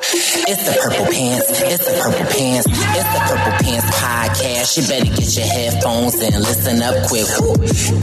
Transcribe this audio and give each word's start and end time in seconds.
It's 0.00 0.62
the 0.62 0.78
Purple 0.78 1.10
Pants. 1.10 1.50
It's 1.58 1.82
the 1.82 1.98
Purple 1.98 2.26
Pants. 2.30 2.66
It's 2.70 3.10
the 3.10 3.22
Purple 3.26 3.54
Pants 3.66 3.88
podcast. 3.98 4.78
You 4.78 4.82
better 4.86 5.10
get 5.10 5.26
your 5.34 5.46
headphones 5.50 6.14
and 6.22 6.38
listen 6.38 6.78
up 6.86 6.94
quick. 7.10 7.26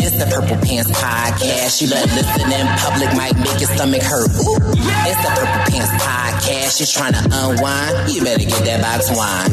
It's 0.03 0.19
the 0.19 0.27
Purple 0.27 0.59
Pants 0.59 0.91
podcast. 0.91 1.79
You 1.81 1.87
better 1.87 2.11
listen 2.11 2.51
in 2.51 2.67
public, 2.83 3.09
might 3.15 3.39
make 3.39 3.55
your 3.63 3.71
stomach 3.71 4.03
hurt. 4.03 4.27
Woo. 4.43 4.59
It's 5.07 5.21
the 5.23 5.31
Purple 5.39 5.63
Pants 5.71 5.91
podcast. 6.03 6.73
You're 6.83 6.91
trying 6.99 7.15
to 7.15 7.23
unwind. 7.31 8.11
You 8.11 8.19
better 8.27 8.43
get 8.43 8.63
that 8.67 8.83
box 8.83 9.07
wine. 9.15 9.51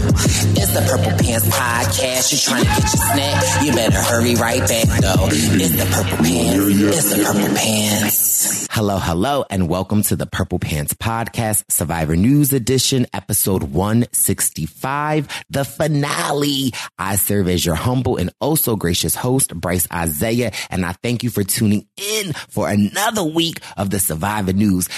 It's 0.58 0.74
the 0.74 0.82
Purple 0.82 1.14
Pants 1.22 1.46
podcast. 1.46 2.34
You're 2.34 2.42
trying 2.42 2.66
to 2.66 2.74
get 2.74 2.90
your 2.90 3.02
snack. 3.06 3.38
You 3.62 3.70
better 3.70 4.02
hurry 4.02 4.34
right 4.34 4.66
back 4.66 4.90
though. 4.98 5.30
It's 5.30 5.78
the 5.78 5.86
Purple 5.94 6.18
Pants. 6.26 6.58
It's 6.90 7.06
the 7.14 7.22
Purple 7.22 7.54
Pants. 7.54 8.66
Hello, 8.72 8.98
hello, 8.98 9.44
and 9.50 9.68
welcome 9.68 10.02
to 10.02 10.16
the 10.16 10.26
Purple 10.26 10.58
Pants 10.58 10.94
podcast, 10.94 11.70
Survivor 11.70 12.16
News 12.16 12.31
Edition, 12.40 13.06
episode 13.12 13.62
165, 13.62 15.44
the 15.50 15.64
finale. 15.66 16.72
I 16.98 17.16
serve 17.16 17.46
as 17.46 17.66
your 17.66 17.74
humble 17.74 18.16
and 18.16 18.30
also 18.40 18.74
gracious 18.74 19.14
host, 19.14 19.54
Bryce 19.54 19.86
Isaiah, 19.92 20.50
and 20.70 20.86
I 20.86 20.92
thank 21.02 21.22
you 21.22 21.28
for 21.28 21.44
tuning 21.44 21.86
in 21.98 22.32
for 22.32 22.70
another 22.70 23.22
week 23.22 23.58
of 23.76 23.90
the 23.90 23.98
Survivor 23.98 24.54
News. 24.54 24.88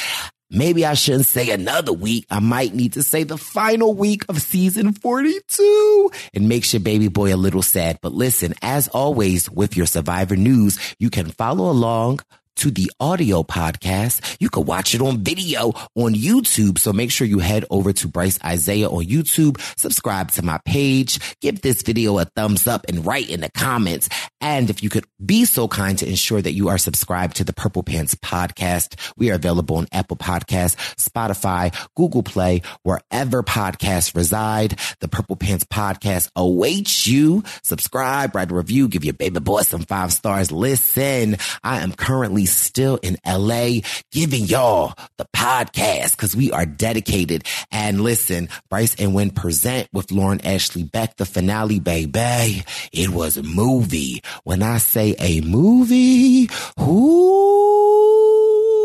Maybe 0.49 0.87
I 0.87 0.95
shouldn't 0.95 1.27
say 1.27 1.51
another 1.51 1.93
week. 1.93 2.25
I 2.31 2.39
might 2.39 2.73
need 2.73 2.93
to 2.93 3.03
say 3.03 3.25
the 3.25 3.37
final 3.37 3.95
week 3.95 4.25
of 4.29 4.41
season 4.41 4.93
42. 4.93 6.13
It 6.33 6.43
makes 6.43 6.73
your 6.73 6.81
baby 6.81 7.09
boy 7.09 7.35
a 7.35 7.37
little 7.37 7.63
sad. 7.63 7.99
But 8.01 8.13
listen, 8.13 8.55
as 8.63 8.87
always 8.87 9.51
with 9.51 9.77
your 9.77 9.87
Survivor 9.87 10.37
News, 10.37 10.79
you 11.01 11.11
can 11.11 11.33
follow 11.33 11.69
along 11.69 12.21
to 12.57 12.71
the 12.71 12.91
audio 13.01 13.43
podcast. 13.43 14.37
You 14.41 14.51
can 14.51 14.65
watch 14.65 14.95
it 14.95 15.01
on 15.01 15.25
video 15.25 15.73
on 15.95 16.15
YouTube. 16.15 16.79
So 16.79 16.93
make 16.93 17.11
sure 17.11 17.27
you 17.27 17.39
head 17.39 17.65
over 17.71 17.93
to 17.93 18.09
Bryce 18.09 18.39
Isaiah 18.45 18.89
on 18.89 19.05
YouTube, 19.05 19.61
subscribe 19.79 20.31
to 20.33 20.43
my 20.43 20.59
page, 20.65 21.19
give 21.41 21.63
this 21.63 21.83
video 21.83 22.19
a 22.19 22.25
thumbs 22.25 22.67
up 22.67 22.87
and 22.89 23.05
write 23.05 23.29
in 23.29 23.41
the 23.41 23.51
comments. 23.51 24.09
And 24.41 24.71
if 24.71 24.83
you 24.83 24.91
could 24.91 25.05
be 25.25 25.45
so 25.45 25.69
kind 25.69 25.99
to 25.99 26.09
ensure 26.09 26.41
that 26.41 26.53
you 26.53 26.69
are 26.69 26.79
subscribed 26.79 27.37
to 27.37 27.45
the 27.45 27.53
Purple 27.53 27.83
Pants 27.83 28.15
podcast, 28.17 28.99
we 29.17 29.31
are 29.31 29.35
available 29.35 29.77
on 29.77 29.87
Apple 29.93 30.17
Podcasts, 30.17 30.77
Spotify, 30.97 31.75
Google 31.97 32.23
Play, 32.23 32.63
wherever 32.83 33.43
podcasts 33.43 34.15
reside. 34.15 34.79
The 35.01 35.09
Purple 35.09 35.37
Pants 35.37 35.65
podcast 35.65 36.29
awaits 36.37 37.07
you. 37.07 37.43
Subscribe, 37.63 38.35
write 38.35 38.51
a 38.51 38.55
review, 38.55 38.89
give 38.89 39.05
your 39.05 39.15
baby 39.15 39.41
boy 39.41 39.63
some 39.63 39.83
five 39.83 40.13
stars. 40.13 40.53
Listen, 40.53 41.37
I 41.63 41.81
am 41.81 41.93
currently 41.93 42.44
still 42.47 42.99
in 43.03 43.17
LA 43.27 43.81
giving 44.13 44.45
y'all 44.45 44.95
the 45.17 45.27
podcast 45.35 46.13
because 46.13 46.37
we 46.37 46.51
are 46.53 46.67
dedicated. 46.67 47.45
And 47.71 48.01
listen, 48.01 48.49
Bryce 48.71 48.95
and 48.97 49.15
Wynn 49.15 49.31
present 49.31 49.89
with 49.93 50.11
Lauren 50.11 50.41
Ashley 50.45 50.83
Beck, 50.83 51.17
the 51.17 51.27
finale, 51.27 51.81
baby. 51.81 52.65
It 52.93 53.11
was 53.11 53.37
a 53.37 53.43
movie. 53.43 54.23
When 54.45 54.63
I 54.63 54.79
say 54.79 55.15
a 55.19 55.41
movie, 55.41 56.49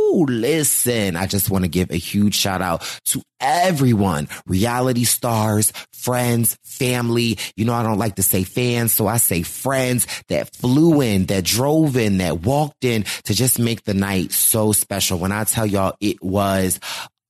whoo, 0.09 0.25
listen, 0.25 1.15
I 1.15 1.27
just 1.27 1.49
want 1.49 1.63
to 1.65 1.69
give 1.69 1.91
a 1.91 1.95
huge 1.97 2.35
shout 2.35 2.61
out 2.61 2.83
to 3.05 3.21
everyone, 3.39 4.27
reality 4.45 5.03
stars, 5.03 5.71
friends, 5.93 6.57
family. 6.63 7.37
You 7.55 7.65
know, 7.65 7.73
I 7.73 7.83
don't 7.83 7.97
like 7.97 8.15
to 8.15 8.23
say 8.23 8.43
fans, 8.43 8.93
so 8.93 9.07
I 9.07 9.17
say 9.17 9.43
friends 9.43 10.07
that 10.29 10.55
flew 10.55 11.01
in, 11.01 11.25
that 11.27 11.43
drove 11.43 11.97
in, 11.97 12.17
that 12.17 12.41
walked 12.41 12.83
in 12.83 13.03
to 13.25 13.33
just 13.33 13.59
make 13.59 13.83
the 13.83 13.93
night 13.93 14.31
so 14.31 14.71
special. 14.71 15.19
When 15.19 15.31
I 15.31 15.43
tell 15.43 15.65
y'all 15.65 15.95
it 15.99 16.21
was 16.21 16.79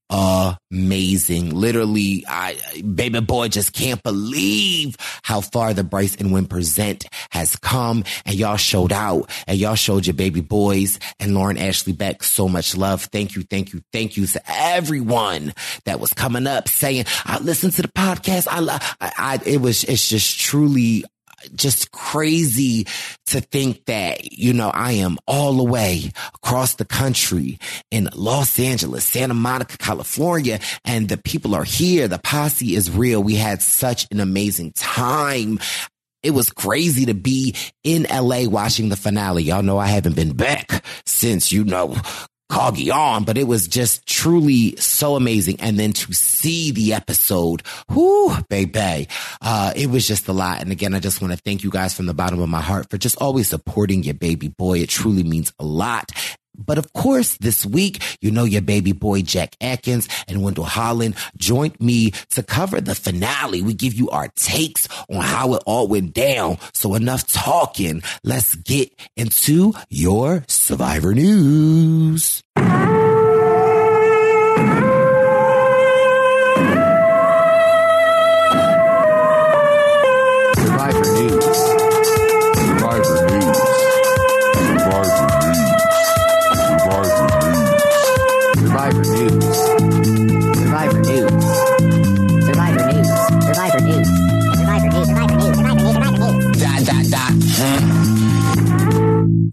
amazing. 0.09 1.55
Literally, 1.55 2.25
I, 2.27 2.57
baby 2.81 3.19
boy 3.19 3.47
just 3.49 3.73
can't 3.73 4.01
believe 4.03 4.95
how 5.23 5.41
far 5.41 5.73
the 5.73 5.83
Bryce 5.83 6.15
and 6.15 6.33
Wynn 6.33 6.45
present 6.45 7.05
has 7.31 7.55
come. 7.55 8.03
And 8.25 8.35
y'all 8.35 8.57
showed 8.57 8.91
out 8.91 9.29
and 9.47 9.57
y'all 9.57 9.75
showed 9.75 10.07
your 10.07 10.15
baby 10.15 10.41
boys 10.41 10.99
and 11.19 11.35
Lauren 11.35 11.57
Ashley 11.57 11.93
Beck 11.93 12.23
so 12.23 12.47
much 12.47 12.75
love. 12.75 13.03
Thank 13.05 13.35
you. 13.35 13.43
Thank 13.43 13.73
you. 13.73 13.81
Thank 13.93 14.17
you 14.17 14.25
to 14.27 14.41
everyone 14.47 15.53
that 15.85 15.99
was 15.99 16.13
coming 16.13 16.47
up 16.47 16.67
saying, 16.67 17.05
I 17.25 17.39
listened 17.39 17.73
to 17.73 17.81
the 17.81 17.87
podcast. 17.89 18.47
I, 18.49 18.79
I, 18.99 19.11
I 19.17 19.39
it 19.45 19.61
was, 19.61 19.83
it's 19.83 20.09
just 20.09 20.39
truly 20.39 21.05
just 21.55 21.91
crazy 21.91 22.85
to 23.27 23.41
think 23.41 23.85
that, 23.85 24.31
you 24.31 24.53
know, 24.53 24.69
I 24.69 24.93
am 24.93 25.17
all 25.27 25.53
the 25.53 25.63
way 25.63 26.11
across 26.35 26.75
the 26.75 26.85
country 26.85 27.59
in 27.91 28.09
Los 28.15 28.59
Angeles, 28.59 29.05
Santa 29.05 29.33
Monica, 29.33 29.77
California, 29.77 30.59
and 30.85 31.09
the 31.09 31.17
people 31.17 31.55
are 31.55 31.63
here. 31.63 32.07
The 32.07 32.19
posse 32.19 32.75
is 32.75 32.91
real. 32.91 33.21
We 33.21 33.35
had 33.35 33.61
such 33.61 34.07
an 34.11 34.19
amazing 34.19 34.73
time. 34.75 35.59
It 36.21 36.31
was 36.31 36.49
crazy 36.49 37.05
to 37.05 37.13
be 37.13 37.55
in 37.83 38.03
LA 38.03 38.43
watching 38.49 38.89
the 38.89 38.97
finale. 38.97 39.43
Y'all 39.43 39.63
know 39.63 39.77
I 39.77 39.87
haven't 39.87 40.15
been 40.15 40.33
back 40.33 40.83
since, 41.05 41.51
you 41.51 41.63
know, 41.63 41.95
Coggy 42.49 42.91
on, 42.91 43.25
but 43.25 43.37
it 43.37 43.45
was 43.45 43.67
just 43.67 44.07
truly 44.07 44.75
so 44.77 45.15
amazing. 45.15 45.59
And 45.59 45.77
then 45.77 45.93
to 45.93 46.13
see 46.13 46.71
the 46.71 46.93
episode, 46.93 47.61
whoo, 47.89 48.35
baby, 48.49 49.07
uh, 49.41 49.73
it 49.75 49.89
was 49.89 50.07
just 50.07 50.27
a 50.27 50.33
lot. 50.33 50.61
And 50.61 50.71
again, 50.71 50.95
I 50.95 50.99
just 50.99 51.21
want 51.21 51.31
to 51.33 51.39
thank 51.39 51.63
you 51.63 51.69
guys 51.69 51.93
from 51.93 52.07
the 52.07 52.13
bottom 52.13 52.41
of 52.41 52.49
my 52.49 52.61
heart 52.61 52.89
for 52.89 52.97
just 52.97 53.17
always 53.21 53.49
supporting 53.49 54.03
your 54.03 54.15
baby 54.15 54.47
boy. 54.47 54.79
It 54.79 54.89
truly 54.89 55.23
means 55.23 55.53
a 55.59 55.63
lot. 55.63 56.11
But 56.65 56.77
of 56.77 56.93
course, 56.93 57.37
this 57.37 57.65
week, 57.65 58.03
you 58.21 58.31
know, 58.31 58.43
your 58.43 58.61
baby 58.61 58.91
boy, 58.91 59.21
Jack 59.21 59.55
Atkins 59.61 60.07
and 60.27 60.43
Wendell 60.43 60.65
Holland 60.65 61.15
joined 61.37 61.79
me 61.79 62.11
to 62.31 62.43
cover 62.43 62.81
the 62.81 62.95
finale. 62.95 63.61
We 63.61 63.73
give 63.73 63.93
you 63.93 64.09
our 64.09 64.27
takes 64.35 64.87
on 65.09 65.21
how 65.21 65.53
it 65.55 65.63
all 65.65 65.87
went 65.87 66.13
down. 66.13 66.57
So 66.73 66.95
enough 66.95 67.25
talking. 67.31 68.03
Let's 68.23 68.55
get 68.55 68.91
into 69.15 69.73
your 69.89 70.43
survivor 70.47 71.13
news. 71.13 72.43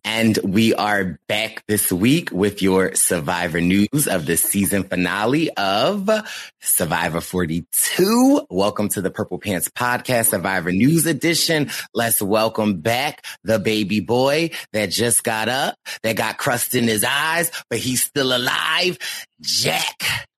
And 0.09 0.39
we 0.45 0.73
are 0.73 1.19
back 1.27 1.65
this 1.67 1.91
week 1.91 2.31
with 2.31 2.63
your 2.63 2.95
Survivor 2.95 3.61
news 3.61 4.07
of 4.07 4.25
the 4.25 4.37
season 4.37 4.85
finale 4.85 5.51
of 5.57 6.09
Survivor 6.61 7.21
42. 7.21 8.47
Welcome 8.49 8.89
to 8.91 9.03
the 9.03 9.11
Purple 9.11 9.41
Pants 9.41 9.69
Podcast, 9.69 10.27
Survivor 10.27 10.71
News 10.71 11.07
Edition. 11.07 11.71
Let's 11.93 12.23
welcome 12.23 12.83
back 12.83 13.27
the 13.43 13.59
baby 13.59 13.99
boy 13.99 14.53
that 14.73 14.91
just 14.91 15.25
got 15.25 15.49
up, 15.49 15.77
that 16.05 16.15
got 16.15 16.39
crust 16.39 16.77
in 16.77 16.85
his 16.85 17.03
eyes, 17.03 17.51
but 17.69 17.81
he's 17.81 18.05
still 18.05 18.35
alive. 18.35 18.99
Jack 19.41 20.29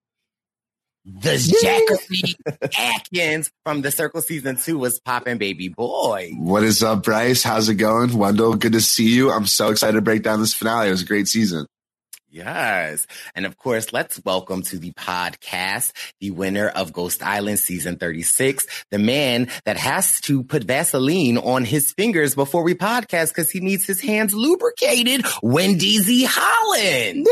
the 1.08 1.38
Jackie 1.62 2.36
Atkins 2.78 3.50
from 3.64 3.80
the 3.80 3.90
Circle 3.90 4.20
season 4.20 4.56
two 4.56 4.78
was 4.78 5.00
popping 5.00 5.38
baby 5.38 5.68
boy. 5.68 6.32
What 6.36 6.62
is 6.62 6.82
up, 6.82 7.04
Bryce? 7.04 7.42
How's 7.42 7.68
it 7.68 7.76
going? 7.76 8.16
Wendell, 8.16 8.54
good 8.54 8.72
to 8.72 8.80
see 8.80 9.08
you. 9.08 9.30
I'm 9.30 9.46
so 9.46 9.70
excited 9.70 9.94
to 9.94 10.02
break 10.02 10.22
down 10.22 10.40
this 10.40 10.52
finale. 10.52 10.88
It 10.88 10.90
was 10.90 11.02
a 11.02 11.06
great 11.06 11.26
season. 11.26 11.66
Yes. 12.30 13.06
And 13.34 13.46
of 13.46 13.56
course, 13.56 13.90
let's 13.90 14.22
welcome 14.22 14.60
to 14.64 14.78
the 14.78 14.92
podcast 14.92 15.92
the 16.20 16.30
winner 16.30 16.68
of 16.68 16.92
Ghost 16.92 17.22
Island 17.22 17.58
season 17.58 17.96
36, 17.96 18.66
the 18.90 18.98
man 18.98 19.48
that 19.64 19.78
has 19.78 20.20
to 20.22 20.44
put 20.44 20.64
Vaseline 20.64 21.38
on 21.38 21.64
his 21.64 21.94
fingers 21.94 22.34
before 22.34 22.62
we 22.62 22.74
podcast 22.74 23.28
because 23.28 23.50
he 23.50 23.60
needs 23.60 23.86
his 23.86 24.02
hands 24.02 24.34
lubricated, 24.34 25.24
Wendy 25.42 25.98
Z 26.00 26.26
Holland. 26.28 27.26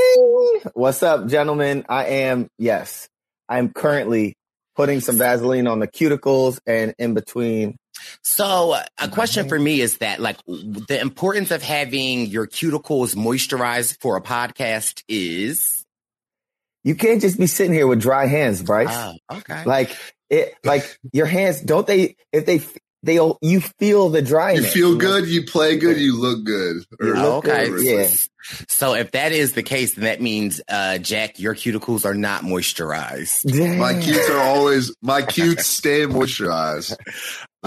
What's 0.73 1.03
up, 1.03 1.27
gentlemen? 1.29 1.85
I 1.91 2.07
am, 2.07 2.49
yes, 2.57 3.11
I'm 3.49 3.73
currently 3.73 4.35
putting 4.75 5.01
some 5.01 5.17
Vaseline 5.17 5.67
on 5.67 5.81
the 5.81 5.89
cuticles 5.89 6.59
and 6.67 6.95
in 6.99 7.15
between. 7.15 7.77
So 8.23 8.73
uh, 8.73 8.85
a 8.99 9.09
question 9.09 9.49
for 9.49 9.59
me 9.59 9.81
is 9.81 9.99
that 9.99 10.21
like 10.21 10.37
the 10.47 10.99
importance 11.01 11.51
of 11.51 11.63
having 11.63 12.27
your 12.27 12.47
cuticles 12.47 13.17
moisturized 13.17 13.99
for 14.01 14.17
a 14.17 14.23
podcast 14.23 15.03
is 15.09 15.85
you 16.85 16.95
can't 16.95 17.21
just 17.21 17.39
be 17.39 17.47
sitting 17.47 17.73
here 17.73 17.87
with 17.87 18.01
dry 18.01 18.27
hands, 18.27 18.63
Bryce. 18.63 18.89
Oh, 18.91 19.39
okay. 19.39 19.65
Like 19.65 19.97
it, 20.31 20.55
like 20.63 20.99
your 21.13 21.27
hands, 21.27 21.61
don't 21.61 21.87
they, 21.87 22.17
if 22.33 22.47
they 22.47 22.61
they 23.07 23.15
you 23.41 23.61
feel 23.61 24.09
the 24.11 24.21
dryness. 24.23 24.65
You 24.75 24.91
feel 24.91 24.97
good, 24.99 25.27
you 25.29 25.45
play 25.45 25.77
good, 25.79 25.99
you 25.99 26.21
look 26.21 26.45
good. 26.45 26.85
Or, 27.01 27.17
okay, 27.39 27.69
good. 27.69 27.83
yeah. 27.85 28.09
So 28.69 28.95
if 28.95 29.13
that 29.13 29.33
is 29.33 29.55
the 29.55 29.63
case, 29.63 29.95
then 29.95 30.05
that 30.05 30.21
means 30.21 30.61
uh, 30.69 30.99
Jack, 30.99 31.39
your 31.41 31.55
cuticles 31.55 32.05
are 32.05 32.15
not 32.15 32.43
moisturized. 32.43 33.51
Damn. 33.51 33.79
My 33.79 33.95
cutes 34.01 34.29
are 34.31 34.39
always 34.41 34.95
my 35.03 35.23
cutes 35.23 35.67
stay 35.67 36.03
moisturized. 36.03 36.97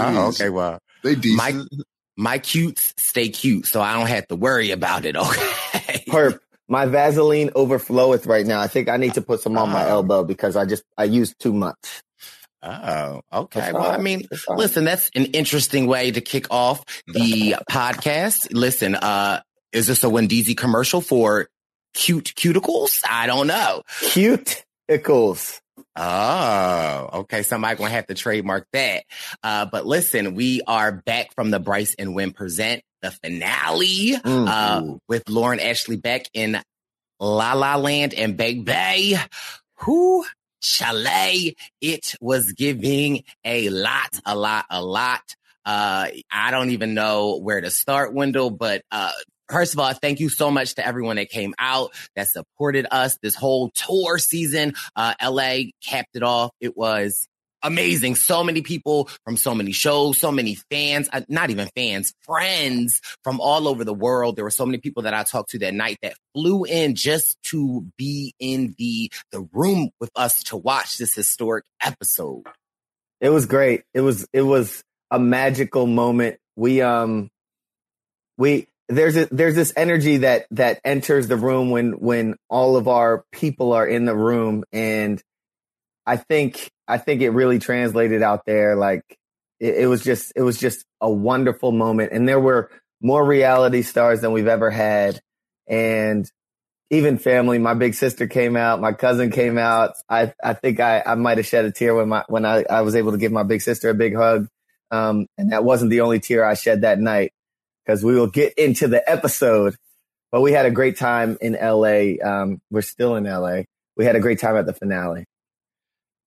Oh, 0.02 0.30
okay, 0.30 0.48
well 0.50 0.80
they 1.04 1.16
decent. 1.16 1.38
My, 1.38 1.84
my 2.16 2.38
cutes 2.38 2.94
stay 2.98 3.28
cute, 3.28 3.66
so 3.66 3.82
I 3.82 3.98
don't 3.98 4.08
have 4.08 4.28
to 4.28 4.36
worry 4.38 4.72
about 4.72 5.04
it. 5.06 5.16
Okay, 5.20 6.04
Perp. 6.08 6.40
My 6.70 6.86
Vaseline 6.86 7.50
overfloweth 7.50 8.26
right 8.28 8.46
now. 8.46 8.62
I 8.62 8.68
think 8.68 8.88
I 8.90 8.96
need 8.98 9.16
to 9.16 9.22
put 9.22 9.42
some 9.42 9.58
on 9.58 9.70
my 9.72 9.86
Oh. 9.86 9.90
elbow 9.90 10.24
because 10.24 10.56
I 10.56 10.66
just 10.66 10.84
I 10.98 11.06
used 11.06 11.38
too 11.40 11.52
much. 11.52 11.76
Oh, 12.62 13.22
okay. 13.32 13.72
Well, 13.72 13.90
I 13.90 13.98
mean, 13.98 14.28
listen, 14.50 14.84
that's 14.84 15.10
an 15.16 15.26
interesting 15.28 15.88
way 15.88 16.12
to 16.12 16.22
kick 16.22 16.48
off 16.52 16.84
the 17.08 17.56
podcast. 17.72 18.48
Listen, 18.52 18.96
uh, 18.96 19.42
is 19.72 19.88
this 19.88 20.04
a 20.04 20.10
Wendy's 20.10 20.54
commercial 20.56 21.00
for 21.02 21.48
cute 21.94 22.34
cuticles? 22.36 22.98
I 23.10 23.28
don't 23.28 23.48
know. 23.48 23.84
Cute 24.02 24.66
cuticles. 24.90 25.60
Oh, 25.96 27.10
okay. 27.22 27.44
Somebody 27.44 27.78
gonna 27.78 27.90
have 27.92 28.08
to 28.08 28.14
trademark 28.14 28.68
that. 28.74 29.04
Uh, 29.44 29.66
but 29.66 29.86
listen, 29.86 30.36
we 30.36 30.62
are 30.68 30.92
back 30.92 31.34
from 31.36 31.52
the 31.52 31.60
Bryce 31.60 31.96
and 31.98 32.14
Wynn 32.16 32.32
present 32.32 32.82
the 33.02 33.12
finale, 33.12 34.18
Mm. 34.18 34.48
uh, 34.48 34.98
with 35.08 35.30
Lauren 35.30 35.60
Ashley 35.60 35.96
Beck 35.96 36.26
in 36.34 36.62
La 37.20 37.54
La 37.54 37.76
Land 37.76 38.14
and 38.14 38.36
Big 38.36 38.66
Bay. 38.66 39.16
Who 39.80 40.26
chalet? 40.62 41.56
It 41.82 42.16
was 42.22 42.54
giving 42.54 43.24
a 43.44 43.70
lot, 43.70 44.20
a 44.26 44.36
lot, 44.36 44.66
a 44.70 44.82
lot. 44.84 45.22
Uh, 45.66 46.08
I 46.32 46.52
don't 46.52 46.72
even 46.72 46.94
know 46.94 47.38
where 47.38 47.62
to 47.62 47.70
start, 47.70 48.14
Wendell, 48.14 48.52
but, 48.52 48.82
uh, 48.92 49.12
First 49.50 49.74
of 49.74 49.80
all, 49.80 49.92
thank 49.94 50.20
you 50.20 50.30
so 50.30 50.52
much 50.52 50.76
to 50.76 50.86
everyone 50.86 51.16
that 51.16 51.30
came 51.30 51.56
out, 51.58 51.92
that 52.16 52.28
supported 52.28 52.86
us 52.92 53.18
this 53.24 53.34
whole 53.34 53.72
tour 53.72 54.20
season. 54.20 54.76
Uh, 54.96 55.16
LA 55.24 55.72
capped 55.84 56.16
it 56.16 56.22
off. 56.22 56.52
It 56.60 56.78
was 56.78 57.28
amazing. 57.64 58.16
So 58.16 58.44
many 58.44 58.62
people 58.62 59.10
from 59.26 59.38
so 59.38 59.54
many 59.54 59.72
shows, 59.72 60.18
so 60.18 60.32
many 60.32 60.56
fans, 60.70 61.10
uh, 61.12 61.22
not 61.28 61.50
even 61.50 61.70
fans, 61.76 62.14
friends 62.22 63.02
from 63.24 63.40
all 63.40 63.68
over 63.68 63.84
the 63.84 63.94
world. 63.94 64.36
There 64.36 64.44
were 64.46 64.52
so 64.52 64.66
many 64.66 64.78
people 64.78 65.04
that 65.04 65.14
I 65.14 65.24
talked 65.24 65.52
to 65.52 65.60
that 65.60 65.74
night 65.74 65.98
that 66.02 66.16
flew 66.34 66.64
in 66.66 66.96
just 66.96 67.38
to 67.44 67.86
be 67.98 68.34
in 68.40 68.76
the, 68.78 69.12
the 69.32 69.48
room 69.54 69.90
with 70.00 70.12
us 70.16 70.44
to 70.46 70.58
watch 70.58 70.98
this 70.98 71.14
historic 71.14 71.66
episode. 71.84 72.44
It 73.22 73.30
was 73.30 73.46
great. 73.46 73.84
It 73.94 74.02
was 74.02 74.28
it 74.32 74.42
was 74.44 74.84
a 75.12 75.20
magical 75.20 75.88
moment. 75.88 76.38
We 76.56 76.82
um 76.82 77.30
we 78.38 78.68
there's 78.88 79.18
a 79.18 79.28
there's 79.28 79.56
this 79.56 79.74
energy 79.76 80.18
that 80.18 80.48
that 80.52 80.80
enters 80.84 81.28
the 81.28 81.36
room 81.36 81.70
when 81.70 81.94
when 81.94 82.36
all 82.50 82.78
of 82.78 82.88
our 82.88 83.26
people 83.32 83.74
are 83.74 83.86
in 83.86 84.06
the 84.06 84.16
room 84.16 84.64
and 84.72 85.22
I 86.10 86.18
think 86.18 86.72
I 86.88 86.98
think 86.98 87.22
it 87.22 87.30
really 87.30 87.60
translated 87.60 88.24
out 88.24 88.44
there 88.48 88.76
like 88.76 89.04
it, 89.60 89.76
it 89.84 89.86
was 89.86 90.04
just 90.04 90.34
it 90.36 90.42
was 90.42 90.58
just 90.58 90.84
a 91.00 91.10
wonderful 91.10 91.72
moment. 91.72 92.14
And 92.14 92.28
there 92.28 92.40
were 92.40 92.72
more 93.00 93.24
reality 93.24 93.84
stars 93.84 94.22
than 94.22 94.32
we've 94.32 94.48
ever 94.48 94.72
had. 94.72 95.22
And 95.68 96.28
even 96.90 97.20
family 97.20 97.60
my 97.60 97.76
big 97.76 97.94
sister 97.94 98.26
came 98.26 98.58
out 98.58 98.82
my 98.82 98.92
cousin 98.92 99.30
came 99.30 99.60
out. 99.60 99.92
I 100.10 100.34
i 100.44 100.54
think 100.54 100.80
i 100.80 101.04
i 101.06 101.14
might 101.14 101.38
have 101.38 101.46
shed 101.46 101.66
a 101.66 101.72
tear 101.72 101.94
when 101.94 102.10
my 102.10 102.24
when 102.28 102.44
i 102.44 102.66
i 102.68 102.82
was 102.82 102.96
able 102.96 103.12
to 103.12 103.20
give 103.20 103.32
my 103.32 103.44
big 103.44 103.62
sister 103.62 103.92
a 103.92 103.94
big 103.94 104.16
hug. 104.16 104.48
Um 104.90 105.28
and 105.38 105.52
that 105.52 105.64
wasn't 105.64 105.92
the 105.92 106.02
only 106.02 106.20
tear 106.20 106.44
i 106.44 106.56
shed 106.56 106.82
that 106.82 106.98
night 106.98 107.34
because 107.86 108.04
we 108.04 108.16
will 108.16 108.26
get 108.26 108.56
into 108.56 108.88
the 108.88 109.08
episode. 109.08 109.76
But 110.32 110.42
we 110.42 110.54
had 110.54 110.66
a 110.66 110.72
great 110.72 110.98
time 110.98 111.38
in 111.40 111.54
la 111.54 112.00
um 112.28 112.62
we're 112.72 112.82
still 112.82 113.16
in 113.16 113.26
la 113.26 113.62
we 113.96 114.06
had 114.06 114.16
a 114.16 114.20
great 114.20 114.40
time 114.40 114.58
at 114.58 114.66
the 114.66 114.74
finale 114.74 115.26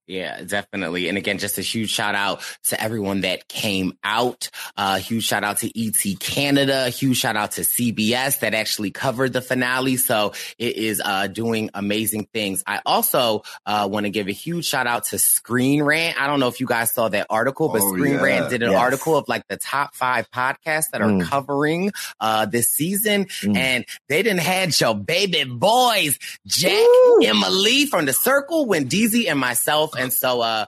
Yeah, 0.05 0.41
definitely. 0.43 1.07
And 1.07 1.17
again, 1.17 1.37
just 1.37 1.57
a 1.57 1.61
huge 1.61 1.89
shout 1.89 2.13
out 2.13 2.41
to 2.65 2.81
everyone 2.81 3.21
that 3.21 3.47
came 3.47 3.97
out. 4.03 4.49
Uh, 4.75 4.97
huge 4.99 5.23
shout 5.23 5.45
out 5.45 5.59
to 5.59 5.71
ET 5.79 6.19
Canada. 6.19 6.89
Huge 6.89 7.15
shout 7.15 7.37
out 7.37 7.51
to 7.53 7.61
CBS 7.61 8.39
that 8.41 8.53
actually 8.53 8.91
covered 8.91 9.31
the 9.31 9.41
finale. 9.41 9.95
So 9.95 10.33
it 10.57 10.75
is, 10.75 11.01
uh, 11.03 11.27
doing 11.27 11.69
amazing 11.73 12.27
things. 12.33 12.63
I 12.67 12.81
also, 12.85 13.43
uh, 13.65 13.87
want 13.89 14.05
to 14.05 14.09
give 14.09 14.27
a 14.27 14.31
huge 14.33 14.65
shout 14.65 14.87
out 14.87 15.05
to 15.05 15.17
Screen 15.17 15.81
Rant. 15.83 16.21
I 16.21 16.27
don't 16.27 16.41
know 16.41 16.49
if 16.49 16.59
you 16.59 16.65
guys 16.67 16.91
saw 16.91 17.07
that 17.07 17.27
article, 17.29 17.69
but 17.69 17.81
Oh, 17.81 17.93
Screen 17.93 18.15
yeah. 18.15 18.21
Rant 18.21 18.49
did 18.49 18.61
an 18.61 18.71
Yes. 18.71 18.79
article 18.81 19.15
of 19.15 19.29
like 19.29 19.47
the 19.47 19.55
top 19.57 19.95
five 19.95 20.29
podcasts 20.31 20.89
that 20.91 21.01
are 21.01 21.07
Mm. 21.09 21.23
covering, 21.29 21.91
uh, 22.19 22.45
this 22.45 22.67
season. 22.67 23.25
Mm. 23.41 23.55
And 23.57 23.85
they 24.09 24.21
didn't 24.21 24.41
had 24.41 24.77
your 24.81 24.95
baby 24.95 25.45
boys, 25.45 26.19
Jack, 26.45 26.73
Woo! 26.73 27.19
Emily 27.23 27.85
from 27.85 28.03
the 28.05 28.11
Circle, 28.13 28.67
Wendeezy, 28.67 29.29
and 29.29 29.39
myself. 29.39 29.91
And 29.97 30.13
so, 30.13 30.41
uh, 30.41 30.65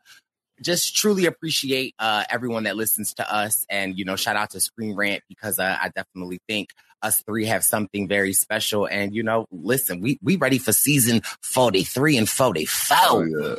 just 0.61 0.95
truly 0.95 1.25
appreciate 1.25 1.95
uh, 1.99 2.23
everyone 2.29 2.63
that 2.63 2.77
listens 2.77 3.13
to 3.15 3.33
us, 3.33 3.65
and 3.69 3.97
you 3.97 4.05
know, 4.05 4.15
shout 4.15 4.35
out 4.35 4.51
to 4.51 4.59
Screen 4.59 4.95
Rant 4.95 5.21
because 5.27 5.59
uh, 5.59 5.77
I 5.81 5.89
definitely 5.89 6.39
think 6.47 6.69
us 7.01 7.21
three 7.23 7.45
have 7.45 7.63
something 7.63 8.07
very 8.07 8.33
special. 8.33 8.85
And 8.85 9.13
you 9.13 9.23
know, 9.23 9.47
listen, 9.51 10.01
we 10.01 10.17
we 10.21 10.37
ready 10.37 10.57
for 10.57 10.71
season 10.71 11.21
forty 11.41 11.83
three 11.83 12.17
and 12.17 12.27
forty 12.27 12.65
four. 12.65 12.97
Oh, 13.01 13.23
yeah. 13.23 13.55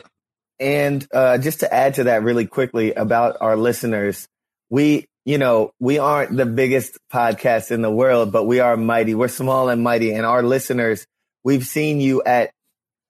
And 0.58 1.06
uh, 1.12 1.38
just 1.38 1.60
to 1.60 1.72
add 1.72 1.94
to 1.94 2.04
that 2.04 2.22
really 2.22 2.46
quickly 2.46 2.94
about 2.94 3.36
our 3.40 3.56
listeners, 3.56 4.26
we, 4.70 5.06
you 5.24 5.38
know, 5.38 5.72
we 5.80 5.98
aren't 5.98 6.36
the 6.36 6.46
biggest 6.46 6.98
podcast 7.12 7.70
in 7.70 7.82
the 7.82 7.90
world, 7.90 8.32
but 8.32 8.44
we 8.44 8.60
are 8.60 8.76
mighty. 8.76 9.14
We're 9.14 9.28
small 9.28 9.68
and 9.68 9.82
mighty. 9.82 10.12
And 10.12 10.24
our 10.24 10.42
listeners, 10.42 11.06
we've 11.44 11.66
seen 11.66 12.00
you 12.00 12.22
at, 12.24 12.52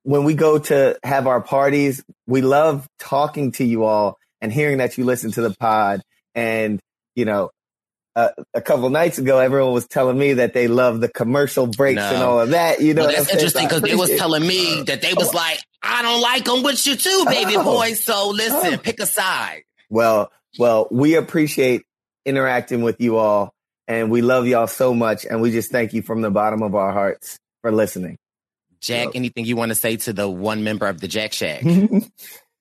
when 0.06 0.22
we 0.22 0.34
go 0.34 0.56
to 0.56 0.96
have 1.02 1.26
our 1.26 1.40
parties, 1.40 2.00
we 2.28 2.40
love 2.40 2.86
talking 3.00 3.50
to 3.50 3.64
you 3.64 3.82
all 3.82 4.16
and 4.40 4.52
hearing 4.52 4.78
that 4.78 4.96
you 4.96 5.04
listen 5.04 5.32
to 5.32 5.40
the 5.42 5.50
pod. 5.58 6.00
And, 6.32 6.78
you 7.16 7.24
know, 7.24 7.50
uh, 8.14 8.28
a 8.54 8.60
couple 8.60 8.88
nights 8.88 9.18
ago, 9.18 9.40
everyone 9.40 9.72
was 9.72 9.88
telling 9.88 10.16
me 10.16 10.34
that 10.34 10.54
they 10.54 10.68
love 10.68 11.00
the 11.00 11.08
commercial 11.08 11.66
breaks 11.66 12.00
and 12.00 12.22
all 12.22 12.38
of 12.38 12.50
that. 12.50 12.80
You 12.80 12.94
know, 12.94 13.02
Well, 13.06 13.16
that's 13.16 13.32
interesting 13.32 13.66
because 13.66 13.82
they 13.82 13.96
was 13.96 14.10
telling 14.16 14.46
me 14.46 14.84
that 14.86 15.02
they 15.02 15.12
was 15.12 15.34
like, 15.34 15.58
I 15.82 16.02
don't 16.02 16.20
like 16.20 16.44
them 16.44 16.62
with 16.62 16.86
you 16.86 16.94
too, 16.94 17.24
baby 17.26 17.56
Oh. 17.56 17.64
boy. 17.64 17.94
So 17.94 18.28
listen, 18.30 18.74
Oh. 18.74 18.78
pick 18.78 19.00
a 19.00 19.06
side. 19.06 19.64
Well, 19.90 20.30
well, 20.56 20.86
we 20.92 21.16
appreciate 21.16 21.82
interacting 22.24 22.82
with 22.82 23.00
you 23.00 23.16
all 23.16 23.52
and 23.88 24.08
we 24.08 24.22
love 24.22 24.46
y'all 24.46 24.68
so 24.68 24.94
much. 24.94 25.24
And 25.28 25.40
we 25.42 25.50
just 25.50 25.72
thank 25.72 25.94
you 25.94 26.02
from 26.02 26.20
the 26.22 26.30
bottom 26.30 26.62
of 26.62 26.76
our 26.76 26.92
hearts 26.92 27.38
for 27.62 27.72
listening. 27.72 28.18
Jack, 28.86 29.08
anything 29.14 29.44
you 29.44 29.56
want 29.56 29.70
to 29.70 29.74
say 29.74 29.96
to 29.96 30.12
the 30.12 30.28
one 30.28 30.64
member 30.64 30.86
of 30.86 31.00
the 31.00 31.08
Jack 31.08 31.32
Shack? 31.32 31.62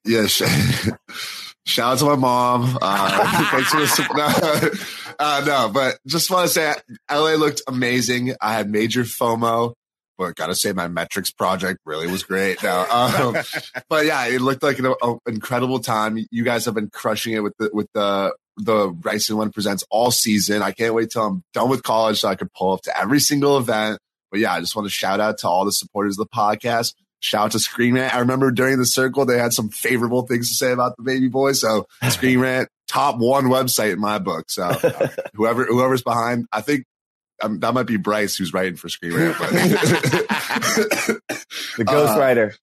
Yeah, 0.05 0.27
sh- 0.27 0.43
Shout 1.65 1.93
out 1.93 1.97
to 1.97 2.05
my 2.05 2.15
mom. 2.15 2.77
Uh, 2.79 3.47
thanks 3.49 3.69
for 3.69 3.79
the 3.79 4.85
uh, 5.17 5.43
no, 5.47 5.71
but 5.73 5.97
just 6.05 6.29
want 6.29 6.47
to 6.47 6.53
say, 6.53 6.75
LA 7.09 7.33
looked 7.33 7.63
amazing. 7.67 8.35
I 8.39 8.53
had 8.53 8.69
major 8.69 9.01
FOMO, 9.01 9.73
but 10.15 10.35
gotta 10.35 10.53
say, 10.53 10.73
my 10.73 10.87
metrics 10.87 11.31
project 11.31 11.79
really 11.83 12.05
was 12.05 12.21
great. 12.21 12.61
Now, 12.61 12.85
um, 13.25 13.35
but 13.89 14.05
yeah, 14.05 14.27
it 14.27 14.41
looked 14.41 14.61
like 14.61 14.77
an 14.77 14.93
a, 15.01 15.15
incredible 15.25 15.79
time. 15.79 16.23
You 16.29 16.43
guys 16.43 16.65
have 16.65 16.75
been 16.75 16.91
crushing 16.91 17.33
it 17.33 17.39
with 17.39 17.53
the 17.57 17.71
with 17.73 17.87
the 17.95 18.35
the 18.57 18.89
Bryce 18.89 19.29
and 19.29 19.39
Wynn 19.39 19.51
presents 19.51 19.83
all 19.89 20.11
season. 20.11 20.61
I 20.61 20.71
can't 20.71 20.93
wait 20.93 21.09
till 21.09 21.25
I'm 21.25 21.43
done 21.55 21.69
with 21.69 21.81
college 21.81 22.19
so 22.19 22.27
I 22.27 22.35
could 22.35 22.53
pull 22.53 22.73
up 22.73 22.83
to 22.83 22.95
every 22.95 23.19
single 23.19 23.57
event. 23.57 23.99
But 24.35 24.41
yeah, 24.41 24.51
I 24.51 24.59
just 24.59 24.75
want 24.75 24.85
to 24.85 24.93
shout 24.93 25.21
out 25.21 25.37
to 25.37 25.47
all 25.47 25.63
the 25.63 25.71
supporters 25.71 26.19
of 26.19 26.27
the 26.27 26.35
podcast. 26.35 26.93
Shout 27.21 27.45
out 27.45 27.51
to 27.53 27.59
Screen 27.59 27.93
Rant. 27.93 28.13
I 28.13 28.19
remember 28.19 28.51
during 28.51 28.77
the 28.77 28.85
circle, 28.85 29.25
they 29.25 29.37
had 29.37 29.53
some 29.53 29.69
favorable 29.69 30.23
things 30.23 30.49
to 30.49 30.55
say 30.55 30.73
about 30.73 30.97
the 30.97 31.03
baby 31.03 31.29
boy. 31.29 31.53
So 31.53 31.87
Screen 32.09 32.39
Rant, 32.39 32.67
top 32.85 33.15
one 33.17 33.45
website 33.45 33.93
in 33.93 33.99
my 34.01 34.19
book. 34.19 34.49
So 34.49 34.67
whoever, 35.35 35.63
whoever's 35.63 36.03
behind, 36.03 36.47
I 36.51 36.59
think 36.59 36.83
um, 37.41 37.61
that 37.61 37.73
might 37.73 37.87
be 37.87 37.95
Bryce 37.95 38.35
who's 38.35 38.51
writing 38.51 38.75
for 38.75 38.89
Screen 38.89 39.13
Rant. 39.13 39.37
But 39.39 39.49
the 39.51 41.21
ghostwriter. 41.85 42.51
Uh, 42.51 42.57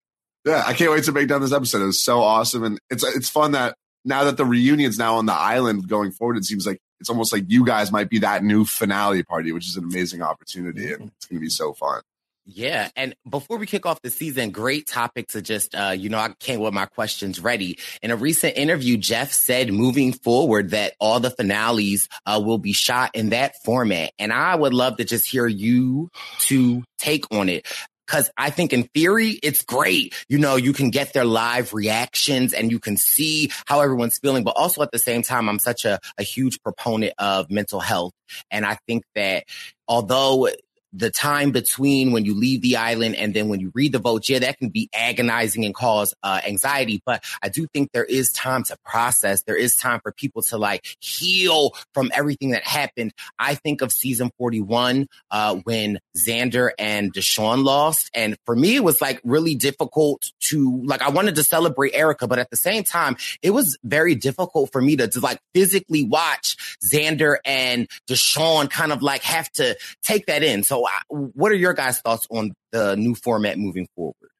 yeah, 0.44 0.64
I 0.66 0.74
can't 0.74 0.90
wait 0.90 1.04
to 1.04 1.12
break 1.12 1.28
down 1.28 1.40
this 1.40 1.54
episode. 1.54 1.80
It 1.80 1.86
was 1.86 2.04
so 2.04 2.20
awesome. 2.20 2.64
And 2.64 2.78
it's, 2.90 3.02
it's 3.02 3.30
fun 3.30 3.52
that 3.52 3.76
now 4.04 4.24
that 4.24 4.36
the 4.36 4.44
reunion's 4.44 4.98
now 4.98 5.14
on 5.14 5.24
the 5.24 5.32
island 5.32 5.88
going 5.88 6.12
forward, 6.12 6.36
it 6.36 6.44
seems 6.44 6.66
like 6.66 6.80
it's 7.02 7.11
almost 7.11 7.32
like 7.32 7.44
you 7.49 7.64
guys 7.64 7.90
might 7.90 8.09
be 8.09 8.21
that 8.21 8.44
new 8.44 8.64
finale 8.64 9.25
party, 9.25 9.50
which 9.50 9.66
is 9.66 9.76
an 9.76 9.82
amazing 9.82 10.23
opportunity. 10.23 10.92
And 10.92 11.11
it's 11.16 11.26
going 11.26 11.38
to 11.38 11.40
be 11.40 11.50
so 11.50 11.73
fun. 11.73 12.02
Yeah. 12.44 12.90
And 12.97 13.14
before 13.28 13.59
we 13.59 13.66
kick 13.66 13.87
off 13.87 14.02
the 14.02 14.11
season, 14.11 14.50
great 14.50 14.87
topic 14.87 15.28
to 15.28 15.42
just, 15.42 15.75
uh, 15.75 15.94
you 15.97 16.09
know, 16.09 16.18
I 16.18 16.32
came 16.38 16.61
with 16.61 16.73
my 16.73 16.87
questions 16.87 17.40
ready. 17.40 17.78
In 18.02 18.12
a 18.12 18.16
recent 18.16 18.56
interview, 18.56 18.97
Jeff 18.97 19.32
said 19.32 19.73
moving 19.73 20.12
forward 20.12 20.71
that 20.71 20.94
all 21.00 21.18
the 21.18 21.30
finales 21.30 22.09
uh, 22.25 22.40
will 22.44 22.59
be 22.59 22.73
shot 22.73 23.11
in 23.14 23.30
that 23.30 23.54
format. 23.64 24.12
And 24.18 24.32
I 24.32 24.54
would 24.54 24.75
love 24.75 24.97
to 24.99 25.04
just 25.04 25.28
hear 25.28 25.47
you 25.47 26.11
to 26.42 26.85
take 26.99 27.32
on 27.32 27.49
it. 27.49 27.66
Cause 28.12 28.31
I 28.37 28.50
think 28.50 28.75
in 28.75 28.83
theory, 28.95 29.40
it's 29.42 29.62
great. 29.62 30.14
You 30.28 30.37
know, 30.37 30.57
you 30.57 30.75
can 30.75 30.90
get 30.90 31.14
their 31.14 31.25
live 31.25 31.73
reactions 31.73 32.52
and 32.52 32.71
you 32.71 32.78
can 32.78 32.99
see 32.99 33.50
how 33.64 33.81
everyone's 33.81 34.19
feeling. 34.19 34.45
But 34.45 34.50
also 34.54 34.83
at 34.83 34.92
the 34.92 34.99
same 34.99 35.23
time, 35.23 35.49
I'm 35.49 35.59
such 35.59 35.87
a, 35.87 35.99
a 36.19 36.23
huge 36.23 36.61
proponent 36.62 37.14
of 37.16 37.50
mental 37.50 37.81
health. 37.81 38.12
And 38.50 38.66
I 38.66 38.76
think 38.87 39.04
that 39.14 39.45
although 39.88 40.50
the 40.92 41.11
time 41.11 41.50
between 41.50 42.12
when 42.12 42.25
you 42.25 42.34
leave 42.34 42.62
the 42.62 42.76
island 42.76 43.16
and 43.16 43.32
then 43.34 43.49
when 43.49 43.61
you 43.61 43.72
read 43.75 43.92
the 43.92 43.99
votes, 43.99 44.28
yeah, 44.28 44.38
that 44.40 44.58
can 44.58 44.68
be 44.68 44.88
agonizing 44.92 45.64
and 45.64 45.75
cause 45.75 46.14
uh, 46.22 46.40
anxiety. 46.46 47.02
But 47.04 47.25
I 47.42 47.49
do 47.49 47.66
think 47.66 47.92
there 47.92 48.04
is 48.04 48.32
time 48.32 48.62
to 48.64 48.76
process. 48.84 49.42
There 49.42 49.56
is 49.56 49.76
time 49.76 50.00
for 50.02 50.12
people 50.12 50.42
to 50.42 50.58
like 50.58 50.84
heal 51.00 51.72
from 51.94 52.11
everything 52.14 52.50
that 52.50 52.64
happened. 52.64 53.12
I 53.38 53.54
think 53.54 53.80
of 53.80 53.92
season 53.92 54.30
41 54.38 55.06
uh, 55.30 55.56
when 55.64 55.99
Xander 56.16 56.70
and 56.78 57.12
Deshawn 57.12 57.64
lost. 57.64 58.11
And 58.14 58.37
for 58.44 58.54
me, 58.54 58.76
it 58.76 58.84
was 58.84 59.00
like 59.00 59.20
really 59.25 59.54
difficult 59.54 60.30
to 60.50 60.82
like, 60.84 61.02
I 61.02 61.11
wanted 61.11 61.37
to 61.37 61.44
celebrate 61.44 61.94
Erika, 61.94 62.26
but 62.26 62.38
at 62.38 62.50
the 62.50 62.56
same 62.56 62.84
time, 62.84 63.16
it 63.40 63.50
was 63.50 63.78
very 63.82 64.14
difficult 64.14 64.70
for 64.72 64.80
me 64.80 64.96
to, 64.96 65.08
to 65.08 65.20
like 65.20 65.38
physically 65.54 66.04
watch 66.04 66.76
Xander 66.84 67.37
and 67.44 67.88
Deshawn 68.08 68.68
kind 68.68 68.92
of 68.92 69.02
like 69.02 69.22
have 69.22 69.50
to 69.52 69.76
take 70.02 70.26
that 70.26 70.42
in. 70.42 70.62
So 70.62 70.81
what 71.08 71.52
are 71.52 71.56
your 71.56 71.74
guys' 71.74 72.00
thoughts 72.00 72.26
on 72.30 72.52
the 72.70 72.96
new 72.96 73.14
format 73.14 73.58
moving 73.58 73.88
forward? 73.94 74.30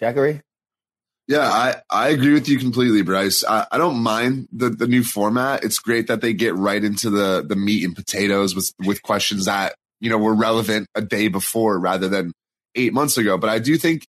Jackery? 0.00 0.40
Yeah, 1.28 1.48
I, 1.48 1.76
I 1.88 2.08
agree 2.08 2.32
with 2.34 2.48
you 2.48 2.58
completely, 2.58 3.02
Bryce. 3.02 3.44
I, 3.44 3.66
I 3.70 3.78
don't 3.78 4.02
mind 4.02 4.48
the, 4.52 4.70
the 4.70 4.88
new 4.88 5.04
format. 5.04 5.64
It's 5.64 5.78
great 5.78 6.08
that 6.08 6.20
they 6.20 6.32
get 6.32 6.56
right 6.56 6.82
into 6.82 7.10
the, 7.10 7.44
the 7.46 7.54
meat 7.54 7.84
and 7.84 7.94
potatoes 7.94 8.56
with, 8.56 8.72
with 8.84 9.02
questions 9.02 9.44
that, 9.44 9.74
you 10.00 10.10
know, 10.10 10.18
were 10.18 10.34
relevant 10.34 10.88
a 10.96 11.00
day 11.00 11.28
before 11.28 11.78
rather 11.78 12.08
than 12.08 12.32
eight 12.74 12.92
months 12.92 13.16
ago. 13.16 13.38
But 13.38 13.50
I 13.50 13.60
do 13.60 13.76
think, 13.76 14.04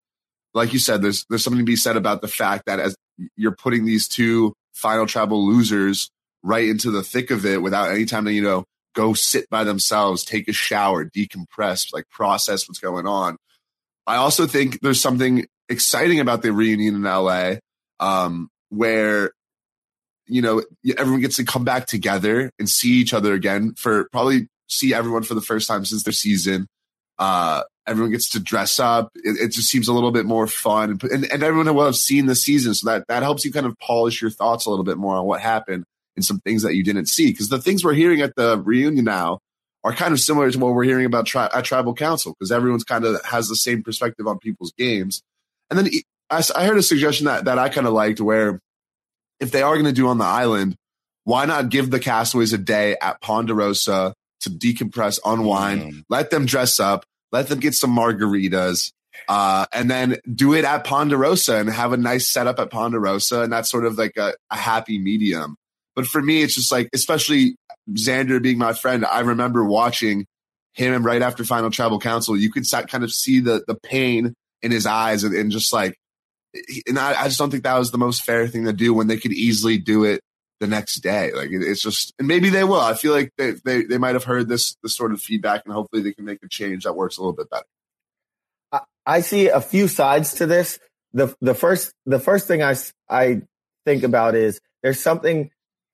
like 0.54 0.72
you 0.72 0.80
said, 0.80 1.02
there's, 1.02 1.26
there's 1.30 1.44
something 1.44 1.60
to 1.60 1.66
be 1.66 1.76
said 1.76 1.98
about 1.98 2.22
the 2.22 2.28
fact 2.30 2.64
that 2.68 2.80
as 2.80 2.96
you're 3.36 3.56
putting 3.56 3.86
these 3.86 4.08
two 4.08 4.54
final 4.74 5.06
tribal 5.06 5.46
losers 5.46 6.10
right 6.44 6.68
into 6.68 6.92
the 6.92 7.04
thick 7.04 7.30
of 7.30 7.46
it 7.46 7.62
without 7.62 7.92
any 7.92 8.06
time 8.06 8.26
to, 8.26 8.34
you 8.34 8.42
know, 8.42 8.64
go 8.94 9.14
sit 9.14 9.50
by 9.50 9.64
themselves, 9.64 10.24
take 10.24 10.48
a 10.48 10.54
shower, 10.54 11.06
decompress, 11.06 11.94
like 11.94 12.10
process 12.10 12.68
what's 12.68 12.80
going 12.80 13.08
on. 13.08 13.38
I 14.08 14.18
also 14.18 14.48
think 14.48 14.82
there's 14.82 15.02
something 15.02 15.46
exciting 15.70 16.20
about 16.20 16.42
the 16.42 16.52
reunion 16.52 16.96
in 16.96 17.04
LA, 17.04 17.56
um, 18.00 18.50
where 18.70 19.32
you 20.28 20.42
know 20.42 20.64
everyone 20.98 21.22
gets 21.22 21.38
to 21.38 21.46
come 21.46 21.64
back 21.64 21.88
together 21.88 22.52
and 22.60 22.70
see 22.70 22.94
each 22.94 23.14
other 23.14 23.34
again 23.34 23.74
for 23.76 24.08
probably 24.12 24.48
see 24.68 24.94
everyone 24.94 25.24
for 25.24 25.34
the 25.34 25.42
first 25.42 25.68
time 25.68 25.86
since 25.86 26.04
their 26.04 26.14
season. 26.14 26.68
Uh, 27.20 27.62
everyone 27.86 28.12
gets 28.12 28.30
to 28.32 28.40
dress 28.40 28.80
up. 28.80 29.12
It, 29.16 29.38
it, 29.40 29.52
just 29.52 29.70
seems 29.70 29.88
a 29.88 29.94
little 29.94 30.12
bit 30.12 30.26
more 30.26 30.48
fun, 30.48 30.98
and, 31.04 31.26
and 31.26 31.44
everyone 31.44 31.74
will 31.76 31.86
have 31.86 31.96
seen 31.96 32.26
the 32.26 32.36
season, 32.36 32.74
so 32.74 32.90
that 32.90 33.06
that 33.08 33.24
helps 33.24 33.46
you 33.46 33.52
kind 33.52 33.66
of 33.66 33.78
polish 33.78 34.22
your 34.22 34.32
thoughts 34.32 34.66
a 34.66 34.70
little 34.70 34.86
bit 34.86 34.98
more 34.98 35.16
on 35.16 35.26
what 35.26 35.42
happened 35.42 35.86
and 36.16 36.26
some 36.26 36.40
things 36.42 36.64
that 36.64 36.76
you 36.76 36.84
didn't 36.84 37.08
see. 37.08 37.32
Because 37.32 37.50
the 37.50 37.62
things 37.62 37.84
we're 37.84 37.94
hearing 37.94 38.22
at 38.22 38.36
the 38.36 38.60
reunion 38.60 39.06
now 39.06 39.40
are 39.84 39.94
kind 39.94 40.14
of 40.14 40.20
similar 40.20 40.52
to 40.52 40.60
what 40.60 40.74
we're 40.74 40.84
hearing 40.84 41.06
about 41.06 41.26
tri- 41.26 41.50
at 41.54 41.66
tribal 41.66 41.94
council 41.94 42.34
because 42.38 42.52
everyone's 42.52 42.84
kind 42.84 43.06
of 43.06 43.24
has 43.26 43.50
the 43.50 43.56
same 43.56 43.82
perspective 43.84 44.28
on 44.28 44.38
people's 44.38 44.72
games. 44.74 45.24
And 45.70 45.80
then 45.80 45.90
I, 46.30 46.44
I 46.56 46.66
heard 46.66 46.78
a 46.78 46.84
suggestion 46.84 47.26
that, 47.26 47.46
that 47.46 47.58
I 47.58 47.70
kind 47.70 47.88
of 47.88 47.94
liked 47.94 48.22
where 48.22 48.60
if 49.40 49.52
they 49.52 49.64
are 49.64 49.74
going 49.74 49.86
to 49.86 49.92
do 49.92 50.08
on 50.08 50.20
the 50.20 50.26
island, 50.26 50.76
why 51.24 51.46
not 51.46 51.70
give 51.70 51.90
the 51.90 52.00
castaways 52.00 52.54
a 52.54 52.58
day 52.58 52.96
at 53.02 53.22
Ponderosa 53.22 54.14
to 54.42 54.50
decompress, 54.50 55.20
unwind, 55.26 55.82
mm. 55.82 56.04
let 56.10 56.30
them 56.30 56.46
dress 56.46 56.80
up, 56.80 57.06
let 57.32 57.48
them 57.48 57.60
get 57.60 57.74
some 57.74 57.96
margaritas, 57.96 58.92
uh, 59.28 59.66
and 59.72 59.90
then 59.90 60.18
do 60.34 60.54
it 60.54 60.66
at 60.66 60.84
Ponderosa 60.84 61.58
and 61.58 61.70
have 61.70 61.94
a 61.94 61.98
nice 61.98 62.32
setup 62.32 62.60
at 62.60 62.72
Ponderosa. 62.72 63.42
And 63.42 63.54
that's 63.54 63.70
sort 63.70 63.86
of 63.86 63.98
like 63.98 64.18
a, 64.18 64.34
a 64.50 64.56
happy 64.56 65.00
medium. 65.00 65.58
But 65.96 66.08
for 66.08 66.22
me, 66.22 66.42
it's 66.42 66.56
just 66.56 66.72
like, 66.72 66.90
especially 66.94 67.56
Xander 67.92 68.42
being 68.42 68.58
my 68.58 68.74
friend, 68.74 69.06
I 69.06 69.22
remember 69.22 69.64
watching 69.64 70.26
him 70.74 71.06
right 71.06 71.22
after 71.22 71.44
Final 71.44 71.70
Tribal 71.70 72.00
Council, 72.00 72.38
you 72.38 72.52
could 72.52 72.66
kind 72.88 73.04
of 73.04 73.12
see 73.12 73.40
the 73.40 73.64
the 73.68 73.76
pain 73.76 74.34
in 74.62 74.72
his 74.72 74.86
eyes 74.86 75.24
and, 75.24 75.36
and 75.36 75.52
just 75.52 75.74
like, 75.74 75.98
and 76.88 77.00
I, 77.00 77.22
I, 77.22 77.24
just 77.26 77.40
don't 77.40 77.50
think 77.50 77.64
that 77.64 77.78
was 77.78 77.92
the 77.92 77.98
most 77.98 78.24
fair 78.24 78.48
thing 78.48 78.66
to 78.66 78.74
do 78.74 78.94
when 78.94 79.08
they 79.08 79.18
could 79.18 79.32
easily 79.32 79.78
do 79.78 80.04
it 80.04 80.22
the 80.60 80.68
next 80.68 81.00
day. 81.00 81.32
Like 81.34 81.50
it, 81.50 81.62
it's 81.62 81.82
just, 81.82 82.14
and 82.20 82.28
maybe 82.28 82.50
they 82.50 82.64
will. 82.64 82.80
I 82.80 82.94
feel 82.94 83.14
like 83.14 83.32
they 83.38 83.52
they, 83.64 83.84
they 83.84 83.98
might 83.98 84.16
have 84.16 84.24
heard 84.24 84.48
this 84.48 84.76
this 84.84 84.96
sort 84.96 85.12
of 85.12 85.22
feedback, 85.22 85.64
and 85.66 85.74
hopefully 85.74 86.02
they 86.02 86.14
can 86.14 86.26
make 86.26 86.44
a 86.44 86.48
change 86.48 86.84
that 86.84 86.94
works 86.94 87.18
a 87.18 87.22
little 87.22 87.34
bit 87.34 87.50
better. 87.50 87.66
I, 88.72 88.80
I 89.06 89.22
see 89.22 89.48
a 89.48 89.62
few 89.62 89.88
sides 89.88 90.36
to 90.36 90.46
this. 90.46 90.80
the 91.14 91.36
the 91.42 91.56
first 91.56 91.94
The 92.06 92.20
first 92.20 92.48
thing 92.48 92.64
I 92.64 92.76
I 93.10 93.42
think 93.86 94.04
about 94.04 94.36
is 94.36 94.62
there's 94.84 95.02
something 95.02 95.52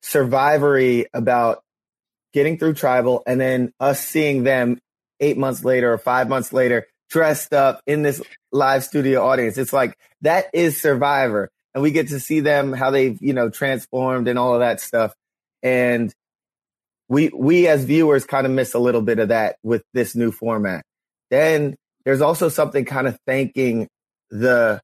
survivory 0.07 1.05
about 1.13 1.61
getting 2.33 2.57
through 2.57 2.73
tribal 2.73 3.23
and 3.27 3.39
then 3.39 3.71
us 3.79 3.99
seeing 3.99 4.43
them 4.43 4.79
eight 5.19 5.37
months 5.37 5.63
later 5.63 5.91
or 5.91 5.97
five 5.97 6.29
months 6.29 6.53
later 6.53 6.87
dressed 7.09 7.53
up 7.53 7.81
in 7.85 8.03
this 8.03 8.21
live 8.51 8.83
studio 8.83 9.25
audience. 9.25 9.57
It's 9.57 9.73
like 9.73 9.97
that 10.21 10.45
is 10.53 10.81
survivor. 10.81 11.49
And 11.73 11.83
we 11.83 11.91
get 11.91 12.09
to 12.09 12.19
see 12.19 12.39
them 12.39 12.73
how 12.73 12.91
they've, 12.91 13.17
you 13.21 13.33
know, 13.33 13.49
transformed 13.49 14.27
and 14.27 14.39
all 14.39 14.53
of 14.53 14.61
that 14.61 14.79
stuff. 14.79 15.13
And 15.61 16.13
we 17.09 17.29
we 17.29 17.67
as 17.67 17.83
viewers 17.83 18.25
kind 18.25 18.45
of 18.45 18.51
miss 18.51 18.73
a 18.73 18.79
little 18.79 19.01
bit 19.01 19.19
of 19.19 19.29
that 19.29 19.57
with 19.63 19.83
this 19.93 20.15
new 20.15 20.31
format. 20.31 20.83
Then 21.29 21.75
there's 22.05 22.21
also 22.21 22.49
something 22.49 22.85
kind 22.85 23.07
of 23.07 23.17
thanking 23.27 23.87
the 24.29 24.81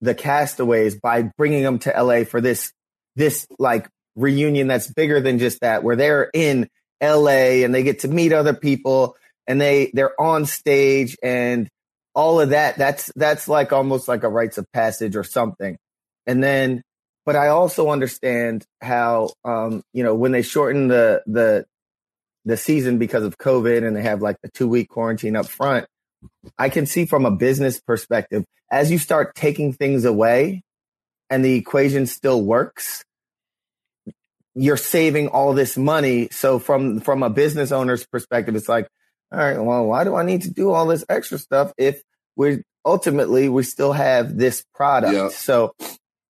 the 0.00 0.14
castaways 0.14 0.98
by 1.00 1.22
bringing 1.36 1.62
them 1.62 1.78
to 1.80 1.90
LA 1.90 2.24
for 2.24 2.40
this 2.40 2.72
this 3.16 3.46
like 3.58 3.88
reunion 4.16 4.66
that's 4.66 4.92
bigger 4.92 5.20
than 5.20 5.38
just 5.38 5.60
that, 5.60 5.82
where 5.84 5.96
they're 5.96 6.30
in 6.34 6.68
LA 7.02 7.62
and 7.64 7.74
they 7.74 7.82
get 7.82 8.00
to 8.00 8.08
meet 8.08 8.32
other 8.32 8.54
people 8.54 9.16
and 9.46 9.60
they 9.60 9.90
they're 9.94 10.20
on 10.20 10.46
stage 10.46 11.16
and 11.22 11.68
all 12.14 12.40
of 12.40 12.50
that. 12.50 12.76
That's 12.78 13.12
that's 13.14 13.48
like 13.48 13.72
almost 13.72 14.08
like 14.08 14.24
a 14.24 14.28
rites 14.28 14.58
of 14.58 14.66
passage 14.72 15.16
or 15.16 15.24
something. 15.24 15.76
And 16.26 16.42
then, 16.42 16.82
but 17.24 17.36
I 17.36 17.48
also 17.48 17.90
understand 17.90 18.64
how 18.80 19.30
um, 19.44 19.82
you 19.92 20.02
know 20.02 20.14
when 20.14 20.32
they 20.32 20.42
shorten 20.42 20.88
the 20.88 21.22
the 21.26 21.66
the 22.44 22.56
season 22.56 22.98
because 22.98 23.24
of 23.24 23.36
COVID 23.38 23.86
and 23.86 23.94
they 23.94 24.02
have 24.02 24.22
like 24.22 24.36
the 24.42 24.50
two 24.50 24.68
week 24.68 24.88
quarantine 24.88 25.36
up 25.36 25.46
front. 25.46 25.86
I 26.58 26.70
can 26.70 26.86
see 26.86 27.04
from 27.06 27.26
a 27.26 27.30
business 27.30 27.80
perspective 27.80 28.44
as 28.70 28.90
you 28.90 28.98
start 28.98 29.34
taking 29.34 29.72
things 29.72 30.04
away 30.04 30.62
and 31.28 31.44
the 31.44 31.54
equation 31.54 32.06
still 32.06 32.42
works, 32.42 33.04
you're 34.56 34.76
saving 34.78 35.28
all 35.28 35.52
this 35.52 35.76
money. 35.76 36.28
So 36.30 36.58
from 36.58 37.00
from 37.00 37.22
a 37.22 37.30
business 37.30 37.70
owner's 37.70 38.06
perspective, 38.06 38.56
it's 38.56 38.68
like, 38.68 38.88
all 39.30 39.38
right, 39.38 39.58
well, 39.58 39.86
why 39.86 40.04
do 40.04 40.16
I 40.16 40.24
need 40.24 40.42
to 40.42 40.50
do 40.50 40.72
all 40.72 40.86
this 40.86 41.04
extra 41.08 41.38
stuff 41.38 41.72
if 41.76 42.02
we 42.36 42.62
ultimately 42.84 43.48
we 43.48 43.62
still 43.62 43.92
have 43.92 44.36
this 44.36 44.64
product? 44.74 45.14
So 45.30 45.74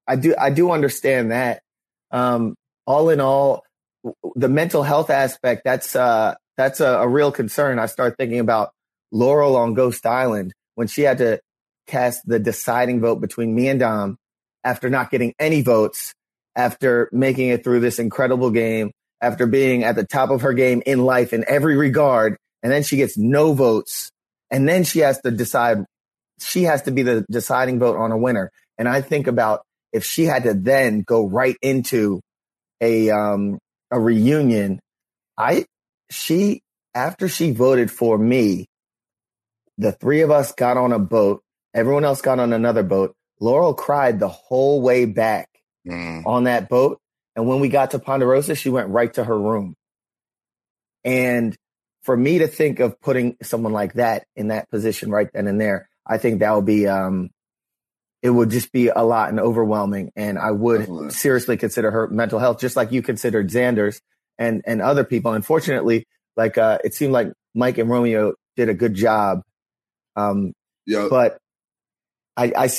I 0.07 0.17
do 0.17 0.35
I 0.39 0.51
do 0.51 0.73
understand 0.73 1.31
that. 1.31 1.63
Um, 2.11 2.57
all 2.87 3.09
in 3.11 3.21
all, 3.21 3.63
the 4.35 4.49
mental 4.49 4.83
health 4.83 5.11
aspect 5.11 5.63
that's 5.65 5.95
uh, 5.97 6.35
that's 6.57 6.81
a, 6.81 6.99
a 6.99 7.09
real 7.09 7.31
concern. 7.31 7.79
I 7.79 7.87
start 7.87 8.17
thinking 8.19 8.41
about 8.41 8.73
Laurel 9.13 9.57
on 9.57 9.75
Ghost 9.75 10.05
Island 10.05 10.53
when 10.75 10.89
she 10.89 11.03
had 11.03 11.19
to 11.19 11.41
cast 11.87 12.27
the 12.27 12.41
deciding 12.41 13.01
vote 13.01 13.21
between 13.21 13.55
me 13.55 13.69
and 13.69 13.79
Dom 13.79 14.19
after 14.65 14.91
not 14.91 15.11
getting 15.11 15.33
any 15.39 15.63
votes, 15.63 16.13
after 16.57 17.09
making 17.13 17.51
it 17.51 17.63
through 17.63 17.81
this 17.81 17.99
incredible 17.99 18.51
game, 18.51 18.91
after 19.21 19.47
being 19.47 19.85
at 19.85 19.95
the 19.95 20.05
top 20.05 20.31
of 20.31 20.41
her 20.41 20.55
game 20.55 20.83
in 20.87 21.05
life 21.05 21.33
in 21.33 21.45
every 21.47 21.77
regard, 21.77 22.37
and 22.63 22.73
then 22.73 22.83
she 22.83 22.97
gets 22.97 23.17
no 23.17 23.53
votes, 23.53 24.11
and 24.51 24.69
then 24.69 24.83
she 24.83 25.01
has 25.01 25.21
to 25.21 25.31
decide. 25.31 25.85
She 26.41 26.65
has 26.65 26.83
to 26.83 26.91
be 26.91 27.03
the 27.03 27.25
deciding 27.31 27.79
vote 27.79 27.97
on 27.97 28.13
a 28.13 28.19
winner. 28.19 28.51
And 28.77 28.89
I 28.89 29.01
think 29.01 29.27
about 29.27 29.63
if 29.93 30.05
she 30.05 30.25
had 30.25 30.43
to 30.43 30.53
then 30.53 31.01
go 31.01 31.27
right 31.27 31.57
into 31.63 32.21
a 32.81 33.11
um, 33.11 33.59
a 33.91 34.01
reunion, 34.01 34.81
I 35.39 35.67
she 36.11 36.61
after 36.95 37.29
she 37.29 37.53
voted 37.53 37.91
for 37.91 38.19
me, 38.19 38.67
the 39.79 39.93
three 39.93 40.23
of 40.23 40.31
us 40.31 40.53
got 40.53 40.77
on 40.77 40.93
a 40.93 40.99
boat. 40.99 41.43
Everyone 41.75 42.05
else 42.05 42.23
got 42.23 42.39
on 42.39 42.53
another 42.53 42.83
boat. 42.83 43.15
Laurel 43.39 43.75
cried 43.75 44.19
the 44.19 44.29
whole 44.29 44.81
way 44.81 45.05
back 45.05 45.49
mm. 45.87 46.27
on 46.27 46.45
that 46.45 46.69
boat. 46.69 46.99
And 47.35 47.47
when 47.47 47.61
we 47.61 47.69
got 47.69 47.91
to 47.91 47.99
Ponderosa, 47.99 48.55
she 48.55 48.71
went 48.71 48.89
right 48.89 49.13
to 49.15 49.25
her 49.25 49.39
room. 49.39 49.75
And 51.05 51.55
for 52.03 52.17
me 52.17 52.39
to 52.39 52.49
think 52.49 52.81
of 52.81 53.01
putting 53.01 53.37
someone 53.43 53.73
like 53.73 53.95
that 53.95 54.25
in 54.35 54.49
that 54.49 54.71
position 54.71 55.11
right 55.11 55.29
then 55.33 55.47
and 55.47 55.61
there, 55.61 55.89
I 56.07 56.19
think 56.19 56.41
that 56.41 56.55
would 56.55 56.65
be 56.65 56.87
um, 56.87 57.31
it 58.23 58.31
would 58.31 58.51
just 58.51 58.73
be 58.73 58.89
a 58.89 59.03
lot 59.03 59.29
and 59.29 59.39
overwhelming. 59.39 60.11
And 60.17 60.39
I 60.39 60.51
would 60.51 60.81
Definitely. 60.81 61.11
seriously 61.11 61.57
consider 61.57 61.91
her 61.91 62.09
mental 62.09 62.39
health, 62.39 62.59
just 62.59 62.77
like 62.77 62.91
you 62.91 63.03
considered 63.03 63.51
Xander's 63.51 64.01
and, 64.39 64.63
and 64.67 64.83
other 64.83 65.05
people. 65.05 65.33
Unfortunately, 65.33 66.07
like, 66.37 66.59
uh, 66.59 66.79
it 66.85 66.95
seemed 66.95 67.13
like 67.13 67.29
Mike 67.55 67.79
and 67.79 67.89
Romeo 67.89 68.35
did 68.57 68.69
a 68.69 68.75
good 68.75 68.95
job. 68.95 69.43
Um, 70.17 70.53
yeah. 70.87 71.09
but 71.11 71.39
I, 72.37 72.53
I, 72.57 72.71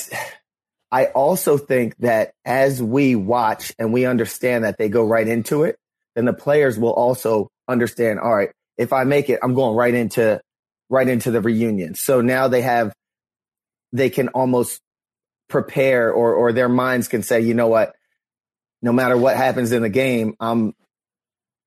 I 0.90 1.06
also 1.06 1.58
think 1.58 1.96
that 1.98 2.32
as 2.44 2.82
we 2.82 3.14
watch 3.14 3.74
and 3.78 3.92
we 3.92 4.06
understand 4.06 4.64
that 4.64 4.78
they 4.78 4.88
go 4.88 5.04
right 5.04 5.26
into 5.26 5.64
it, 5.64 5.76
then 6.14 6.24
the 6.24 6.32
players 6.32 6.78
will 6.78 6.92
also 6.92 7.48
understand, 7.68 8.20
all 8.20 8.34
right, 8.34 8.50
if 8.76 8.92
I 8.92 9.04
make 9.04 9.28
it, 9.28 9.40
I'm 9.42 9.54
going 9.54 9.76
right 9.76 9.92
into, 9.92 10.40
right 10.88 11.06
into 11.06 11.30
the 11.30 11.40
reunion. 11.40 11.94
So 11.94 12.20
now 12.20 12.48
they 12.48 12.62
have, 12.62 12.92
they 13.92 14.10
can 14.10 14.28
almost 14.28 14.80
prepare 15.48 16.12
or 16.12 16.34
or 16.34 16.52
their 16.52 16.68
minds 16.68 17.08
can 17.08 17.22
say, 17.22 17.40
you 17.40 17.54
know 17.54 17.68
what, 17.68 17.94
no 18.82 18.92
matter 18.92 19.16
what 19.16 19.36
happens 19.36 19.72
in 19.72 19.82
the 19.82 19.88
game, 19.88 20.34
I'm 20.40 20.74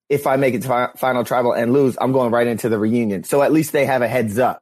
if 0.09 0.27
I 0.27 0.35
make 0.35 0.53
it 0.53 0.63
to 0.63 0.67
fi- 0.67 0.91
final 0.97 1.23
tribal 1.23 1.53
and 1.53 1.73
lose, 1.73 1.97
I'm 1.99 2.11
going 2.11 2.31
right 2.31 2.47
into 2.47 2.69
the 2.69 2.77
reunion. 2.77 3.23
So 3.23 3.41
at 3.41 3.51
least 3.51 3.71
they 3.71 3.85
have 3.85 4.01
a 4.01 4.07
heads 4.07 4.37
up. 4.37 4.61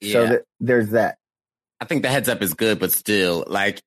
Yeah. 0.00 0.12
So 0.12 0.28
th- 0.28 0.40
there's 0.60 0.90
that. 0.90 1.16
I 1.82 1.84
think 1.84 2.02
the 2.02 2.08
heads 2.08 2.28
up 2.28 2.40
is 2.42 2.54
good, 2.54 2.78
but 2.78 2.92
still, 2.92 3.42
like 3.48 3.82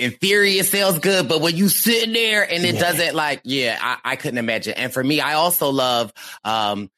in 0.00 0.10
theory, 0.10 0.58
it 0.58 0.66
sounds 0.66 0.98
good, 0.98 1.28
but 1.28 1.40
when 1.40 1.54
you 1.54 1.68
sit 1.68 2.08
in 2.08 2.12
there 2.12 2.42
and 2.42 2.64
it 2.64 2.74
yeah. 2.74 2.80
doesn't, 2.80 3.14
like, 3.14 3.40
yeah, 3.44 3.78
I, 3.80 3.98
I 4.04 4.16
couldn't 4.16 4.38
imagine. 4.38 4.74
And 4.74 4.92
for 4.92 5.04
me, 5.04 5.20
I 5.20 5.34
also 5.34 5.70
love 5.70 6.12
um 6.42 6.90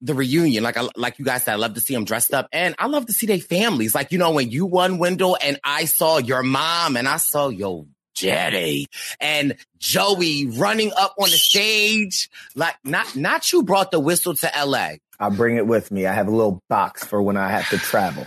the 0.00 0.14
reunion. 0.14 0.62
Like 0.62 0.76
I, 0.76 0.86
like 0.94 1.18
you 1.18 1.24
guys 1.24 1.42
said, 1.42 1.54
I 1.54 1.56
love 1.56 1.74
to 1.74 1.80
see 1.80 1.92
them 1.92 2.04
dressed 2.04 2.32
up 2.32 2.48
and 2.52 2.76
I 2.78 2.86
love 2.86 3.06
to 3.06 3.12
see 3.12 3.26
their 3.26 3.40
families. 3.40 3.96
Like, 3.96 4.12
you 4.12 4.18
know, 4.18 4.30
when 4.30 4.48
you 4.48 4.64
won 4.64 4.98
Wendell 4.98 5.36
and 5.42 5.58
I 5.64 5.86
saw 5.86 6.18
your 6.18 6.44
mom 6.44 6.96
and 6.96 7.08
I 7.08 7.16
saw 7.16 7.48
your 7.48 7.84
daddy 8.14 8.86
and 9.18 9.56
Joey 9.78 10.46
running 10.46 10.92
up 10.96 11.14
on 11.18 11.30
the 11.30 11.36
stage. 11.36 12.30
Like 12.54 12.76
not, 12.84 13.16
not 13.16 13.52
you 13.52 13.64
brought 13.64 13.90
the 13.90 13.98
whistle 13.98 14.34
to 14.36 14.50
LA. 14.64 14.92
I'll 15.18 15.32
bring 15.32 15.56
it 15.56 15.66
with 15.66 15.90
me. 15.90 16.06
I 16.06 16.14
have 16.14 16.28
a 16.28 16.30
little 16.30 16.62
box 16.68 17.04
for 17.04 17.20
when 17.20 17.36
I 17.36 17.50
have 17.50 17.68
to 17.70 17.76
travel 17.76 18.26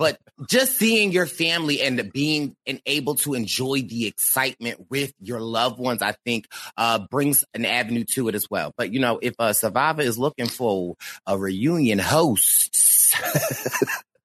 but 0.00 0.18
just 0.48 0.78
seeing 0.78 1.12
your 1.12 1.26
family 1.26 1.82
and 1.82 2.10
being 2.10 2.56
and 2.66 2.80
able 2.86 3.16
to 3.16 3.34
enjoy 3.34 3.82
the 3.82 4.06
excitement 4.06 4.86
with 4.88 5.12
your 5.20 5.42
loved 5.42 5.78
ones, 5.78 6.00
I 6.00 6.14
think, 6.24 6.48
uh, 6.78 7.00
brings 7.10 7.44
an 7.52 7.66
avenue 7.66 8.04
to 8.14 8.28
it 8.28 8.34
as 8.34 8.48
well. 8.48 8.72
But 8.78 8.94
you 8.94 9.00
know, 9.00 9.18
if 9.20 9.34
a 9.38 9.52
survivor 9.52 10.00
is 10.00 10.18
looking 10.18 10.46
for 10.46 10.96
a 11.26 11.36
reunion 11.36 11.98
host, 11.98 13.14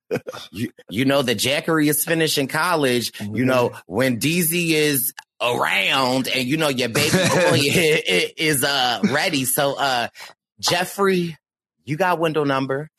you, 0.52 0.72
you 0.90 1.04
know 1.04 1.22
that 1.22 1.38
Jackery 1.38 1.90
is 1.90 2.06
finishing 2.06 2.48
college. 2.48 3.12
Mm-hmm. 3.12 3.36
You 3.36 3.44
know 3.44 3.72
Wendeezy 3.90 4.70
is 4.70 5.14
around, 5.42 6.30
and 6.30 6.48
you 6.48 6.56
know 6.56 6.70
your 6.70 6.88
baby 6.88 7.18
boy 7.18 7.60
is 8.38 8.64
uh 8.64 9.02
ready. 9.12 9.44
So, 9.44 9.78
uh, 9.78 10.08
Jeffrey, 10.58 11.36
you 11.84 11.98
got 11.98 12.18
window 12.18 12.46
number. 12.46 12.90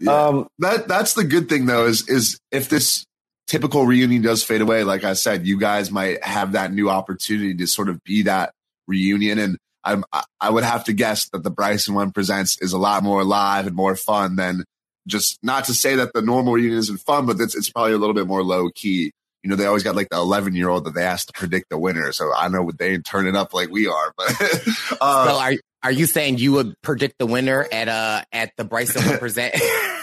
Yeah. 0.00 0.12
Um, 0.12 0.48
that 0.58 0.88
that's 0.88 1.14
the 1.14 1.24
good 1.24 1.48
thing 1.48 1.66
though 1.66 1.86
is 1.86 2.08
is 2.08 2.38
if 2.50 2.68
this 2.68 3.04
typical 3.48 3.86
reunion 3.86 4.22
does 4.22 4.44
fade 4.44 4.60
away, 4.60 4.84
like 4.84 5.02
I 5.02 5.14
said, 5.14 5.46
you 5.46 5.58
guys 5.58 5.90
might 5.90 6.22
have 6.22 6.52
that 6.52 6.72
new 6.72 6.88
opportunity 6.88 7.54
to 7.54 7.66
sort 7.66 7.88
of 7.88 8.02
be 8.04 8.22
that 8.22 8.52
reunion. 8.86 9.38
And 9.38 9.58
I'm, 9.82 10.04
I 10.40 10.50
would 10.50 10.64
have 10.64 10.84
to 10.84 10.92
guess 10.92 11.28
that 11.30 11.42
the 11.42 11.50
Bryce 11.50 11.88
and 11.88 11.96
Wynn 11.96 12.12
presents 12.12 12.60
is 12.60 12.72
a 12.72 12.78
lot 12.78 13.02
more 13.02 13.24
live 13.24 13.66
and 13.66 13.74
more 13.74 13.96
fun 13.96 14.36
than 14.36 14.64
just 15.06 15.38
not 15.42 15.64
to 15.64 15.74
say 15.74 15.96
that 15.96 16.12
the 16.12 16.20
normal 16.20 16.52
reunion 16.52 16.78
isn't 16.78 16.98
fun, 16.98 17.24
but 17.24 17.40
it's, 17.40 17.56
it's 17.56 17.70
probably 17.70 17.94
a 17.94 17.98
little 17.98 18.14
bit 18.14 18.26
more 18.26 18.44
low 18.44 18.68
key. 18.74 19.10
You 19.42 19.50
know, 19.50 19.56
they 19.56 19.64
always 19.64 19.82
got 19.82 19.96
like 19.96 20.10
the 20.10 20.16
11 20.16 20.54
year 20.54 20.68
old 20.68 20.84
that 20.84 20.94
they 20.94 21.04
asked 21.04 21.28
to 21.28 21.32
predict 21.32 21.70
the 21.70 21.78
winner. 21.78 22.12
So 22.12 22.30
I 22.36 22.48
know 22.48 22.70
they 22.76 22.98
turn 22.98 23.26
it 23.26 23.36
up 23.36 23.54
like 23.54 23.70
we 23.70 23.86
are, 23.86 24.12
but, 24.16 24.28
uh, 25.00 25.28
so 25.28 25.38
are, 25.38 25.52
are 25.82 25.92
you 25.92 26.06
saying 26.06 26.38
you 26.38 26.52
would 26.52 26.74
predict 26.82 27.18
the 27.18 27.26
winner 27.26 27.66
at 27.70 27.88
uh 27.88 28.22
at 28.32 28.52
the 28.56 28.64
Bryson 28.64 29.02
present? 29.18 29.54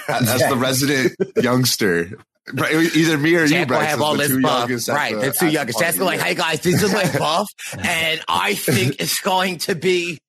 As 0.08 0.40
the 0.40 0.56
resident 0.58 1.16
youngster. 1.38 2.18
Either 2.48 3.18
me 3.18 3.36
or 3.36 3.48
Jack 3.48 3.62
you, 3.62 3.66
Bryson. 3.66 3.88
have 3.88 4.02
all 4.02 4.16
this 4.16 4.32
buff. 4.40 4.70
Right. 4.88 5.16
The, 5.16 5.22
the 5.22 5.32
two 5.32 5.48
youngest. 5.48 5.80
Jack's 5.80 5.98
like, 5.98 6.20
hey 6.20 6.36
guys, 6.36 6.62
this 6.62 6.84
is 6.84 6.94
my 6.94 7.12
buff. 7.20 7.50
And 7.78 8.22
I 8.28 8.54
think 8.54 8.98
it's 9.00 9.20
going 9.20 9.58
to 9.60 9.74
be 9.74 10.20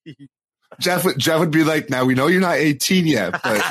Jeff 0.81 1.05
would, 1.05 1.19
Jeff 1.19 1.41
would 1.41 1.51
be 1.51 1.65
like, 1.65 1.91
now 1.91 2.05
we 2.05 2.15
know 2.15 2.27
you're 2.27 2.41
not 2.41 2.57
18 2.57 3.07
yet, 3.07 3.41
but 3.43 3.63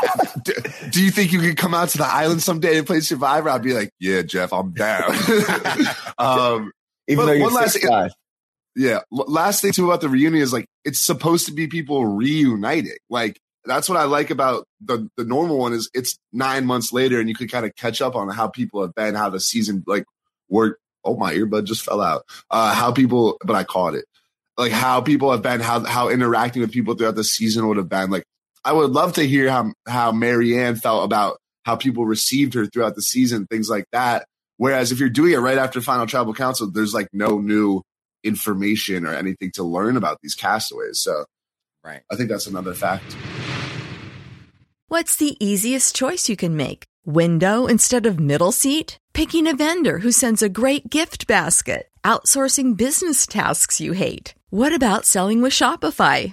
do, 0.44 0.52
do, 0.90 1.04
you 1.04 1.10
think 1.10 1.32
you 1.32 1.40
could 1.40 1.56
come 1.56 1.74
out 1.74 1.90
to 1.90 1.98
the 1.98 2.06
island 2.06 2.42
someday 2.42 2.78
and 2.78 2.86
play 2.86 3.00
Survivor? 3.00 3.50
I'd 3.50 3.62
be 3.62 3.74
like, 3.74 3.90
yeah, 4.00 4.22
Jeff, 4.22 4.52
I'm 4.52 4.72
down. 4.72 5.12
um, 6.18 6.72
Even 7.06 7.26
though 7.26 7.32
you're 7.32 7.50
last, 7.50 7.78
yeah. 8.78 9.00
Last 9.10 9.60
thing 9.60 9.72
too 9.72 9.86
about 9.86 10.00
the 10.00 10.08
reunion 10.08 10.40
is 10.40 10.52
like 10.52 10.66
it's 10.84 11.00
supposed 11.00 11.46
to 11.46 11.52
be 11.52 11.66
people 11.66 12.06
reuniting. 12.06 12.96
Like 13.10 13.40
that's 13.64 13.88
what 13.88 13.98
I 13.98 14.04
like 14.04 14.30
about 14.30 14.66
the 14.80 15.08
the 15.16 15.24
normal 15.24 15.58
one 15.58 15.72
is 15.72 15.90
it's 15.94 16.16
nine 16.32 16.64
months 16.64 16.92
later 16.92 17.18
and 17.18 17.28
you 17.28 17.34
could 17.34 17.50
kind 17.50 17.66
of 17.66 17.74
catch 17.74 18.00
up 18.00 18.14
on 18.14 18.28
how 18.28 18.46
people 18.46 18.80
have 18.82 18.94
been, 18.94 19.16
how 19.16 19.30
the 19.30 19.40
season 19.40 19.82
like 19.86 20.04
worked. 20.48 20.80
Oh, 21.04 21.16
my 21.16 21.34
earbud 21.34 21.64
just 21.64 21.82
fell 21.82 22.00
out. 22.00 22.22
Uh, 22.50 22.72
how 22.72 22.92
people, 22.92 23.38
but 23.44 23.56
I 23.56 23.64
caught 23.64 23.94
it. 23.94 24.04
Like 24.56 24.72
how 24.72 25.00
people 25.00 25.32
have 25.32 25.42
been, 25.42 25.60
how 25.60 25.84
how 25.84 26.08
interacting 26.08 26.62
with 26.62 26.70
people 26.70 26.94
throughout 26.94 27.16
the 27.16 27.24
season 27.24 27.66
would 27.66 27.78
have 27.78 27.88
been. 27.88 28.10
Like 28.10 28.24
I 28.64 28.72
would 28.72 28.90
love 28.90 29.14
to 29.14 29.26
hear 29.26 29.50
how 29.50 29.72
how 29.88 30.12
Maryanne 30.12 30.80
felt 30.80 31.04
about 31.04 31.38
how 31.64 31.74
people 31.74 32.06
received 32.06 32.54
her 32.54 32.66
throughout 32.66 32.94
the 32.94 33.02
season, 33.02 33.46
things 33.46 33.68
like 33.68 33.86
that. 33.90 34.26
Whereas 34.56 34.92
if 34.92 35.00
you're 35.00 35.08
doing 35.08 35.32
it 35.32 35.38
right 35.38 35.58
after 35.58 35.80
Final 35.80 36.06
Tribal 36.06 36.34
Council, 36.34 36.70
there's 36.70 36.94
like 36.94 37.08
no 37.12 37.40
new 37.40 37.82
information 38.24 39.06
or 39.06 39.14
anything 39.14 39.50
to 39.52 39.62
learn 39.62 39.96
about 39.96 40.18
these 40.22 40.34
castaways. 40.34 40.98
So, 40.98 41.24
right. 41.84 42.00
I 42.10 42.16
think 42.16 42.28
that's 42.28 42.46
another 42.46 42.74
fact. 42.74 43.16
What's 44.88 45.16
the 45.16 45.36
easiest 45.44 45.94
choice 45.94 46.28
you 46.28 46.36
can 46.36 46.56
make? 46.56 46.84
Window 47.04 47.66
instead 47.66 48.06
of 48.06 48.18
middle 48.18 48.52
seat? 48.52 48.98
Picking 49.12 49.46
a 49.46 49.54
vendor 49.54 49.98
who 49.98 50.12
sends 50.12 50.42
a 50.42 50.48
great 50.48 50.88
gift 50.90 51.26
basket? 51.26 51.88
Outsourcing 52.04 52.76
business 52.76 53.26
tasks 53.26 53.80
you 53.80 53.92
hate? 53.92 54.34
What 54.50 54.74
about 54.74 55.04
selling 55.04 55.42
with 55.42 55.52
Shopify? 55.52 56.32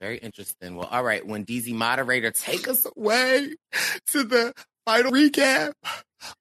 Very 0.00 0.18
interesting. 0.18 0.76
Well, 0.76 0.88
all 0.90 1.02
right. 1.02 1.26
Wendeezy 1.26 1.72
moderator, 1.72 2.30
take 2.30 2.68
us 2.68 2.86
away 2.96 3.54
to 4.08 4.24
the 4.24 4.52
final 4.84 5.12
recap 5.12 5.72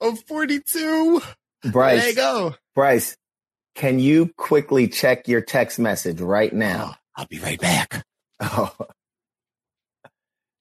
of 0.02 0.20
42. 0.28 1.22
Bryce. 1.72 2.00
There 2.00 2.10
you 2.10 2.16
go. 2.16 2.56
Bryce, 2.76 3.16
can 3.76 4.00
you 4.00 4.32
quickly 4.38 4.88
check 4.88 5.28
your 5.28 5.42
text 5.42 5.80
message 5.80 6.22
right 6.22 6.54
now? 6.54 6.92
Oh, 6.92 6.96
I'll 7.16 7.28
be 7.28 7.40
right 7.40 7.60
back. 7.60 8.06
Oh. 8.40 8.74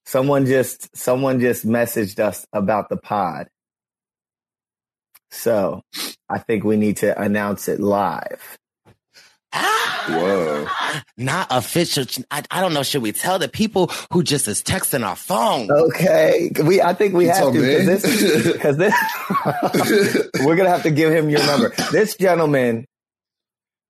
Someone 0.05 0.45
just 0.45 0.95
someone 0.95 1.39
just 1.39 1.67
messaged 1.67 2.19
us 2.19 2.45
about 2.53 2.89
the 2.89 2.97
pod. 2.97 3.47
So 5.31 5.81
I 6.29 6.39
think 6.39 6.63
we 6.63 6.77
need 6.77 6.97
to 6.97 7.19
announce 7.19 7.67
it 7.67 7.79
live. 7.79 8.57
Whoa. 10.07 10.67
Not 11.17 11.47
official. 11.49 12.05
I, 12.29 12.43
I 12.51 12.61
don't 12.61 12.73
know. 12.73 12.83
Should 12.83 13.01
we 13.01 13.11
tell 13.11 13.39
the 13.39 13.47
people 13.47 13.87
who 14.11 14.23
just 14.23 14.47
is 14.47 14.61
texting 14.63 15.05
our 15.05 15.15
phone? 15.15 15.71
Okay, 15.71 16.51
we. 16.63 16.81
I 16.81 16.93
think 16.93 17.13
we 17.13 17.25
have 17.25 17.53
to 17.53 17.61
because 17.61 17.85
this 17.85 18.53
because 18.53 18.77
this 18.77 18.93
we're 20.45 20.55
gonna 20.55 20.69
have 20.69 20.83
to 20.83 20.91
give 20.91 21.11
him 21.11 21.29
your 21.29 21.45
number. 21.45 21.73
This 21.91 22.15
gentleman 22.15 22.85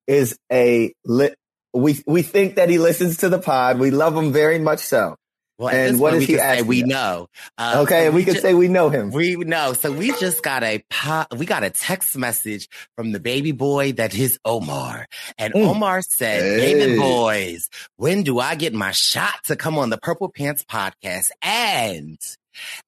is 0.08 0.38
a 0.52 0.94
lit. 1.04 1.36
We 1.74 2.02
we 2.08 2.22
think 2.22 2.56
that 2.56 2.70
he 2.70 2.78
listens 2.78 3.18
to 3.18 3.30
the 3.30 3.40
pod. 3.40 3.80
We 3.80 3.92
love 3.92 4.16
him 4.16 4.32
very 4.32 4.60
much 4.60 4.80
so. 4.80 5.18
Well, 5.58 5.74
and 5.74 6.00
what 6.02 6.14
is 6.16 6.20
we 6.20 6.26
he 6.26 6.40
asking 6.40 6.68
we 6.68 6.84
know. 6.84 7.28
Uh, 7.58 7.76
Okay, 7.84 8.02
so 8.02 8.06
and 8.08 8.16
we 8.16 8.26
can 8.26 8.34
ju- 8.34 8.40
say 8.42 8.54
we 8.54 8.68
know 8.68 8.90
him. 8.90 9.12
We 9.12 9.36
know. 9.38 9.72
So 9.74 9.90
we 9.92 10.12
just 10.20 10.44
got 10.44 10.64
a 10.64 10.84
po- 10.90 11.26
we 11.38 11.46
got 11.46 11.64
a 11.64 11.70
text 11.70 12.18
message 12.18 12.68
from 12.98 13.14
the 13.14 13.20
baby 13.22 13.54
boy 13.54 13.94
that 13.94 14.14
is 14.14 14.38
Omar. 14.44 15.08
And 15.38 15.54
Mm. 15.54 15.68
Omar 15.68 16.02
said, 16.02 16.42
Hey. 16.44 16.74
David 16.74 17.00
boys, 17.00 17.70
when 17.96 18.24
do 18.24 18.40
I 18.40 18.56
get 18.56 18.74
my 18.74 18.92
shot 18.92 19.36
to 19.46 19.56
come 19.56 19.78
on 19.78 19.90
the 19.90 19.98
Purple 19.98 20.28
Pants 20.30 20.66
podcast? 20.66 21.30
And, 21.42 22.18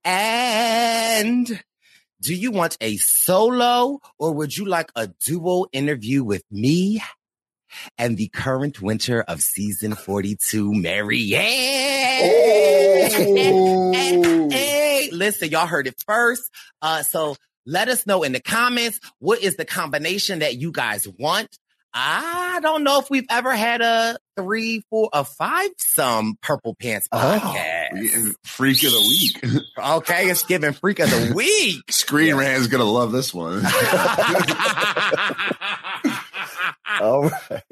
and 0.03 1.63
do 2.21 2.33
you 2.35 2.51
want 2.51 2.77
a 2.81 2.97
solo 2.97 3.99
or 4.17 4.33
would 4.33 4.57
you 4.57 4.65
like 4.65 4.91
a 4.95 5.07
duo 5.07 5.65
interview 5.71 6.23
with 6.23 6.43
me? 6.51 7.01
And 7.97 8.17
the 8.17 8.27
current 8.29 8.81
winter 8.81 9.21
of 9.21 9.41
season 9.41 9.95
42, 9.95 10.71
Maryanne. 10.71 11.37
Hey, 14.57 15.09
listen, 15.11 15.49
y'all 15.49 15.67
heard 15.67 15.87
it 15.87 15.95
first. 16.07 16.43
Uh, 16.81 17.03
so 17.03 17.35
let 17.65 17.87
us 17.89 18.05
know 18.07 18.23
in 18.23 18.31
the 18.31 18.39
comments 18.39 18.99
what 19.19 19.41
is 19.41 19.55
the 19.55 19.65
combination 19.65 20.39
that 20.39 20.55
you 20.57 20.71
guys 20.71 21.07
want. 21.07 21.57
I 21.93 22.59
don't 22.61 22.83
know 22.83 22.99
if 22.99 23.09
we've 23.09 23.25
ever 23.29 23.55
had 23.55 23.81
a 23.81 24.17
three, 24.35 24.83
four, 24.89 25.09
a 25.13 25.23
five 25.23 25.69
some 25.77 26.37
purple 26.41 26.75
pants 26.75 27.07
podcast. 27.11 28.33
Freak 28.43 28.83
of 28.83 28.91
the 28.91 28.99
week. 28.99 29.61
Okay, 29.77 30.29
it's 30.29 30.43
giving 30.43 30.73
freak 30.73 30.99
of 30.99 31.09
the 31.09 31.33
week. 31.35 31.81
Screen 31.89 32.35
Rant's 32.35 32.67
gonna 32.67 32.83
love 32.83 33.11
this 33.11 33.33
one. 33.33 33.63
All 37.01 37.29
right. 37.49 37.63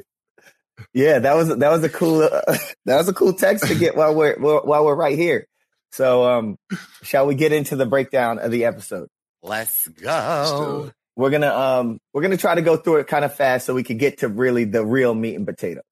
Yeah, 0.95 1.19
that 1.19 1.35
was 1.35 1.49
that 1.49 1.69
was 1.69 1.83
a 1.83 1.89
cool 1.89 2.23
uh, 2.23 2.41
that 2.85 2.95
was 2.95 3.09
a 3.09 3.13
cool 3.13 3.33
text 3.33 3.67
to 3.67 3.75
get 3.75 3.97
while 3.97 4.15
we're 4.15 4.39
while 4.39 4.85
we're 4.85 4.95
right 4.95 5.17
here. 5.17 5.45
So, 5.91 6.23
um, 6.23 6.57
shall 7.03 7.27
we 7.27 7.35
get 7.35 7.51
into 7.51 7.75
the 7.75 7.85
breakdown 7.85 8.39
of 8.39 8.49
the 8.49 8.63
episode? 8.63 9.09
Let's 9.43 9.89
go. 9.89 10.91
We're 11.17 11.31
gonna 11.31 11.53
um 11.53 11.99
we're 12.13 12.21
gonna 12.21 12.37
try 12.37 12.55
to 12.55 12.61
go 12.61 12.77
through 12.77 12.97
it 12.97 13.07
kind 13.07 13.25
of 13.25 13.35
fast 13.35 13.65
so 13.65 13.73
we 13.73 13.83
can 13.83 13.97
get 13.97 14.19
to 14.19 14.29
really 14.29 14.63
the 14.63 14.85
real 14.85 15.13
meat 15.13 15.35
and 15.35 15.45
potatoes. 15.45 15.83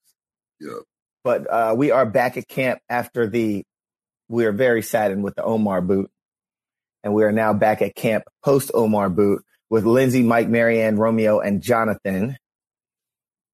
Yep. 0.62 0.72
But 1.26 1.52
uh, 1.52 1.76
we 1.78 1.92
are 1.92 2.06
back 2.06 2.38
at 2.38 2.48
camp 2.48 2.80
after 2.88 3.28
the 3.28 3.66
we 4.30 4.46
are 4.46 4.54
very 4.54 4.82
saddened 4.82 5.22
with 5.22 5.36
the 5.36 5.44
Omar 5.44 5.82
boot, 5.82 6.12
and 7.04 7.14
we 7.14 7.26
are 7.26 7.34
now 7.34 7.52
back 7.52 7.82
at 7.82 7.94
camp 7.94 8.24
post 8.42 8.72
Omar 8.74 9.10
boot 9.10 9.44
with 9.70 9.86
Lindsay, 9.86 10.24
Mike, 10.24 10.48
Maryanne, 10.48 10.98
Romeo, 10.98 11.42
and 11.42 11.62
Jonathan. 11.62 12.38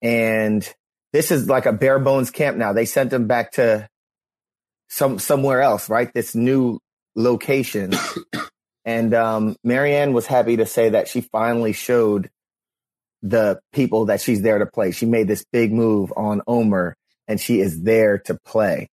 And 0.02 0.72
this 1.14 1.32
is 1.32 1.48
like 1.48 1.66
a 1.66 1.74
bare 1.74 2.00
bones 2.00 2.32
camp 2.32 2.58
now. 2.58 2.74
They 2.74 2.86
sent 2.86 3.10
them 3.10 3.28
back 3.28 3.54
to 3.54 3.88
some 4.90 5.20
somewhere 5.20 5.62
else, 5.62 5.90
right? 5.90 6.12
This 6.14 6.36
new 6.36 6.80
location. 7.16 7.94
and 8.86 9.14
um, 9.14 9.56
Maryanne 9.66 10.14
was 10.14 10.26
happy 10.26 10.58
to 10.58 10.66
say 10.66 10.90
that 10.90 11.08
she 11.08 11.22
finally 11.22 11.74
showed 11.74 12.30
the 13.22 13.60
people 13.74 14.06
that 14.06 14.22
she's 14.22 14.42
there 14.42 14.60
to 14.60 14.66
play. 14.66 14.92
She 14.92 15.06
made 15.06 15.28
this 15.28 15.46
big 15.52 15.74
move 15.74 16.14
on 16.16 16.42
Omar, 16.48 16.96
and 17.28 17.40
she 17.40 17.60
is 17.60 17.82
there 17.82 18.20
to 18.20 18.38
play. 18.46 18.90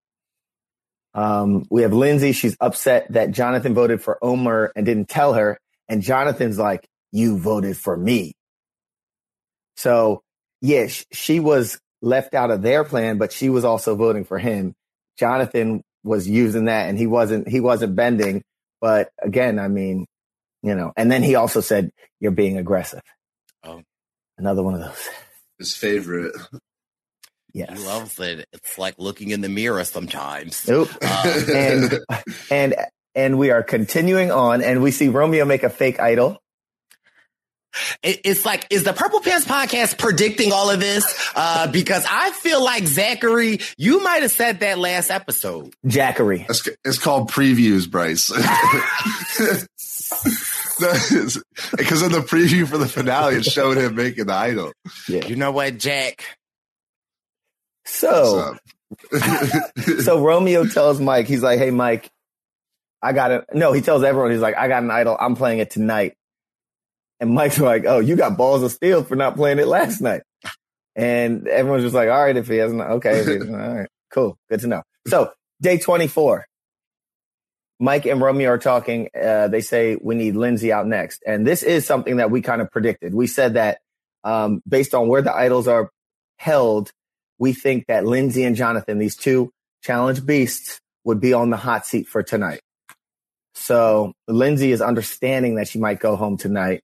Um, 1.14 1.66
we 1.70 1.82
have 1.82 1.92
Lindsay. 1.92 2.32
She's 2.32 2.56
upset 2.60 3.12
that 3.12 3.30
Jonathan 3.30 3.74
voted 3.74 4.02
for 4.02 4.18
Omar 4.22 4.72
and 4.74 4.84
didn't 4.84 5.08
tell 5.08 5.34
her. 5.34 5.58
And 5.88 6.02
Jonathan's 6.02 6.58
like, 6.58 6.88
"You 7.12 7.38
voted 7.38 7.76
for 7.76 7.96
me." 7.96 8.32
So, 9.76 10.22
yeah, 10.60 10.86
she 11.12 11.40
was 11.40 11.78
left 12.04 12.34
out 12.34 12.50
of 12.50 12.62
their 12.62 12.84
plan, 12.84 13.18
but 13.18 13.32
she 13.32 13.48
was 13.48 13.64
also 13.64 13.96
voting 13.96 14.24
for 14.24 14.38
him. 14.38 14.74
Jonathan 15.18 15.82
was 16.04 16.28
using 16.28 16.66
that, 16.66 16.88
and 16.88 16.98
he 16.98 17.06
wasn't. 17.06 17.48
He 17.48 17.60
wasn't 17.60 17.96
bending. 17.96 18.42
But 18.80 19.08
again, 19.20 19.58
I 19.58 19.68
mean, 19.68 20.06
you 20.62 20.74
know. 20.74 20.92
And 20.96 21.10
then 21.10 21.22
he 21.22 21.34
also 21.34 21.60
said, 21.60 21.90
"You're 22.20 22.32
being 22.32 22.58
aggressive." 22.58 23.02
Oh. 23.64 23.82
Another 24.36 24.62
one 24.62 24.74
of 24.74 24.80
those. 24.80 25.08
His 25.58 25.76
favorite. 25.76 26.34
Yes. 27.52 27.78
He 27.78 27.86
loves 27.86 28.18
it. 28.18 28.46
It's 28.52 28.78
like 28.78 28.96
looking 28.98 29.30
in 29.30 29.40
the 29.40 29.48
mirror 29.48 29.84
sometimes. 29.84 30.66
Nope. 30.68 30.88
Uh, 31.00 31.44
and 31.54 32.00
and 32.50 32.74
and 33.14 33.38
we 33.38 33.50
are 33.50 33.62
continuing 33.62 34.32
on, 34.32 34.60
and 34.62 34.82
we 34.82 34.90
see 34.90 35.08
Romeo 35.08 35.44
make 35.44 35.62
a 35.62 35.70
fake 35.70 36.00
idol. 36.00 36.40
It- 38.02 38.20
it's 38.24 38.44
like, 38.44 38.66
is 38.70 38.84
the 38.84 38.92
Purple 38.92 39.20
Pants 39.20 39.46
podcast 39.46 39.98
predicting 39.98 40.52
all 40.52 40.70
of 40.70 40.80
this? 40.80 41.04
Uh, 41.34 41.66
because 41.70 42.04
I 42.08 42.30
feel 42.32 42.62
like 42.62 42.84
Jackery, 42.84 43.62
you 43.76 44.02
might 44.02 44.22
have 44.22 44.30
said 44.30 44.60
that 44.60 44.78
last 44.78 45.10
episode. 45.10 45.74
Jackery. 45.86 46.46
It's, 46.48 46.68
it's 46.84 46.98
called 46.98 47.30
previews, 47.30 47.90
Bryce. 47.90 48.30
Because 50.76 52.02
in 52.02 52.10
the 52.12 52.20
preview 52.20 52.66
for 52.66 52.78
the 52.78 52.86
finale, 52.88 53.36
it 53.36 53.44
showed 53.44 53.76
him 53.76 53.94
making 53.94 54.26
the 54.26 54.32
idol. 54.34 54.72
Yeah. 55.08 55.24
You 55.26 55.36
know 55.36 55.52
what, 55.52 55.78
Jack? 55.78 56.24
So, 57.84 58.56
so 60.02 60.20
Romeo 60.24 60.66
tells 60.66 61.00
Mike, 61.00 61.26
he's 61.26 61.42
like, 61.42 61.58
"Hey, 61.58 61.70
Mike, 61.70 62.10
I 63.02 63.12
got 63.12 63.30
it." 63.30 63.44
No, 63.52 63.72
he 63.72 63.82
tells 63.82 64.02
everyone, 64.02 64.32
he's 64.32 64.40
like, 64.40 64.56
"I 64.56 64.68
got 64.68 64.82
an 64.82 64.90
idol. 64.90 65.16
I'm 65.18 65.36
playing 65.36 65.58
it 65.60 65.70
tonight." 65.70 66.14
And 67.24 67.34
Mike's 67.34 67.58
like, 67.72 67.84
"Oh, 67.86 67.98
you 67.98 68.16
got 68.16 68.36
balls 68.36 68.62
of 68.62 68.70
steel 68.70 69.02
for 69.02 69.16
not 69.16 69.36
playing 69.36 69.58
it 69.58 69.66
last 69.66 70.00
night." 70.00 70.22
And 70.94 71.48
everyone's 71.48 71.82
just 71.82 71.94
like, 71.94 72.08
"All 72.08 72.22
right, 72.22 72.36
if 72.36 72.46
he 72.46 72.56
hasn't, 72.56 72.80
okay, 72.80 73.38
all 73.38 73.74
right, 73.74 73.88
cool, 74.12 74.38
good 74.50 74.60
to 74.60 74.66
know." 74.66 74.82
So, 75.06 75.32
day 75.60 75.78
24. 75.78 76.46
Mike 77.80 78.06
and 78.06 78.20
Romeo 78.20 78.50
are 78.50 78.58
talking. 78.58 79.08
Uh, 79.20 79.48
they 79.48 79.60
say 79.60 79.96
we 80.00 80.14
need 80.14 80.36
Lindsay 80.36 80.72
out 80.72 80.86
next. 80.86 81.22
And 81.26 81.46
this 81.46 81.62
is 81.62 81.84
something 81.84 82.18
that 82.18 82.30
we 82.30 82.40
kind 82.40 82.62
of 82.62 82.70
predicted. 82.70 83.12
We 83.12 83.26
said 83.26 83.54
that 83.54 83.78
um, 84.22 84.62
based 84.68 84.94
on 84.94 85.08
where 85.08 85.22
the 85.22 85.34
idols 85.34 85.66
are 85.66 85.90
held, 86.36 86.92
we 87.38 87.52
think 87.52 87.86
that 87.88 88.06
Lindsay 88.06 88.44
and 88.44 88.54
Jonathan, 88.54 88.98
these 88.98 89.16
two 89.16 89.50
challenge 89.82 90.24
beasts, 90.24 90.80
would 91.02 91.20
be 91.20 91.32
on 91.32 91.50
the 91.50 91.56
hot 91.56 91.84
seat 91.84 92.06
for 92.06 92.22
tonight. 92.22 92.60
So 93.54 94.12
Lindsay 94.28 94.70
is 94.70 94.80
understanding 94.80 95.56
that 95.56 95.68
she 95.68 95.78
might 95.78 95.98
go 95.98 96.16
home 96.16 96.36
tonight. 96.36 96.83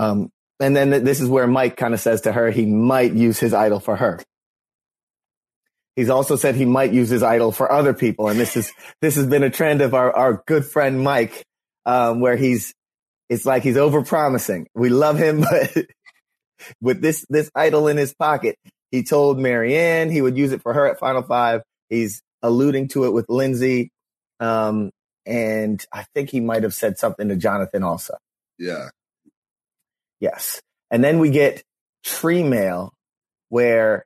Um, 0.00 0.30
and 0.58 0.74
then 0.74 0.90
th- 0.90 1.02
this 1.02 1.20
is 1.20 1.28
where 1.28 1.46
Mike 1.46 1.76
kind 1.76 1.92
of 1.92 2.00
says 2.00 2.22
to 2.22 2.32
her 2.32 2.50
he 2.50 2.64
might 2.64 3.12
use 3.12 3.38
his 3.38 3.52
idol 3.52 3.80
for 3.80 3.96
her. 3.96 4.18
He's 5.94 6.08
also 6.08 6.36
said 6.36 6.54
he 6.54 6.64
might 6.64 6.92
use 6.92 7.10
his 7.10 7.22
idol 7.22 7.52
for 7.52 7.70
other 7.70 7.92
people. 7.92 8.28
And 8.28 8.40
this 8.40 8.56
is, 8.56 8.72
this 9.02 9.16
has 9.16 9.26
been 9.26 9.42
a 9.42 9.50
trend 9.50 9.82
of 9.82 9.92
our, 9.92 10.10
our 10.16 10.42
good 10.46 10.64
friend 10.64 11.02
Mike, 11.02 11.44
um, 11.84 12.20
where 12.20 12.36
he's, 12.36 12.72
it's 13.28 13.44
like 13.44 13.62
he's 13.62 13.76
over 13.76 14.02
promising. 14.02 14.68
We 14.74 14.88
love 14.88 15.18
him, 15.18 15.40
but 15.50 15.86
with 16.80 17.02
this, 17.02 17.26
this 17.28 17.50
idol 17.54 17.86
in 17.86 17.98
his 17.98 18.14
pocket, 18.14 18.56
he 18.90 19.02
told 19.02 19.38
Maryanne 19.38 20.10
he 20.10 20.22
would 20.22 20.38
use 20.38 20.52
it 20.52 20.62
for 20.62 20.72
her 20.72 20.86
at 20.86 20.98
Final 20.98 21.22
Five. 21.22 21.60
He's 21.90 22.22
alluding 22.42 22.88
to 22.88 23.04
it 23.04 23.10
with 23.12 23.26
Lindsay. 23.28 23.90
Um, 24.38 24.90
and 25.26 25.84
I 25.92 26.06
think 26.14 26.30
he 26.30 26.40
might 26.40 26.62
have 26.62 26.72
said 26.72 26.96
something 26.96 27.28
to 27.28 27.36
Jonathan 27.36 27.82
also. 27.82 28.16
Yeah. 28.58 28.88
Yes. 30.20 30.60
And 30.90 31.02
then 31.02 31.18
we 31.18 31.30
get 31.30 31.62
tree 32.04 32.42
mail 32.42 32.92
where 33.48 34.04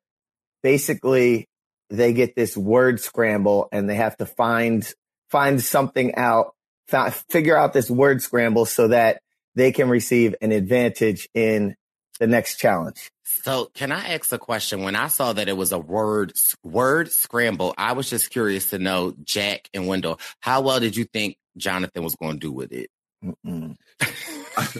basically 0.62 1.48
they 1.90 2.12
get 2.12 2.34
this 2.34 2.56
word 2.56 3.00
scramble 3.00 3.68
and 3.72 3.88
they 3.88 3.96
have 3.96 4.16
to 4.16 4.26
find 4.26 4.90
find 5.30 5.62
something 5.62 6.14
out, 6.14 6.54
fi- 6.88 7.10
figure 7.10 7.56
out 7.56 7.72
this 7.72 7.90
word 7.90 8.22
scramble 8.22 8.64
so 8.64 8.88
that 8.88 9.20
they 9.54 9.72
can 9.72 9.88
receive 9.88 10.34
an 10.40 10.52
advantage 10.52 11.28
in 11.34 11.74
the 12.20 12.26
next 12.26 12.56
challenge. 12.56 13.10
So, 13.24 13.70
can 13.74 13.90
I 13.90 14.14
ask 14.14 14.32
a 14.32 14.38
question? 14.38 14.82
When 14.82 14.94
I 14.94 15.08
saw 15.08 15.32
that 15.32 15.48
it 15.48 15.56
was 15.56 15.72
a 15.72 15.78
word 15.78 16.32
word 16.62 17.10
scramble, 17.10 17.74
I 17.76 17.92
was 17.92 18.08
just 18.08 18.30
curious 18.30 18.70
to 18.70 18.78
know, 18.78 19.14
Jack 19.24 19.68
and 19.74 19.88
Wendell, 19.88 20.20
how 20.40 20.60
well 20.60 20.78
did 20.80 20.96
you 20.96 21.04
think 21.04 21.36
Jonathan 21.56 22.04
was 22.04 22.14
going 22.14 22.34
to 22.34 22.38
do 22.38 22.52
with 22.52 22.72
it? 22.72 22.90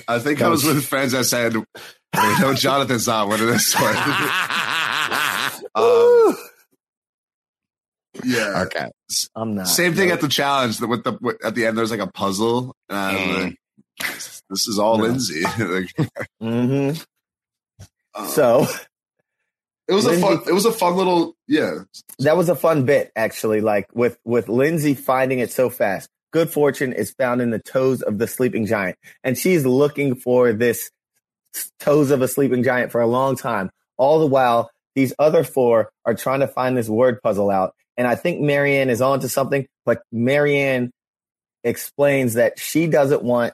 I, 0.09 0.19
think 0.19 0.43
I 0.43 0.49
was 0.49 0.65
with 0.65 0.85
friends 0.85 1.13
that 1.13 1.25
said, 1.25 1.55
"Hey, 1.55 2.35
"No, 2.41 2.55
Jonathan's 2.55 3.07
not 3.07 3.29
winning 3.29 3.47
this 3.47 3.75
one." 3.75 3.97
um, 5.75 6.37
yeah. 8.25 8.63
Okay. 8.67 8.89
I'm 9.35 9.55
not. 9.57 9.69
Same 9.69 9.95
thing 9.95 10.11
at 10.11 10.21
the 10.21 10.29
challenge. 10.29 10.79
that 10.79 10.87
With 10.87 11.05
the 11.05 11.19
with, 11.21 11.45
at 11.45 11.55
the 11.55 11.67
end, 11.67 11.77
there's 11.77 11.91
like 11.91 12.01
a 12.01 12.07
puzzle. 12.07 12.75
And 12.89 12.99
I'm 12.99 13.43
like, 13.43 13.59
this 13.99 14.69
is 14.69 14.79
all 14.79 14.99
No. 14.99 15.05
Lindsay. 15.05 15.43
like, 15.59 15.91
hmm 16.41 16.91
uh, 18.15 18.27
So 18.29 18.67
it 19.89 19.95
was 19.95 20.07
a 20.07 20.19
fun. 20.19 20.41
It 20.47 20.53
was 20.53 20.65
a 20.67 20.73
fun 20.73 20.97
little. 20.97 21.35
Yeah. 21.49 21.81
that 22.21 22.37
was 22.37 22.49
a 22.49 22.57
fun 22.57 22.85
bit 22.85 23.13
actually 23.17 23.61
like 23.61 23.89
with 23.95 24.19
with 24.25 24.49
lindsay 24.49 24.95
finding 24.95 25.41
it 25.41 25.51
so 25.51 25.69
fast 25.69 26.09
good 26.35 26.51
fortune 26.51 26.93
is 26.93 27.13
found 27.13 27.41
in 27.41 27.51
the 27.51 27.61
toes 27.61 28.03
of 28.03 28.19
the 28.19 28.27
sleeping 28.27 28.67
giant 28.67 28.99
and 29.23 29.39
she's 29.39 29.65
looking 29.65 30.17
for 30.17 30.53
this 30.53 30.91
toes 31.79 32.11
of 32.11 32.23
a 32.23 32.27
sleeping 32.27 32.65
giant 32.65 32.91
for 32.91 33.01
a 33.01 33.07
long 33.07 33.37
time 33.37 33.71
all 33.97 34.19
the 34.19 34.27
while 34.27 34.69
these 34.97 35.15
other 35.21 35.45
four 35.45 35.91
are 36.05 36.15
trying 36.15 36.41
to 36.41 36.49
find 36.49 36.77
this 36.77 36.89
word 36.89 37.23
puzzle 37.23 37.51
out 37.51 37.73
and 37.97 38.09
i 38.09 38.17
think 38.17 38.41
maryanne 38.41 38.89
is 38.89 39.01
on 39.01 39.21
to 39.21 39.29
something 39.29 39.65
but 39.87 40.03
maryanne 40.13 40.91
explains 41.63 42.35
that 42.35 42.59
she 42.59 42.89
doesn't 42.89 43.23
want 43.23 43.53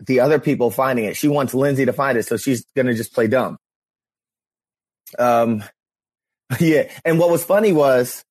the 0.00 0.18
other 0.18 0.40
people 0.40 0.72
finding 0.72 1.04
it 1.04 1.16
she 1.16 1.28
wants 1.28 1.54
lindsay 1.54 1.84
to 1.84 1.92
find 1.92 2.18
it 2.18 2.26
so 2.26 2.36
she's 2.36 2.64
gonna 2.74 2.94
just 2.94 3.14
play 3.14 3.28
dumb 3.28 3.56
um 5.20 5.62
yeah. 6.60 6.90
And 7.04 7.18
what 7.18 7.30
was 7.30 7.44
funny 7.44 7.72
was 7.72 8.24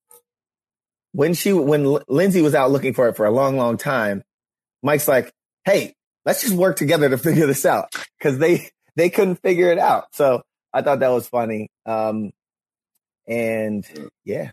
when 1.13 1.33
she, 1.33 1.53
when 1.53 1.97
Lindsay 2.07 2.41
was 2.41 2.53
out 2.55 2.71
looking 2.71 2.93
for 2.93 3.07
it 3.07 3.15
for 3.15 3.25
a 3.25 3.31
long, 3.31 3.57
long 3.57 3.77
time, 3.77 4.23
Mike's 4.83 5.07
like, 5.07 5.31
Hey, 5.65 5.93
let's 6.25 6.41
just 6.41 6.53
work 6.53 6.77
together 6.77 7.09
to 7.09 7.17
figure 7.17 7.45
this 7.47 7.65
out. 7.65 7.93
Cause 8.21 8.37
they, 8.37 8.69
they 8.95 9.09
couldn't 9.09 9.41
figure 9.41 9.71
it 9.71 9.79
out. 9.79 10.05
So 10.15 10.41
I 10.73 10.81
thought 10.81 10.99
that 10.99 11.09
was 11.09 11.27
funny. 11.27 11.69
Um, 11.85 12.31
and 13.27 13.85
yeah, 14.23 14.51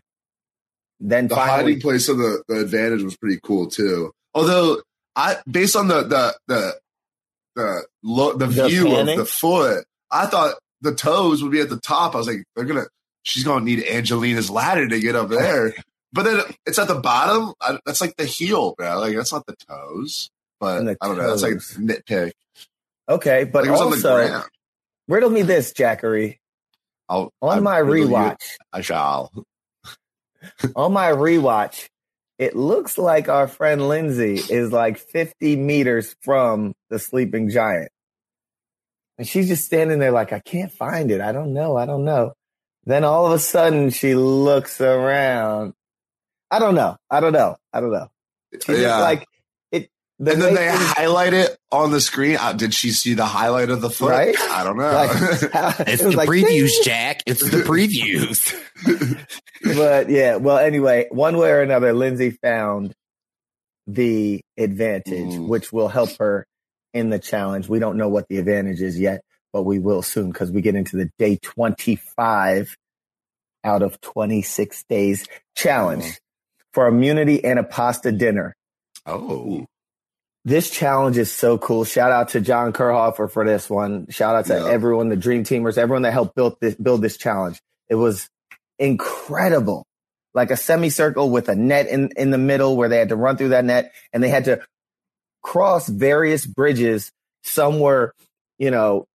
then 0.99 1.27
the 1.27 1.35
finally, 1.35 1.73
hiding 1.73 1.81
place 1.81 2.09
of 2.09 2.17
the, 2.17 2.43
the 2.47 2.59
advantage 2.59 3.03
was 3.03 3.15
pretty 3.17 3.39
cool 3.43 3.67
too. 3.67 4.11
Although 4.33 4.81
I, 5.15 5.37
based 5.49 5.75
on 5.75 5.87
the 5.87 6.03
the 6.03 6.37
the 6.47 6.75
the, 7.55 7.85
lo- 8.03 8.33
the, 8.33 8.47
The 8.47 8.67
view 8.67 8.85
panning? 8.85 9.17
of 9.19 9.25
the 9.25 9.31
foot, 9.31 9.85
I 10.11 10.25
thought 10.25 10.55
the 10.81 10.93
toes 10.93 11.41
would 11.41 11.53
be 11.53 11.61
at 11.61 11.69
the 11.69 11.79
top. 11.79 12.13
I 12.15 12.17
was 12.17 12.27
like, 12.27 12.43
they're 12.55 12.65
gonna, 12.65 12.87
she's 13.23 13.45
gonna 13.45 13.63
need 13.63 13.85
Angelina's 13.85 14.49
ladder 14.49 14.87
to 14.89 14.99
get 14.99 15.15
up 15.15 15.29
there. 15.29 15.73
But 16.15 16.23
then 16.23 16.39
it's 16.65 16.79
at 16.79 16.87
the 16.87 16.95
bottom. 16.95 17.53
I, 17.61 17.77
that's 17.85 18.01
like 18.01 18.15
the 18.15 18.25
heel, 18.25 18.73
bro. 18.75 18.99
Like 18.99 19.15
that's 19.15 19.31
not 19.33 19.45
the 19.45 19.55
toes. 19.69 20.31
But 20.59 20.83
the 20.83 20.97
I 21.01 21.07
don't 21.07 21.17
know. 21.17 21.29
That's 21.29 21.43
like 21.43 21.53
toes. 21.53 21.77
nitpick. 21.79 22.31
okay. 23.09 23.43
But 23.43 23.63
Like, 23.63 23.67
it 23.67 23.71
was 23.71 23.81
on 23.81 23.89
the 23.91 23.95
also 24.31 24.43
riddle 25.07 25.29
me 25.29 25.43
this, 25.43 25.73
Jackery. 25.73 26.39
I'll, 27.07 27.31
On 27.41 27.57
I- 27.57 27.61
my 27.61 27.77
riddle 27.77 28.09
you. 28.09 28.15
rewatch, 28.15 28.43
I 28.73 28.81
shall. 28.81 29.31
on 30.75 30.93
my 30.93 31.09
rewatch, 31.11 31.87
it 32.39 32.55
looks 32.55 32.97
like 32.97 33.29
our 33.29 33.47
friend 33.47 33.87
Lindsay 33.87 34.35
is 34.35 34.71
like 34.71 34.97
50 34.97 35.55
meters 35.57 36.15
from 36.21 36.73
the 36.89 36.97
sleeping 36.99 37.49
giant. 37.49 37.91
And 39.17 39.27
she's 39.27 39.47
just 39.47 39.65
standing 39.65 39.99
there 39.99 40.11
like, 40.11 40.33
I 40.33 40.39
can't 40.39 40.71
find 40.71 41.11
it. 41.11 41.21
I 41.21 41.31
don't 41.31 41.53
know. 41.53 41.77
I 41.77 41.85
don't 41.85 42.03
know. 42.05 42.33
Then 42.85 43.03
all 43.03 43.25
of 43.25 43.31
a 43.31 43.39
sudden 43.39 43.89
she 43.91 44.13
looks 44.15 44.81
around. 44.81 45.73
I 46.51 46.59
don't 46.59 46.75
know. 46.75 46.97
I 47.09 47.19
don't 47.19 47.33
know. 47.33 47.57
I 47.73 47.81
don't 47.81 47.91
know. 47.91 48.07
She's 48.65 48.79
Yeah. 48.81 48.99
like 48.99 49.25
it. 49.71 49.89
The 50.19 50.31
and 50.33 50.41
then 50.41 50.53
they 50.55 50.69
things- 50.69 50.79
highlight 50.93 51.33
it 51.33 51.57
on 51.71 51.91
the 51.91 51.99
screen. 51.99 52.37
Uh, 52.39 52.53
did 52.53 52.73
she 52.73 52.91
see 52.91 53.13
the 53.15 53.25
highlight 53.25 53.69
of 53.69 53.81
the 53.81 53.89
foot? 53.89 54.11
Right? 54.11 54.35
I 54.39 54.63
don't 54.63 54.77
know. 54.77 54.91
Like, 54.91 55.11
It's 55.87 56.01
it 56.03 56.11
the 56.11 56.17
like, 56.17 56.29
previews, 56.29 56.69
ding. 56.71 56.83
Jack. 56.83 57.23
It's 57.25 57.41
the 57.49 57.57
previews. 57.63 58.55
but 59.75 60.09
yeah, 60.09 60.37
well, 60.37 60.57
anyway, 60.57 61.07
one 61.11 61.37
way 61.37 61.51
or 61.51 61.61
another, 61.61 61.91
Lindsay 61.93 62.31
found 62.31 62.93
the 63.87 64.41
advantage, 64.57 65.33
Mm. 65.33 65.47
which 65.47 65.71
will 65.73 65.89
help 65.89 66.09
her 66.19 66.45
in 66.93 67.09
the 67.09 67.19
challenge. 67.19 67.67
We 67.67 67.79
don't 67.79 67.97
know 67.97 68.07
what 68.09 68.27
the 68.29 68.37
advantage 68.37 68.81
is 68.81 68.97
yet, 68.99 69.21
but 69.51 69.63
we 69.63 69.79
will 69.79 70.01
soon 70.01 70.31
because 70.31 70.51
we 70.51 70.61
get 70.61 70.75
into 70.75 70.95
the 70.97 71.09
day 71.19 71.37
25 71.41 72.75
out 73.63 73.81
of 73.81 73.99
26 74.01 74.83
days 74.89 75.27
challenge 75.55 76.19
for 76.75 76.87
immunity 76.87 77.41
and 77.43 77.57
a 77.57 77.63
pasta 77.63 78.11
dinner. 78.11 78.53
Oh. 79.05 79.65
This 80.43 80.69
challenge 80.69 81.17
is 81.17 81.31
so 81.31 81.57
cool. 81.57 81.85
Shout 81.85 82.11
out 82.11 82.29
to 82.29 82.41
John 82.41 82.73
Kirhoffer 82.73 83.31
for 83.31 83.45
this 83.45 83.69
one. 83.69 84.07
Shout 84.09 84.35
out 84.35 84.45
to 84.47 84.55
Yeah. 84.59 84.69
everyone, 84.69 85.07
the 85.07 85.15
dream 85.15 85.43
teamers, 85.45 85.77
everyone 85.77 86.01
that 86.01 86.11
helped 86.11 86.35
build 86.35 86.57
this, 86.59 86.75
build 86.75 87.01
this 87.01 87.15
challenge. 87.17 87.61
It 87.89 87.95
was 87.95 88.27
incredible. 88.77 89.85
Like 90.33 90.51
a 90.51 90.57
semicircle 90.57 91.29
with 91.29 91.47
a 91.47 91.55
net 91.55 91.87
in, 91.87 92.09
in 92.17 92.29
the 92.29 92.37
middle 92.37 92.75
where 92.75 92.89
they 92.89 92.97
had 92.97 93.09
to 93.09 93.15
run 93.15 93.37
through 93.37 93.49
that 93.49 93.63
net 93.63 93.93
and 94.11 94.21
they 94.21 94.27
had 94.29 94.45
to 94.45 94.59
cross 95.41 95.87
various 95.87 96.45
bridges. 96.45 97.09
Some 97.43 97.79
were, 97.79 98.13
you 98.59 98.69
know, 98.69 99.05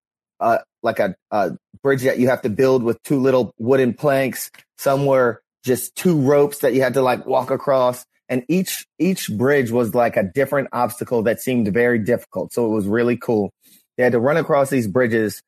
uh, 0.40 0.58
like 0.82 0.98
a, 0.98 1.14
a 1.30 1.52
bridge 1.82 2.02
that 2.04 2.18
you 2.18 2.28
have 2.30 2.40
to 2.42 2.48
build 2.48 2.82
with 2.82 3.02
two 3.02 3.20
little 3.20 3.52
wooden 3.58 3.92
planks. 3.92 4.50
Some 4.78 5.04
were 5.04 5.42
just 5.64 5.94
two 5.96 6.20
ropes 6.20 6.58
that 6.58 6.74
you 6.74 6.82
had 6.82 6.94
to 6.94 7.02
like 7.02 7.26
walk 7.26 7.50
across. 7.50 8.04
And 8.28 8.44
each, 8.48 8.86
each 8.98 9.28
bridge 9.30 9.70
was 9.70 9.94
like 9.94 10.16
a 10.16 10.22
different 10.22 10.68
obstacle 10.72 11.22
that 11.24 11.40
seemed 11.40 11.68
very 11.72 11.98
difficult. 11.98 12.52
So 12.52 12.66
it 12.66 12.74
was 12.74 12.86
really 12.86 13.16
cool. 13.16 13.52
They 13.96 14.04
had 14.04 14.12
to 14.12 14.20
run 14.20 14.36
across 14.36 14.70
these 14.70 14.86
bridges, 14.86 15.42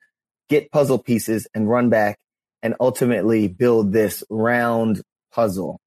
get 0.48 0.70
puzzle 0.72 0.98
pieces 0.98 1.46
and 1.54 1.70
run 1.70 1.90
back 1.90 2.18
and 2.62 2.74
ultimately 2.80 3.48
build 3.48 3.92
this 3.92 4.24
round 4.28 5.00
puzzle. 5.32 5.80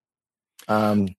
Um, 0.68 1.10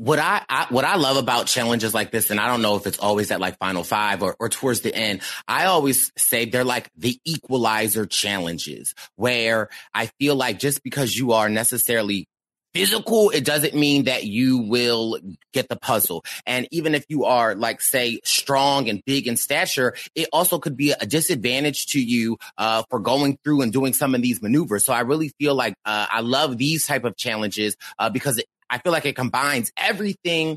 what 0.00 0.18
I, 0.18 0.42
I 0.48 0.66
what 0.70 0.86
I 0.86 0.96
love 0.96 1.18
about 1.18 1.46
challenges 1.46 1.92
like 1.92 2.10
this, 2.10 2.30
and 2.30 2.40
I 2.40 2.46
don't 2.46 2.62
know 2.62 2.76
if 2.76 2.86
it's 2.86 2.98
always 2.98 3.30
at 3.30 3.38
like 3.38 3.58
final 3.58 3.84
five 3.84 4.22
or, 4.22 4.34
or 4.40 4.48
towards 4.48 4.80
the 4.80 4.94
end. 4.94 5.20
I 5.46 5.66
always 5.66 6.10
say 6.16 6.46
they're 6.46 6.64
like 6.64 6.88
the 6.96 7.20
equalizer 7.26 8.06
challenges 8.06 8.94
where 9.16 9.68
I 9.92 10.06
feel 10.18 10.36
like 10.36 10.58
just 10.58 10.82
because 10.82 11.14
you 11.14 11.32
are 11.32 11.50
necessarily 11.50 12.26
physical, 12.74 13.30
it 13.30 13.44
doesn't 13.44 13.74
mean 13.74 14.04
that 14.04 14.24
you 14.24 14.58
will 14.58 15.18
get 15.52 15.68
the 15.68 15.76
puzzle. 15.76 16.24
And 16.46 16.68
even 16.70 16.94
if 16.94 17.04
you 17.08 17.24
are 17.24 17.54
like, 17.54 17.80
say, 17.80 18.20
strong 18.24 18.88
and 18.88 19.02
big 19.04 19.26
in 19.26 19.36
stature, 19.36 19.94
it 20.14 20.28
also 20.32 20.58
could 20.58 20.76
be 20.76 20.92
a 20.92 21.06
disadvantage 21.06 21.86
to 21.88 22.00
you, 22.00 22.38
uh, 22.58 22.82
for 22.90 23.00
going 23.00 23.38
through 23.42 23.62
and 23.62 23.72
doing 23.72 23.92
some 23.92 24.14
of 24.14 24.22
these 24.22 24.40
maneuvers. 24.40 24.84
So 24.84 24.92
I 24.92 25.00
really 25.00 25.32
feel 25.38 25.54
like, 25.54 25.74
uh, 25.84 26.06
I 26.10 26.20
love 26.20 26.58
these 26.58 26.86
type 26.86 27.04
of 27.04 27.16
challenges, 27.16 27.76
uh, 27.98 28.10
because 28.10 28.38
it, 28.38 28.46
I 28.68 28.78
feel 28.78 28.92
like 28.92 29.06
it 29.06 29.16
combines 29.16 29.72
everything 29.76 30.56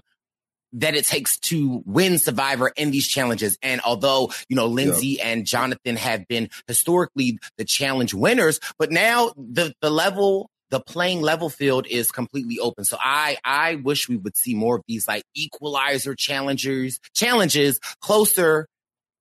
that 0.74 0.96
it 0.96 1.06
takes 1.06 1.38
to 1.38 1.84
win 1.86 2.18
Survivor 2.18 2.72
in 2.76 2.90
these 2.90 3.08
challenges. 3.08 3.58
And 3.62 3.80
although, 3.82 4.32
you 4.50 4.56
know, 4.56 4.66
Lindsay 4.66 5.18
yeah. 5.20 5.28
and 5.28 5.46
Jonathan 5.46 5.96
have 5.98 6.28
been 6.28 6.50
historically 6.68 7.38
the 7.58 7.66
challenge 7.66 8.14
winners, 8.14 8.60
but 8.80 8.92
now 8.92 9.34
the, 9.38 9.74
the 9.82 9.92
level 9.92 10.50
the 10.74 10.80
playing 10.80 11.22
level 11.22 11.52
field 11.52 11.86
is 11.86 12.12
completely 12.12 12.58
open. 12.58 12.84
So 12.84 12.98
I, 13.00 13.38
I 13.46 13.76
wish 13.76 14.10
we 14.10 14.18
would 14.18 14.36
see 14.36 14.56
more 14.56 14.78
of 14.78 14.82
these 14.88 15.08
like 15.08 15.22
equalizer 15.36 16.16
challengers, 16.16 17.00
challenges 17.14 17.80
closer 18.02 18.66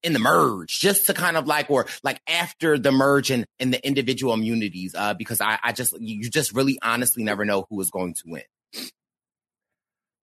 in 0.02 0.14
the 0.14 0.18
merge, 0.18 0.80
just 0.80 1.04
to 1.08 1.12
kind 1.12 1.36
of 1.36 1.46
like, 1.46 1.70
or 1.70 1.86
like 2.02 2.18
after 2.26 2.78
the 2.78 2.90
merge 2.90 3.30
and 3.30 3.44
in 3.58 3.70
the 3.70 3.86
individual 3.86 4.32
immunities, 4.32 4.94
uh, 4.94 5.12
because 5.12 5.42
I, 5.42 5.58
I 5.62 5.72
just, 5.72 5.94
you 6.00 6.30
just 6.30 6.54
really 6.54 6.78
honestly 6.82 7.22
never 7.22 7.44
know 7.44 7.66
who 7.68 7.78
is 7.82 7.90
going 7.90 8.14
to 8.14 8.22
win. 8.24 8.42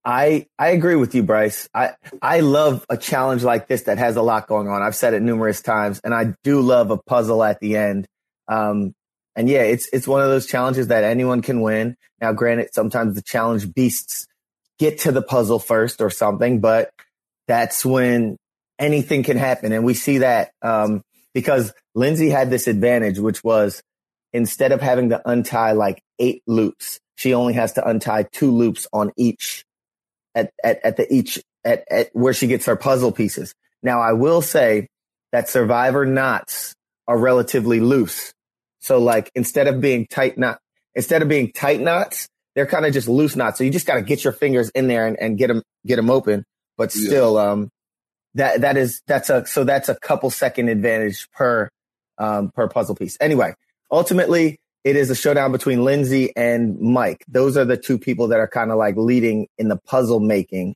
I 0.04 0.48
I 0.58 0.70
agree 0.70 0.96
with 0.96 1.14
you, 1.14 1.22
Bryce. 1.22 1.70
I 1.76 1.92
I 2.22 2.40
love 2.40 2.86
a 2.90 2.98
challenge 2.98 3.44
like 3.44 3.68
this 3.68 3.84
that 3.84 4.00
has 4.00 4.16
a 4.16 4.24
lot 4.24 4.48
going 4.48 4.68
on. 4.68 4.82
I've 4.82 4.96
said 4.96 5.14
it 5.14 5.22
numerous 5.22 5.62
times, 5.62 6.00
and 6.04 6.16
I 6.16 6.34
do 6.44 6.62
love 6.62 6.90
a 6.90 6.98
puzzle 6.98 7.44
at 7.44 7.60
the 7.60 7.76
end. 7.76 8.08
Um, 8.48 8.96
and 9.40 9.48
yeah, 9.48 9.62
it's 9.62 9.88
it's 9.94 10.06
one 10.06 10.22
of 10.22 10.28
those 10.28 10.48
challenges 10.48 10.88
that 10.88 11.06
anyone 11.06 11.42
can 11.42 11.62
win. 11.62 11.96
Now, 12.20 12.34
granted, 12.34 12.74
sometimes 12.74 13.16
the 13.16 13.22
challenge 13.22 13.74
beasts 13.74 14.28
get 14.80 15.00
to 15.00 15.14
the 15.14 15.22
puzzle 15.22 15.60
first 15.60 16.02
or 16.02 16.10
something, 16.10 16.60
but 16.60 16.92
that's 17.48 17.86
when 17.86 18.36
anything 18.78 19.24
can 19.24 19.38
happen, 19.38 19.72
and 19.72 19.86
we 19.86 19.94
see 19.94 20.18
that 20.18 20.52
um, 20.62 21.04
because 21.34 21.72
Lindsay 21.96 22.30
had 22.30 22.50
this 22.50 22.68
advantage, 22.68 23.18
which 23.18 23.42
was 23.42 23.82
instead 24.34 24.74
of 24.74 24.82
having 24.82 25.12
to 25.12 25.22
untie 25.24 25.72
like 25.72 26.04
eight 26.20 26.44
loops, 26.46 27.00
she 27.16 27.34
only 27.34 27.54
has 27.54 27.72
to 27.74 27.88
untie 27.88 28.24
two 28.24 28.52
loops 28.52 28.88
on 28.92 29.14
each 29.16 29.64
at 30.36 30.52
at, 30.62 30.84
at 30.84 30.98
the 30.98 31.08
each 31.14 31.42
at, 31.64 31.86
at 31.90 32.10
where 32.12 32.34
she 32.34 32.48
gets 32.48 32.66
her 32.66 32.76
puzzle 32.76 33.14
pieces. 33.14 33.56
Now, 33.82 34.02
I 34.02 34.12
will 34.12 34.42
say 34.42 34.90
that 35.32 35.48
Survivor 35.48 36.06
knots 36.06 36.76
are 37.08 37.18
relatively 37.18 37.80
loose. 37.80 38.34
So 38.80 39.00
like 39.00 39.32
instead 39.36 39.68
of 39.68 39.82
being 39.82 40.08
tight 40.08 40.38
knot, 40.38 40.60
instead 40.96 41.22
of 41.22 41.28
being 41.28 41.52
tight 41.52 41.80
knots, 41.80 42.28
they're 42.56 42.66
kind 42.66 42.86
of 42.86 42.94
just 42.94 43.08
loose 43.08 43.36
knots. 43.36 43.58
So 43.58 43.64
you 43.64 43.72
just 43.72 43.86
got 43.86 43.96
to 43.96 44.02
get 44.02 44.24
your 44.24 44.34
fingers 44.34 44.70
in 44.72 44.88
there 44.88 45.08
and, 45.08 45.18
and 45.20 45.38
get 45.38 45.48
them, 45.48 45.62
get 45.86 45.98
them 45.98 46.10
open. 46.10 46.44
But 46.78 46.92
still, 46.92 47.36
yeah. 47.36 47.52
um, 47.52 47.70
that, 48.36 48.62
that 48.62 48.78
is, 48.78 49.02
that's 49.06 49.30
a, 49.30 49.46
so 49.46 49.64
that's 49.64 49.90
a 49.90 49.96
couple 49.96 50.30
second 50.30 50.70
advantage 50.70 51.30
per, 51.32 51.70
um, 52.18 52.52
per 52.52 52.68
puzzle 52.68 52.96
piece. 52.96 53.18
Anyway, 53.20 53.54
ultimately 53.92 54.58
it 54.84 54.96
is 54.96 55.10
a 55.10 55.16
showdown 55.16 55.52
between 55.52 55.84
Lindsay 55.84 56.34
and 56.36 56.80
Mike. 56.80 57.24
Those 57.28 57.58
are 57.58 57.66
the 57.66 57.78
two 57.78 58.00
people 58.00 58.30
that 58.30 58.40
are 58.40 58.48
kind 58.48 58.72
of 58.72 58.78
like 58.78 58.96
leading 58.96 59.48
in 59.58 59.68
the 59.68 59.78
puzzle 59.78 60.20
making. 60.20 60.76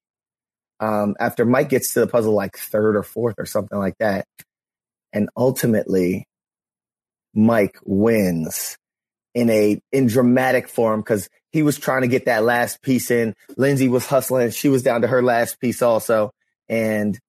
Um, 0.79 1.15
after 1.19 1.45
Mike 1.45 1.69
gets 1.69 1.93
to 1.93 2.01
the 2.01 2.07
puzzle 2.07 2.33
like 2.33 2.57
third 2.57 2.97
or 2.97 3.03
fourth 3.03 3.35
or 3.37 3.45
something 3.45 3.77
like 3.77 3.97
that. 3.99 4.25
And 5.13 5.29
ultimately, 5.37 6.25
Mike 7.33 7.77
wins 7.83 8.77
in 9.33 9.49
a 9.49 9.81
in 9.91 10.07
dramatic 10.07 10.67
form 10.67 11.01
because 11.01 11.29
he 11.51 11.63
was 11.63 11.77
trying 11.77 12.01
to 12.01 12.07
get 12.07 12.25
that 12.25 12.43
last 12.43 12.81
piece 12.81 13.11
in. 13.11 13.35
Lindsay 13.57 13.87
was 13.87 14.05
hustling; 14.05 14.51
she 14.51 14.69
was 14.69 14.83
down 14.83 15.01
to 15.01 15.07
her 15.07 15.21
last 15.21 15.59
piece 15.59 15.81
also, 15.81 16.31
and 16.69 17.19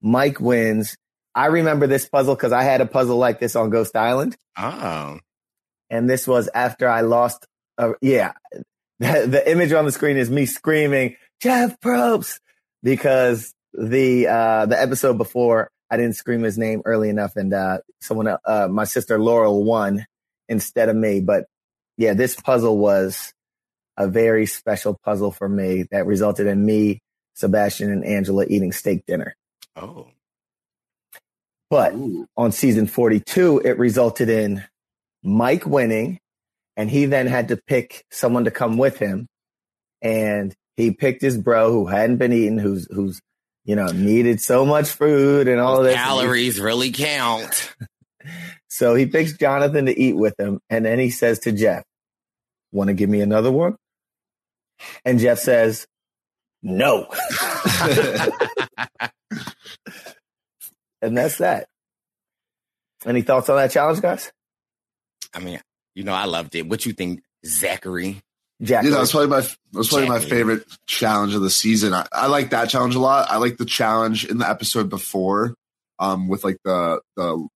Mike 0.00 0.40
wins. 0.40 0.96
I 1.34 1.46
remember 1.46 1.86
this 1.86 2.08
puzzle 2.08 2.34
because 2.34 2.52
I 2.52 2.62
had 2.62 2.80
a 2.80 2.86
puzzle 2.86 3.16
like 3.16 3.40
this 3.40 3.56
on 3.56 3.70
Ghost 3.70 3.96
Island. 3.96 4.36
Oh, 4.58 5.18
and 5.90 6.08
this 6.08 6.26
was 6.26 6.48
after 6.54 6.88
I 6.88 7.00
lost. 7.00 7.46
Uh, 7.78 7.92
yeah, 8.00 8.32
the, 8.98 9.26
the 9.28 9.50
image 9.50 9.72
on 9.72 9.84
the 9.84 9.92
screen 9.92 10.16
is 10.16 10.30
me 10.30 10.46
screaming 10.46 11.16
Jeff 11.40 11.80
Probst 11.80 12.38
because 12.82 13.54
the 13.72 14.28
uh, 14.28 14.66
the 14.66 14.80
episode 14.80 15.18
before 15.18 15.70
I 15.92 15.98
didn't 15.98 16.16
scream 16.16 16.42
his 16.42 16.56
name 16.56 16.80
early 16.86 17.10
enough, 17.10 17.36
and 17.36 17.52
uh, 17.52 17.80
someone, 18.00 18.26
uh, 18.26 18.68
my 18.70 18.84
sister 18.84 19.18
Laurel, 19.18 19.62
won 19.62 20.06
instead 20.48 20.88
of 20.88 20.96
me. 20.96 21.20
But 21.20 21.44
yeah, 21.98 22.14
this 22.14 22.34
puzzle 22.34 22.78
was 22.78 23.34
a 23.98 24.08
very 24.08 24.46
special 24.46 24.98
puzzle 25.04 25.32
for 25.32 25.46
me 25.46 25.84
that 25.90 26.06
resulted 26.06 26.46
in 26.46 26.64
me, 26.64 27.00
Sebastian, 27.34 27.90
and 27.90 28.06
Angela 28.06 28.46
eating 28.46 28.72
steak 28.72 29.04
dinner. 29.06 29.36
Oh. 29.76 30.08
But 31.68 31.92
Ooh. 31.92 32.26
on 32.38 32.52
season 32.52 32.86
42, 32.86 33.60
it 33.62 33.78
resulted 33.78 34.30
in 34.30 34.64
Mike 35.22 35.66
winning, 35.66 36.20
and 36.74 36.90
he 36.90 37.04
then 37.04 37.26
had 37.26 37.48
to 37.48 37.58
pick 37.58 38.06
someone 38.10 38.46
to 38.46 38.50
come 38.50 38.78
with 38.78 38.98
him. 38.98 39.26
And 40.00 40.54
he 40.74 40.90
picked 40.90 41.20
his 41.20 41.36
bro 41.36 41.70
who 41.70 41.84
hadn't 41.84 42.16
been 42.16 42.32
eating, 42.32 42.56
who's 42.56 42.88
who's 42.90 43.20
you 43.64 43.76
know, 43.76 43.86
needed 43.86 44.40
so 44.40 44.64
much 44.64 44.88
food 44.88 45.48
and 45.48 45.60
all 45.60 45.82
this. 45.82 45.94
Calories 45.94 46.60
really 46.60 46.90
count. 46.90 47.74
so 48.68 48.94
he 48.94 49.06
picks 49.06 49.36
Jonathan 49.36 49.86
to 49.86 49.98
eat 49.98 50.16
with 50.16 50.38
him. 50.38 50.60
And 50.68 50.84
then 50.84 50.98
he 50.98 51.10
says 51.10 51.40
to 51.40 51.52
Jeff, 51.52 51.84
Want 52.72 52.88
to 52.88 52.94
give 52.94 53.10
me 53.10 53.20
another 53.20 53.52
one? 53.52 53.76
And 55.04 55.18
Jeff 55.18 55.38
says, 55.38 55.86
No. 56.62 57.06
and 61.02 61.16
that's 61.16 61.38
that. 61.38 61.66
Any 63.04 63.22
thoughts 63.22 63.48
on 63.48 63.56
that 63.56 63.70
challenge, 63.70 64.00
guys? 64.00 64.32
I 65.34 65.40
mean, 65.40 65.60
you 65.94 66.04
know, 66.04 66.14
I 66.14 66.24
loved 66.24 66.54
it. 66.54 66.66
What 66.66 66.86
you 66.86 66.92
think, 66.92 67.22
Zachary? 67.44 68.22
Jack. 68.62 68.84
Yeah, 68.84 68.90
that 68.90 69.00
was 69.00 69.10
probably 69.10 69.28
my 69.28 69.40
that 69.40 69.56
was 69.72 69.88
probably 69.88 70.08
my 70.08 70.20
favorite 70.20 70.64
challenge 70.86 71.34
of 71.34 71.42
the 71.42 71.50
season. 71.50 71.92
I, 71.92 72.06
I 72.12 72.26
like 72.28 72.50
that 72.50 72.68
challenge 72.68 72.94
a 72.94 73.00
lot. 73.00 73.30
I 73.30 73.38
like 73.38 73.56
the 73.56 73.64
challenge 73.64 74.24
in 74.24 74.38
the 74.38 74.48
episode 74.48 74.88
before, 74.88 75.54
um, 75.98 76.28
with 76.28 76.44
like 76.44 76.58
the 76.64 77.00
the 77.16 77.48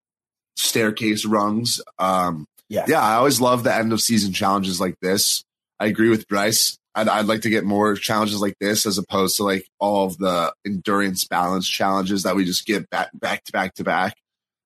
staircase 0.56 1.24
rungs. 1.24 1.80
Um, 1.98 2.46
yeah, 2.68 2.86
yeah. 2.88 3.00
I 3.00 3.14
always 3.14 3.40
love 3.40 3.62
the 3.62 3.74
end 3.74 3.92
of 3.92 4.00
season 4.00 4.32
challenges 4.32 4.80
like 4.80 4.96
this. 5.00 5.44
I 5.78 5.86
agree 5.86 6.08
with 6.08 6.26
Bryce. 6.26 6.76
I'd, 6.96 7.08
I'd 7.08 7.26
like 7.26 7.42
to 7.42 7.50
get 7.50 7.64
more 7.64 7.94
challenges 7.94 8.40
like 8.40 8.56
this 8.58 8.86
as 8.86 8.98
opposed 8.98 9.36
to 9.36 9.44
like 9.44 9.68
all 9.78 10.06
of 10.06 10.16
the 10.18 10.52
endurance 10.66 11.26
balance 11.26 11.68
challenges 11.68 12.22
that 12.22 12.34
we 12.34 12.44
just 12.44 12.66
get 12.66 12.88
back 12.90 13.10
back 13.14 13.44
to 13.44 13.52
back 13.52 13.74
to 13.74 13.84
back. 13.84 14.16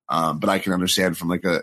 Um, 0.08 0.38
but 0.38 0.48
I 0.48 0.58
can 0.58 0.72
understand 0.72 1.18
from 1.18 1.28
like 1.28 1.44
a 1.44 1.62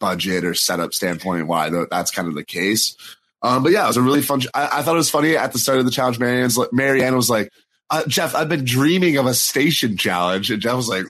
budget 0.00 0.44
or 0.44 0.54
setup 0.54 0.92
standpoint 0.92 1.46
why 1.46 1.70
that's 1.90 2.10
kind 2.10 2.26
of 2.26 2.34
the 2.34 2.44
case. 2.44 2.96
Um, 3.42 3.62
but 3.62 3.72
yeah, 3.72 3.84
it 3.84 3.88
was 3.88 3.96
a 3.96 4.02
really 4.02 4.22
fun. 4.22 4.42
I, 4.52 4.68
I, 4.78 4.82
thought 4.82 4.94
it 4.94 4.98
was 4.98 5.10
funny 5.10 5.36
at 5.36 5.52
the 5.52 5.58
start 5.58 5.78
of 5.78 5.84
the 5.84 5.90
challenge. 5.90 6.18
Maryanne's 6.18 6.58
Maryanne 6.72 7.14
was 7.14 7.30
like, 7.30 7.50
uh, 7.90 8.02
"Jeff, 8.08 8.34
I've 8.34 8.48
been 8.48 8.64
dreaming 8.64 9.16
of 9.16 9.26
a 9.26 9.34
station 9.34 9.96
challenge," 9.96 10.50
and 10.50 10.60
Jeff 10.60 10.74
was 10.74 10.88
like, 10.88 11.04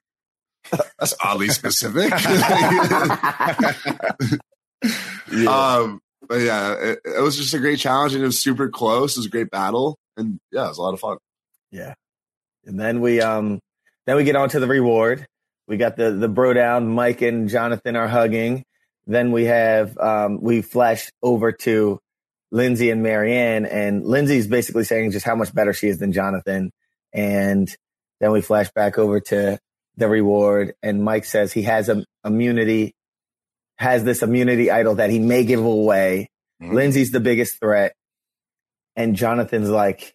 "That's 0.98 1.14
oddly 1.22 1.48
specific." 1.48 2.10
yeah. 5.32 5.46
Um, 5.46 6.00
but 6.28 6.40
yeah, 6.40 6.74
it, 6.74 6.98
it, 7.04 7.22
was 7.22 7.38
just 7.38 7.54
a 7.54 7.58
great 7.58 7.78
challenge, 7.78 8.12
and 8.12 8.22
it 8.22 8.26
was 8.26 8.38
super 8.38 8.68
close. 8.68 9.16
It 9.16 9.20
was 9.20 9.26
a 9.26 9.30
great 9.30 9.50
battle, 9.50 9.96
and 10.18 10.38
yeah, 10.52 10.66
it 10.66 10.68
was 10.68 10.78
a 10.78 10.82
lot 10.82 10.92
of 10.92 11.00
fun. 11.00 11.16
Yeah, 11.70 11.94
and 12.66 12.78
then 12.78 13.00
we 13.00 13.22
um, 13.22 13.58
then 14.06 14.16
we 14.16 14.24
get 14.24 14.36
on 14.36 14.50
to 14.50 14.60
the 14.60 14.66
reward. 14.66 15.26
We 15.66 15.78
got 15.78 15.96
the 15.96 16.10
the 16.10 16.28
bro 16.28 16.52
down. 16.52 16.88
Mike 16.88 17.22
and 17.22 17.48
Jonathan 17.48 17.96
are 17.96 18.08
hugging. 18.08 18.64
Then 19.06 19.32
we 19.32 19.44
have 19.44 19.96
um, 19.96 20.42
we 20.42 20.60
flash 20.60 21.08
over 21.22 21.52
to 21.52 21.98
Lindsay 22.50 22.90
and 22.90 23.04
Maryanne, 23.04 23.66
and 23.70 24.04
Lindsay's 24.04 24.46
basically 24.46 24.84
saying 24.84 25.10
just 25.10 25.26
how 25.26 25.34
much 25.34 25.54
better 25.54 25.72
she 25.72 25.88
is 25.88 25.98
than 25.98 26.12
Jonathan. 26.12 26.70
And 27.12 27.68
then 28.20 28.32
we 28.32 28.40
flash 28.40 28.70
back 28.70 28.98
over 28.98 29.20
to 29.20 29.58
the 29.96 30.08
reward, 30.08 30.74
and 30.82 31.04
Mike 31.04 31.24
says 31.24 31.52
he 31.52 31.62
has 31.62 31.88
a 31.88 32.04
immunity, 32.24 32.94
has 33.78 34.04
this 34.04 34.22
immunity 34.22 34.70
idol 34.70 34.96
that 34.96 35.10
he 35.10 35.18
may 35.18 35.44
give 35.44 35.64
away. 35.64 36.28
Mm-hmm. 36.62 36.74
Lindsay's 36.74 37.10
the 37.10 37.20
biggest 37.20 37.60
threat, 37.60 37.94
and 38.96 39.16
Jonathan's 39.16 39.70
like, 39.70 40.14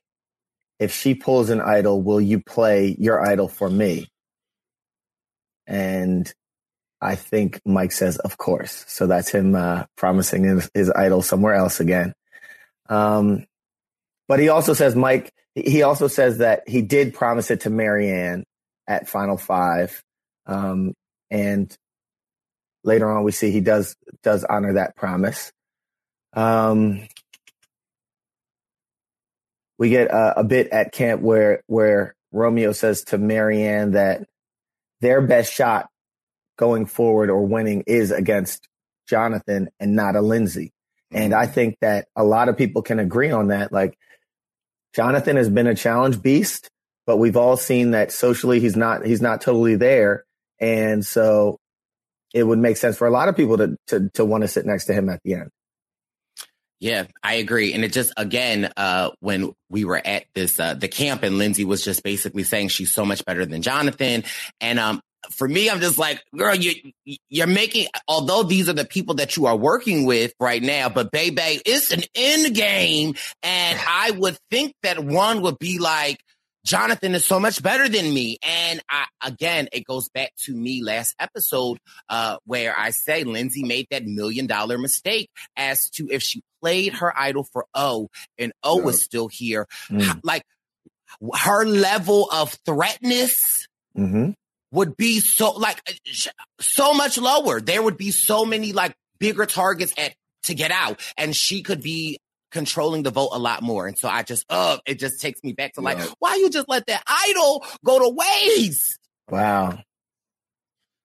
if 0.79 0.93
she 0.93 1.15
pulls 1.15 1.49
an 1.49 1.61
idol, 1.61 2.01
will 2.01 2.19
you 2.19 2.41
play 2.41 2.95
your 2.99 3.25
idol 3.25 3.47
for 3.47 3.69
me? 3.69 4.07
And 5.67 6.31
I 6.99 7.15
think 7.15 7.61
Mike 7.65 7.91
says, 7.91 8.17
of 8.17 8.37
course. 8.37 8.85
So 8.87 9.07
that's 9.07 9.29
him 9.29 9.55
uh, 9.55 9.85
promising 9.97 10.43
his, 10.43 10.69
his 10.73 10.89
idol 10.89 11.21
somewhere 11.21 11.53
else 11.53 11.79
again. 11.79 12.13
Um, 12.89 13.45
but 14.27 14.39
he 14.39 14.49
also 14.49 14.73
says, 14.73 14.95
Mike, 14.95 15.31
he 15.55 15.83
also 15.83 16.07
says 16.07 16.39
that 16.39 16.67
he 16.67 16.81
did 16.81 17.13
promise 17.13 17.51
it 17.51 17.61
to 17.61 17.69
Maryanne 17.69 18.43
at 18.87 19.07
Final 19.07 19.37
Five. 19.37 20.03
Um, 20.45 20.93
and 21.29 21.75
later 22.83 23.09
on, 23.11 23.23
we 23.23 23.31
see 23.31 23.51
he 23.51 23.61
does 23.61 23.95
does 24.23 24.43
honor 24.43 24.73
that 24.73 24.95
promise. 24.95 25.51
Um, 26.33 27.07
we 29.77 29.89
get 29.89 30.09
a, 30.09 30.39
a 30.39 30.43
bit 30.43 30.69
at 30.69 30.91
camp 30.91 31.21
where 31.21 31.61
where 31.67 32.15
Romeo 32.31 32.71
says 32.71 33.03
to 33.05 33.17
Maryanne 33.17 33.93
that 33.93 34.25
their 35.01 35.21
best 35.21 35.53
shot 35.53 35.87
going 36.57 36.85
forward 36.85 37.29
or 37.29 37.45
winning 37.45 37.83
is 37.87 38.11
against 38.11 38.67
Jonathan 39.07 39.69
and 39.79 39.95
not 39.95 40.15
a 40.15 40.21
Lindsay. 40.21 40.72
And 41.13 41.33
I 41.33 41.45
think 41.45 41.77
that 41.81 42.07
a 42.15 42.23
lot 42.23 42.49
of 42.49 42.57
people 42.57 42.81
can 42.81 42.99
agree 42.99 43.31
on 43.31 43.47
that. 43.49 43.71
Like 43.71 43.97
Jonathan 44.95 45.37
has 45.37 45.49
been 45.49 45.67
a 45.67 45.75
challenge 45.75 46.21
beast, 46.21 46.69
but 47.05 47.17
we've 47.17 47.37
all 47.37 47.57
seen 47.57 47.91
that 47.91 48.11
socially 48.11 48.59
he's 48.59 48.75
not 48.75 49.05
he's 49.05 49.21
not 49.21 49.41
totally 49.41 49.75
there, 49.75 50.23
and 50.59 51.05
so 51.05 51.57
it 52.33 52.43
would 52.43 52.59
make 52.59 52.77
sense 52.77 52.97
for 52.97 53.07
a 53.07 53.11
lot 53.11 53.29
of 53.29 53.37
people 53.37 53.57
to 53.57 53.77
to 53.87 54.09
to 54.15 54.25
want 54.25 54.43
to 54.43 54.47
sit 54.47 54.65
next 54.65 54.85
to 54.85 54.93
him 54.93 55.09
at 55.09 55.19
the 55.23 55.35
end. 55.35 55.49
Yeah, 56.79 57.05
I 57.23 57.35
agree. 57.35 57.73
And 57.73 57.85
it 57.85 57.93
just 57.93 58.11
again, 58.17 58.69
uh, 58.75 59.11
when 59.21 59.53
we 59.69 59.85
were 59.85 60.01
at 60.03 60.25
this 60.35 60.59
uh, 60.59 60.73
the 60.73 60.89
camp 60.89 61.23
and 61.23 61.37
Lindsay 61.37 61.63
was 61.63 61.81
just 61.81 62.03
basically 62.03 62.43
saying 62.43 62.67
she's 62.67 62.93
so 62.93 63.05
much 63.05 63.23
better 63.23 63.45
than 63.45 63.61
Jonathan. 63.61 64.25
And 64.59 64.79
um 64.79 65.01
for 65.31 65.47
me, 65.47 65.69
I'm 65.69 65.79
just 65.79 65.97
like, 65.97 66.21
girl, 66.35 66.55
you 66.55 66.91
you're 67.29 67.47
making 67.47 67.87
although 68.07 68.43
these 68.43 68.69
are 68.69 68.73
the 68.73 68.85
people 68.85 69.15
that 69.15 69.35
you 69.37 69.45
are 69.45 69.55
working 69.55 70.05
with 70.05 70.33
right 70.39 70.61
now, 70.61 70.89
but 70.89 71.11
baby, 71.11 71.61
it's 71.65 71.91
an 71.91 72.03
end 72.15 72.55
game. 72.55 73.15
And 73.41 73.79
I 73.87 74.11
would 74.11 74.37
think 74.49 74.73
that 74.83 75.03
one 75.03 75.41
would 75.41 75.59
be 75.59 75.79
like, 75.79 76.19
Jonathan 76.65 77.13
is 77.13 77.25
so 77.25 77.39
much 77.39 77.61
better 77.61 77.89
than 77.89 78.13
me. 78.13 78.37
And 78.41 78.81
I, 78.89 79.05
again, 79.21 79.67
it 79.73 79.85
goes 79.85 80.09
back 80.09 80.31
to 80.45 80.53
me 80.53 80.81
last 80.81 81.13
episode, 81.19 81.77
uh, 82.07 82.37
where 82.45 82.77
I 82.77 82.91
say 82.91 83.23
Lindsay 83.25 83.63
made 83.63 83.87
that 83.91 84.05
million 84.05 84.47
dollar 84.47 84.77
mistake 84.77 85.29
as 85.57 85.89
to 85.91 86.07
if 86.09 86.23
she 86.23 86.41
played 86.61 86.93
her 86.93 87.17
idol 87.17 87.45
for 87.51 87.65
O 87.73 88.07
and 88.37 88.53
O 88.63 88.77
was 88.77 89.03
still 89.03 89.27
here, 89.27 89.67
mm. 89.89 90.19
like 90.23 90.43
her 91.35 91.65
level 91.65 92.29
of 92.31 92.57
threatness 92.65 93.67
mm-hmm. 93.97 94.31
Would 94.73 94.97
be 94.97 95.19
so 95.19 95.51
like 95.51 95.81
so 96.59 96.93
much 96.93 97.17
lower. 97.17 97.61
There 97.61 97.81
would 97.81 97.97
be 97.97 98.11
so 98.11 98.43
many 98.43 98.73
like 98.73 98.93
bigger 99.19 99.45
targets 99.45 99.93
at 99.97 100.13
to 100.43 100.55
get 100.55 100.71
out 100.71 100.99
and 101.17 101.35
she 101.35 101.63
could 101.63 101.81
be 101.81 102.19
controlling 102.51 103.03
the 103.03 103.09
vote 103.09 103.29
a 103.33 103.39
lot 103.39 103.61
more. 103.61 103.87
And 103.87 103.97
so 103.97 104.07
I 104.07 104.23
just, 104.23 104.45
uh, 104.49 104.77
it 104.85 104.99
just 104.99 105.21
takes 105.21 105.43
me 105.43 105.53
back 105.53 105.73
to 105.73 105.81
like, 105.81 105.97
yeah. 105.97 106.07
why 106.19 106.35
you 106.35 106.49
just 106.49 106.69
let 106.69 106.85
that 106.87 107.03
idol 107.07 107.65
go 107.85 107.99
to 107.99 108.09
waste? 108.09 108.99
Wow. 109.29 109.79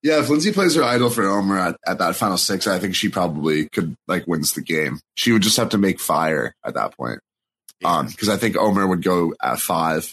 Yeah, 0.02 0.20
if 0.20 0.28
Lindsay 0.28 0.52
plays 0.52 0.76
her 0.76 0.84
idol 0.84 1.10
for 1.10 1.24
Omar 1.24 1.58
at, 1.58 1.76
at 1.86 1.98
that 1.98 2.16
final 2.16 2.36
six, 2.36 2.66
I 2.66 2.78
think 2.78 2.94
she 2.94 3.08
probably 3.08 3.68
could 3.68 3.96
like 4.06 4.26
wins 4.26 4.52
the 4.52 4.62
game. 4.62 5.00
She 5.14 5.32
would 5.32 5.42
just 5.42 5.56
have 5.56 5.70
to 5.70 5.78
make 5.78 5.98
fire 5.98 6.54
at 6.64 6.74
that 6.74 6.96
point. 6.96 7.20
Um, 7.84 8.06
because 8.06 8.28
I 8.28 8.36
think 8.36 8.56
Omar 8.56 8.86
would 8.86 9.02
go 9.02 9.34
at 9.40 9.60
five, 9.60 10.12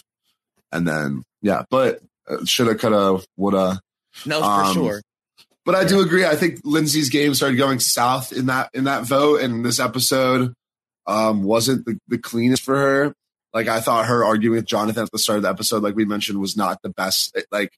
and 0.70 0.86
then 0.86 1.24
yeah, 1.42 1.64
but 1.68 2.00
shoulda, 2.44 2.74
coulda, 2.74 3.22
woulda. 3.36 3.80
No, 4.24 4.42
um, 4.42 4.66
for 4.66 4.72
sure. 4.72 5.02
But 5.64 5.74
I 5.74 5.84
do 5.84 6.00
agree. 6.00 6.24
I 6.24 6.36
think 6.36 6.60
Lindsay's 6.64 7.10
game 7.10 7.34
started 7.34 7.56
going 7.56 7.80
south 7.80 8.32
in 8.32 8.46
that 8.46 8.70
in 8.72 8.84
that 8.84 9.04
vote, 9.04 9.40
and 9.40 9.64
this 9.64 9.80
episode 9.80 10.54
um, 11.06 11.42
wasn't 11.42 11.84
the, 11.84 11.98
the 12.08 12.18
cleanest 12.18 12.62
for 12.62 12.76
her. 12.76 13.12
Like 13.52 13.68
I 13.68 13.80
thought 13.80 14.06
her 14.06 14.24
arguing 14.24 14.56
with 14.56 14.66
Jonathan 14.66 15.04
at 15.04 15.10
the 15.10 15.18
start 15.18 15.38
of 15.38 15.42
the 15.42 15.48
episode, 15.48 15.82
like 15.82 15.96
we 15.96 16.04
mentioned, 16.04 16.38
was 16.38 16.56
not 16.56 16.82
the 16.82 16.90
best. 16.90 17.36
Like, 17.50 17.72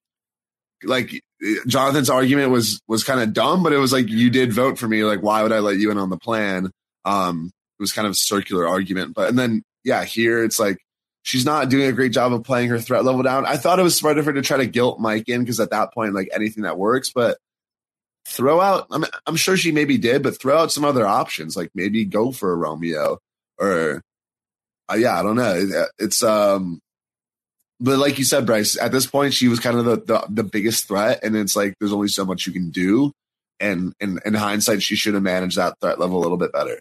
like 0.83 1.23
Jonathan's 1.67 2.11
argument 2.11 2.51
was 2.51 2.81
was 2.89 3.05
kind 3.05 3.21
of 3.21 3.33
dumb, 3.33 3.63
but 3.63 3.73
it 3.73 3.79
was 3.79 3.93
like 3.93 4.09
you 4.09 4.29
did 4.29 4.53
vote 4.53 4.79
for 4.79 4.89
me. 4.89 5.05
Like, 5.05 5.23
why 5.23 5.43
would 5.43 5.53
I 5.53 5.61
let 5.61 5.79
you 5.79 5.91
in 5.91 5.99
on 5.99 6.11
the 6.11 6.19
plan? 6.19 6.71
Um, 7.05 7.51
it 7.79 7.83
was 7.83 7.93
kind 7.93 8.07
of 8.07 8.13
a 8.13 8.17
circular 8.17 8.67
argument. 8.67 9.15
But 9.15 9.29
and 9.29 9.39
then 9.39 9.63
yeah, 9.85 10.05
here 10.05 10.43
it's 10.43 10.59
like 10.59 10.79
she's 11.29 11.45
not 11.45 11.69
doing 11.69 11.87
a 11.87 11.93
great 11.93 12.13
job 12.13 12.33
of 12.33 12.43
playing 12.43 12.71
her 12.71 12.81
threat 12.81 13.05
level 13.05 13.23
down. 13.23 13.45
I 13.45 13.59
thought 13.59 13.79
it 13.79 13.83
was 13.83 13.95
smart 13.95 14.17
of 14.17 14.25
her 14.25 14.33
to 14.33 14.41
try 14.41 14.57
to 14.57 14.67
guilt 14.67 14.99
Mike 14.99 15.29
in 15.29 15.43
because 15.43 15.61
at 15.61 15.71
that 15.71 15.93
point, 15.93 16.15
like 16.15 16.31
anything 16.33 16.63
that 16.63 16.79
works, 16.79 17.11
but 17.11 17.37
throw 18.27 18.63
out. 18.63 18.87
I'm, 18.91 19.05
I'm 19.27 19.37
sure 19.37 19.59
she 19.59 19.71
maybe 19.71 19.99
did, 19.99 20.23
but 20.23 20.41
throw 20.41 20.57
out 20.57 20.73
some 20.73 20.87
other 20.87 21.07
options. 21.07 21.55
Like 21.55 21.71
maybe 21.75 22.07
go 22.07 22.33
for 22.33 22.51
a 22.51 22.57
Romeo 22.57 23.19
or, 23.59 24.01
uh, 24.91 24.95
yeah, 24.95 25.21
I 25.21 25.23
don't 25.23 25.37
know. 25.37 25.55
It, 25.55 25.89
it's 25.99 26.23
um, 26.23 26.81
but 27.79 27.99
like 27.99 28.19
you 28.19 28.25
said, 28.25 28.47
Bryce, 28.47 28.79
at 28.81 28.91
this 28.91 29.07
point 29.07 29.35
she 29.35 29.49
was 29.49 29.61
kind 29.61 29.79
of 29.79 29.85
the, 29.85 29.97
the, 29.97 30.27
the 30.31 30.45
biggest 30.45 30.89
threat, 30.89 31.21
and 31.23 31.37
it's 31.37 31.55
like 31.55 31.75
there's 31.79 31.93
only 31.93 32.09
so 32.09 32.25
much 32.25 32.47
you 32.47 32.55
can 32.55 32.71
do. 32.71 33.13
And 33.61 33.93
in, 34.01 34.19
in 34.25 34.33
hindsight, 34.33 34.83
she 34.83 34.97
should 34.97 35.15
have 35.15 35.23
managed 35.23 35.59
that 35.59 35.75
threat 35.81 35.99
level 35.99 36.19
a 36.19 36.23
little 36.23 36.39
bit 36.39 36.53
better. 36.53 36.81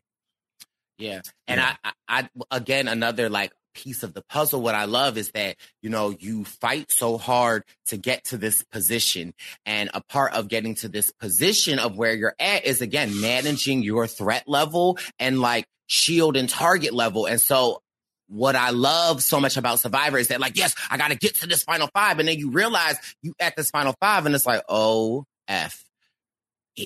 Yeah, 0.98 1.22
and 1.48 1.60
yeah. 1.60 1.76
I, 1.84 1.92
I 2.08 2.30
again 2.50 2.88
another 2.88 3.30
like 3.30 3.52
piece 3.78 4.04
of 4.04 4.14
the 4.14 4.24
puzzle. 4.24 4.62
What 4.62 4.76
I 4.76 4.86
love 4.86 5.18
is 5.18 5.32
that, 5.32 5.56
you 5.82 5.90
know, 5.90 6.10
you 6.10 6.44
fight 6.44 6.92
so 6.92 7.18
hard 7.18 7.64
to 7.88 7.98
get 7.98 8.26
to 8.26 8.38
this 8.38 8.64
position. 8.64 9.34
And 9.66 9.90
a 9.94 10.02
part 10.02 10.34
of 10.34 10.48
getting 10.48 10.76
to 10.76 10.90
this 10.90 11.12
position 11.12 11.80
of 11.80 11.96
where 11.96 12.14
you're 12.14 12.36
at 12.40 12.66
is 12.66 12.82
again, 12.82 13.22
managing 13.22 13.84
your 13.84 14.08
threat 14.08 14.44
level 14.48 14.98
and 15.20 15.40
like 15.40 15.66
shield 15.86 16.36
and 16.36 16.50
target 16.50 16.94
level. 16.94 17.28
And 17.28 17.40
so 17.40 17.82
what 18.28 18.56
I 18.56 18.72
love 18.72 19.24
so 19.24 19.40
much 19.40 19.56
about 19.56 19.80
Survivor 19.80 20.18
is 20.18 20.30
that 20.30 20.42
like, 20.42 20.58
yes, 20.58 20.76
I 20.90 20.98
got 20.98 21.12
to 21.12 21.16
get 21.16 21.36
to 21.36 21.48
this 21.48 21.64
final 21.64 21.90
five. 21.94 22.20
And 22.20 22.28
then 22.28 22.40
you 22.40 22.50
realize 22.50 22.98
you 23.22 23.34
at 23.40 23.56
this 23.56 23.70
final 23.70 23.94
five 24.02 24.26
and 24.26 24.34
it's 24.34 24.46
like, 24.46 24.64
oh, 24.68 25.24
F 25.48 25.88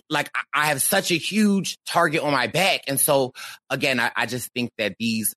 like 0.09 0.29
I 0.53 0.67
have 0.67 0.81
such 0.81 1.11
a 1.11 1.15
huge 1.15 1.77
target 1.85 2.21
on 2.21 2.31
my 2.31 2.47
back. 2.47 2.81
And 2.87 2.99
so 2.99 3.33
again, 3.69 3.99
I, 3.99 4.11
I, 4.15 4.25
just 4.25 4.49
think 4.53 4.71
that 4.77 4.95
these 4.99 5.33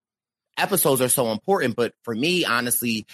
episodes 0.56 1.00
are 1.00 1.08
so 1.08 1.32
important. 1.32 1.76
But 1.76 1.94
for 2.02 2.14
me, 2.14 2.44
honestly, 2.44 3.06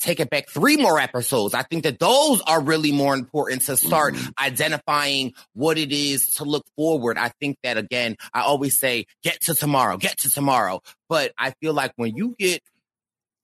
take 0.00 0.20
it 0.20 0.30
back 0.30 0.48
three 0.48 0.76
more 0.76 0.98
episodes. 0.98 1.54
I 1.54 1.62
think 1.62 1.84
that 1.84 1.98
those 1.98 2.40
are 2.42 2.60
really 2.60 2.90
more 2.92 3.14
important 3.14 3.62
to 3.62 3.76
start 3.76 4.14
mm-hmm. 4.14 4.30
identifying 4.44 5.32
what 5.54 5.78
it 5.78 5.92
is 5.92 6.34
to 6.34 6.44
look 6.44 6.66
forward. 6.76 7.16
I 7.16 7.30
think 7.40 7.56
that 7.62 7.76
again, 7.76 8.16
I 8.34 8.42
always 8.42 8.78
say, 8.78 9.06
get 9.22 9.40
to 9.42 9.54
tomorrow, 9.54 9.96
get 9.96 10.18
to 10.18 10.30
tomorrow. 10.30 10.80
But 11.08 11.32
I 11.38 11.52
feel 11.60 11.72
like 11.72 11.92
when 11.96 12.16
you 12.16 12.34
get 12.38 12.62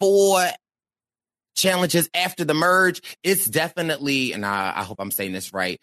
four 0.00 0.44
challenges 1.54 2.08
after 2.12 2.44
the 2.44 2.54
merge, 2.54 3.02
it's 3.22 3.46
definitely, 3.46 4.32
and 4.32 4.44
I, 4.44 4.72
I 4.76 4.82
hope 4.82 4.96
I'm 5.00 5.10
saying 5.10 5.32
this 5.32 5.52
right, 5.52 5.80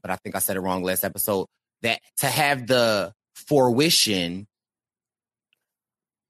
but 0.00 0.10
I 0.10 0.16
think 0.16 0.36
I 0.36 0.38
said 0.38 0.56
it 0.56 0.60
wrong 0.60 0.82
last 0.82 1.04
episode, 1.04 1.46
that 1.82 2.00
to 2.18 2.26
have 2.26 2.66
the 2.66 3.12
fruition 3.34 4.46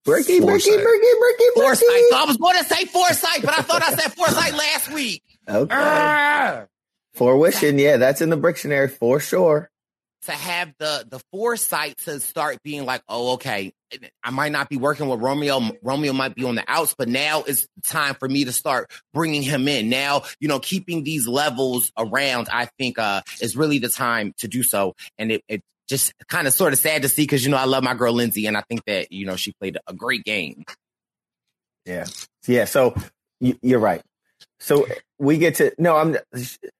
Bricky, 0.04 0.40
Bricky, 0.40 0.70
Bricky, 0.70 1.12
Bricky, 1.20 1.44
Foresight. 1.54 1.86
I 2.14 2.24
was 2.26 2.36
going 2.36 2.58
to 2.58 2.64
say 2.64 2.84
foresight, 2.86 3.42
but 3.42 3.58
I 3.58 3.62
thought 3.62 3.82
I 3.82 3.94
said 3.94 4.12
foresight 4.14 4.52
last 4.52 4.92
week. 4.92 5.22
Okay. 5.48 5.74
Uh, 5.74 6.64
Fruition, 7.14 7.78
yeah, 7.78 7.98
that's 7.98 8.20
in 8.20 8.30
the 8.30 8.36
dictionary 8.36 8.88
for 8.88 9.20
sure. 9.20 9.68
To 10.26 10.32
have 10.32 10.72
the 10.78 11.04
the 11.08 11.20
foresight 11.32 11.98
to 12.04 12.20
start 12.20 12.62
being 12.62 12.84
like, 12.84 13.02
oh, 13.08 13.32
okay, 13.34 13.72
I 14.22 14.30
might 14.30 14.52
not 14.52 14.68
be 14.68 14.76
working 14.76 15.08
with 15.08 15.20
Romeo. 15.20 15.60
Romeo 15.82 16.12
might 16.12 16.36
be 16.36 16.44
on 16.44 16.54
the 16.54 16.64
outs, 16.68 16.94
but 16.96 17.08
now 17.08 17.42
it's 17.42 17.66
time 17.84 18.14
for 18.14 18.28
me 18.28 18.44
to 18.44 18.52
start 18.52 18.90
bringing 19.12 19.42
him 19.42 19.66
in. 19.66 19.88
Now, 19.88 20.22
you 20.38 20.46
know, 20.46 20.60
keeping 20.60 21.02
these 21.02 21.26
levels 21.26 21.90
around, 21.98 22.48
I 22.52 22.68
think, 22.78 23.00
uh, 23.00 23.22
is 23.40 23.56
really 23.56 23.78
the 23.78 23.88
time 23.88 24.32
to 24.38 24.48
do 24.48 24.62
so. 24.62 24.94
And 25.18 25.32
it, 25.32 25.42
it 25.48 25.62
just 25.92 26.14
kind 26.26 26.46
of 26.46 26.54
sort 26.54 26.72
of 26.72 26.78
sad 26.78 27.02
to 27.02 27.08
see 27.08 27.24
because 27.24 27.44
you 27.44 27.50
know 27.50 27.58
I 27.58 27.66
love 27.66 27.84
my 27.84 27.92
girl 27.92 28.14
Lindsay 28.14 28.46
and 28.46 28.56
I 28.56 28.62
think 28.62 28.82
that 28.86 29.12
you 29.12 29.26
know 29.26 29.36
she 29.36 29.52
played 29.60 29.76
a 29.86 29.92
great 29.92 30.24
game. 30.24 30.64
Yeah, 31.84 32.06
yeah. 32.46 32.64
So 32.64 32.94
you're 33.40 33.78
right. 33.78 34.00
So 34.58 34.86
we 35.18 35.36
get 35.36 35.56
to 35.56 35.72
no. 35.78 35.96
I'm. 35.96 36.16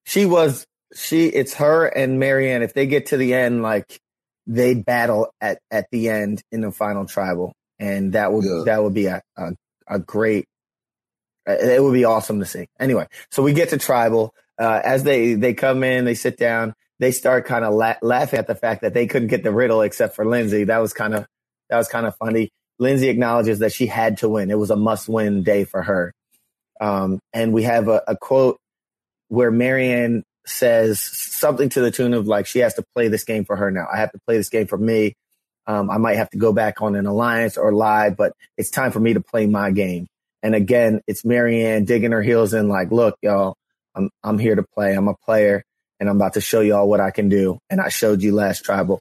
She 0.06 0.24
was 0.24 0.66
she. 0.94 1.26
It's 1.26 1.54
her 1.54 1.86
and 1.86 2.20
Maryanne. 2.20 2.62
If 2.62 2.72
they 2.72 2.86
get 2.86 3.06
to 3.06 3.18
the 3.18 3.34
end, 3.34 3.62
like 3.62 4.00
they 4.46 4.74
battle 4.74 5.34
at 5.42 5.58
at 5.70 5.88
the 5.92 6.08
end 6.08 6.42
in 6.50 6.62
the 6.62 6.72
final 6.72 7.04
tribal, 7.04 7.52
and 7.78 8.14
that 8.14 8.32
would 8.32 8.44
yeah. 8.44 8.62
that 8.64 8.82
would 8.82 8.94
be 8.94 9.06
a, 9.06 9.20
a 9.36 9.52
a 9.86 9.98
great. 9.98 10.46
It 11.44 11.82
would 11.82 11.92
be 11.92 12.04
awesome 12.04 12.38
to 12.40 12.46
see. 12.46 12.68
Anyway, 12.80 13.06
so 13.30 13.42
we 13.42 13.52
get 13.52 13.70
to 13.70 13.78
tribal. 13.78 14.32
Uh, 14.58 14.80
as 14.82 15.02
they 15.02 15.34
they 15.34 15.52
come 15.52 15.84
in, 15.84 16.06
they 16.06 16.14
sit 16.14 16.38
down 16.38 16.74
they 17.02 17.10
start 17.10 17.46
kind 17.46 17.64
of 17.64 17.74
la- 17.74 17.96
laughing 18.00 18.38
at 18.38 18.46
the 18.46 18.54
fact 18.54 18.82
that 18.82 18.94
they 18.94 19.08
couldn't 19.08 19.26
get 19.26 19.42
the 19.42 19.50
riddle 19.50 19.82
except 19.82 20.14
for 20.14 20.24
Lindsay. 20.24 20.62
That 20.62 20.78
was 20.78 20.92
kind 20.92 21.14
of 21.14 21.26
that 21.68 21.76
was 21.76 21.88
kind 21.88 22.06
of 22.06 22.14
funny. 22.16 22.50
Lindsay 22.78 23.08
acknowledges 23.08 23.58
that 23.58 23.72
she 23.72 23.88
had 23.88 24.18
to 24.18 24.28
win. 24.28 24.52
It 24.52 24.58
was 24.58 24.70
a 24.70 24.76
must-win 24.76 25.42
day 25.42 25.64
for 25.64 25.82
her. 25.82 26.12
Um, 26.80 27.18
and 27.32 27.52
we 27.52 27.64
have 27.64 27.88
a, 27.88 28.02
a 28.06 28.16
quote 28.16 28.56
where 29.28 29.50
Maryanne 29.50 30.22
says 30.46 31.00
something 31.00 31.70
to 31.70 31.80
the 31.80 31.90
tune 31.90 32.14
of 32.14 32.28
like 32.28 32.46
she 32.46 32.60
has 32.60 32.74
to 32.74 32.84
play 32.94 33.08
this 33.08 33.24
game 33.24 33.44
for 33.44 33.56
her 33.56 33.72
now. 33.72 33.88
I 33.92 33.96
have 33.96 34.12
to 34.12 34.20
play 34.24 34.36
this 34.36 34.48
game 34.48 34.68
for 34.68 34.78
me. 34.78 35.14
Um, 35.66 35.90
I 35.90 35.98
might 35.98 36.18
have 36.18 36.30
to 36.30 36.38
go 36.38 36.52
back 36.52 36.82
on 36.82 36.94
an 36.94 37.06
alliance 37.06 37.56
or 37.56 37.72
lie, 37.72 38.10
but 38.10 38.32
it's 38.56 38.70
time 38.70 38.92
for 38.92 39.00
me 39.00 39.14
to 39.14 39.20
play 39.20 39.46
my 39.46 39.72
game. 39.72 40.06
And 40.40 40.54
again, 40.54 41.00
it's 41.08 41.22
Maryanne 41.22 41.84
digging 41.84 42.12
her 42.12 42.22
heels 42.22 42.54
in, 42.54 42.68
like, 42.68 42.92
look, 42.92 43.16
y'all, 43.22 43.56
I'm 43.96 44.08
I'm 44.22 44.38
here 44.38 44.54
to 44.54 44.62
play. 44.62 44.94
I'm 44.94 45.08
a 45.08 45.16
player 45.16 45.64
and 46.02 46.10
I'm 46.10 46.16
about 46.16 46.32
to 46.32 46.40
show 46.40 46.62
y'all 46.62 46.88
what 46.88 46.98
I 46.98 47.12
can 47.12 47.28
do. 47.28 47.60
And 47.70 47.80
I 47.80 47.88
showed 47.88 48.22
you 48.22 48.34
last 48.34 48.64
tribal. 48.64 49.00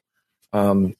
Um, 0.52 0.94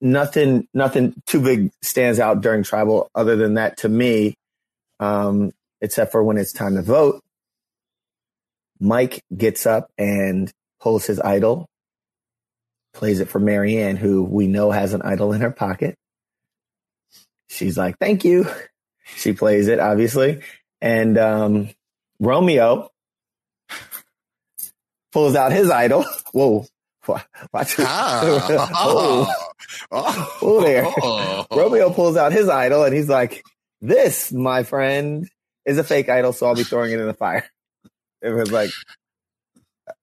nothing, 0.00 0.66
nothing 0.74 1.14
too 1.24 1.40
big 1.40 1.70
stands 1.82 2.18
out 2.18 2.40
during 2.40 2.64
tribal 2.64 3.08
other 3.14 3.36
than 3.36 3.54
that 3.54 3.76
to 3.78 3.88
me, 3.88 4.34
um, 4.98 5.52
except 5.80 6.10
for 6.10 6.20
when 6.24 6.36
it's 6.36 6.52
time 6.52 6.74
to 6.74 6.82
vote. 6.82 7.22
Mike 8.80 9.22
gets 9.34 9.66
up 9.66 9.88
and 9.96 10.52
pulls 10.80 11.06
his 11.06 11.20
idol, 11.20 11.68
plays 12.92 13.20
it 13.20 13.28
for 13.28 13.38
Maryanne, 13.38 13.96
who 13.96 14.24
we 14.24 14.48
know 14.48 14.72
has 14.72 14.94
an 14.94 15.02
idol 15.02 15.32
in 15.32 15.42
her 15.42 15.52
pocket. 15.52 15.94
She's 17.48 17.78
like, 17.78 17.98
thank 18.00 18.24
you. 18.24 18.48
She 19.14 19.32
plays 19.32 19.68
it, 19.68 19.78
obviously. 19.78 20.40
And 20.80 21.16
um, 21.16 21.70
Romeo 22.18 22.90
pulls 25.16 25.34
out 25.34 25.50
his 25.50 25.70
idol. 25.70 26.04
Whoa. 26.32 26.66
Watch 27.50 27.76
ah. 27.78 28.70
oh. 28.74 29.34
oh. 29.90 30.38
oh, 30.42 30.60
there. 30.60 30.84
Oh. 30.84 31.46
Romeo 31.50 31.88
pulls 31.88 32.18
out 32.18 32.32
his 32.32 32.50
idol 32.50 32.84
and 32.84 32.94
he's 32.94 33.08
like, 33.08 33.42
This, 33.80 34.30
my 34.30 34.62
friend, 34.62 35.26
is 35.64 35.78
a 35.78 35.84
fake 35.84 36.10
idol, 36.10 36.34
so 36.34 36.46
I'll 36.46 36.54
be 36.54 36.64
throwing 36.64 36.92
it 36.92 37.00
in 37.00 37.06
the 37.06 37.14
fire. 37.14 37.46
It 38.20 38.28
was 38.28 38.52
like, 38.52 38.68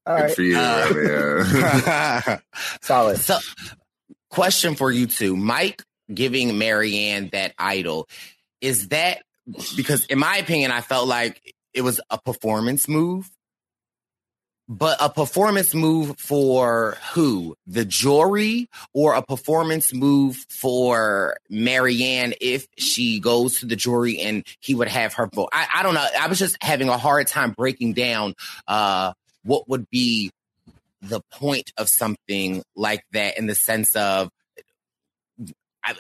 all 0.08 0.16
right. 0.16 0.28
Good 0.30 0.36
for 0.36 0.42
you, 0.42 0.58
uh, 0.58 2.38
Solid. 2.82 3.18
So, 3.18 3.38
question 4.32 4.74
for 4.74 4.92
you 4.92 5.06
two 5.06 5.38
Mike 5.38 5.84
giving 6.12 6.54
Maryanne 6.54 7.32
that 7.34 7.54
idol, 7.60 8.08
is 8.62 8.88
that 8.88 9.22
because, 9.78 10.06
in 10.08 10.18
my 10.18 10.38
opinion, 10.38 10.72
I 10.72 10.82
felt 10.82 11.08
like 11.08 11.54
it 11.74 11.82
was 11.82 12.02
a 12.10 12.18
performance 12.18 12.88
move 12.88 13.30
but 14.74 14.98
a 15.00 15.08
performance 15.08 15.76
move 15.76 16.16
for 16.18 16.98
who? 17.14 17.56
The 17.68 17.86
jury 17.86 18.70
or 18.92 19.14
a 19.14 19.22
performance 19.22 19.94
move 19.94 20.36
for 20.50 21.38
Maryanne 21.52 22.34
if 22.42 22.66
she 22.76 23.20
goes 23.20 23.60
to 23.60 23.68
the 23.68 23.76
jury 23.76 24.20
and 24.20 24.44
he 24.60 24.74
would 24.74 24.88
have 24.88 25.14
her 25.14 25.30
vote? 25.32 25.50
I, 25.54 25.68
I 25.76 25.84
don't 25.84 25.94
know. 25.94 26.06
I 26.20 26.28
was 26.28 26.40
just 26.40 26.58
having 26.62 26.90
a 26.90 26.98
hard 26.98 27.28
time 27.28 27.52
breaking 27.52 27.94
down 27.94 28.34
uh, 28.68 29.14
what 29.44 29.70
would 29.70 29.88
be 29.92 30.32
the 31.04 31.22
point 31.32 31.72
of 31.78 31.88
something 31.88 32.64
like 32.76 33.06
that 33.12 33.38
in 33.38 33.46
the 33.46 33.56
sense 33.56 33.96
of 33.96 34.32
I, 35.84 35.94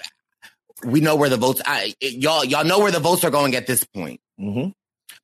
we 0.83 0.99
know 0.99 1.15
where 1.15 1.29
the 1.29 1.37
votes 1.37 1.61
I, 1.63 1.93
y'all 2.01 2.43
y'all 2.43 2.63
know 2.63 2.79
where 2.79 2.91
the 2.91 2.99
votes 2.99 3.23
are 3.23 3.31
going 3.31 3.55
at 3.55 3.67
this 3.67 3.83
point. 3.83 4.19
Mm-hmm. 4.39 4.69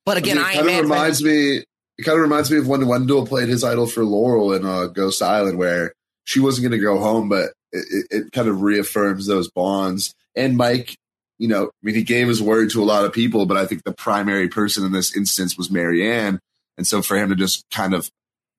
But 0.04 0.18
again, 0.18 0.38
I, 0.38 0.42
mean, 0.42 0.66
kind 0.66 0.68
of 0.68 0.80
reminds 0.82 1.24
me 1.24 1.64
it 2.00 2.04
kind 2.04 2.16
of 2.16 2.22
reminds 2.22 2.50
me 2.50 2.56
of 2.56 2.66
when 2.66 2.86
Wendell 2.86 3.26
played 3.26 3.50
his 3.50 3.62
idol 3.62 3.86
for 3.86 4.06
Laurel 4.06 4.54
in 4.54 4.64
uh, 4.64 4.86
Ghost 4.86 5.20
Island, 5.20 5.58
where 5.58 5.92
she 6.24 6.40
wasn't 6.40 6.66
going 6.66 6.80
to 6.80 6.82
go 6.82 6.98
home, 6.98 7.28
but 7.28 7.50
it, 7.72 8.06
it, 8.10 8.32
kind 8.32 8.48
of 8.48 8.62
reaffirms 8.62 9.26
those 9.26 9.50
bonds. 9.50 10.14
And 10.34 10.56
Mike, 10.56 10.96
you 11.36 11.46
know, 11.46 11.66
I 11.66 11.70
mean, 11.82 11.94
he 11.94 12.02
gave 12.02 12.26
his 12.26 12.40
word 12.40 12.70
to 12.70 12.82
a 12.82 12.86
lot 12.86 13.04
of 13.04 13.12
people, 13.12 13.44
but 13.44 13.58
I 13.58 13.66
think 13.66 13.84
the 13.84 13.92
primary 13.92 14.48
person 14.48 14.82
in 14.82 14.92
this 14.92 15.14
instance 15.14 15.58
was 15.58 15.68
Maryanne. 15.68 16.38
and 16.78 16.86
so 16.86 17.02
for 17.02 17.18
him 17.18 17.28
to 17.28 17.36
just 17.36 17.66
kind 17.70 17.92
of 17.92 18.10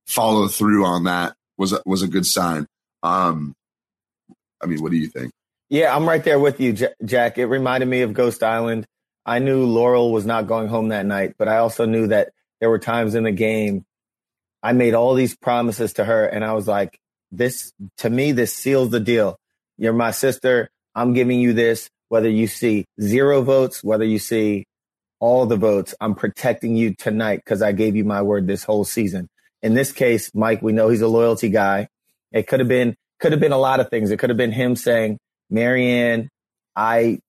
follow 0.05 0.47
through 0.47 0.85
on 0.85 1.05
that 1.05 1.33
was 1.57 1.73
a, 1.73 1.81
was 1.83 2.03
a 2.03 2.07
good 2.07 2.27
sign. 2.27 2.67
Um, 3.01 3.55
I 4.61 4.67
mean, 4.67 4.83
what 4.83 4.91
do 4.91 4.97
you 4.97 5.07
think? 5.07 5.31
Yeah, 5.67 5.95
I'm 5.95 6.07
right 6.07 6.23
there 6.23 6.39
with 6.39 6.59
you, 6.59 6.77
Jack. 7.03 7.39
It 7.39 7.47
reminded 7.47 7.89
me 7.89 8.01
of 8.01 8.13
Ghost 8.13 8.43
Island. 8.43 8.85
I 9.25 9.39
knew 9.39 9.65
Laurel 9.65 10.11
was 10.11 10.27
not 10.27 10.45
going 10.45 10.67
home 10.67 10.89
that 10.89 11.07
night, 11.07 11.33
but 11.39 11.47
I 11.47 11.57
also 11.57 11.85
knew 11.85 12.05
that 12.07 12.33
there 12.61 12.69
were 12.69 12.79
times 12.79 13.15
in 13.15 13.25
the 13.25 13.33
game 13.33 13.83
I 14.63 14.73
made 14.73 14.93
all 14.93 15.13
these 15.13 15.35
promises 15.35 15.93
to 15.93 16.05
her, 16.05 16.25
and 16.25 16.43
I 16.45 16.53
was 16.53 16.67
like, 16.67 16.99
this 17.31 17.73
to 17.97 18.09
me, 18.09 18.31
this 18.31 18.53
seals 18.53 18.91
the 18.91 18.99
deal. 18.99 19.37
You're 19.77 19.93
my 19.93 20.11
sister. 20.11 20.69
I'm 20.93 21.13
giving 21.13 21.39
you 21.39 21.53
this, 21.53 21.89
whether 22.09 22.29
you 22.29 22.47
see 22.47 22.85
zero 23.01 23.41
votes, 23.41 23.83
whether 23.83 24.03
you 24.03 24.19
see 24.19 24.65
all 25.19 25.45
the 25.45 25.55
votes, 25.55 25.95
I'm 26.01 26.15
protecting 26.15 26.75
you 26.75 26.93
tonight 26.93 27.37
because 27.37 27.61
I 27.61 27.71
gave 27.71 27.95
you 27.95 28.03
my 28.03 28.21
word 28.21 28.47
this 28.47 28.63
whole 28.63 28.83
season. 28.83 29.29
In 29.61 29.73
this 29.73 29.91
case, 29.91 30.31
Mike, 30.35 30.61
we 30.61 30.73
know 30.73 30.89
he's 30.89 31.01
a 31.01 31.07
loyalty 31.07 31.49
guy. 31.49 31.87
It 32.31 32.47
could 32.47 32.59
have 32.59 32.69
been, 32.69 32.95
could 33.19 33.31
have 33.31 33.41
been 33.41 33.51
a 33.51 33.57
lot 33.57 33.79
of 33.79 33.89
things. 33.89 34.11
It 34.11 34.17
could 34.17 34.29
have 34.29 34.37
been 34.37 34.51
him 34.51 34.75
saying, 34.75 35.19
Maryanne, 35.51 36.29
I, 36.75 37.19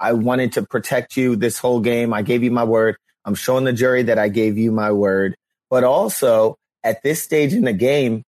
I 0.00 0.14
wanted 0.14 0.54
to 0.54 0.62
protect 0.62 1.16
you 1.16 1.36
this 1.36 1.58
whole 1.58 1.80
game. 1.80 2.12
I 2.14 2.22
gave 2.22 2.42
you 2.42 2.50
my 2.50 2.64
word. 2.64 2.96
I'm 3.28 3.34
showing 3.34 3.64
the 3.64 3.74
jury 3.74 4.04
that 4.04 4.18
I 4.18 4.28
gave 4.28 4.56
you 4.56 4.72
my 4.72 4.90
word. 4.90 5.36
But 5.68 5.84
also 5.84 6.56
at 6.82 7.02
this 7.02 7.22
stage 7.22 7.52
in 7.52 7.64
the 7.64 7.74
game, 7.74 8.22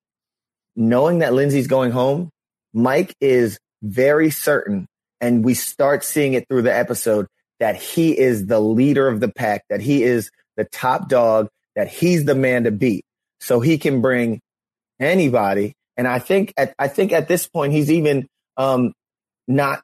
knowing 0.77 1.21
that 1.21 1.33
Lindsay's 1.33 1.69
going 1.69 1.91
home, 1.91 2.29
Mike 2.75 3.15
is 3.19 3.59
very 3.83 4.29
certain, 4.29 4.87
and 5.19 5.43
we 5.43 5.55
start 5.55 6.05
seeing 6.05 6.35
it 6.35 6.47
through 6.49 6.63
the 6.63 6.77
episode, 6.77 7.29
that 7.61 7.77
he 7.77 8.17
is 8.17 8.45
the 8.45 8.61
leader 8.61 9.09
of 9.09 9.21
the 9.21 9.33
pack, 9.33 9.65
that 9.71 9.81
he 9.81 10.03
is 10.03 10.31
the 10.59 10.65
top 10.67 11.09
dog, 11.09 11.49
that 11.77 11.89
he's 11.89 12.27
the 12.27 12.35
man 12.35 12.65
to 12.65 12.71
beat. 12.71 13.07
So 13.41 13.61
he 13.61 13.79
can 13.79 14.03
bring 14.03 14.43
anybody. 15.01 15.73
And 15.97 16.07
I 16.07 16.19
think 16.19 16.53
at 16.59 16.75
I 16.79 16.89
think 16.89 17.13
at 17.13 17.27
this 17.27 17.49
point 17.49 17.73
he's 17.73 17.91
even 17.91 18.27
um, 18.59 18.93
not 19.49 19.81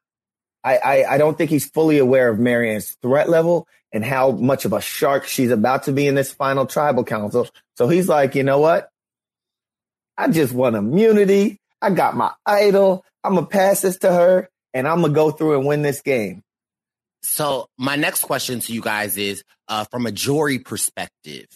I, 0.63 0.77
I, 0.77 1.15
I 1.15 1.19
don't 1.19 1.39
think 1.39 1.49
he's 1.49 1.71
fully 1.71 1.97
aware 1.97 2.29
of 2.29 2.39
Maryanne's 2.39 2.99
threat 3.01 3.31
level 3.31 3.67
and 3.97 4.05
how 4.05 4.31
much 4.31 4.67
of 4.67 4.75
a 4.75 4.81
shark 4.81 5.27
she's 5.27 5.51
about 5.51 5.85
to 5.85 5.93
be 5.93 6.07
in 6.07 6.15
this 6.15 6.31
final 6.31 6.67
tribal 6.67 7.03
council. 7.03 7.49
So 7.79 7.89
he's 7.89 8.11
like, 8.11 8.35
you 8.35 8.43
know 8.43 8.59
what? 8.59 8.91
I 10.19 10.29
just 10.29 10.53
want 10.53 10.77
immunity. 10.77 11.57
I 11.81 11.89
got 11.91 12.15
my 12.15 12.31
idol. 12.45 13.07
I'm 13.25 13.35
gonna 13.35 13.47
pass 13.47 13.81
this 13.81 13.97
to 14.01 14.13
her 14.13 14.51
and 14.75 14.87
I'm 14.87 15.01
gonna 15.01 15.15
go 15.15 15.31
through 15.31 15.57
and 15.57 15.67
win 15.67 15.81
this 15.81 16.03
game. 16.03 16.43
So 17.23 17.69
my 17.79 17.97
next 17.97 18.21
question 18.21 18.61
to 18.61 18.73
you 18.75 18.83
guys 18.83 19.17
is 19.17 19.43
uh, 19.67 19.85
from 19.91 20.05
a 20.05 20.13
jury 20.13 20.59
perspective, 20.59 21.47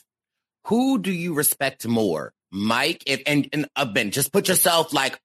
who 0.67 0.99
do 0.99 1.13
you 1.13 1.35
respect 1.35 1.87
more? 1.87 2.33
Mike, 2.51 3.03
if 3.07 3.23
and, 3.27 3.49
and 3.53 3.69
uh, 3.77 3.85
Ben, 3.85 4.13
just 4.13 4.33
put 4.33 4.49
yourself 4.49 4.95
like 4.95 5.21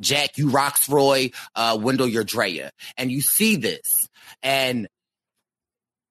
Jack, 0.00 0.38
you 0.38 0.50
Rocksroy, 0.50 1.34
uh, 1.56 1.76
Wendell, 1.80 2.06
you're 2.06 2.22
Drea. 2.22 2.70
And 2.96 3.10
you 3.10 3.20
see 3.20 3.56
this. 3.56 4.08
And 4.44 4.86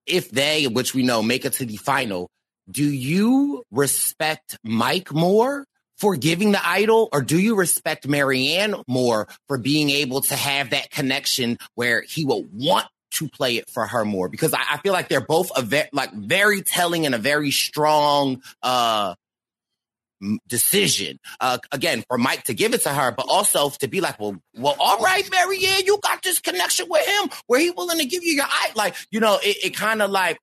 if 0.05 0.29
they, 0.29 0.67
which 0.67 0.93
we 0.93 1.03
know, 1.03 1.21
make 1.21 1.45
it 1.45 1.53
to 1.53 1.65
the 1.65 1.77
final, 1.77 2.29
do 2.69 2.83
you 2.83 3.63
respect 3.71 4.57
Mike 4.63 5.13
more 5.13 5.65
for 5.97 6.15
giving 6.15 6.51
the 6.51 6.67
idol, 6.67 7.07
or 7.13 7.21
do 7.21 7.39
you 7.39 7.55
respect 7.55 8.07
Maryanne 8.07 8.83
more 8.87 9.27
for 9.47 9.57
being 9.57 9.89
able 9.89 10.21
to 10.21 10.35
have 10.35 10.71
that 10.71 10.91
connection 10.91 11.57
where 11.75 12.01
he 12.01 12.25
will 12.25 12.43
want 12.53 12.85
to 13.11 13.29
play 13.29 13.57
it 13.57 13.69
for 13.69 13.87
her 13.87 14.03
more? 14.03 14.27
Because 14.27 14.53
I, 14.53 14.61
I 14.71 14.77
feel 14.79 14.91
like 14.91 15.07
they're 15.07 15.21
both 15.21 15.51
a 15.55 15.61
ve- 15.61 15.89
like 15.93 16.11
very 16.11 16.61
telling 16.63 17.05
and 17.05 17.15
a 17.15 17.19
very 17.19 17.51
strong 17.51 18.41
uh 18.61 19.15
decision. 20.47 21.19
Uh, 21.39 21.57
again, 21.71 22.03
for 22.07 22.17
Mike 22.17 22.43
to 22.43 22.53
give 22.53 22.73
it 22.73 22.83
to 22.83 22.89
her, 22.89 23.11
but 23.11 23.25
also 23.29 23.69
to 23.69 23.87
be 23.87 24.01
like, 24.01 24.19
well, 24.19 24.37
well, 24.55 24.75
all 24.79 24.99
right, 24.99 25.25
Maryanne, 25.25 25.85
you 25.85 25.99
got 26.01 26.21
this 26.23 26.39
connection 26.39 26.87
with 26.89 27.05
him 27.07 27.29
where 27.47 27.59
he 27.59 27.71
willing 27.71 27.99
to 27.99 28.05
give 28.05 28.23
you 28.23 28.33
your 28.33 28.45
eye. 28.45 28.71
Like, 28.75 28.95
you 29.11 29.19
know, 29.19 29.37
it, 29.43 29.57
it 29.65 29.75
kind 29.75 30.01
of 30.01 30.09
like, 30.11 30.39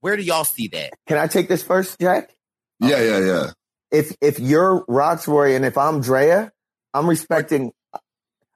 where 0.00 0.16
do 0.16 0.22
y'all 0.22 0.44
see 0.44 0.68
that? 0.68 0.92
Can 1.06 1.18
I 1.18 1.26
take 1.26 1.48
this 1.48 1.62
first, 1.62 2.00
Jack? 2.00 2.34
Yeah, 2.80 3.00
yeah, 3.00 3.18
yeah. 3.20 3.50
If 3.92 4.16
if 4.20 4.40
you're 4.40 4.84
Rocksroy 4.86 5.54
and 5.54 5.64
if 5.64 5.78
I'm 5.78 6.00
Drea, 6.00 6.50
I'm 6.92 7.08
respecting. 7.08 7.72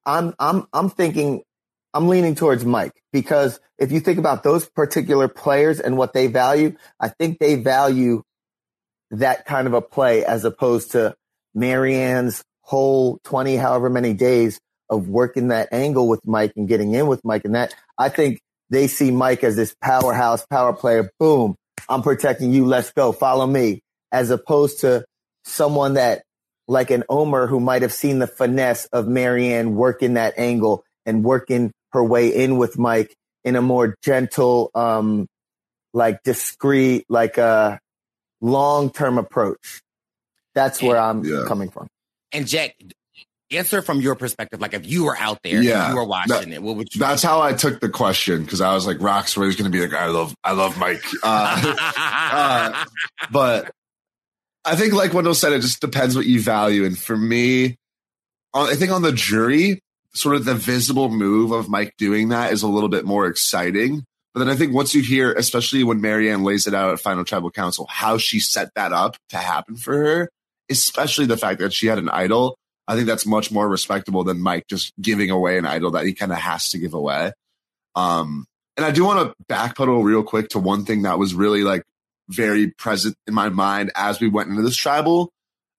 I'm 0.04 0.34
I'm 0.38 0.66
I'm 0.72 0.90
thinking. 0.90 1.42
I'm 1.94 2.08
leaning 2.08 2.34
towards 2.34 2.62
Mike 2.62 2.92
because 3.10 3.58
if 3.78 3.90
you 3.90 4.00
think 4.00 4.18
about 4.18 4.42
those 4.42 4.68
particular 4.68 5.28
players 5.28 5.80
and 5.80 5.96
what 5.96 6.12
they 6.12 6.26
value, 6.26 6.76
I 7.00 7.08
think 7.08 7.38
they 7.38 7.54
value 7.54 8.22
that 9.10 9.46
kind 9.46 9.66
of 9.66 9.74
a 9.74 9.82
play 9.82 10.24
as 10.24 10.44
opposed 10.44 10.92
to 10.92 11.14
Maryanne's 11.56 12.42
whole 12.62 13.18
20, 13.24 13.56
however 13.56 13.88
many 13.88 14.12
days 14.12 14.58
of 14.90 15.08
working 15.08 15.48
that 15.48 15.72
angle 15.72 16.08
with 16.08 16.26
Mike 16.26 16.52
and 16.56 16.68
getting 16.68 16.94
in 16.94 17.06
with 17.06 17.24
Mike. 17.24 17.44
And 17.44 17.54
that 17.54 17.74
I 17.98 18.08
think 18.08 18.40
they 18.70 18.86
see 18.86 19.10
Mike 19.10 19.44
as 19.44 19.56
this 19.56 19.74
powerhouse 19.80 20.44
power 20.46 20.72
player. 20.72 21.10
Boom. 21.18 21.54
I'm 21.88 22.02
protecting 22.02 22.52
you. 22.52 22.66
Let's 22.66 22.92
go. 22.92 23.12
Follow 23.12 23.46
me. 23.46 23.80
As 24.12 24.30
opposed 24.30 24.80
to 24.80 25.04
someone 25.44 25.94
that 25.94 26.22
like 26.68 26.90
an 26.90 27.04
Omar 27.08 27.46
who 27.46 27.60
might 27.60 27.82
have 27.82 27.92
seen 27.92 28.18
the 28.18 28.26
finesse 28.26 28.86
of 28.86 29.06
Maryanne 29.06 29.74
working 29.74 30.14
that 30.14 30.34
angle 30.36 30.84
and 31.04 31.24
working 31.24 31.70
her 31.92 32.02
way 32.02 32.28
in 32.28 32.56
with 32.56 32.78
Mike 32.78 33.14
in 33.44 33.54
a 33.54 33.62
more 33.62 33.94
gentle, 34.02 34.70
um, 34.74 35.28
like 35.94 36.22
discreet, 36.24 37.04
like, 37.08 37.38
uh, 37.38 37.78
long 38.40 38.90
term 38.90 39.18
approach. 39.18 39.82
That's 40.54 40.82
where 40.82 40.98
I'm 40.98 41.24
yeah. 41.24 41.44
coming 41.46 41.68
from. 41.70 41.86
And 42.32 42.46
Jack, 42.46 42.74
answer 43.50 43.82
from 43.82 44.00
your 44.00 44.14
perspective. 44.14 44.60
Like 44.60 44.74
if 44.74 44.86
you 44.86 45.04
were 45.04 45.16
out 45.16 45.38
there, 45.42 45.62
yeah, 45.62 45.90
you 45.90 45.96
were 45.96 46.04
watching 46.04 46.50
that, 46.50 46.56
it, 46.56 46.62
what 46.62 46.76
would 46.76 46.88
you? 46.94 46.98
That's 46.98 47.22
how 47.22 47.40
I 47.40 47.52
took 47.52 47.80
the 47.80 47.88
question 47.88 48.42
because 48.44 48.60
I 48.60 48.74
was 48.74 48.86
like, 48.86 49.00
"Rocks, 49.00 49.36
where 49.36 49.46
he's 49.46 49.56
going 49.56 49.70
to 49.70 49.76
be 49.76 49.84
like, 49.84 49.94
I 49.94 50.06
love, 50.06 50.34
I 50.42 50.52
love 50.52 50.78
Mike." 50.78 51.04
Uh, 51.22 51.74
uh, 51.96 52.84
but 53.30 53.70
I 54.64 54.76
think, 54.76 54.92
like 54.92 55.12
Wendell 55.12 55.34
said, 55.34 55.52
it 55.52 55.60
just 55.60 55.80
depends 55.80 56.16
what 56.16 56.26
you 56.26 56.40
value. 56.40 56.84
And 56.84 56.98
for 56.98 57.16
me, 57.16 57.76
I 58.54 58.74
think 58.74 58.90
on 58.90 59.02
the 59.02 59.12
jury, 59.12 59.80
sort 60.14 60.36
of 60.36 60.44
the 60.44 60.54
visible 60.54 61.08
move 61.08 61.52
of 61.52 61.68
Mike 61.68 61.94
doing 61.98 62.30
that 62.30 62.52
is 62.52 62.62
a 62.62 62.68
little 62.68 62.88
bit 62.88 63.04
more 63.04 63.26
exciting 63.26 64.04
but 64.36 64.44
then 64.44 64.50
I 64.50 64.54
think 64.54 64.74
once 64.74 64.94
you 64.94 65.00
hear, 65.00 65.32
especially 65.32 65.82
when 65.82 66.02
Maryanne 66.02 66.44
lays 66.44 66.66
it 66.66 66.74
out 66.74 66.92
at 66.92 67.00
Final 67.00 67.24
Tribal 67.24 67.50
Council, 67.50 67.86
how 67.88 68.18
she 68.18 68.38
set 68.38 68.68
that 68.74 68.92
up 68.92 69.16
to 69.30 69.38
happen 69.38 69.76
for 69.76 69.94
her, 69.96 70.28
especially 70.68 71.24
the 71.24 71.38
fact 71.38 71.58
that 71.60 71.72
she 71.72 71.86
had 71.86 71.96
an 71.96 72.10
idol, 72.10 72.58
I 72.86 72.96
think 72.96 73.06
that's 73.06 73.24
much 73.24 73.50
more 73.50 73.66
respectable 73.66 74.24
than 74.24 74.42
Mike 74.42 74.66
just 74.68 74.92
giving 75.00 75.30
away 75.30 75.56
an 75.56 75.64
idol 75.64 75.92
that 75.92 76.04
he 76.04 76.12
kind 76.12 76.32
of 76.32 76.36
has 76.36 76.68
to 76.68 76.78
give 76.78 76.92
away. 76.92 77.32
Um, 77.94 78.44
and 78.76 78.84
I 78.84 78.90
do 78.90 79.06
want 79.06 79.26
to 79.26 79.44
backpedal 79.50 80.04
real 80.04 80.22
quick 80.22 80.50
to 80.50 80.58
one 80.58 80.84
thing 80.84 81.04
that 81.04 81.18
was 81.18 81.32
really 81.32 81.62
like 81.62 81.82
very 82.28 82.72
present 82.72 83.16
in 83.26 83.32
my 83.32 83.48
mind 83.48 83.90
as 83.96 84.20
we 84.20 84.28
went 84.28 84.50
into 84.50 84.60
this 84.60 84.76
tribal. 84.76 85.30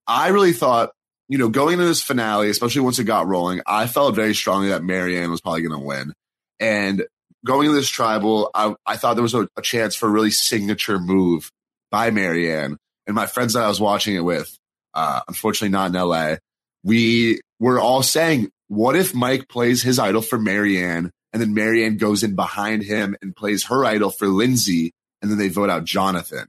I 0.08 0.30
really 0.30 0.54
thought, 0.54 0.90
you 1.30 1.38
know, 1.38 1.50
going 1.50 1.74
into 1.74 1.86
this 1.86 2.02
finale, 2.02 2.50
especially 2.50 2.82
once 2.82 2.98
it 2.98 3.04
got 3.04 3.28
rolling, 3.28 3.62
I 3.68 3.86
felt 3.86 4.16
very 4.16 4.34
strongly 4.34 4.70
that 4.70 4.82
Maryanne 4.82 5.30
was 5.30 5.42
probably 5.42 5.62
going 5.62 5.80
to 5.80 5.86
win. 5.86 6.14
And 6.60 7.06
going 7.48 7.68
into 7.68 7.76
this 7.76 7.90
tribal, 7.90 8.52
I, 8.54 8.76
I 8.86 8.98
thought 8.98 9.16
there 9.16 9.24
was 9.24 9.34
a, 9.34 9.48
a 9.58 9.62
chance 9.62 9.96
for 9.96 10.08
a 10.08 10.12
really 10.12 10.32
signature 10.32 11.00
move 11.00 11.52
by 11.90 12.12
Maryanne. 12.12 12.78
And 13.06 13.16
my 13.16 13.26
friends 13.26 13.54
that 13.54 13.64
I 13.64 13.68
was 13.68 13.80
watching 13.80 14.16
it 14.16 14.24
with, 14.24 14.56
uh, 14.94 15.22
unfortunately 15.28 15.70
not 15.70 15.96
in 15.96 16.00
LA, 16.00 16.36
we 16.84 17.42
were 17.60 17.80
all 17.80 18.04
saying, 18.04 18.50
what 18.68 18.96
if 18.96 19.16
Mike 19.16 19.48
plays 19.48 19.82
his 19.82 19.98
idol 19.98 20.22
for 20.22 20.38
Maryanne 20.38 21.10
and 21.34 21.42
then 21.42 21.56
Maryanne 21.56 21.98
goes 21.98 22.24
in 22.24 22.36
behind 22.36 22.84
him 22.84 23.16
and 23.22 23.36
plays 23.36 23.66
her 23.66 23.86
idol 23.86 24.10
for 24.10 24.28
Lindsay 24.28 24.92
and 25.22 25.32
then 25.32 25.38
they 25.38 25.50
vote 25.50 25.70
out 25.70 25.86
Jonathan? 25.86 26.48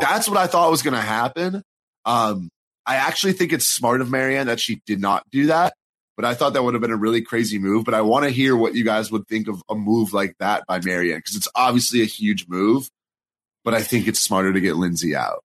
That's 0.00 0.28
what 0.28 0.38
I 0.38 0.46
thought 0.46 0.70
was 0.70 0.82
going 0.82 0.94
to 0.94 1.00
happen. 1.00 1.62
Um, 2.04 2.48
I 2.84 2.96
actually 2.96 3.32
think 3.32 3.52
it's 3.52 3.68
smart 3.68 4.00
of 4.00 4.08
Maryanne 4.08 4.46
that 4.46 4.60
she 4.60 4.80
did 4.86 5.00
not 5.00 5.24
do 5.30 5.46
that, 5.46 5.74
but 6.16 6.24
I 6.24 6.34
thought 6.34 6.54
that 6.54 6.62
would 6.62 6.74
have 6.74 6.80
been 6.80 6.90
a 6.90 6.96
really 6.96 7.22
crazy 7.22 7.58
move. 7.58 7.84
But 7.84 7.94
I 7.94 8.00
want 8.00 8.24
to 8.24 8.30
hear 8.30 8.56
what 8.56 8.74
you 8.74 8.84
guys 8.84 9.12
would 9.12 9.28
think 9.28 9.48
of 9.48 9.62
a 9.68 9.74
move 9.74 10.12
like 10.12 10.34
that 10.38 10.64
by 10.66 10.80
Maryanne 10.80 11.18
because 11.18 11.36
it's 11.36 11.48
obviously 11.54 12.02
a 12.02 12.06
huge 12.06 12.48
move, 12.48 12.88
but 13.64 13.74
I 13.74 13.82
think 13.82 14.08
it's 14.08 14.20
smarter 14.20 14.52
to 14.52 14.60
get 14.60 14.76
Lindsay 14.76 15.14
out. 15.14 15.44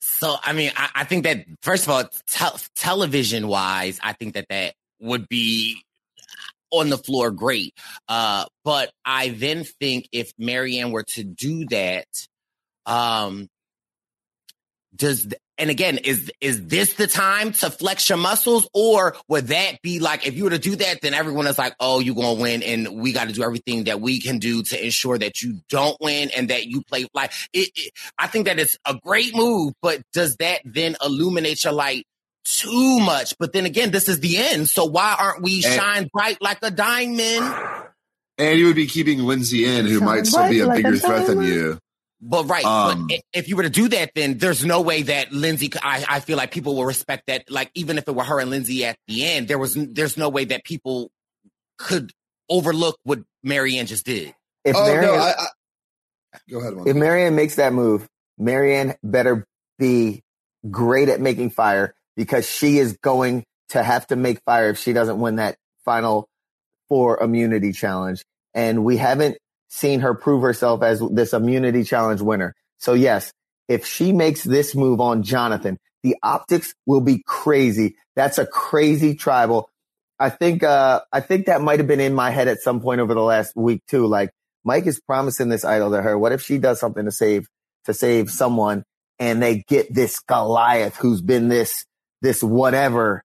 So, 0.00 0.36
I 0.42 0.52
mean, 0.52 0.72
I, 0.76 0.90
I 0.96 1.04
think 1.04 1.24
that 1.24 1.46
first 1.62 1.84
of 1.84 1.90
all, 1.90 2.04
te- 2.26 2.66
television 2.74 3.46
wise, 3.46 4.00
I 4.02 4.12
think 4.14 4.34
that 4.34 4.46
that 4.50 4.74
would 5.00 5.28
be 5.28 5.80
on 6.72 6.88
the 6.88 6.98
floor 6.98 7.30
great. 7.30 7.74
Uh, 8.08 8.46
but 8.64 8.90
I 9.04 9.28
then 9.28 9.64
think 9.64 10.08
if 10.10 10.32
Maryanne 10.36 10.90
were 10.90 11.04
to 11.04 11.22
do 11.22 11.66
that, 11.66 12.06
um, 12.86 13.48
does 14.94 15.28
and 15.58 15.70
again, 15.70 15.98
is 15.98 16.30
is 16.40 16.66
this 16.66 16.94
the 16.94 17.06
time 17.06 17.52
to 17.52 17.70
flex 17.70 18.08
your 18.08 18.18
muscles, 18.18 18.68
or 18.72 19.16
would 19.28 19.48
that 19.48 19.82
be 19.82 20.00
like 20.00 20.26
if 20.26 20.34
you 20.34 20.44
were 20.44 20.50
to 20.50 20.58
do 20.58 20.76
that, 20.76 21.02
then 21.02 21.14
everyone 21.14 21.46
is 21.46 21.58
like, 21.58 21.74
"Oh, 21.78 22.00
you're 22.00 22.14
gonna 22.14 22.40
win," 22.40 22.62
and 22.62 23.00
we 23.00 23.12
got 23.12 23.28
to 23.28 23.34
do 23.34 23.42
everything 23.42 23.84
that 23.84 24.00
we 24.00 24.20
can 24.20 24.38
do 24.38 24.62
to 24.62 24.84
ensure 24.84 25.18
that 25.18 25.42
you 25.42 25.60
don't 25.68 25.96
win 26.00 26.30
and 26.36 26.48
that 26.48 26.66
you 26.66 26.82
play 26.82 27.06
like 27.12 27.32
it, 27.52 27.70
it, 27.74 27.92
I 28.18 28.28
think 28.28 28.46
that 28.46 28.58
it's 28.58 28.78
a 28.86 28.94
great 29.04 29.36
move, 29.36 29.74
but 29.82 30.00
does 30.12 30.36
that 30.36 30.62
then 30.64 30.96
illuminate 31.04 31.64
your 31.64 31.74
light 31.74 32.06
too 32.44 33.00
much? 33.00 33.34
But 33.38 33.52
then 33.52 33.66
again, 33.66 33.90
this 33.90 34.08
is 34.08 34.20
the 34.20 34.38
end, 34.38 34.70
so 34.70 34.86
why 34.86 35.14
aren't 35.18 35.42
we 35.42 35.62
and, 35.64 35.74
shine 35.74 36.10
bright 36.12 36.40
like 36.40 36.58
a 36.62 36.70
diamond? 36.70 37.54
And 38.38 38.58
you 38.58 38.66
would 38.66 38.76
be 38.76 38.86
keeping 38.86 39.18
Lindsay 39.18 39.66
in, 39.66 39.86
who 39.86 39.98
shine 39.98 40.06
might 40.06 40.26
still 40.26 40.48
be 40.48 40.60
a 40.60 40.66
like 40.66 40.78
bigger 40.78 40.94
a 40.94 40.98
threat 40.98 41.26
than 41.26 41.42
you. 41.42 41.78
But 42.24 42.44
right, 42.44 42.64
um, 42.64 43.08
but 43.08 43.20
if 43.32 43.48
you 43.48 43.56
were 43.56 43.64
to 43.64 43.70
do 43.70 43.88
that, 43.88 44.12
then 44.14 44.38
there's 44.38 44.64
no 44.64 44.80
way 44.80 45.02
that 45.02 45.32
Lindsay. 45.32 45.72
I, 45.82 46.04
I 46.08 46.20
feel 46.20 46.36
like 46.36 46.52
people 46.52 46.76
will 46.76 46.84
respect 46.84 47.26
that. 47.26 47.50
Like 47.50 47.72
even 47.74 47.98
if 47.98 48.06
it 48.06 48.14
were 48.14 48.22
her 48.22 48.38
and 48.38 48.48
Lindsay 48.48 48.84
at 48.84 48.96
the 49.08 49.24
end, 49.24 49.48
there 49.48 49.58
was 49.58 49.74
there's 49.74 50.16
no 50.16 50.28
way 50.28 50.44
that 50.44 50.62
people 50.62 51.10
could 51.78 52.12
overlook 52.48 52.96
what 53.02 53.18
Maryanne 53.44 53.86
just 53.86 54.06
did. 54.06 54.34
If 54.64 54.76
oh, 54.76 54.78
Maryanne, 54.78 55.02
no, 55.02 55.14
I, 55.14 55.30
I, 55.30 55.46
go 56.48 56.60
ahead. 56.60 56.74
If 56.86 56.96
Maryanne 56.96 57.34
makes 57.34 57.56
that 57.56 57.72
move, 57.72 58.06
Maryanne 58.40 58.94
better 59.02 59.44
be 59.80 60.22
great 60.70 61.08
at 61.08 61.20
making 61.20 61.50
fire 61.50 61.92
because 62.16 62.48
she 62.48 62.78
is 62.78 62.96
going 62.98 63.44
to 63.70 63.82
have 63.82 64.06
to 64.08 64.16
make 64.16 64.40
fire 64.44 64.70
if 64.70 64.78
she 64.78 64.92
doesn't 64.92 65.18
win 65.18 65.36
that 65.36 65.56
final 65.84 66.28
four 66.88 67.20
immunity 67.20 67.72
challenge. 67.72 68.22
And 68.54 68.84
we 68.84 68.96
haven't 68.96 69.38
seen 69.72 70.00
her 70.00 70.14
prove 70.14 70.42
herself 70.42 70.82
as 70.82 71.02
this 71.10 71.32
immunity 71.32 71.82
challenge 71.82 72.20
winner. 72.20 72.54
So 72.76 72.92
yes, 72.92 73.32
if 73.68 73.86
she 73.86 74.12
makes 74.12 74.44
this 74.44 74.74
move 74.74 75.00
on 75.00 75.22
Jonathan, 75.22 75.78
the 76.02 76.16
optics 76.22 76.74
will 76.84 77.00
be 77.00 77.22
crazy. 77.26 77.96
That's 78.14 78.36
a 78.36 78.44
crazy 78.44 79.14
tribal. 79.14 79.70
I 80.18 80.28
think, 80.28 80.62
uh, 80.62 81.00
I 81.10 81.20
think 81.20 81.46
that 81.46 81.62
might 81.62 81.78
have 81.80 81.88
been 81.88 82.00
in 82.00 82.12
my 82.12 82.30
head 82.30 82.48
at 82.48 82.60
some 82.60 82.82
point 82.82 83.00
over 83.00 83.14
the 83.14 83.22
last 83.22 83.56
week 83.56 83.82
too. 83.88 84.06
Like 84.06 84.30
Mike 84.62 84.86
is 84.86 85.00
promising 85.00 85.48
this 85.48 85.64
idol 85.64 85.90
to 85.92 86.02
her. 86.02 86.18
What 86.18 86.32
if 86.32 86.42
she 86.42 86.58
does 86.58 86.78
something 86.78 87.06
to 87.06 87.10
save, 87.10 87.48
to 87.86 87.94
save 87.94 88.30
someone 88.30 88.84
and 89.18 89.42
they 89.42 89.64
get 89.68 89.92
this 89.92 90.20
Goliath 90.20 90.96
who's 90.96 91.22
been 91.22 91.48
this, 91.48 91.86
this 92.20 92.42
whatever 92.42 93.24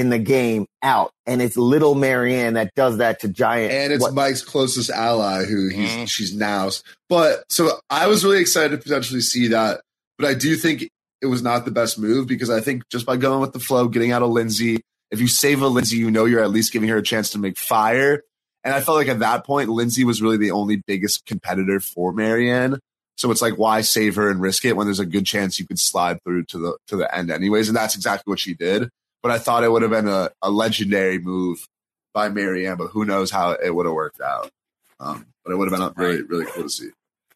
in 0.00 0.08
the 0.08 0.18
game 0.18 0.66
out, 0.82 1.12
and 1.26 1.42
it's 1.42 1.58
little 1.58 1.94
Maryanne 1.94 2.54
that 2.54 2.74
does 2.74 2.96
that 2.96 3.20
to 3.20 3.28
Giant. 3.28 3.70
And 3.70 3.92
it's 3.92 4.02
what? 4.02 4.14
Mike's 4.14 4.42
closest 4.42 4.88
ally, 4.88 5.44
who 5.44 5.68
he's 5.68 5.90
mm. 5.90 6.08
she's 6.08 6.34
now. 6.34 6.70
But 7.10 7.44
so 7.50 7.78
I 7.90 8.06
was 8.06 8.24
really 8.24 8.40
excited 8.40 8.70
to 8.70 8.78
potentially 8.78 9.20
see 9.20 9.48
that, 9.48 9.82
but 10.18 10.26
I 10.26 10.32
do 10.32 10.56
think 10.56 10.88
it 11.20 11.26
was 11.26 11.42
not 11.42 11.66
the 11.66 11.70
best 11.70 11.98
move 11.98 12.26
because 12.26 12.48
I 12.48 12.60
think 12.60 12.88
just 12.88 13.04
by 13.04 13.18
going 13.18 13.42
with 13.42 13.52
the 13.52 13.60
flow, 13.60 13.88
getting 13.88 14.10
out 14.10 14.22
of 14.22 14.30
Lindsay, 14.30 14.80
if 15.10 15.20
you 15.20 15.28
save 15.28 15.60
a 15.60 15.68
Lindsay, 15.68 15.98
you 15.98 16.10
know 16.10 16.24
you're 16.24 16.42
at 16.42 16.50
least 16.50 16.72
giving 16.72 16.88
her 16.88 16.96
a 16.96 17.02
chance 17.02 17.28
to 17.30 17.38
make 17.38 17.58
fire. 17.58 18.22
And 18.64 18.72
I 18.72 18.80
felt 18.80 18.96
like 18.96 19.08
at 19.08 19.18
that 19.18 19.44
point, 19.44 19.68
Lindsay 19.68 20.04
was 20.04 20.22
really 20.22 20.38
the 20.38 20.52
only 20.52 20.76
biggest 20.86 21.26
competitor 21.26 21.78
for 21.78 22.14
Maryanne. 22.14 22.78
So 23.16 23.30
it's 23.30 23.42
like, 23.42 23.58
why 23.58 23.82
save 23.82 24.16
her 24.16 24.30
and 24.30 24.40
risk 24.40 24.64
it 24.64 24.76
when 24.76 24.86
there's 24.86 24.98
a 24.98 25.04
good 25.04 25.26
chance 25.26 25.60
you 25.60 25.66
could 25.66 25.78
slide 25.78 26.22
through 26.24 26.44
to 26.44 26.58
the 26.58 26.78
to 26.86 26.96
the 26.96 27.14
end 27.14 27.30
anyways? 27.30 27.68
And 27.68 27.76
that's 27.76 27.94
exactly 27.94 28.30
what 28.30 28.38
she 28.38 28.54
did 28.54 28.88
but 29.22 29.32
I 29.32 29.38
thought 29.38 29.64
it 29.64 29.70
would 29.70 29.82
have 29.82 29.90
been 29.90 30.08
a, 30.08 30.30
a 30.42 30.50
legendary 30.50 31.18
move 31.18 31.66
by 32.12 32.28
Maryanne, 32.28 32.78
but 32.78 32.88
who 32.88 33.04
knows 33.04 33.30
how 33.30 33.52
it 33.52 33.74
would 33.74 33.86
have 33.86 33.94
worked 33.94 34.20
out. 34.20 34.50
Um, 34.98 35.26
but 35.44 35.52
it 35.52 35.56
would 35.56 35.70
have 35.70 35.78
been 35.78 36.04
really, 36.04 36.22
really 36.22 36.46
cool 36.46 36.64
to 36.64 36.68
see. 36.68 36.90